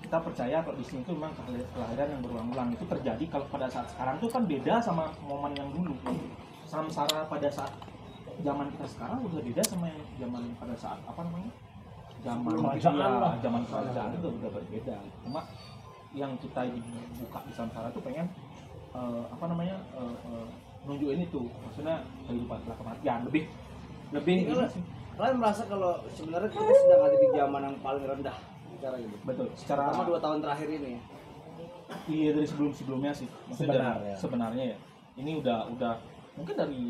kita 0.02 0.18
percaya 0.28 0.58
kalau 0.60 0.76
di 0.76 0.84
sini 0.84 1.00
itu 1.06 1.14
memang 1.16 1.32
kelahiran 1.72 2.08
yang 2.10 2.22
berulang-ulang 2.26 2.70
itu 2.74 2.84
terjadi 2.84 3.24
kalau 3.30 3.46
pada 3.48 3.70
saat 3.70 3.88
sekarang 3.96 4.18
itu 4.18 4.28
kan 4.28 4.44
beda 4.44 4.76
sama 4.82 5.06
momen 5.24 5.54
yang 5.56 5.70
dulu 5.72 5.96
samsara 6.68 7.28
pada 7.30 7.48
saat 7.48 7.72
zaman 8.40 8.66
kita 8.70 8.86
sekarang 8.88 9.20
udah 9.22 9.42
beda 9.42 9.62
sama 9.62 9.86
yang 9.86 10.02
zaman 10.18 10.42
pada 10.56 10.76
saat 10.76 11.00
apa 11.02 11.22
namanya 11.22 11.52
zaman 12.22 12.54
Kerajaan 12.54 13.12
lah. 13.18 13.34
zaman 13.38 13.62
kerajaan 13.66 14.10
itu 14.14 14.28
udah 14.32 14.50
berbeda 14.52 14.96
cuma 15.22 15.42
yang 16.12 16.32
kita 16.38 16.62
buka 17.18 17.40
di 17.42 17.52
samsara 17.52 17.88
itu 17.88 18.00
pengen 18.00 18.28
eh, 18.92 19.24
apa 19.28 19.46
namanya 19.46 19.76
eh, 19.94 20.16
eh, 20.26 20.48
nunjukin 20.82 21.22
itu 21.22 21.42
maksudnya 21.62 21.96
kehidupan 22.26 22.58
setelah 22.60 22.78
kematian 22.78 23.20
lebih 23.26 23.44
lebih 24.12 24.36
kalau- 24.48 24.68
sih. 24.70 24.84
Kalian 25.12 25.38
merasa 25.38 25.64
kalau 25.66 25.92
sebenarnya 26.10 26.50
kita 26.50 26.66
sedang 26.74 27.02
ada 27.04 27.16
di 27.16 27.28
zaman 27.30 27.62
yang 27.62 27.76
paling 27.78 28.06
rendah 28.06 28.38
secara 28.72 28.96
ini. 28.98 29.16
betul 29.22 29.48
secara 29.54 29.82
Terutama 29.86 30.04
dua 30.08 30.20
tahun 30.20 30.40
terakhir 30.42 30.68
ini 30.72 30.90
ya. 30.90 31.02
Iya 32.08 32.30
dari 32.34 32.48
sebelum 32.48 32.72
sebelumnya 32.72 33.12
sih. 33.12 33.28
Maksudnya 33.46 33.70
dari- 33.70 33.78
Sebenarnya. 33.78 34.16
sebenarnya 34.18 34.64
ya. 34.66 34.78
Ini 35.16 35.32
udah 35.38 35.60
udah 35.70 35.94
mungkin 36.34 36.56
dari 36.56 36.82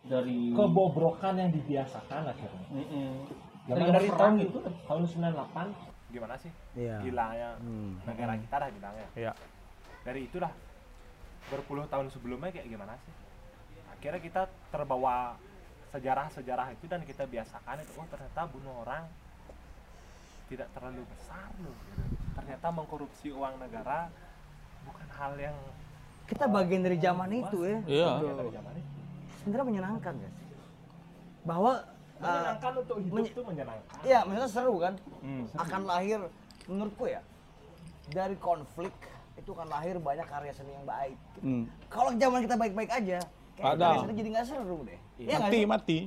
dari 0.00 0.50
kebobrokan 0.50 1.34
yang 1.36 1.50
dibiasakan 1.50 2.22
akhirnya 2.26 2.64
Mm-mm. 2.70 3.10
Zaman 3.68 3.86
dari 3.86 3.92
dari 3.92 4.08
tahun 4.10 4.34
itu 4.40 4.58
tahun 4.88 5.02
98 5.04 6.10
gimana 6.10 6.34
sih 6.36 6.50
Iya. 6.74 6.96
gilanya 7.00 7.50
Hmm. 7.56 8.00
negara 8.02 8.34
kita 8.34 8.56
dah 8.56 8.70
bilangnya 8.70 9.08
Iya. 9.14 9.32
dari 10.02 10.20
itu 10.24 10.36
dah 10.36 10.50
berpuluh 11.46 11.86
tahun 11.86 12.08
sebelumnya 12.08 12.50
kayak 12.50 12.66
gimana 12.66 12.96
sih 12.98 13.12
akhirnya 13.90 14.18
kita 14.18 14.42
terbawa 14.70 15.36
sejarah-sejarah 15.90 16.72
itu 16.72 16.84
dan 16.86 17.02
kita 17.02 17.26
biasakan 17.26 17.76
itu 17.78 17.92
oh 17.94 18.06
ternyata 18.06 18.40
bunuh 18.48 18.74
orang 18.80 19.04
tidak 20.46 20.66
terlalu 20.72 21.02
besar 21.06 21.46
loh 21.58 21.74
gitu. 21.84 22.02
ternyata 22.32 22.66
mengkorupsi 22.70 23.28
uang 23.30 23.54
negara 23.58 24.08
bukan 24.82 25.08
hal 25.12 25.34
yang 25.36 25.56
Kita 26.24 26.46
bagian 26.46 26.80
dari 26.80 26.94
zaman 26.96 27.26
itu 27.28 27.58
ya. 27.60 27.78
Iya. 27.84 28.08
bagian 28.16 28.36
dari 28.36 28.50
zaman 28.50 28.74
itu 28.76 28.99
Sebenarnya 29.50 29.66
menyenangkan 29.66 30.14
sih? 30.14 30.30
Bahwa 31.42 31.72
uh, 31.74 32.22
menyenangkan 32.22 32.72
untuk 32.78 32.96
hidup 33.02 33.14
menye- 33.18 33.32
itu 33.34 33.42
menyenangkan 33.42 33.98
ya 34.06 34.18
maksudnya 34.22 34.46
seru 34.46 34.74
kan? 34.78 34.94
Hmm. 35.18 35.44
Akan 35.58 35.82
lahir 35.90 36.18
menurutku 36.70 37.10
ya 37.10 37.18
dari 38.14 38.38
konflik 38.38 38.94
itu 39.34 39.50
akan 39.50 39.66
lahir 39.66 39.98
banyak 39.98 40.22
karya 40.22 40.54
seni 40.54 40.70
yang 40.70 40.86
baik. 40.86 41.18
gitu. 41.34 41.38
Hmm. 41.42 41.64
Kalau 41.90 42.14
zaman 42.14 42.38
kita 42.46 42.54
baik-baik 42.54 42.90
aja, 42.94 43.18
kayak 43.58 43.74
karya 43.74 43.98
seni 43.98 44.14
jadi 44.14 44.28
nggak 44.30 44.46
seru 44.46 44.78
deh. 44.86 44.98
Iya 45.18 45.34
nggak 45.34 45.42
Mati, 45.42 45.58
sih? 45.58 45.66
mati. 45.66 45.98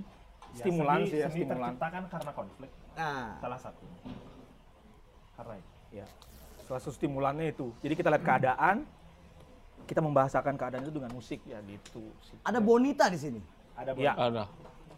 Stimulan 0.53 0.97
seni, 1.03 1.11
sih 1.11 1.17
ya, 1.19 1.27
seni 1.27 1.35
stimulan. 1.43 1.59
tercipta 1.75 1.87
kan 1.91 2.03
karena 2.07 2.31
konflik 2.31 2.71
Nah, 2.93 3.27
salah 3.41 3.59
satu 3.59 3.85
karena 5.35 5.53
itu 5.59 5.71
Ya. 5.93 6.05
Salah 6.63 6.79
satu 6.79 6.95
stimulannya 6.95 7.51
itu. 7.51 7.69
Jadi 7.83 7.93
kita 7.93 8.07
lihat 8.07 8.23
keadaan, 8.23 8.87
kita 9.83 9.99
membahasakan 9.99 10.53
keadaan 10.55 10.81
itu 10.81 10.93
dengan 10.93 11.11
musik 11.11 11.39
ya 11.43 11.59
gitu. 11.63 12.03
sih. 12.21 12.35
ada 12.41 12.59
Bonita 12.59 13.07
di 13.07 13.17
sini. 13.17 13.39
ada 13.73 13.91
Ya. 13.93 14.13
Ada. 14.13 14.43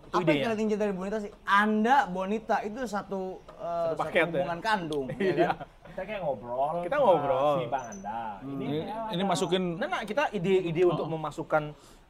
Itu 0.06 0.22
Apa 0.22 0.30
yang 0.30 0.54
kalian 0.54 0.78
dari 0.78 0.94
Bonita 0.94 1.18
sih? 1.18 1.32
Anda 1.44 2.06
Bonita 2.06 2.62
itu 2.62 2.78
satu, 2.86 3.42
uh, 3.58 3.92
Satu 3.92 4.00
paket 4.00 4.22
ya? 4.22 4.46
hubungan 4.46 4.60
kandung, 4.62 5.06
ya 5.20 5.34
kan? 5.52 5.58
kita 5.90 6.02
kayak 6.04 6.22
ngobrol 6.22 6.84
Kita 6.84 6.96
ngobrol. 7.00 7.56
si 7.56 7.66
bang 7.66 7.86
anda 7.88 8.20
ini 8.44 8.52
Ini, 8.52 8.68
kayak 8.84 9.06
ini 9.10 9.24
ada- 9.24 9.30
masukin 9.32 9.64
Nah, 9.76 9.88
nah, 9.88 10.02
kita 10.04 10.24
ide-ide 10.30 10.84
untuk 10.84 11.08
memasukkan 11.08 11.64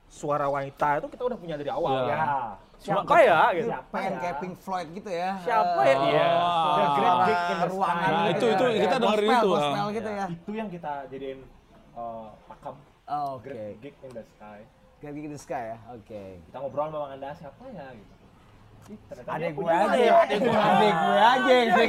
suara 0.06 0.46
wanita 0.46 0.88
itu 1.00 1.08
kita 1.08 1.24
udah 1.24 1.38
punya 1.38 1.56
dari 1.56 1.70
awal. 1.70 2.06
Ya. 2.06 2.18
ya 2.18 2.26
Siapa 2.76 3.16
ya? 3.18 3.40
Gitu. 3.54 3.70
Itu 3.70 3.82
pengen 3.90 4.12
ya? 4.12 4.20
kayak 4.20 4.36
Pink 4.38 4.56
Floyd 4.58 4.88
gitu 4.92 5.10
ya. 5.10 5.32
Siapa 5.40 5.82
ya? 5.82 5.96
Iya. 5.98 6.28
The 6.76 6.86
Great 6.92 7.18
Gig 7.24 7.40
in 7.40 7.58
the 7.58 7.70
ruangan. 7.72 8.10
Nah, 8.10 8.24
gitu 8.26 8.46
itu- 8.46 8.46
ya. 8.46 8.54
itu 8.54 8.66
Ya, 8.68 8.82
kita 8.84 8.96
dengerin 9.00 9.30
itu, 9.30 9.34
ah. 9.34 9.54
Gospel 9.56 9.86
gitu 9.92 10.10
ya. 10.12 10.26
itu 10.28 10.52
yang 10.52 10.70
kita 10.70 10.94
jadiin 11.08 11.40
uh, 11.96 12.30
pakem 12.48 12.76
Oh, 13.06 13.38
Oke. 13.38 13.54
Great 13.54 13.78
Gig 13.86 13.96
in 14.02 14.12
the 14.18 14.26
Sky 14.36 14.60
Great 14.98 15.14
Gig 15.14 15.26
in 15.30 15.34
the 15.34 15.42
Sky 15.42 15.64
ya. 15.74 15.78
Oke. 15.94 16.24
kita 16.50 16.58
ngobrol 16.58 16.90
sama 16.90 16.98
bang 17.06 17.12
anda 17.20 17.30
siapa 17.38 17.64
ya 17.70 17.88
gitu 17.94 18.16
dia 18.86 19.50
gue 19.50 19.66
aja, 19.66 20.14
adek 20.30 20.40
gue, 20.46 21.18
aja 21.18 21.56
gitu. 21.66 21.82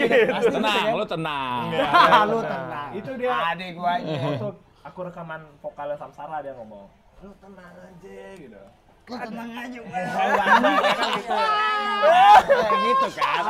Tenang, 0.48 0.80
gitu 0.80 0.96
lo 0.96 1.04
tenang. 1.04 1.62
kan? 1.68 2.24
Lu 2.32 2.40
tenang. 2.40 2.90
Itu 2.96 3.10
dia. 3.20 3.36
Adek 3.52 3.70
gue 3.76 3.90
aja. 4.00 4.16
Aku 4.88 4.98
rekaman 5.04 5.44
vokalnya 5.60 5.98
Samsara 6.00 6.40
dia 6.40 6.56
ngomong, 6.56 6.88
lu 7.20 7.34
tenang 7.42 7.74
aja 7.74 8.16
gitu. 8.38 8.62
Lu 9.12 9.14
tenang 9.18 9.50
aja, 9.50 9.76
gue. 9.76 9.92
kan 9.92 10.60
gitu. 11.20 11.36
Kayak 12.46 12.80
gitu 12.80 13.08
kan. 13.18 13.42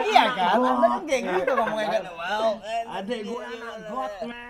Iya 0.00 0.24
kan? 0.32 0.54
Kan 0.62 1.02
kayak 1.04 1.22
gitu 1.36 1.52
ngomongnya 1.52 1.88
kan. 1.90 2.02
Wow. 2.16 2.50
Adek 2.96 3.20
gue 3.28 3.40
anak 3.44 3.76
got 3.92 4.14
man. 4.24 4.45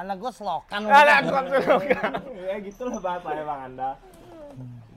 Anak 0.00 0.16
gue 0.18 0.32
selokan. 0.32 0.80
Anak 0.86 1.22
got 1.28 1.46
kan. 1.50 2.12
Ya 2.34 2.56
gitu 2.62 2.82
lah 2.88 2.98
bahasa 3.00 3.28
emang 3.34 3.60
anda. 3.72 3.90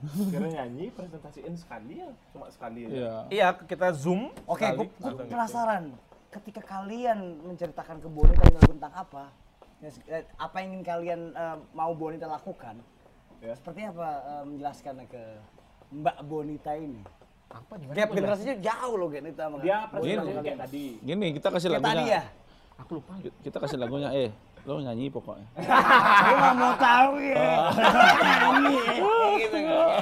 Kira 0.00 0.48
nyanyi 0.48 0.88
presentasiin 0.96 1.52
sekali 1.60 2.00
ya, 2.00 2.08
cuma 2.32 2.48
sekali 2.48 2.88
aja. 2.88 2.94
Iya. 2.96 3.14
Iya, 3.28 3.48
kita 3.68 3.92
zoom. 3.92 4.32
Oke, 4.48 4.64
sekali, 4.64 4.76
gue 4.80 4.86
langsung 5.04 5.28
gitu. 5.28 5.32
penasaran. 5.36 5.84
Ketika 6.30 6.62
kalian 6.64 7.42
menceritakan 7.44 8.00
ke 8.00 8.08
Bonita 8.08 8.40
ini 8.48 8.54
lagu 8.56 8.72
tentang 8.72 8.94
apa? 8.96 9.24
Ya, 9.84 9.90
eh, 10.08 10.24
Apa 10.40 10.64
yang 10.64 10.78
ingin 10.78 10.84
kalian 10.86 11.20
eh, 11.36 11.56
mau 11.76 11.92
Bonita 11.92 12.24
lakukan? 12.24 12.80
Ya. 13.44 13.52
Seperti 13.52 13.84
apa 13.84 14.08
eh, 14.24 14.44
menjelaskannya 14.48 15.04
ke 15.04 15.22
Mbak 15.92 16.16
Bonita 16.24 16.72
ini? 16.80 17.02
Apa 17.50 17.72
gimana? 17.76 17.96
Gap 17.98 18.10
generasinya 18.14 18.56
jauh 18.62 18.94
loh 18.96 19.08
Bonita 19.10 19.42
sama 19.50 19.56
Dia 19.60 20.16
sama 20.22 20.40
kayak 20.40 20.60
tadi. 20.64 20.86
Gini, 21.02 21.26
kita 21.36 21.48
kasih 21.52 21.68
Kayak 21.76 21.84
tadi 21.84 22.04
ya? 22.08 22.22
Aku 22.80 22.98
lupa. 22.98 23.12
Kita 23.44 23.56
kasih 23.60 23.76
lagunya, 23.76 24.08
eh, 24.16 24.32
lo 24.64 24.80
nyanyi 24.80 25.12
pokoknya. 25.12 25.46
Gue 25.56 26.36
nggak 26.36 26.54
mau 26.56 26.74
tahu 26.80 27.12
ya. 27.20 27.44
Nyanyi 28.40 28.74
ya. 28.76 28.92
Gitu 29.40 29.56
nggak. 29.60 29.96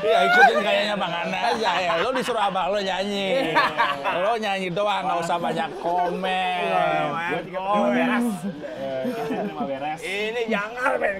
Iya, 0.00 0.18
ikutin 0.26 0.58
kayaknya 0.64 0.94
Bang 0.98 1.14
Anda 1.14 1.38
aja 1.54 1.70
ya. 1.78 1.92
Lo 2.02 2.10
disuruh 2.10 2.42
abang 2.42 2.74
lo 2.74 2.80
nyanyi. 2.82 3.54
Lo 4.18 4.32
nyanyi 4.34 4.68
doang, 4.74 5.02
nggak 5.06 5.18
usah 5.22 5.36
banyak 5.38 5.70
komen. 5.78 6.62
Beres. 7.90 8.28
Beres. 9.54 10.00
Ini 10.02 10.42
jangan 10.50 10.98
men. 10.98 11.14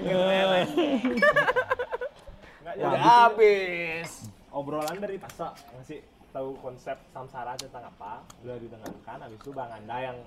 Enggak 2.61 2.75
Udah 2.75 3.01
habis. 3.03 4.09
Obrolan 4.51 4.99
dari 4.99 5.15
Pasa 5.15 5.55
ngasih 5.79 6.03
tahu 6.31 6.55
konsep 6.63 6.95
samsara 7.11 7.55
tentang 7.59 7.87
apa 7.87 8.23
udah 8.43 8.55
didengarkan 8.55 9.19
habis 9.19 9.39
itu 9.39 9.51
Bang 9.51 9.71
Anda 9.71 10.11
yang 10.11 10.17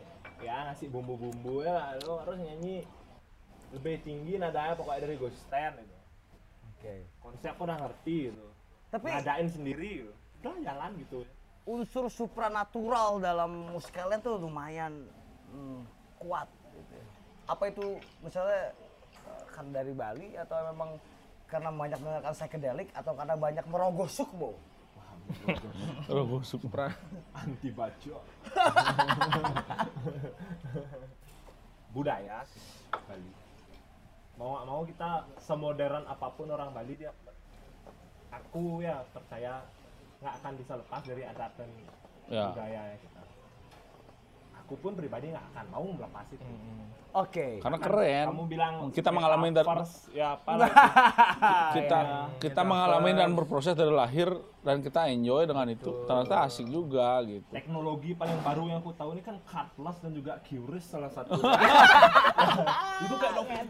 ya 0.44 0.70
ngasih 0.70 0.92
bumbu-bumbu 0.92 1.64
ya 1.64 1.96
lo 2.04 2.20
harus 2.20 2.38
nyanyi 2.38 2.84
lebih 3.72 4.04
tinggi 4.04 4.38
nadanya 4.38 4.76
pokoknya 4.76 5.00
dari 5.08 5.16
Ghost 5.18 5.40
Stand 5.48 5.80
itu 5.80 5.98
Oke. 6.76 6.94
konsep 7.18 7.54
udah 7.56 7.76
ngerti 7.80 8.30
gitu 8.30 8.46
Tapi 8.92 9.06
nadain 9.10 9.48
sendiri 9.48 10.04
gitu. 10.04 10.12
udah 10.44 10.60
jalan 10.60 10.90
gitu 11.00 11.24
unsur 11.64 12.12
supranatural 12.12 13.24
dalam 13.24 13.72
musik 13.72 13.96
kalian 13.96 14.20
tuh 14.20 14.36
lumayan 14.36 15.08
hmm, 15.48 15.80
kuat 16.20 16.48
gitu. 16.76 16.94
Apa 17.48 17.72
itu 17.72 17.96
misalnya 18.20 18.72
eh, 19.24 19.44
karena 19.48 19.70
dari 19.80 19.92
Bali 19.96 20.28
atau 20.36 20.56
memang 20.72 20.90
karena 21.48 21.72
banyak 21.72 21.98
mendengarkan 22.00 22.34
psychedelic 22.36 22.88
atau 22.92 23.12
karena 23.16 23.34
banyak 23.36 23.64
merogoh 23.68 24.08
sukmo? 24.08 24.52
Gue 26.06 26.40
suka. 26.42 26.92
anti 27.34 27.68
baca 27.70 28.14
budaya 31.90 32.42
Bali 33.06 33.30
mau 34.34 34.50
nggak 34.52 34.66
mau 34.66 34.82
kita 34.82 35.10
semodern 35.38 36.02
apa 36.04 36.26
pun 36.30 36.50
orang 36.50 36.74
Bali 36.74 36.98
dia 36.98 37.14
aku 38.30 38.82
ya 38.82 39.06
percaya 39.08 39.62
nggak 40.18 40.34
akan 40.42 40.52
bisa 40.58 40.72
lepas 40.74 41.02
dari 41.02 41.22
adat 41.22 41.52
dan 41.54 41.70
Ya. 42.24 42.48
budaya 42.50 42.96
kita 42.98 43.13
aku 44.64 44.74
pun 44.74 44.92
pribadi 44.92 45.28
nggak 45.28 45.44
akan 45.52 45.64
mau 45.68 45.84
melepas 45.86 46.24
itu 46.30 46.40
Oke. 47.14 47.62
Karena 47.62 47.78
Kan 47.78 47.86
keren. 47.86 48.26
kamu 48.26 48.44
bilang 48.50 48.72
Kita 48.90 49.14
mengalami 49.14 49.54
dari 49.54 49.62
metaverse, 49.62 50.10
ya 50.10 50.34
apa 50.34 50.50
kita 51.78 51.98
Iya. 52.02 52.18
kita 52.42 52.62
mengalami 52.66 53.10
dan 53.14 53.30
berproses 53.30 53.78
dari 53.78 53.94
lahir 53.94 54.34
dan 54.60 54.82
kita 54.82 55.06
enjoy 55.06 55.46
dengan 55.46 55.62
itu. 55.68 55.94
Ternyata 56.04 56.42
asik 56.42 56.66
juga 56.66 57.22
gitu. 57.22 57.46
teknologi 57.48 58.18
paling 58.18 58.34
baru 58.42 58.66
yang 58.66 58.82
aku 58.82 58.90
tahu 58.92 59.14
ini 59.14 59.22
kan 59.22 59.38
cardless 59.46 60.02
dan 60.02 60.10
juga 60.10 60.42
QRIS 60.42 60.90
salah 60.90 61.06
satu 61.06 61.38
itu 63.04 63.14
kayak 63.14 63.34
dokumen 63.36 63.66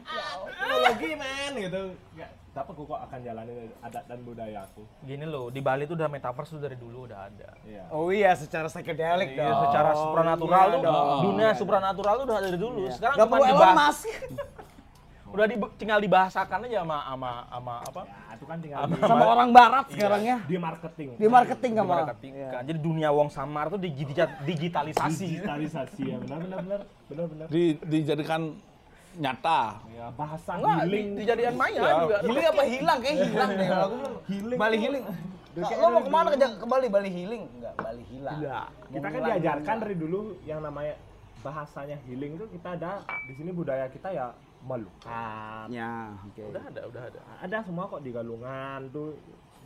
teknologi 0.49 1.11
men 1.13 1.53
gitu 1.61 1.83
nggak 2.17 2.31
tapi 2.55 2.71
aku 2.71 2.87
kok 2.87 3.01
akan 3.01 3.19
jalanin 3.21 3.67
adat 3.81 4.05
dan 4.07 4.19
budaya 4.21 4.63
aku 4.63 4.87
Gini 5.03 5.27
loh, 5.27 5.51
di 5.51 5.59
Bali 5.59 5.85
tuh 5.85 5.93
udah 5.93 6.07
metaverse 6.07 6.51
tuh 6.51 6.63
dari 6.63 6.75
dulu 6.75 7.05
udah 7.05 7.27
ada. 7.27 7.51
iya 7.63 7.83
Oh 7.91 8.09
iya, 8.09 8.31
secara 8.33 8.67
psychedelic 8.67 9.35
Iya, 9.35 9.43
dong. 9.45 9.61
secara 9.67 9.91
supranatural 9.93 10.67
tuh, 10.71 10.81
dong. 10.81 11.21
dunia 11.25 11.51
supranatural 11.53 12.15
tuh 12.17 12.25
udah 12.25 12.37
ada 12.37 12.47
dari 12.47 12.57
dulu. 12.57 12.87
Sekarang 12.89 13.17
Gak 13.17 13.27
cuma 13.27 13.35
perlu 13.35 13.45
Elon 13.45 13.59
dibahas, 13.59 13.99
Musk. 13.99 14.07
udah 15.35 15.47
di, 15.51 15.57
tinggal 15.75 15.99
dibahasakan 15.99 16.59
aja 16.65 16.79
sama 16.79 16.99
sama 17.03 17.31
sama 17.51 17.75
apa? 17.83 18.03
ya 18.07 18.33
itu 18.33 18.45
kan 18.45 18.59
tinggal 18.63 18.81
di, 18.85 18.95
Sama 19.03 19.25
orang 19.29 19.51
barat 19.51 19.87
sekarang 19.91 20.23
ya. 20.23 20.37
di 20.41 20.57
marketing 20.57 21.09
Di 21.17 21.27
marketing 21.29 21.73
Di 21.75 21.79
sama. 21.83 21.95
marketing. 21.97 22.33
Kan, 22.49 22.63
Jadi 22.65 22.79
dunia 22.79 23.09
wong 23.11 23.29
samar 23.29 23.67
tuh 23.67 23.79
digita- 23.79 24.39
digitalisasi. 24.41 25.27
digitalisasi 25.35 26.03
ya 26.07 26.17
benar 26.19 26.39
benar 26.41 26.59
benar 26.63 26.81
benar 27.05 27.27
benar 27.27 27.47
Di, 27.51 27.63
dijadikan 27.83 28.55
nyata. 29.17 29.61
ya 29.87 30.07
bahasa 30.11 30.51
Enggak, 30.55 30.77
di, 30.77 30.83
healing 30.85 31.07
dijadikan 31.15 31.55
maya 31.55 31.81
juga. 31.97 32.17
Healing 32.21 32.47
apa 32.47 32.63
hilang? 32.65 32.99
Kayak 32.99 33.17
hilang 33.25 33.51
deh. 33.51 33.67
Kalau 33.67 33.85
aku 33.89 33.95
bilang, 33.97 34.15
Healing 34.25 34.59
Bali 34.59 34.77
healing. 34.77 35.05
Kayak 35.55 35.79
Lo 35.79 35.87
mau 35.89 36.01
ke 36.01 36.11
mana 36.11 36.29
dulu. 36.29 36.35
ke, 36.35 36.47
ke 36.53 36.67
Bali? 36.67 36.87
Bali 36.89 37.11
healing? 37.11 37.43
Enggak, 37.49 37.75
Bali 37.79 38.05
hilang. 38.05 38.37
Enggak. 38.37 38.67
Mau 38.67 38.93
Kita 38.93 39.07
kan 39.07 39.21
diajarkan 39.25 39.77
dari 39.79 39.97
dulu 39.97 40.19
yang 40.43 40.61
namanya 40.61 40.95
bahasanya 41.41 41.97
healing 42.03 42.33
itu 42.35 42.47
kita 42.51 42.69
ada 42.73 42.93
di 43.23 43.33
sini 43.33 43.51
budaya 43.51 43.87
kita 43.87 44.09
ya 44.11 44.33
melukat. 44.63 45.67
Ya, 45.69 45.93
oke. 46.21 46.43
Udah 46.49 46.63
ada, 46.65 46.81
udah 46.85 47.03
ada. 47.05 47.21
Ada 47.39 47.57
semua 47.63 47.85
kok 47.87 48.01
di 48.01 48.11
galungan 48.11 48.81
tuh 48.89 49.13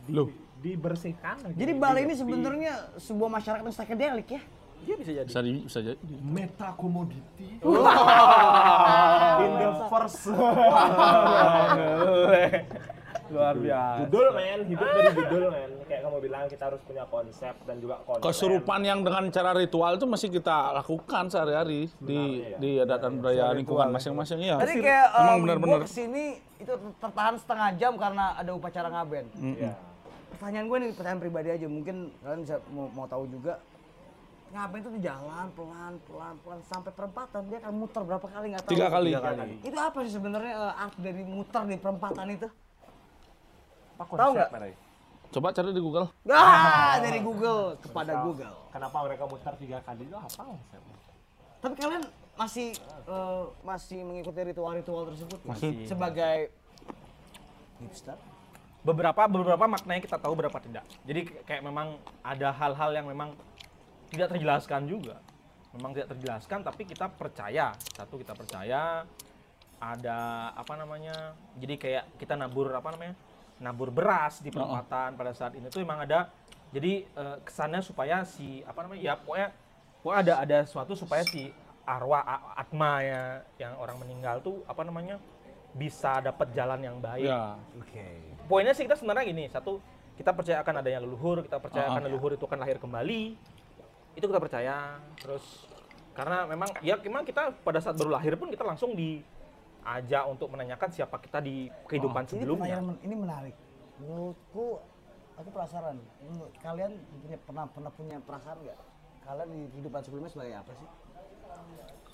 di- 0.03 0.13
Loh. 0.13 0.27
dibersihkan 0.59 1.39
lagi, 1.39 1.55
Jadi 1.55 1.71
Bali 1.73 1.99
ini 2.01 2.07
direpi. 2.09 2.19
sebenarnya 2.19 2.73
sebuah 2.97 3.29
masyarakat 3.31 3.63
yang 3.63 3.73
psychedelic 3.73 4.27
ya? 4.29 4.41
Iya 4.79 4.95
bisa 4.95 5.11
jadi. 5.13 5.27
Bisa 5.27 5.39
di, 5.41 5.51
bisa 5.61 5.79
jadi. 5.81 5.97
meta 6.21 6.69
commodity 6.73 7.47
in 9.43 9.51
the 9.55 9.71
first 9.87 10.23
Luar 13.29 13.53
biasa. 13.53 14.09
judul 14.09 14.27
men 14.33 14.59
hidup 14.65 14.87
dari 14.89 15.13
judul 15.13 15.43
men 15.53 15.69
kayak 15.85 16.01
kamu 16.01 16.17
bilang 16.17 16.49
kita 16.49 16.63
harus 16.65 16.81
punya 16.81 17.05
konsep 17.05 17.53
dan 17.61 17.77
juga 17.77 18.01
konsep 18.01 18.25
Kesurupan 18.25 18.81
yang 18.81 19.05
dengan 19.05 19.29
cara 19.29 19.53
ritual 19.53 20.01
itu 20.01 20.05
masih 20.09 20.33
kita 20.33 20.73
lakukan 20.73 21.29
sehari-hari 21.29 21.93
di 22.01 22.41
ya. 22.41 22.57
di 22.57 22.69
adat 22.81 22.99
dan 23.05 23.21
budaya 23.21 23.53
lingkungan 23.53 23.93
masing-masing 23.93 24.41
ya. 24.41 24.57
Tadi 24.57 24.81
kayak 24.81 25.07
Emang 25.13 25.37
um, 25.37 25.41
benar-benar. 25.45 25.77
gue 25.77 25.85
ke 25.85 25.91
sini 25.93 26.23
itu 26.57 26.73
tertahan 26.97 27.37
setengah 27.37 27.69
jam 27.77 27.93
karena 28.01 28.33
ada 28.33 28.49
upacara 28.49 28.89
ngaben. 28.89 29.25
ya 29.55 29.77
Pertanyaan 30.33 30.65
gue 30.65 30.77
nih 30.79 30.89
pertanyaan 30.97 31.21
pribadi 31.21 31.49
aja, 31.51 31.67
mungkin 31.69 31.95
kalian 32.25 32.39
bisa 32.41 32.55
mau, 32.73 32.89
mau 32.95 33.05
tahu 33.05 33.29
juga. 33.29 33.61
Itu 34.49 34.87
tuh 34.89 35.01
jalan 35.01 35.45
pelan 35.53 35.93
pelan 36.09 36.33
pelan 36.41 36.59
sampai 36.65 36.91
perempatan 36.91 37.41
dia 37.47 37.57
akan 37.61 37.73
muter 37.77 38.01
berapa 38.01 38.25
kali 38.25 38.45
nggak 38.51 38.63
tahu. 38.65 38.71
Tiga 38.73 38.87
kali. 38.89 39.09
Itu 39.61 39.77
apa 39.77 39.97
sih 40.03 40.13
sebenarnya 40.17 40.53
uh, 40.57 40.83
art 40.83 40.95
dari 40.97 41.21
muter 41.21 41.63
di 41.69 41.77
perempatan 41.77 42.27
itu? 42.33 42.47
Tahu 43.99 44.31
nggak? 44.33 44.49
Coba 45.29 45.53
cari 45.53 45.69
di 45.69 45.81
Google. 45.83 46.09
Ah, 46.25 46.97
dari 46.97 47.21
Google 47.21 47.77
kepada 47.77 48.17
Kenapa- 48.17 48.25
Google. 48.25 48.55
kenapa 48.73 48.97
mereka 49.05 49.23
muter 49.29 49.53
tiga 49.61 49.77
kali 49.85 50.01
itu 50.09 50.17
apa 50.17 50.41
Tapi 51.59 51.73
kalian 51.77 52.03
masih 52.33 52.67
eh, 53.05 53.43
masih 53.61 53.99
mengikuti 54.01 54.39
ritual-ritual 54.41 55.13
tersebut? 55.13 55.39
Masih. 55.45 55.85
sebagai 55.85 56.49
hipster. 57.79 58.17
beberapa 58.79 59.27
beberapa 59.27 59.67
maknanya 59.67 59.99
kita 59.99 60.15
tahu 60.15 60.39
beberapa 60.39 60.55
tidak 60.63 60.87
jadi 61.03 61.27
kayak 61.43 61.67
memang 61.67 61.99
ada 62.23 62.47
hal-hal 62.55 62.95
yang 62.95 63.11
memang 63.11 63.35
tidak 64.09 64.27
terjelaskan 64.35 64.89
juga. 64.89 65.21
Memang 65.77 65.93
tidak 65.93 66.17
terjelaskan 66.17 66.65
tapi 66.65 66.83
kita 66.85 67.05
percaya. 67.13 67.73
Satu 67.93 68.17
kita 68.17 68.33
percaya. 68.33 69.05
Ada 69.79 70.51
apa 70.59 70.73
namanya 70.75 71.39
jadi 71.55 71.79
kayak 71.79 72.03
kita 72.19 72.35
nabur 72.35 72.67
apa 72.75 72.91
namanya 72.91 73.15
nabur 73.63 73.95
beras 73.95 74.43
di 74.43 74.51
perempatan 74.51 75.15
pada 75.15 75.31
saat 75.31 75.55
ini. 75.55 75.71
Tuh 75.71 75.79
memang 75.79 76.03
ada 76.03 76.27
jadi 76.75 77.07
eh, 77.07 77.37
kesannya 77.47 77.79
supaya 77.79 78.27
si 78.27 78.59
apa 78.67 78.83
namanya 78.83 79.01
ya 79.01 79.13
pokoknya 79.15 79.49
pokoknya 80.03 80.19
ada 80.19 80.33
ada 80.43 80.57
suatu 80.67 80.99
supaya 80.99 81.23
si 81.23 81.47
arwah 81.87 82.21
atma 82.59 83.01
ya 83.01 83.21
yang 83.57 83.73
orang 83.79 83.97
meninggal 84.03 84.43
tuh 84.43 84.61
apa 84.67 84.83
namanya 84.83 85.17
bisa 85.71 86.19
dapat 86.19 86.51
jalan 86.51 86.81
yang 86.83 86.97
baik. 86.99 87.29
Ya. 87.29 87.55
Oke. 87.79 88.07
poinnya 88.49 88.73
sih 88.73 88.83
kita 88.83 88.97
sebenarnya 88.99 89.31
gini. 89.31 89.45
Satu 89.47 89.79
kita 90.19 90.35
percaya 90.35 90.59
akan 90.59 90.83
adanya 90.83 90.99
leluhur 90.99 91.39
kita 91.39 91.63
percaya 91.63 91.87
akan 91.87 92.03
leluhur 92.11 92.35
itu 92.35 92.43
akan 92.43 92.59
lahir 92.59 92.75
kembali 92.75 93.39
itu 94.19 94.27
kita 94.27 94.37
percaya 94.37 94.99
terus 95.15 95.63
karena 96.11 96.43
memang 96.43 96.67
ya 96.83 96.99
memang 96.99 97.23
kita 97.23 97.55
pada 97.63 97.79
saat 97.79 97.95
baru 97.95 98.11
lahir 98.11 98.35
pun 98.35 98.51
kita 98.51 98.61
langsung 98.61 98.91
diajak 98.91 100.27
untuk 100.27 100.51
menanyakan 100.51 100.91
siapa 100.91 101.15
kita 101.17 101.39
di 101.39 101.71
kehidupan 101.87 102.27
Ini 102.27 102.29
sebelumnya 102.29 102.77
men- 102.83 102.99
ini 102.99 103.15
menarik. 103.15 103.55
Menurutku 103.99 104.83
aku 105.33 105.49
penasaran. 105.49 105.95
Menurut 106.19 106.51
Kalian 106.59 106.91
punya 107.23 107.37
pernah 107.39 107.65
pernah 107.71 107.91
punya 107.95 108.17
perasaan 108.19 108.59
nggak? 108.59 108.79
Kalian 109.23 109.47
di 109.47 109.61
kehidupan 109.71 110.01
sebelumnya 110.03 110.31
sebagai 110.31 110.55
apa 110.59 110.71
sih? 110.75 110.87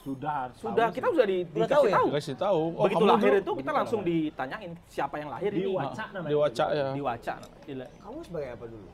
Sudah, 0.06 0.54
Sudah 0.54 0.94
kita 0.94 1.10
sudah 1.10 1.26
di, 1.26 1.42
dikasih 1.50 1.74
tahu 1.74 1.84
ya? 1.90 1.96
tahu. 1.98 2.08
Kasih 2.14 2.36
tahu. 2.38 2.62
Oh, 2.78 2.84
Begitu 2.86 3.06
lahir 3.10 3.34
itu 3.42 3.52
kita 3.58 3.72
langsung 3.74 4.02
ditanyain 4.06 4.72
siapa 4.86 5.18
yang 5.18 5.30
lahir 5.34 5.50
di 5.50 5.66
ini. 5.66 5.74
Waca 5.74 6.04
namanya. 6.14 6.30
di 6.30 6.36
Waca 6.38 6.66
ya. 6.70 6.86
Di 6.94 7.02
Waca. 7.02 7.34
Gila. 7.66 7.86
Kamu 8.06 8.18
sebagai 8.22 8.50
apa 8.54 8.66
dulu? 8.70 8.88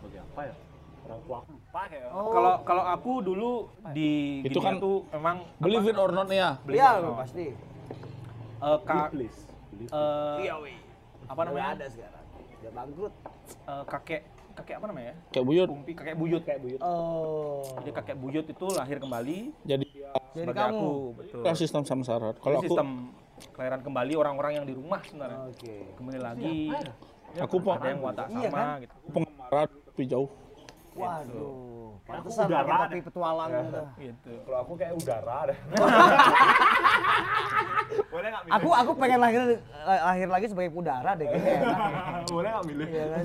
Sebagai 0.00 0.18
apa 0.24 0.40
ya? 0.48 0.54
Orang 1.04 1.20
tua 1.22 1.36
aku 1.38 1.50
lupa 1.52 1.82
kayak. 1.86 2.08
Oh. 2.10 2.30
Kalau 2.30 2.52
kalau 2.64 2.84
aku 2.86 3.12
dulu 3.20 3.50
di 3.92 4.40
Itu 4.42 4.58
kan 4.58 4.76
tuh 4.78 5.04
memang 5.10 5.36
Believe 5.58 5.86
it 5.86 5.96
or 5.96 6.10
not 6.10 6.28
ya. 6.28 6.56
Iya, 6.64 6.90
pasti. 7.14 7.46
eh, 8.56 8.78
ka- 8.82 9.10
Please. 9.10 9.38
Please. 9.70 9.92
Iya, 10.40 10.54
weh. 10.58 10.76
apa 11.24 11.40
namanya? 11.42 11.72
ada 11.74 11.86
sekarang. 11.86 12.24
Udah 12.54 12.72
bangkrut. 12.74 13.12
Eh, 13.64 13.84
kakek 13.86 14.22
kakek 14.54 14.74
apa 14.76 14.86
namanya? 14.86 15.14
Kayak 15.28 15.44
buyut. 15.44 15.68
Kumpi 15.68 15.92
kakek 15.92 16.16
buyut 16.16 16.42
kayak 16.42 16.60
buyut. 16.60 16.80
Oh. 16.80 17.60
Jadi 17.78 17.90
kakek 17.92 18.16
buyut 18.16 18.46
itu 18.46 18.66
lahir 18.70 18.96
kembali 18.96 19.38
Jadi 19.62 19.88
Jadi 20.32 20.40
sebagai 20.40 20.62
kamu. 20.62 20.78
aku, 20.78 20.90
betul. 21.16 21.42
ya 21.42 21.52
sistem 21.52 21.82
samsarat. 21.82 22.34
Jadi 22.34 22.44
Kalau 22.44 22.56
aku 22.56 22.64
sistem 22.66 22.88
kelahiran 23.50 23.80
kembali 23.82 24.12
orang-orang 24.14 24.52
yang 24.54 24.64
di 24.64 24.72
rumah 24.72 25.00
sebenarnya. 25.02 25.38
Oke. 25.44 25.74
Kembali 25.94 26.18
lagi. 26.18 26.56
aku 27.34 27.56
po- 27.58 27.74
Ada 27.74 27.88
yang 27.88 28.00
watak 28.00 28.26
Iya 28.30 28.46
sama 28.46 28.56
kan? 28.56 28.66
gitu. 28.80 28.94
pengemarat 29.10 29.68
tapi 29.84 30.02
jauh. 30.06 30.30
Waduh. 30.94 31.74
Pantesan 32.04 32.52
udara 32.52 32.84
pakai 32.84 33.00
petualang 33.00 33.48
udah. 33.48 33.88
Gitu. 33.96 34.32
Kalau 34.44 34.58
aku 34.60 34.72
kayak 34.76 34.92
udara 34.92 35.38
deh. 35.48 35.58
Boleh 38.12 38.28
nggak 38.28 38.42
milih? 38.44 38.54
Aku 38.60 38.68
aku 38.76 38.90
pengen 39.00 39.18
lahir 39.24 39.42
lahir 39.88 40.28
lagi 40.28 40.46
sebagai 40.52 40.70
udara 40.76 41.16
deh 41.16 41.24
kayaknya. 41.24 41.54
enak. 41.64 42.28
Boleh 42.34 42.48
nggak 42.52 42.66
milih? 42.68 42.86
Iya 42.92 43.06
kan? 43.08 43.24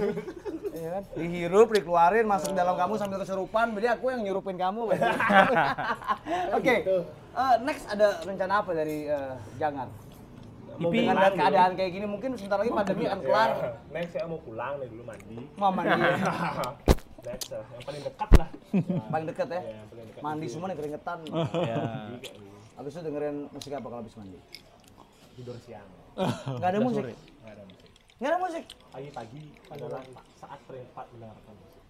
Iya 0.72 0.90
kan? 0.96 1.04
Dihirup, 1.12 1.68
dikeluarin, 1.76 2.24
masuk 2.24 2.56
dalam 2.56 2.76
kamu 2.80 2.94
sambil 2.96 3.20
kesurupan, 3.20 3.76
jadi 3.76 4.00
aku 4.00 4.16
yang 4.16 4.22
nyurupin 4.24 4.56
kamu. 4.56 4.82
Oke. 6.58 6.76
eh, 6.88 7.56
next 7.68 7.84
ada 7.91 8.24
rencana 8.24 8.64
apa 8.64 8.72
dari 8.72 9.12
eh, 9.12 9.34
Jangan? 9.60 9.88
Mau 10.80 10.96
Dengan 10.96 11.20
pulang 11.20 11.36
keadaan 11.36 11.72
kayak 11.76 11.91
gini 11.91 12.08
mungkin 12.08 12.40
sebentar 12.40 12.64
lagi 12.64 12.72
pandemi 12.72 13.04
akan 13.12 13.20
kelar. 13.20 13.50
Iya. 13.52 13.70
Next 13.91 14.12
saya 14.16 14.26
mau 14.32 14.40
pulang 14.40 14.80
nih 14.80 14.88
dulu 14.88 15.04
mandi. 15.04 15.36
Mama 15.60 15.82
nih 15.84 16.96
Yang 17.24 17.84
paling 17.86 18.02
dekat 18.04 18.30
lah. 18.38 18.50
paling 19.14 19.28
deket 19.28 19.48
ya. 19.48 19.62
Yang 19.62 19.88
paling 19.91 20.06
dekat. 20.08 20.22
Mandi 20.24 20.48
semua 20.48 20.68
nih 20.68 20.78
keringetan. 20.78 21.18
Ya. 21.68 21.78
Habis 22.80 22.91
itu 22.96 23.02
dengerin 23.04 23.38
musik 23.52 23.72
apa 23.76 23.88
kalau 23.88 24.02
habis 24.02 24.16
mandi? 24.16 24.40
Tidur 25.36 25.56
siang. 25.60 25.90
Enggak 26.16 26.70
ada 26.72 26.80
musik. 26.80 27.04
Nggak 27.04 27.54
ada 27.54 27.64
musik. 27.64 27.88
Enggak 28.20 28.32
ada 28.32 28.40
musik. 28.40 28.64
Pagi-pagi 28.90 29.44
adalah 29.68 30.02
saat 30.36 30.60
terempat 30.64 31.06
mendengarkan 31.12 31.54
musik. 31.56 31.82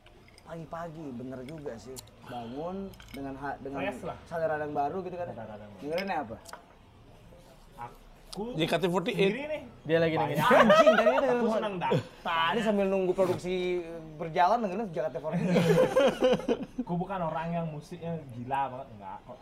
Pagi-pagi 0.46 1.06
bener 1.14 1.40
juga 1.46 1.74
sih. 1.78 1.96
Bangun 2.26 2.78
dengan 3.14 3.34
ha- 3.38 3.60
dengan 3.62 3.80
kesadaran 4.26 4.60
yang 4.66 4.74
baru 4.74 4.98
gitu 5.06 5.16
kan. 5.18 5.28
Baru. 5.30 5.66
Dengerinnya 5.78 6.18
apa? 6.26 6.38
Aku 8.30 8.54
JKT48. 8.54 9.10
sendiri 9.10 9.42
nih. 9.46 9.62
Dia 9.90 9.98
lagi 9.98 10.16
nih. 10.18 10.38
Anjing 10.38 10.94
tadi 10.94 11.10
itu 11.10 11.28
Aku 11.34 11.48
senang 11.50 11.74
dah. 11.82 11.92
Tadi 12.22 12.60
sambil 12.62 12.86
nunggu 12.86 13.14
produksi 13.14 13.82
berjalan 14.20 14.58
dengerin 14.60 14.88
Jakarta 14.92 15.18
for 15.24 15.32
Aku 16.84 16.94
bukan 17.02 17.20
orang 17.24 17.48
yang 17.56 17.66
musiknya 17.72 18.20
gila 18.36 18.62
banget 18.76 18.88
enggak 19.00 19.18
kok. 19.24 19.40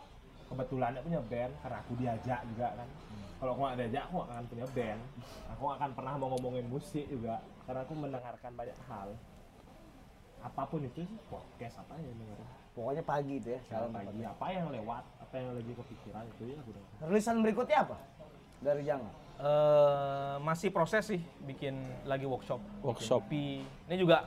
Kebetulan 0.48 0.96
dia 0.96 1.02
punya 1.04 1.20
band 1.26 1.52
karena 1.60 1.76
aku 1.82 1.92
diajak 1.98 2.40
juga 2.54 2.68
kan. 2.78 2.88
Kalau 3.38 3.50
aku 3.54 3.60
nggak 3.66 3.76
diajak 3.82 4.02
aku 4.06 4.14
nggak 4.22 4.28
akan 4.30 4.46
punya 4.46 4.66
band. 4.70 5.00
Aku 5.52 5.60
nggak 5.66 5.78
akan 5.82 5.90
pernah 5.98 6.12
mau 6.14 6.28
ngomongin 6.38 6.66
musik 6.70 7.04
juga 7.10 7.42
karena 7.66 7.80
aku 7.82 7.92
mendengarkan 7.98 8.52
banyak 8.54 8.78
hal. 8.86 9.08
Apa 10.38 10.62
pun 10.70 10.86
itu 10.86 11.02
sih 11.02 11.18
podcast 11.26 11.82
apa 11.82 11.98
yang 11.98 12.14
dengerin. 12.14 12.48
Pokoknya 12.78 13.02
pagi 13.02 13.34
itu 13.42 13.48
ya. 13.58 13.60
Kalau 13.66 13.90
Salam 13.90 14.06
pagi 14.06 14.22
apa 14.22 14.46
yang 14.54 14.66
lewat, 14.70 15.02
apa 15.18 15.34
yang 15.34 15.50
lagi 15.58 15.72
kepikiran 15.74 16.24
itu 16.38 16.42
ya 16.54 16.56
aku 16.62 16.70
dengar. 16.70 16.90
Rilisan 17.10 17.36
berikutnya 17.42 17.78
apa? 17.82 17.96
Dari 18.62 18.82
Jangan. 18.86 19.14
Eh, 19.38 20.34
masih 20.42 20.74
proses 20.74 21.06
sih 21.06 21.22
bikin 21.46 21.78
lagi 22.02 22.26
workshop. 22.26 22.58
Workshop. 22.82 23.22
Bikin. 23.30 23.62
Ini 23.86 23.96
juga 23.98 24.26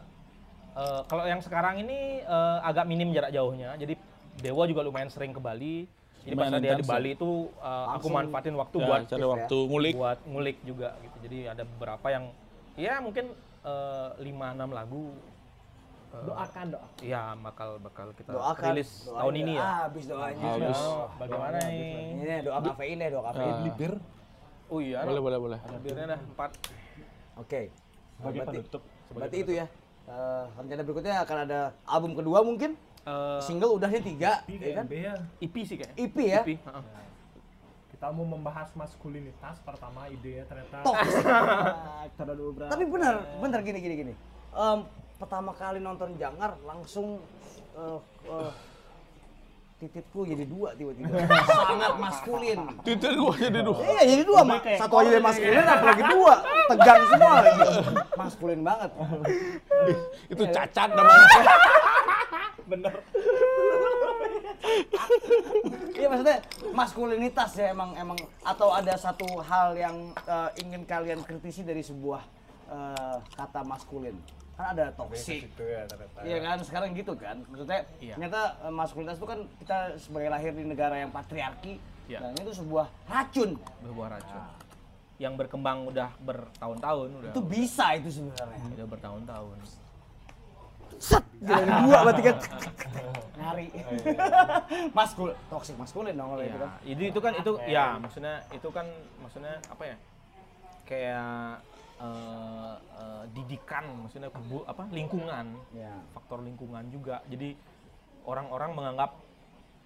eh, 0.74 1.02
kalau 1.06 1.24
yang 1.24 1.40
sekarang 1.40 1.80
ini 1.80 2.22
eh, 2.22 2.58
agak 2.62 2.86
minim 2.86 3.12
jarak 3.12 3.32
jauhnya. 3.32 3.76
Jadi 3.76 3.96
Dewa 4.40 4.64
juga 4.64 4.82
lumayan 4.82 5.08
sering 5.08 5.32
ke 5.32 5.40
Bali. 5.40 5.86
Jadi 6.22 6.36
pas 6.38 6.48
dia 6.48 6.60
di 6.60 6.68
intens 6.78 6.88
Bali 6.88 7.10
itu 7.14 7.32
eh, 7.58 7.86
aku 7.92 8.08
manfaatin 8.08 8.56
waktu 8.56 8.78
Ya, 8.78 8.86
buat 8.86 9.02
cari 9.06 9.26
waktu 9.26 9.58
ngulik. 9.66 9.94
buat 9.96 10.20
ngulik 10.24 10.58
juga 10.62 10.90
gitu. 11.00 11.18
Jadi 11.22 11.38
ada 11.48 11.64
beberapa 11.66 12.08
yang 12.08 12.24
ya 12.74 12.98
mungkin 12.98 13.32
lima 14.18 14.54
enam 14.54 14.72
lagu. 14.72 15.14
eh, 16.12 16.24
Doakan 16.26 16.66
doa. 16.72 16.88
Iya 17.00 17.24
bakal 17.40 17.80
bakal 17.80 18.12
kita 18.12 18.36
Doakan. 18.36 18.74
rilis 18.74 18.90
Doain 19.06 19.18
tahun 19.18 19.34
ini 19.38 19.54
ya. 19.54 19.62
Ah, 19.62 19.78
habis 19.86 20.04
doanya. 20.06 20.44
Habis. 20.44 20.78
Oh, 20.78 21.06
bagaimana 21.16 21.58
nih? 21.68 21.88
Ini 22.12 22.36
doa 22.44 22.60
kafein 22.62 22.96
deh, 22.98 23.10
doa 23.10 23.24
kafein. 23.30 23.54
Ah. 23.54 23.96
Oh 24.72 24.80
iya, 24.80 25.04
Boleh, 25.04 25.20
boleh, 25.20 25.40
boleh. 25.40 25.60
Ada 25.60 25.78
birnya 25.80 26.06
dah 26.08 26.20
empat. 26.22 26.52
Oke. 27.36 27.62
Sebagai 28.16 28.40
berarti, 28.40 28.58
penutup. 28.64 28.82
berarti 29.12 29.38
itu 29.40 29.52
ya. 29.52 29.66
Eh, 30.12 30.44
rencana 30.60 30.82
berikutnya 30.84 31.24
akan 31.24 31.38
ada 31.48 31.60
album 31.88 32.12
kedua 32.20 32.44
mungkin. 32.44 32.76
Eh, 33.08 33.40
Single 33.40 33.80
udah 33.80 33.88
nih 33.88 34.04
tiga, 34.04 34.44
ya 34.46 34.84
kan? 34.84 34.86
Ya. 34.92 35.16
EP 35.40 35.56
sih 35.64 35.76
kayaknya. 35.80 35.96
EP 35.96 36.18
ya. 36.20 36.42
EP, 36.44 36.50
heeh. 36.60 36.84
Kita 37.96 38.12
mau 38.12 38.28
membahas 38.28 38.76
maskulinitas 38.76 39.64
pertama 39.64 40.12
idenya 40.12 40.44
ternyata 40.50 40.84
beberapa. 40.84 42.70
Tapi 42.76 42.84
benar, 42.92 43.14
benar 43.40 43.60
gini 43.64 43.80
gini 43.80 43.96
gini. 43.96 44.14
Em, 44.52 44.80
pertama 45.16 45.56
kali 45.56 45.80
nonton 45.80 46.20
Jangar 46.20 46.60
langsung 46.68 47.24
eh, 47.78 48.00
eh, 48.28 48.52
tititku 49.82 50.22
jadi 50.30 50.46
dua 50.46 50.78
tiba-tiba. 50.78 51.10
Sangat 51.50 51.94
maskulin. 51.98 52.60
Titik 52.86 53.18
gua 53.18 53.34
jadi 53.34 53.60
dua. 53.66 53.82
Iya 53.82 54.02
jadi 54.06 54.24
dua 54.30 54.42
mak. 54.46 54.62
Satu 54.78 54.94
aja 55.02 55.10
dari 55.10 55.24
maskulin 55.26 55.66
apalagi 55.66 56.04
dua. 56.06 56.36
Tegang 56.70 57.02
semua 57.10 57.34
lagi. 57.42 57.62
Maskulin 58.22 58.62
banget. 58.62 58.92
Itu 60.30 60.44
cacat 60.54 60.90
namanya. 60.94 61.28
bener. 62.72 62.94
Iya 65.98 66.08
maksudnya 66.08 66.38
maskulinitas 66.78 67.52
ya 67.58 67.74
emang 67.74 67.98
emang 67.98 68.20
atau 68.46 68.70
ada 68.70 68.94
satu 68.94 69.26
hal 69.42 69.74
yang 69.74 70.14
eh, 70.30 70.50
ingin 70.62 70.86
kalian 70.86 71.26
kritisi 71.26 71.66
dari 71.66 71.82
sebuah 71.82 72.22
eh, 72.70 73.18
kata 73.34 73.66
maskulin. 73.66 74.14
Kan 74.62 74.78
ada 74.78 74.94
toxic. 74.94 75.50
Itu 75.50 75.64
ya. 75.66 75.82
Iya 76.22 76.38
kan 76.40 76.58
sekarang 76.62 76.94
gitu 76.94 77.18
kan. 77.18 77.42
Maksudnya 77.50 77.82
Iya. 77.98 78.14
ternyata 78.14 78.42
eh, 78.62 78.70
maskulinitas 78.70 79.18
itu 79.18 79.26
kan 79.26 79.40
kita 79.58 79.78
sebagai 79.98 80.30
lahir 80.30 80.54
di 80.54 80.62
negara 80.64 80.96
yang 80.96 81.10
patriarki 81.10 81.82
Iya. 82.06 82.22
dan 82.22 82.38
itu 82.38 82.54
sebuah 82.54 82.86
racun. 83.10 83.58
Berbuah 83.82 84.10
racun. 84.14 84.42
Yang 85.18 85.34
berkembang 85.38 85.86
udah 85.88 86.10
bertahun-tahun 86.20 87.10
udah. 87.16 87.32
Itu 87.34 87.42
bisa 87.42 87.98
itu 87.98 88.10
sebenarnya. 88.12 88.62
udah 88.72 88.88
bertahun-tahun. 88.88 89.58
Set 91.02 91.26
jadi 91.42 91.66
dua 91.82 91.98
berarti 92.06 92.22
kan 92.22 92.36
nyari. 93.36 93.68
Maskul 94.98 95.34
toxic 95.50 95.74
maskulin 95.74 96.14
dong 96.14 96.30
kalau 96.30 96.44
itu 96.44 96.54
Iya, 96.54 96.62
kan. 96.62 96.72
jadi 96.86 97.04
itu 97.10 97.20
kan 97.20 97.34
itu 97.34 97.52
ya 97.66 97.86
maksudnya 97.98 98.36
itu 98.54 98.68
kan 98.70 98.86
maksudnya 99.18 99.58
apa 99.66 99.84
ya? 99.84 99.96
Kayak 100.86 101.66
eh, 102.02 102.76
eh, 102.98 103.24
didikan 103.32 103.86
maksudnya 104.00 104.30
bu, 104.32 104.66
apa 104.66 104.90
lingkungan 104.90 105.54
Ya. 105.72 105.94
faktor 106.12 106.42
lingkungan 106.42 106.90
juga 106.90 107.22
jadi 107.26 107.54
orang-orang 108.24 108.72
menganggap 108.74 109.12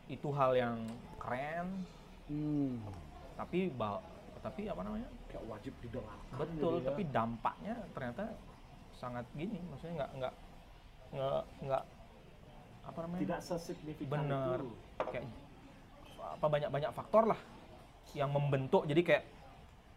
itu 0.07 0.29
hal 0.31 0.51
yang 0.53 0.77
keren 1.17 1.83
Hmm. 2.25 2.81
tapi 3.35 3.69
ba- 3.69 4.01
tapi 4.39 4.65
apa 4.65 4.81
namanya 4.81 5.05
Kayak 5.27 5.45
wajib 5.47 5.73
didengar. 5.77 6.17
betul 6.31 6.79
tapi 6.79 7.01
dampaknya 7.05 7.75
ternyata 7.91 8.23
sangat 8.91 9.25
gini 9.31 9.59
maksudnya 9.63 9.93
nggak 9.99 10.11
nggak 10.15 10.33
nggak 11.11 11.43
nggak 11.61 11.83
apa 12.83 12.97
namanya 12.99 13.21
Tidak 13.21 13.39
sesignifikan 13.43 14.09
bener 14.15 14.59
itu. 14.59 14.69
kayak 15.03 15.25
apa 16.17 16.45
banyak 16.47 16.69
banyak 16.69 16.91
faktor 16.91 17.23
lah 17.25 17.39
yang 18.13 18.29
membentuk 18.29 18.85
jadi 18.85 19.01
kayak 19.01 19.23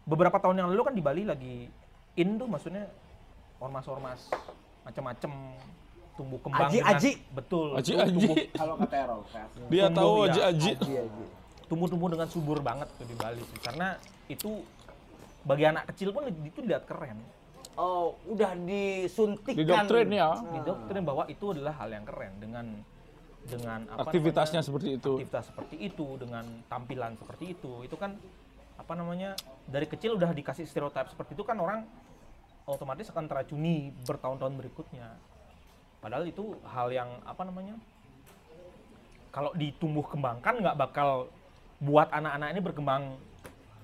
beberapa 0.03 0.37
tahun 0.37 0.59
yang 0.59 0.69
lalu 0.69 0.81
kan 0.83 0.93
di 0.93 1.01
Bali 1.01 1.23
lagi 1.23 1.69
in 2.19 2.35
tuh 2.35 2.45
maksudnya 2.45 2.85
ormas-ormas 3.57 4.27
macam-macam 4.83 5.31
tumbuh 6.13 6.39
kembang 6.41 6.67
dengan- 6.67 6.91
Aji-aji. 6.91 7.11
betul 7.31 7.67
Aji, 7.73 7.89
tumbuh- 7.89 8.03
aji. 8.03 8.11
tumbuh- 8.19 8.47
Kalau 8.53 8.73
kata 8.77 8.95
Errol. 8.97 9.21
Dia 9.71 9.85
Tumbuh, 9.87 9.95
tahu 9.95 10.11
iya. 10.11 10.27
aja 10.27 10.41
aji. 10.45 10.71
Iya, 10.83 11.03
iya. 11.05 11.27
tumbuh-tumbuh 11.65 12.09
dengan 12.09 12.27
subur 12.27 12.57
banget 12.59 12.89
tuh 12.91 13.05
di 13.05 13.13
Bali 13.13 13.41
sih. 13.41 13.59
karena 13.61 13.93
itu 14.25 14.65
bagi 15.41 15.63
anak 15.63 15.85
kecil 15.87 16.09
pun 16.11 16.25
itu 16.27 16.59
dilihat 16.59 16.83
keren 16.83 17.21
Oh, 17.77 18.19
udah 18.27 18.59
disuntikkan. 18.59 19.55
Didoktrin 19.55 20.11
ya. 20.11 20.35
didoktrin 20.51 20.99
bahwa 20.99 21.23
itu 21.25 21.45
adalah 21.49 21.71
hal 21.77 21.87
yang 21.89 22.03
keren 22.03 22.33
dengan 22.37 22.65
dengan 23.41 23.87
apa 23.87 24.03
Aktivitasnya 24.03 24.59
namanya, 24.59 24.67
seperti 24.67 24.89
itu. 24.93 25.11
aktivitas 25.15 25.43
seperti 25.47 25.75
itu 25.79 26.05
dengan 26.17 26.43
tampilan 26.67 27.15
seperti 27.15 27.45
itu 27.49 27.71
itu 27.81 27.95
kan 27.95 28.19
apa 28.75 28.93
namanya 28.93 29.31
dari 29.63 29.85
kecil 29.85 30.15
udah 30.15 30.29
dikasih 30.29 30.65
stereotip 30.65 31.07
seperti 31.07 31.33
itu 31.33 31.43
kan 31.43 31.55
orang 31.55 31.87
otomatis 32.69 33.09
akan 33.09 33.25
teracuni 33.25 33.91
bertahun-tahun 34.05 34.53
berikutnya. 34.57 35.17
Padahal 35.99 36.29
itu 36.29 36.55
hal 36.63 36.87
yang 36.93 37.09
apa 37.25 37.41
namanya? 37.43 37.75
Kalau 39.29 39.51
ditumbuh 39.57 40.05
kembangkan 40.07 40.61
nggak 40.63 40.77
bakal 40.77 41.29
buat 41.81 42.07
anak-anak 42.11 42.47
ini 42.55 42.61
berkembang 42.61 43.03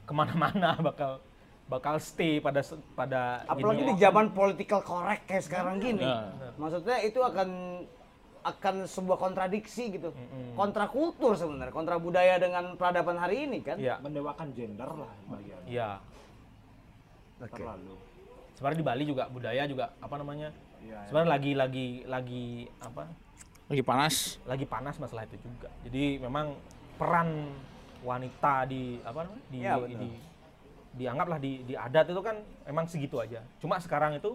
ke 0.06 0.14
mana-mana, 0.14 0.78
bakal 0.90 1.20
bakal 1.66 1.98
stay 1.98 2.38
pada 2.38 2.62
pada 2.94 3.42
Apalagi 3.50 3.82
gini. 3.82 3.92
di 3.94 3.96
zaman 3.98 4.30
political 4.32 4.86
correct 4.86 5.26
kayak 5.26 5.44
sekarang 5.44 5.82
gini. 5.82 6.06
Ya. 6.06 6.54
Maksudnya 6.62 6.98
itu 7.02 7.20
akan 7.20 7.50
akan 8.46 8.76
sebuah 8.86 9.18
kontradiksi 9.18 9.90
gitu. 9.98 10.14
Kontrakultur 10.54 11.34
sebenarnya, 11.34 11.74
kontra 11.74 11.98
budaya 11.98 12.38
dengan 12.38 12.78
peradaban 12.78 13.18
hari 13.18 13.50
ini 13.50 13.66
kan. 13.66 13.82
Iya, 13.82 13.98
mendewakan 13.98 14.54
gender 14.54 14.86
lah 14.86 15.14
bagian 15.26 15.62
iya. 15.66 15.98
Oke. 17.42 17.52
terlalu 17.60 18.15
Sebenarnya 18.56 18.80
di 18.80 18.88
Bali 18.88 19.04
juga 19.04 19.24
budaya 19.28 19.64
juga 19.68 19.92
apa 20.00 20.16
namanya? 20.16 20.50
Iya, 20.80 20.98
Sebenarnya 21.12 21.32
lagi 21.36 21.52
lagi 21.54 21.88
lagi 22.08 22.46
apa? 22.80 23.04
Lagi 23.68 23.84
panas. 23.84 24.16
lagi 24.48 24.66
panas 24.66 24.96
masalah 24.96 25.28
itu 25.28 25.36
juga. 25.44 25.68
Jadi 25.84 26.22
memang 26.24 26.56
peran 26.96 27.52
wanita 28.02 28.70
di 28.70 29.02
apa 29.04 29.28
namanya? 29.28 29.44
Di, 29.52 29.58
Iya, 29.60 29.74
betul. 29.76 30.00
di 30.00 30.10
dianggaplah 30.96 31.40
di 31.44 31.52
di 31.68 31.76
adat 31.76 32.08
itu 32.08 32.22
kan 32.24 32.40
memang 32.64 32.86
segitu 32.88 33.20
aja. 33.20 33.44
Cuma 33.60 33.76
sekarang 33.84 34.16
itu 34.16 34.32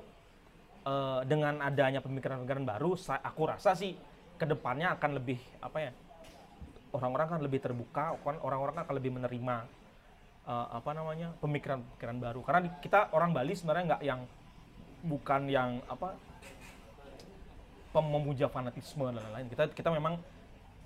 eh, 0.84 1.20
dengan 1.24 1.56
adanya 1.64 2.04
pemikiran-pemikiran 2.04 2.64
baru, 2.68 2.92
aku 3.00 3.42
rasa 3.48 3.72
sih 3.72 3.96
ke 4.36 4.44
depannya 4.44 4.92
akan 4.92 5.16
lebih 5.16 5.40
apa 5.64 5.78
ya? 5.80 5.92
Orang-orang 6.90 7.38
kan 7.38 7.40
lebih 7.40 7.62
terbuka, 7.62 8.18
kan 8.20 8.36
orang-orang 8.42 8.74
kan 8.76 8.82
akan 8.84 8.96
lebih 8.98 9.14
menerima 9.16 9.56
eh, 10.44 10.66
apa 10.70 10.90
namanya 10.92 11.32
pemikiran-pemikiran 11.40 12.16
baru. 12.18 12.40
Karena 12.40 12.60
kita 12.78 13.12
orang 13.12 13.30
Bali 13.32 13.52
sebenarnya 13.52 13.84
nggak 13.96 14.02
yang 14.04 14.20
bukan 15.00 15.48
yang 15.48 15.70
apa 15.88 16.14
memuja 17.90 18.46
fanatisme 18.46 19.02
dan 19.10 19.18
lain-lain. 19.18 19.46
Kita 19.50 19.66
kita 19.74 19.90
memang 19.90 20.14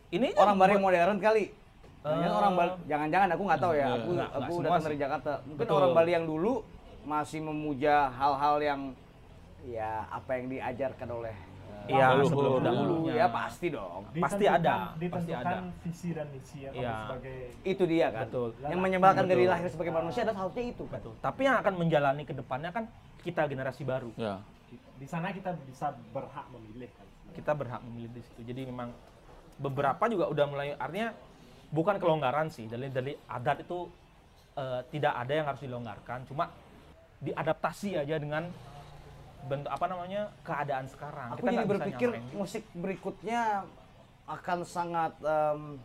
ini 0.09 0.33
Orang 0.37 0.57
Bali 0.57 0.79
modern 0.79 1.19
kali. 1.21 1.53
Jangan 2.05 2.21
Eh, 2.21 2.37
orang 2.37 2.53
Bali, 2.53 2.73
jangan-jangan 2.85 3.29
aku 3.33 3.43
nggak 3.49 3.61
tahu 3.61 3.73
ya. 3.75 3.87
Aku 3.89 4.11
Nggak, 4.13 4.29
aku 4.29 4.39
nggak 4.39 4.51
semua 4.53 4.65
datang 4.65 4.77
sih. 4.81 4.87
dari 4.87 4.97
Jakarta. 5.01 5.33
Mungkin 5.45 5.61
Betul. 5.65 5.77
orang 5.81 5.93
Bali 5.97 6.11
yang 6.13 6.27
dulu 6.29 6.53
masih 7.05 7.41
memuja 7.45 7.95
hal-hal 8.13 8.57
yang 8.61 8.81
ya 9.65 10.05
apa 10.09 10.31
yang 10.37 10.47
diajarkan 10.53 11.09
oleh 11.09 11.33
eh, 11.37 11.54
Iya, 11.85 12.07
Dahulu. 12.17 12.25
sebelum 12.33 12.53
dahulu 12.65 12.95
dahulunya. 13.05 13.13
ya 13.15 13.27
pasti 13.29 13.67
dong. 13.69 14.03
Pasti 14.17 14.45
ada, 14.49 14.75
pasti 14.97 15.33
ada. 15.37 15.57
visi 15.85 16.09
dan 16.17 16.27
misi 16.33 16.59
ya 16.65 16.71
Iya. 16.73 16.95
sebagai 17.05 17.37
Itu 17.61 17.85
dia 17.85 18.07
kan. 18.09 18.25
Betul. 18.29 18.49
Yang 18.65 18.81
menyebabkan 18.81 19.25
dari 19.29 19.45
lahir 19.45 19.69
sebagai 19.69 19.93
manusia 19.93 20.21
adalah 20.25 20.39
harusnya 20.49 20.65
itu 20.65 20.85
kan. 20.89 20.99
Betul. 21.01 21.15
Tapi 21.21 21.41
yang 21.45 21.57
akan 21.61 21.75
menjalani 21.77 22.23
ke 22.25 22.33
depannya 22.33 22.71
kan 22.73 22.85
kita 23.21 23.45
generasi 23.47 23.83
baru. 23.85 24.13
Ya. 24.17 24.41
di 24.95 25.11
sana 25.11 25.35
kita 25.35 25.55
bisa 25.67 25.91
berhak 26.11 26.47
memilih 26.55 26.87
kan 26.95 27.07
Kita 27.35 27.51
berhak 27.51 27.83
memilih 27.83 28.15
di 28.15 28.23
situ. 28.23 28.41
Jadi 28.47 28.63
memang 28.71 28.95
beberapa 29.59 30.07
juga 30.07 30.31
udah 30.31 30.47
mulai 30.47 30.69
artinya 30.75 31.11
bukan 31.71 31.99
kelonggaran 31.99 32.47
sih. 32.51 32.67
Dari 32.67 32.91
dari 32.91 33.13
adat 33.27 33.67
itu 33.67 33.91
eh, 34.55 34.81
tidak 34.95 35.15
ada 35.15 35.33
yang 35.35 35.47
harus 35.51 35.63
dilonggarkan, 35.63 36.31
cuma 36.31 36.47
diadaptasi 37.19 37.99
aja 37.99 38.19
dengan 38.19 38.47
bentuk 39.45 39.71
apa 39.71 39.87
namanya 39.89 40.23
keadaan 40.41 40.87
sekarang. 40.89 41.29
Aku 41.37 41.45
Kita 41.45 41.51
jadi 41.53 41.67
berpikir 41.69 42.09
musik 42.33 42.63
berikutnya 42.73 43.65
akan 44.25 44.59
sangat 44.65 45.13
em, 45.21 45.77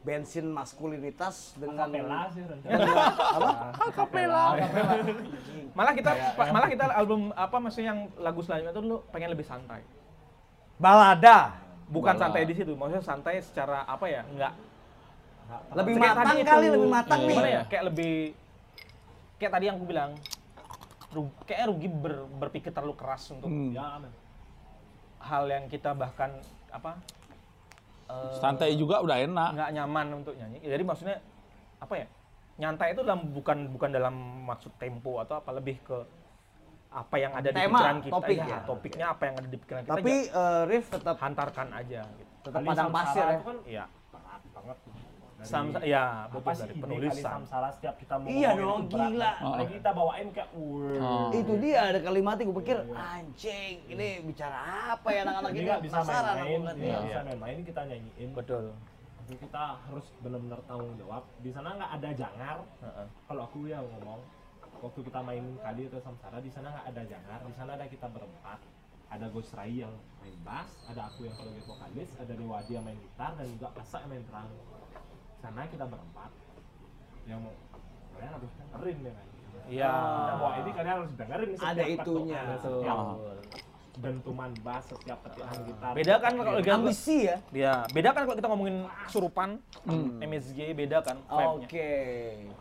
bensin 0.00 0.48
maskulinitas 0.48 1.52
dengan 1.60 1.92
Kapela 1.92 2.20
sih 2.32 2.40
rencana 2.40 2.84
apa? 3.36 3.48
kapela 3.92 4.44
malah 5.76 5.92
kita 5.92 6.10
malah 6.48 6.68
kita 6.72 6.84
album 6.96 7.20
apa 7.36 7.56
maksudnya 7.60 7.92
yang 7.92 8.00
lagu 8.16 8.40
selanjutnya 8.40 8.72
itu 8.72 8.80
dulu 8.80 8.98
pengen 9.12 9.30
lebih 9.36 9.44
santai. 9.44 9.84
Balada. 10.80 11.52
Bukan 11.92 12.16
Balad. 12.16 12.22
santai 12.32 12.48
di 12.48 12.54
situ, 12.56 12.72
maksudnya 12.72 13.04
santai 13.04 13.44
secara 13.44 13.84
apa 13.84 14.08
ya? 14.08 14.24
Enggak 14.24 14.54
Lebih 15.74 15.94
matang 15.98 16.38
kali, 16.38 16.40
itu, 16.46 16.74
lebih 16.78 16.90
matang 16.94 17.20
nih. 17.26 17.36
Ya? 17.42 17.62
Kayak 17.66 17.84
lebih 17.92 18.14
kayak 19.36 19.52
tadi 19.52 19.64
yang 19.68 19.76
aku 19.76 19.86
bilang 19.90 20.10
kayaknya 21.42 21.66
rugi 21.66 21.88
ber- 21.88 22.28
berpikir 22.38 22.70
terlalu 22.70 22.94
keras 22.94 23.26
untuk 23.28 23.46
Hmm. 23.46 23.70
ya 23.70 23.98
hal 25.20 25.44
yang 25.46 25.66
kita 25.66 25.92
bahkan 25.92 26.32
apa 26.68 26.96
eh, 28.06 28.34
Santai 28.36 28.74
juga 28.74 28.98
udah 28.98 29.16
enak. 29.20 29.50
nggak 29.52 29.70
nyaman 29.72 30.06
untuk 30.16 30.34
nyanyi. 30.34 30.58
Jadi 30.60 30.82
maksudnya 30.82 31.18
apa 31.78 31.94
ya? 31.94 32.06
Nyantai 32.56 32.92
itu 32.92 33.00
dalam 33.00 33.30
bukan 33.30 33.70
bukan 33.70 33.88
dalam 33.88 34.14
maksud 34.44 34.74
tempo 34.76 35.16
atau 35.16 35.38
apa 35.38 35.50
lebih 35.52 35.78
ke 35.80 35.94
apa 36.90 37.16
yang 37.16 37.32
ada 37.32 37.48
di 37.48 37.56
Tema, 37.56 37.78
pikiran 37.78 37.96
kita. 38.00 38.12
topik 38.12 38.36
Iya, 38.36 38.46
ya. 38.48 38.58
topiknya 38.66 39.06
apa 39.08 39.22
yang 39.24 39.34
ada 39.36 39.46
di 39.46 39.56
pikiran 39.56 39.80
kita. 39.80 39.94
Tapi 39.94 40.14
ya, 40.20 40.34
eh, 40.34 40.62
Rif 40.66 40.84
tetap 40.90 41.16
hantarkan 41.16 41.68
aja 41.70 42.00
gitu. 42.10 42.32
tetap 42.42 42.60
padang 42.64 42.90
pasir 42.90 43.22
ya. 43.22 43.30
itu 43.30 43.44
kan 43.44 43.58
Iya. 43.64 43.84
berat 44.10 44.42
banget 44.50 44.76
Dari- 45.40 45.48
Sam, 45.48 45.72
ya, 45.80 46.04
betul 46.28 46.52
sih 46.52 46.60
dari 46.60 46.68
ide 46.68 46.76
kali 46.76 46.82
penulisan. 47.00 47.32
samsara 47.40 47.68
setiap 47.72 47.94
kita 47.96 48.14
mau 48.14 48.28
Iya 48.28 48.50
dong, 48.52 48.78
itu 48.78 48.92
berat. 48.92 49.08
gila. 49.08 49.32
Apalagi 49.40 49.72
kita 49.72 49.90
bawain 49.90 50.28
kayak 50.30 50.48
Oh. 50.52 51.30
Itu 51.32 51.52
dia 51.56 51.78
ada 51.82 51.98
kalimatnya 51.98 52.44
gue 52.44 52.56
pikir 52.60 52.78
anjing 52.92 53.76
ini 53.88 54.08
bicara 54.22 54.58
apa 54.92 55.08
ya 55.08 55.20
anak-anak 55.22 55.50
ini 55.50 55.70
bisa 55.80 55.98
main-main 55.98 56.44
Iya. 56.44 56.58
nggak 56.60 56.76
bisa 56.76 57.20
main-main 57.24 57.58
kita 57.62 57.80
nyanyiin 57.82 58.30
Betul. 58.30 58.64
Tapi 59.16 59.34
kita 59.38 59.62
harus 59.80 60.06
benar-benar 60.20 60.60
tanggung 60.62 60.92
jawab 60.94 61.22
di 61.38 61.50
sana 61.50 61.68
nggak 61.72 61.90
ada 61.94 62.10
jangar 62.12 62.56
Heeh. 62.78 63.06
kalau 63.24 63.42
aku 63.42 63.58
ya 63.64 63.78
ngomong 63.80 64.20
waktu 64.78 65.00
kita 65.02 65.20
main 65.22 65.44
kali 65.58 65.82
atau 65.86 66.00
samsara 66.02 66.38
di 66.38 66.50
sana 66.50 66.68
nggak 66.70 66.86
ada 66.86 67.02
jangar 67.06 67.38
di 67.40 67.54
sana 67.54 67.70
ada 67.74 67.86
kita 67.86 68.06
berempat 68.06 68.58
ada 69.08 69.26
Ghost 69.26 69.52
Rai 69.52 69.72
yang 69.78 69.92
main 70.18 70.36
bass 70.42 70.68
ada 70.84 71.08
aku 71.08 71.24
yang 71.24 71.32
sebagai 71.32 71.64
vokalis 71.64 72.10
ada 72.14 72.32
Dewadi 72.32 72.70
yang 72.72 72.84
main 72.84 72.98
gitar 72.98 73.32
dan 73.34 73.46
juga 73.48 73.68
Pasak 73.72 74.00
yang 74.02 74.10
main 74.12 74.24
drum 74.26 74.50
sana 75.40 75.64
kita 75.66 75.84
berempat 75.84 76.30
yang 77.24 77.40
mau 77.40 77.54
kalian 78.12 78.32
harus 78.34 78.52
dengerin 78.54 78.98
ya 79.00 79.12
kan 79.12 79.26
Iya. 79.70 79.86
Kita 79.92 80.34
bawa 80.34 80.52
ini 80.56 80.70
kalian 80.72 80.94
harus 80.96 81.12
dengerin 81.14 81.48
nih 81.48 81.58
Ada 81.60 81.70
setiap 81.76 81.94
itunya. 81.96 82.40
Betul. 82.48 82.80
setiap 82.80 82.98
dentuman 84.00 84.50
bass 84.58 84.84
setiap 84.88 85.18
petikan 85.20 85.58
gitar 85.62 85.92
Beda 85.92 86.14
kan 86.16 86.32
kalau 86.32 86.50
lagi 86.56 86.70
Ambisi 86.72 87.18
ya. 87.22 87.36
Ya, 87.52 87.74
beda 87.88 88.10
kan 88.10 88.22
kalau 88.24 88.34
kita 88.34 88.48
ngomongin 88.48 88.76
kesurupan, 89.04 89.48
MSG 90.18 90.72
beda 90.72 90.98
kan. 91.00 91.16
Oke. 91.28 91.90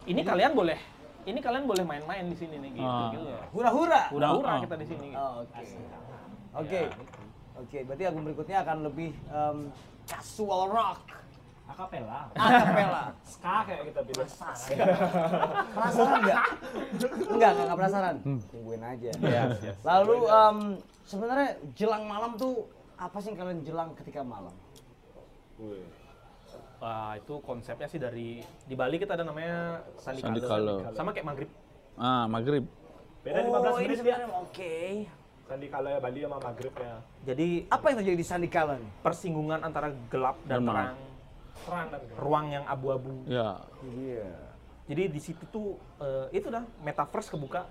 Ini 0.03 0.21
kalian 0.21 0.53
boleh 0.53 0.77
ini 1.21 1.39
kalian 1.39 1.65
boleh 1.65 1.83
main-main 1.83 2.25
di 2.25 2.33
sini 2.33 2.57
nih 2.57 2.71
gitu, 2.73 2.85
Ah. 2.85 3.11
gitu. 3.11 3.25
Hura-hura. 3.53 4.01
Hura-hura 4.09 4.49
Ah. 4.49 4.59
kita 4.61 4.75
di 4.77 4.85
sini. 4.85 5.05
gitu. 5.09 5.19
Oke. 5.19 5.63
Oke. 6.55 6.81
Oke, 7.59 7.77
berarti 7.83 8.03
album 8.05 8.23
berikutnya 8.23 8.57
akan 8.61 8.77
lebih 8.83 9.11
em, 9.29 9.57
casual 10.05 10.69
rock. 10.69 10.99
Akapela 11.69 12.19
Acapella. 12.33 13.03
ska 13.21 13.55
kayak 13.69 13.83
kita 13.93 14.01
bilang 14.09 14.29
Penasaran 15.75 16.17
nggak? 16.25 16.43
Enggak, 17.29 17.49
enggak, 17.53 17.63
enggak 17.65 17.77
penasaran. 17.77 18.15
Tungguin 18.49 18.83
aja. 18.83 19.11
Yes, 19.21 19.51
yes. 19.61 19.77
Lalu 19.85 20.17
em, 20.25 20.57
sebenarnya 21.05 21.49
jelang 21.77 22.03
malam 22.09 22.31
tuh 22.35 22.65
apa 22.97 23.17
sih 23.21 23.31
yang 23.31 23.37
kalian 23.39 23.61
jelang 23.63 23.89
ketika 23.95 24.25
malam? 24.25 24.51
Wah, 26.79 27.19
itu 27.19 27.33
konsepnya 27.43 27.87
sih 27.91 27.99
dari 27.99 28.39
di 28.39 28.75
Bali 28.75 28.95
kita 28.95 29.19
ada 29.19 29.27
namanya 29.27 29.83
Sandi 29.99 30.23
Sandi 30.23 30.39
Kalo. 30.39 30.83
Kalo. 30.83 30.95
Sama 30.95 31.11
kayak 31.11 31.27
maghrib. 31.27 31.49
Ah, 31.99 32.25
maghrib. 32.25 32.63
beda 33.19 33.43
15 33.43 33.51
oh, 33.51 33.79
ini 33.83 33.87
menit 33.99 34.07
ya 34.07 34.17
oke. 34.31 34.75
Sandi 35.43 35.67
kala 35.67 35.97
ya 35.97 35.99
Bali 35.99 36.19
sama 36.23 36.37
maghrib 36.39 36.71
ya 36.77 37.01
Jadi 37.25 37.67
Apa 37.73 37.89
yang 37.89 37.97
terjadi 37.99 38.17
di 38.21 38.27
Sandikala 38.27 38.77
nih? 38.77 38.91
persinggungan 39.01 39.59
antara 39.65 39.91
gelap 40.07 40.37
dan 40.47 40.61
terang. 40.63 41.08
Ruang 42.17 42.45
yang 42.53 42.65
abu-abu. 42.65 43.23
Ya. 43.25 43.61
Iya. 43.83 44.29
Jadi 44.89 45.03
di 45.13 45.21
situ 45.21 45.43
tuh 45.53 45.77
eh, 46.01 46.41
itu 46.41 46.49
dah 46.49 46.65
metaverse 46.81 47.29
kebuka. 47.29 47.69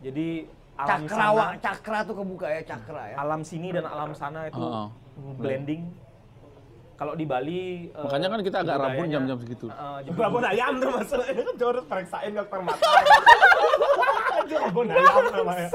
Jadi 0.00 0.48
alam 0.76 1.08
Cakrawa, 1.08 1.44
sana, 1.56 1.60
cakra 1.60 1.98
tuh 2.04 2.14
kebuka 2.20 2.46
ya, 2.52 2.60
cakra 2.68 3.02
ya. 3.08 3.16
alam 3.16 3.40
sini 3.40 3.72
dan 3.72 3.88
alam 3.88 4.12
sana 4.12 4.48
itu 4.48 4.60
oh. 4.60 4.92
blending. 5.40 5.88
Kalau 6.96 7.12
di 7.12 7.28
Bali 7.28 7.92
eh, 7.92 8.04
Makanya 8.04 8.28
kan 8.32 8.40
kita 8.40 8.58
agak 8.64 8.76
rabun 8.80 9.08
jam-jam 9.12 9.36
segitu. 9.36 9.68
jam- 9.68 10.16
Babon 10.16 10.44
ayam 10.48 10.72
tuh 10.80 10.90
masalahnya 10.96 11.42
kan 11.44 11.54
harus 11.68 11.84
periksain 11.84 12.32
dokter 12.32 12.60
mata. 12.64 12.88
Babon 14.64 14.86
ayam 14.88 15.24
namanya. 15.32 15.68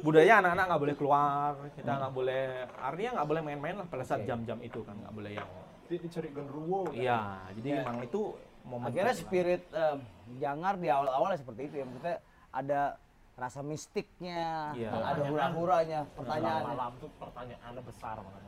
Budaya 0.00 0.32
anak-anak 0.38 0.64
nggak 0.66 0.80
boleh 0.80 0.96
keluar, 0.96 1.50
kita 1.72 1.92
nggak 1.92 2.12
boleh, 2.12 2.44
artinya 2.74 3.10
nggak 3.16 3.28
boleh 3.28 3.42
main-main 3.42 3.74
lah 3.76 3.86
pada 3.86 4.02
saat 4.02 4.24
jam-jam 4.24 4.58
itu 4.60 4.80
kan 4.82 4.96
nggak 4.96 5.12
boleh 5.12 5.30
yang. 5.32 5.48
Di- 5.86 5.98
Dicuri 5.98 6.30
genruwo. 6.30 6.86
Iya, 6.90 7.20
jadi 7.54 7.68
Ya. 7.68 7.76
memang 7.82 7.96
itu 8.00 8.20
momen 8.62 8.86
Akhirnya 8.86 9.12
spirit 9.12 9.62
em, 9.70 9.98
jangar 10.38 10.76
di 10.76 10.86
awal-awal 10.86 11.34
seperti 11.34 11.66
itu 11.66 11.74
ya. 11.76 11.84
Maksudnya 11.84 12.16
ada 12.50 12.80
rasa 13.34 13.60
mistiknya, 13.60 14.70
Iya. 14.72 14.90
ada 14.92 15.22
hura-huranya, 15.24 16.00
pertanyaan. 16.12 16.62
malam 16.64 16.92
tuh 16.96 17.10
pertanyaannya 17.16 17.82
besar 17.82 18.16
banget. 18.16 18.42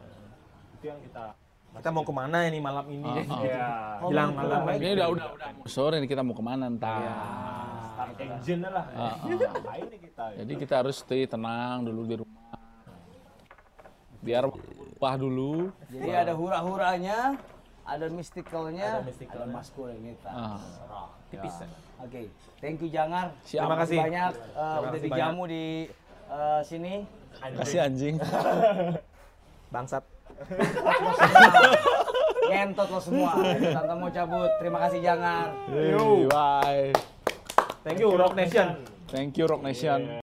Itu 0.72 0.84
yang 0.86 1.00
kita 1.00 1.24
kita 1.72 1.88
mau 1.88 2.04
ke 2.04 2.12
mana 2.12 2.38
ini 2.46 2.58
malam 2.60 2.86
ini? 2.92 3.10
Iya. 3.42 3.98
Oh, 4.04 4.12
Bilang 4.12 4.30
gitu. 4.36 4.40
malam 4.44 4.60
Baik. 4.68 4.78
Ini 4.78 4.90
udah 4.92 5.08
udah 5.08 5.26
udah 5.34 5.48
sore 5.70 5.96
nih 5.98 6.08
kita 6.10 6.22
mau 6.22 6.34
ke 6.36 6.44
mana 6.44 6.64
ntar. 6.68 7.00
Iya. 7.00 7.14
start 7.92 8.16
engine 8.24 8.60
lah 8.64 8.86
Ah, 8.96 9.14
ah. 9.20 9.28
ngapain 9.28 9.84
nih 9.88 10.00
kita 10.00 10.24
Jadi 10.42 10.52
kita 10.56 10.74
harus 10.80 10.96
stay 11.00 11.22
tenang 11.24 11.84
dulu 11.88 12.00
di 12.04 12.14
rumah. 12.20 12.56
Biar 14.22 14.44
upah 14.46 15.14
dulu. 15.18 15.72
Jadi 15.90 16.08
ada 16.14 16.32
hura-huranya, 16.36 17.18
ada 17.82 18.06
mystical-nya, 18.06 19.02
Ada 19.02 19.06
mystical-nya. 19.08 19.50
ada 19.50 19.56
maskulin 19.56 19.98
kita. 19.98 20.30
Ah. 20.30 20.60
tipis 21.32 21.56
ya. 21.56 21.68
Oke, 22.02 22.20
thank 22.60 22.78
you 22.84 22.90
Jangar. 22.92 23.32
Siap. 23.48 23.64
Terima 23.64 23.76
kasih. 23.80 23.98
banyak 23.98 24.32
uh, 24.54 24.78
udah 24.84 25.00
dijamu 25.00 25.42
di 25.48 25.64
uh, 26.28 26.60
sini. 26.62 26.94
Kasih 27.40 27.80
anjing. 27.88 28.14
bangsat 29.72 30.04
Ngentot 32.52 32.88
lo 32.92 33.00
semua. 33.00 33.32
Tante 33.40 33.94
mau 33.96 34.10
cabut. 34.12 34.50
Terima 34.60 34.78
kasih 34.82 35.00
Jangar. 35.00 35.54
Hey, 35.70 36.26
bye. 36.28 36.92
thank 37.82 37.98
you 37.98 38.14
Rock 38.14 38.38
Nation 38.38 38.78
Thank 39.12 39.36
you 39.36 39.44
Rock 39.44 39.60
Nation. 39.60 40.08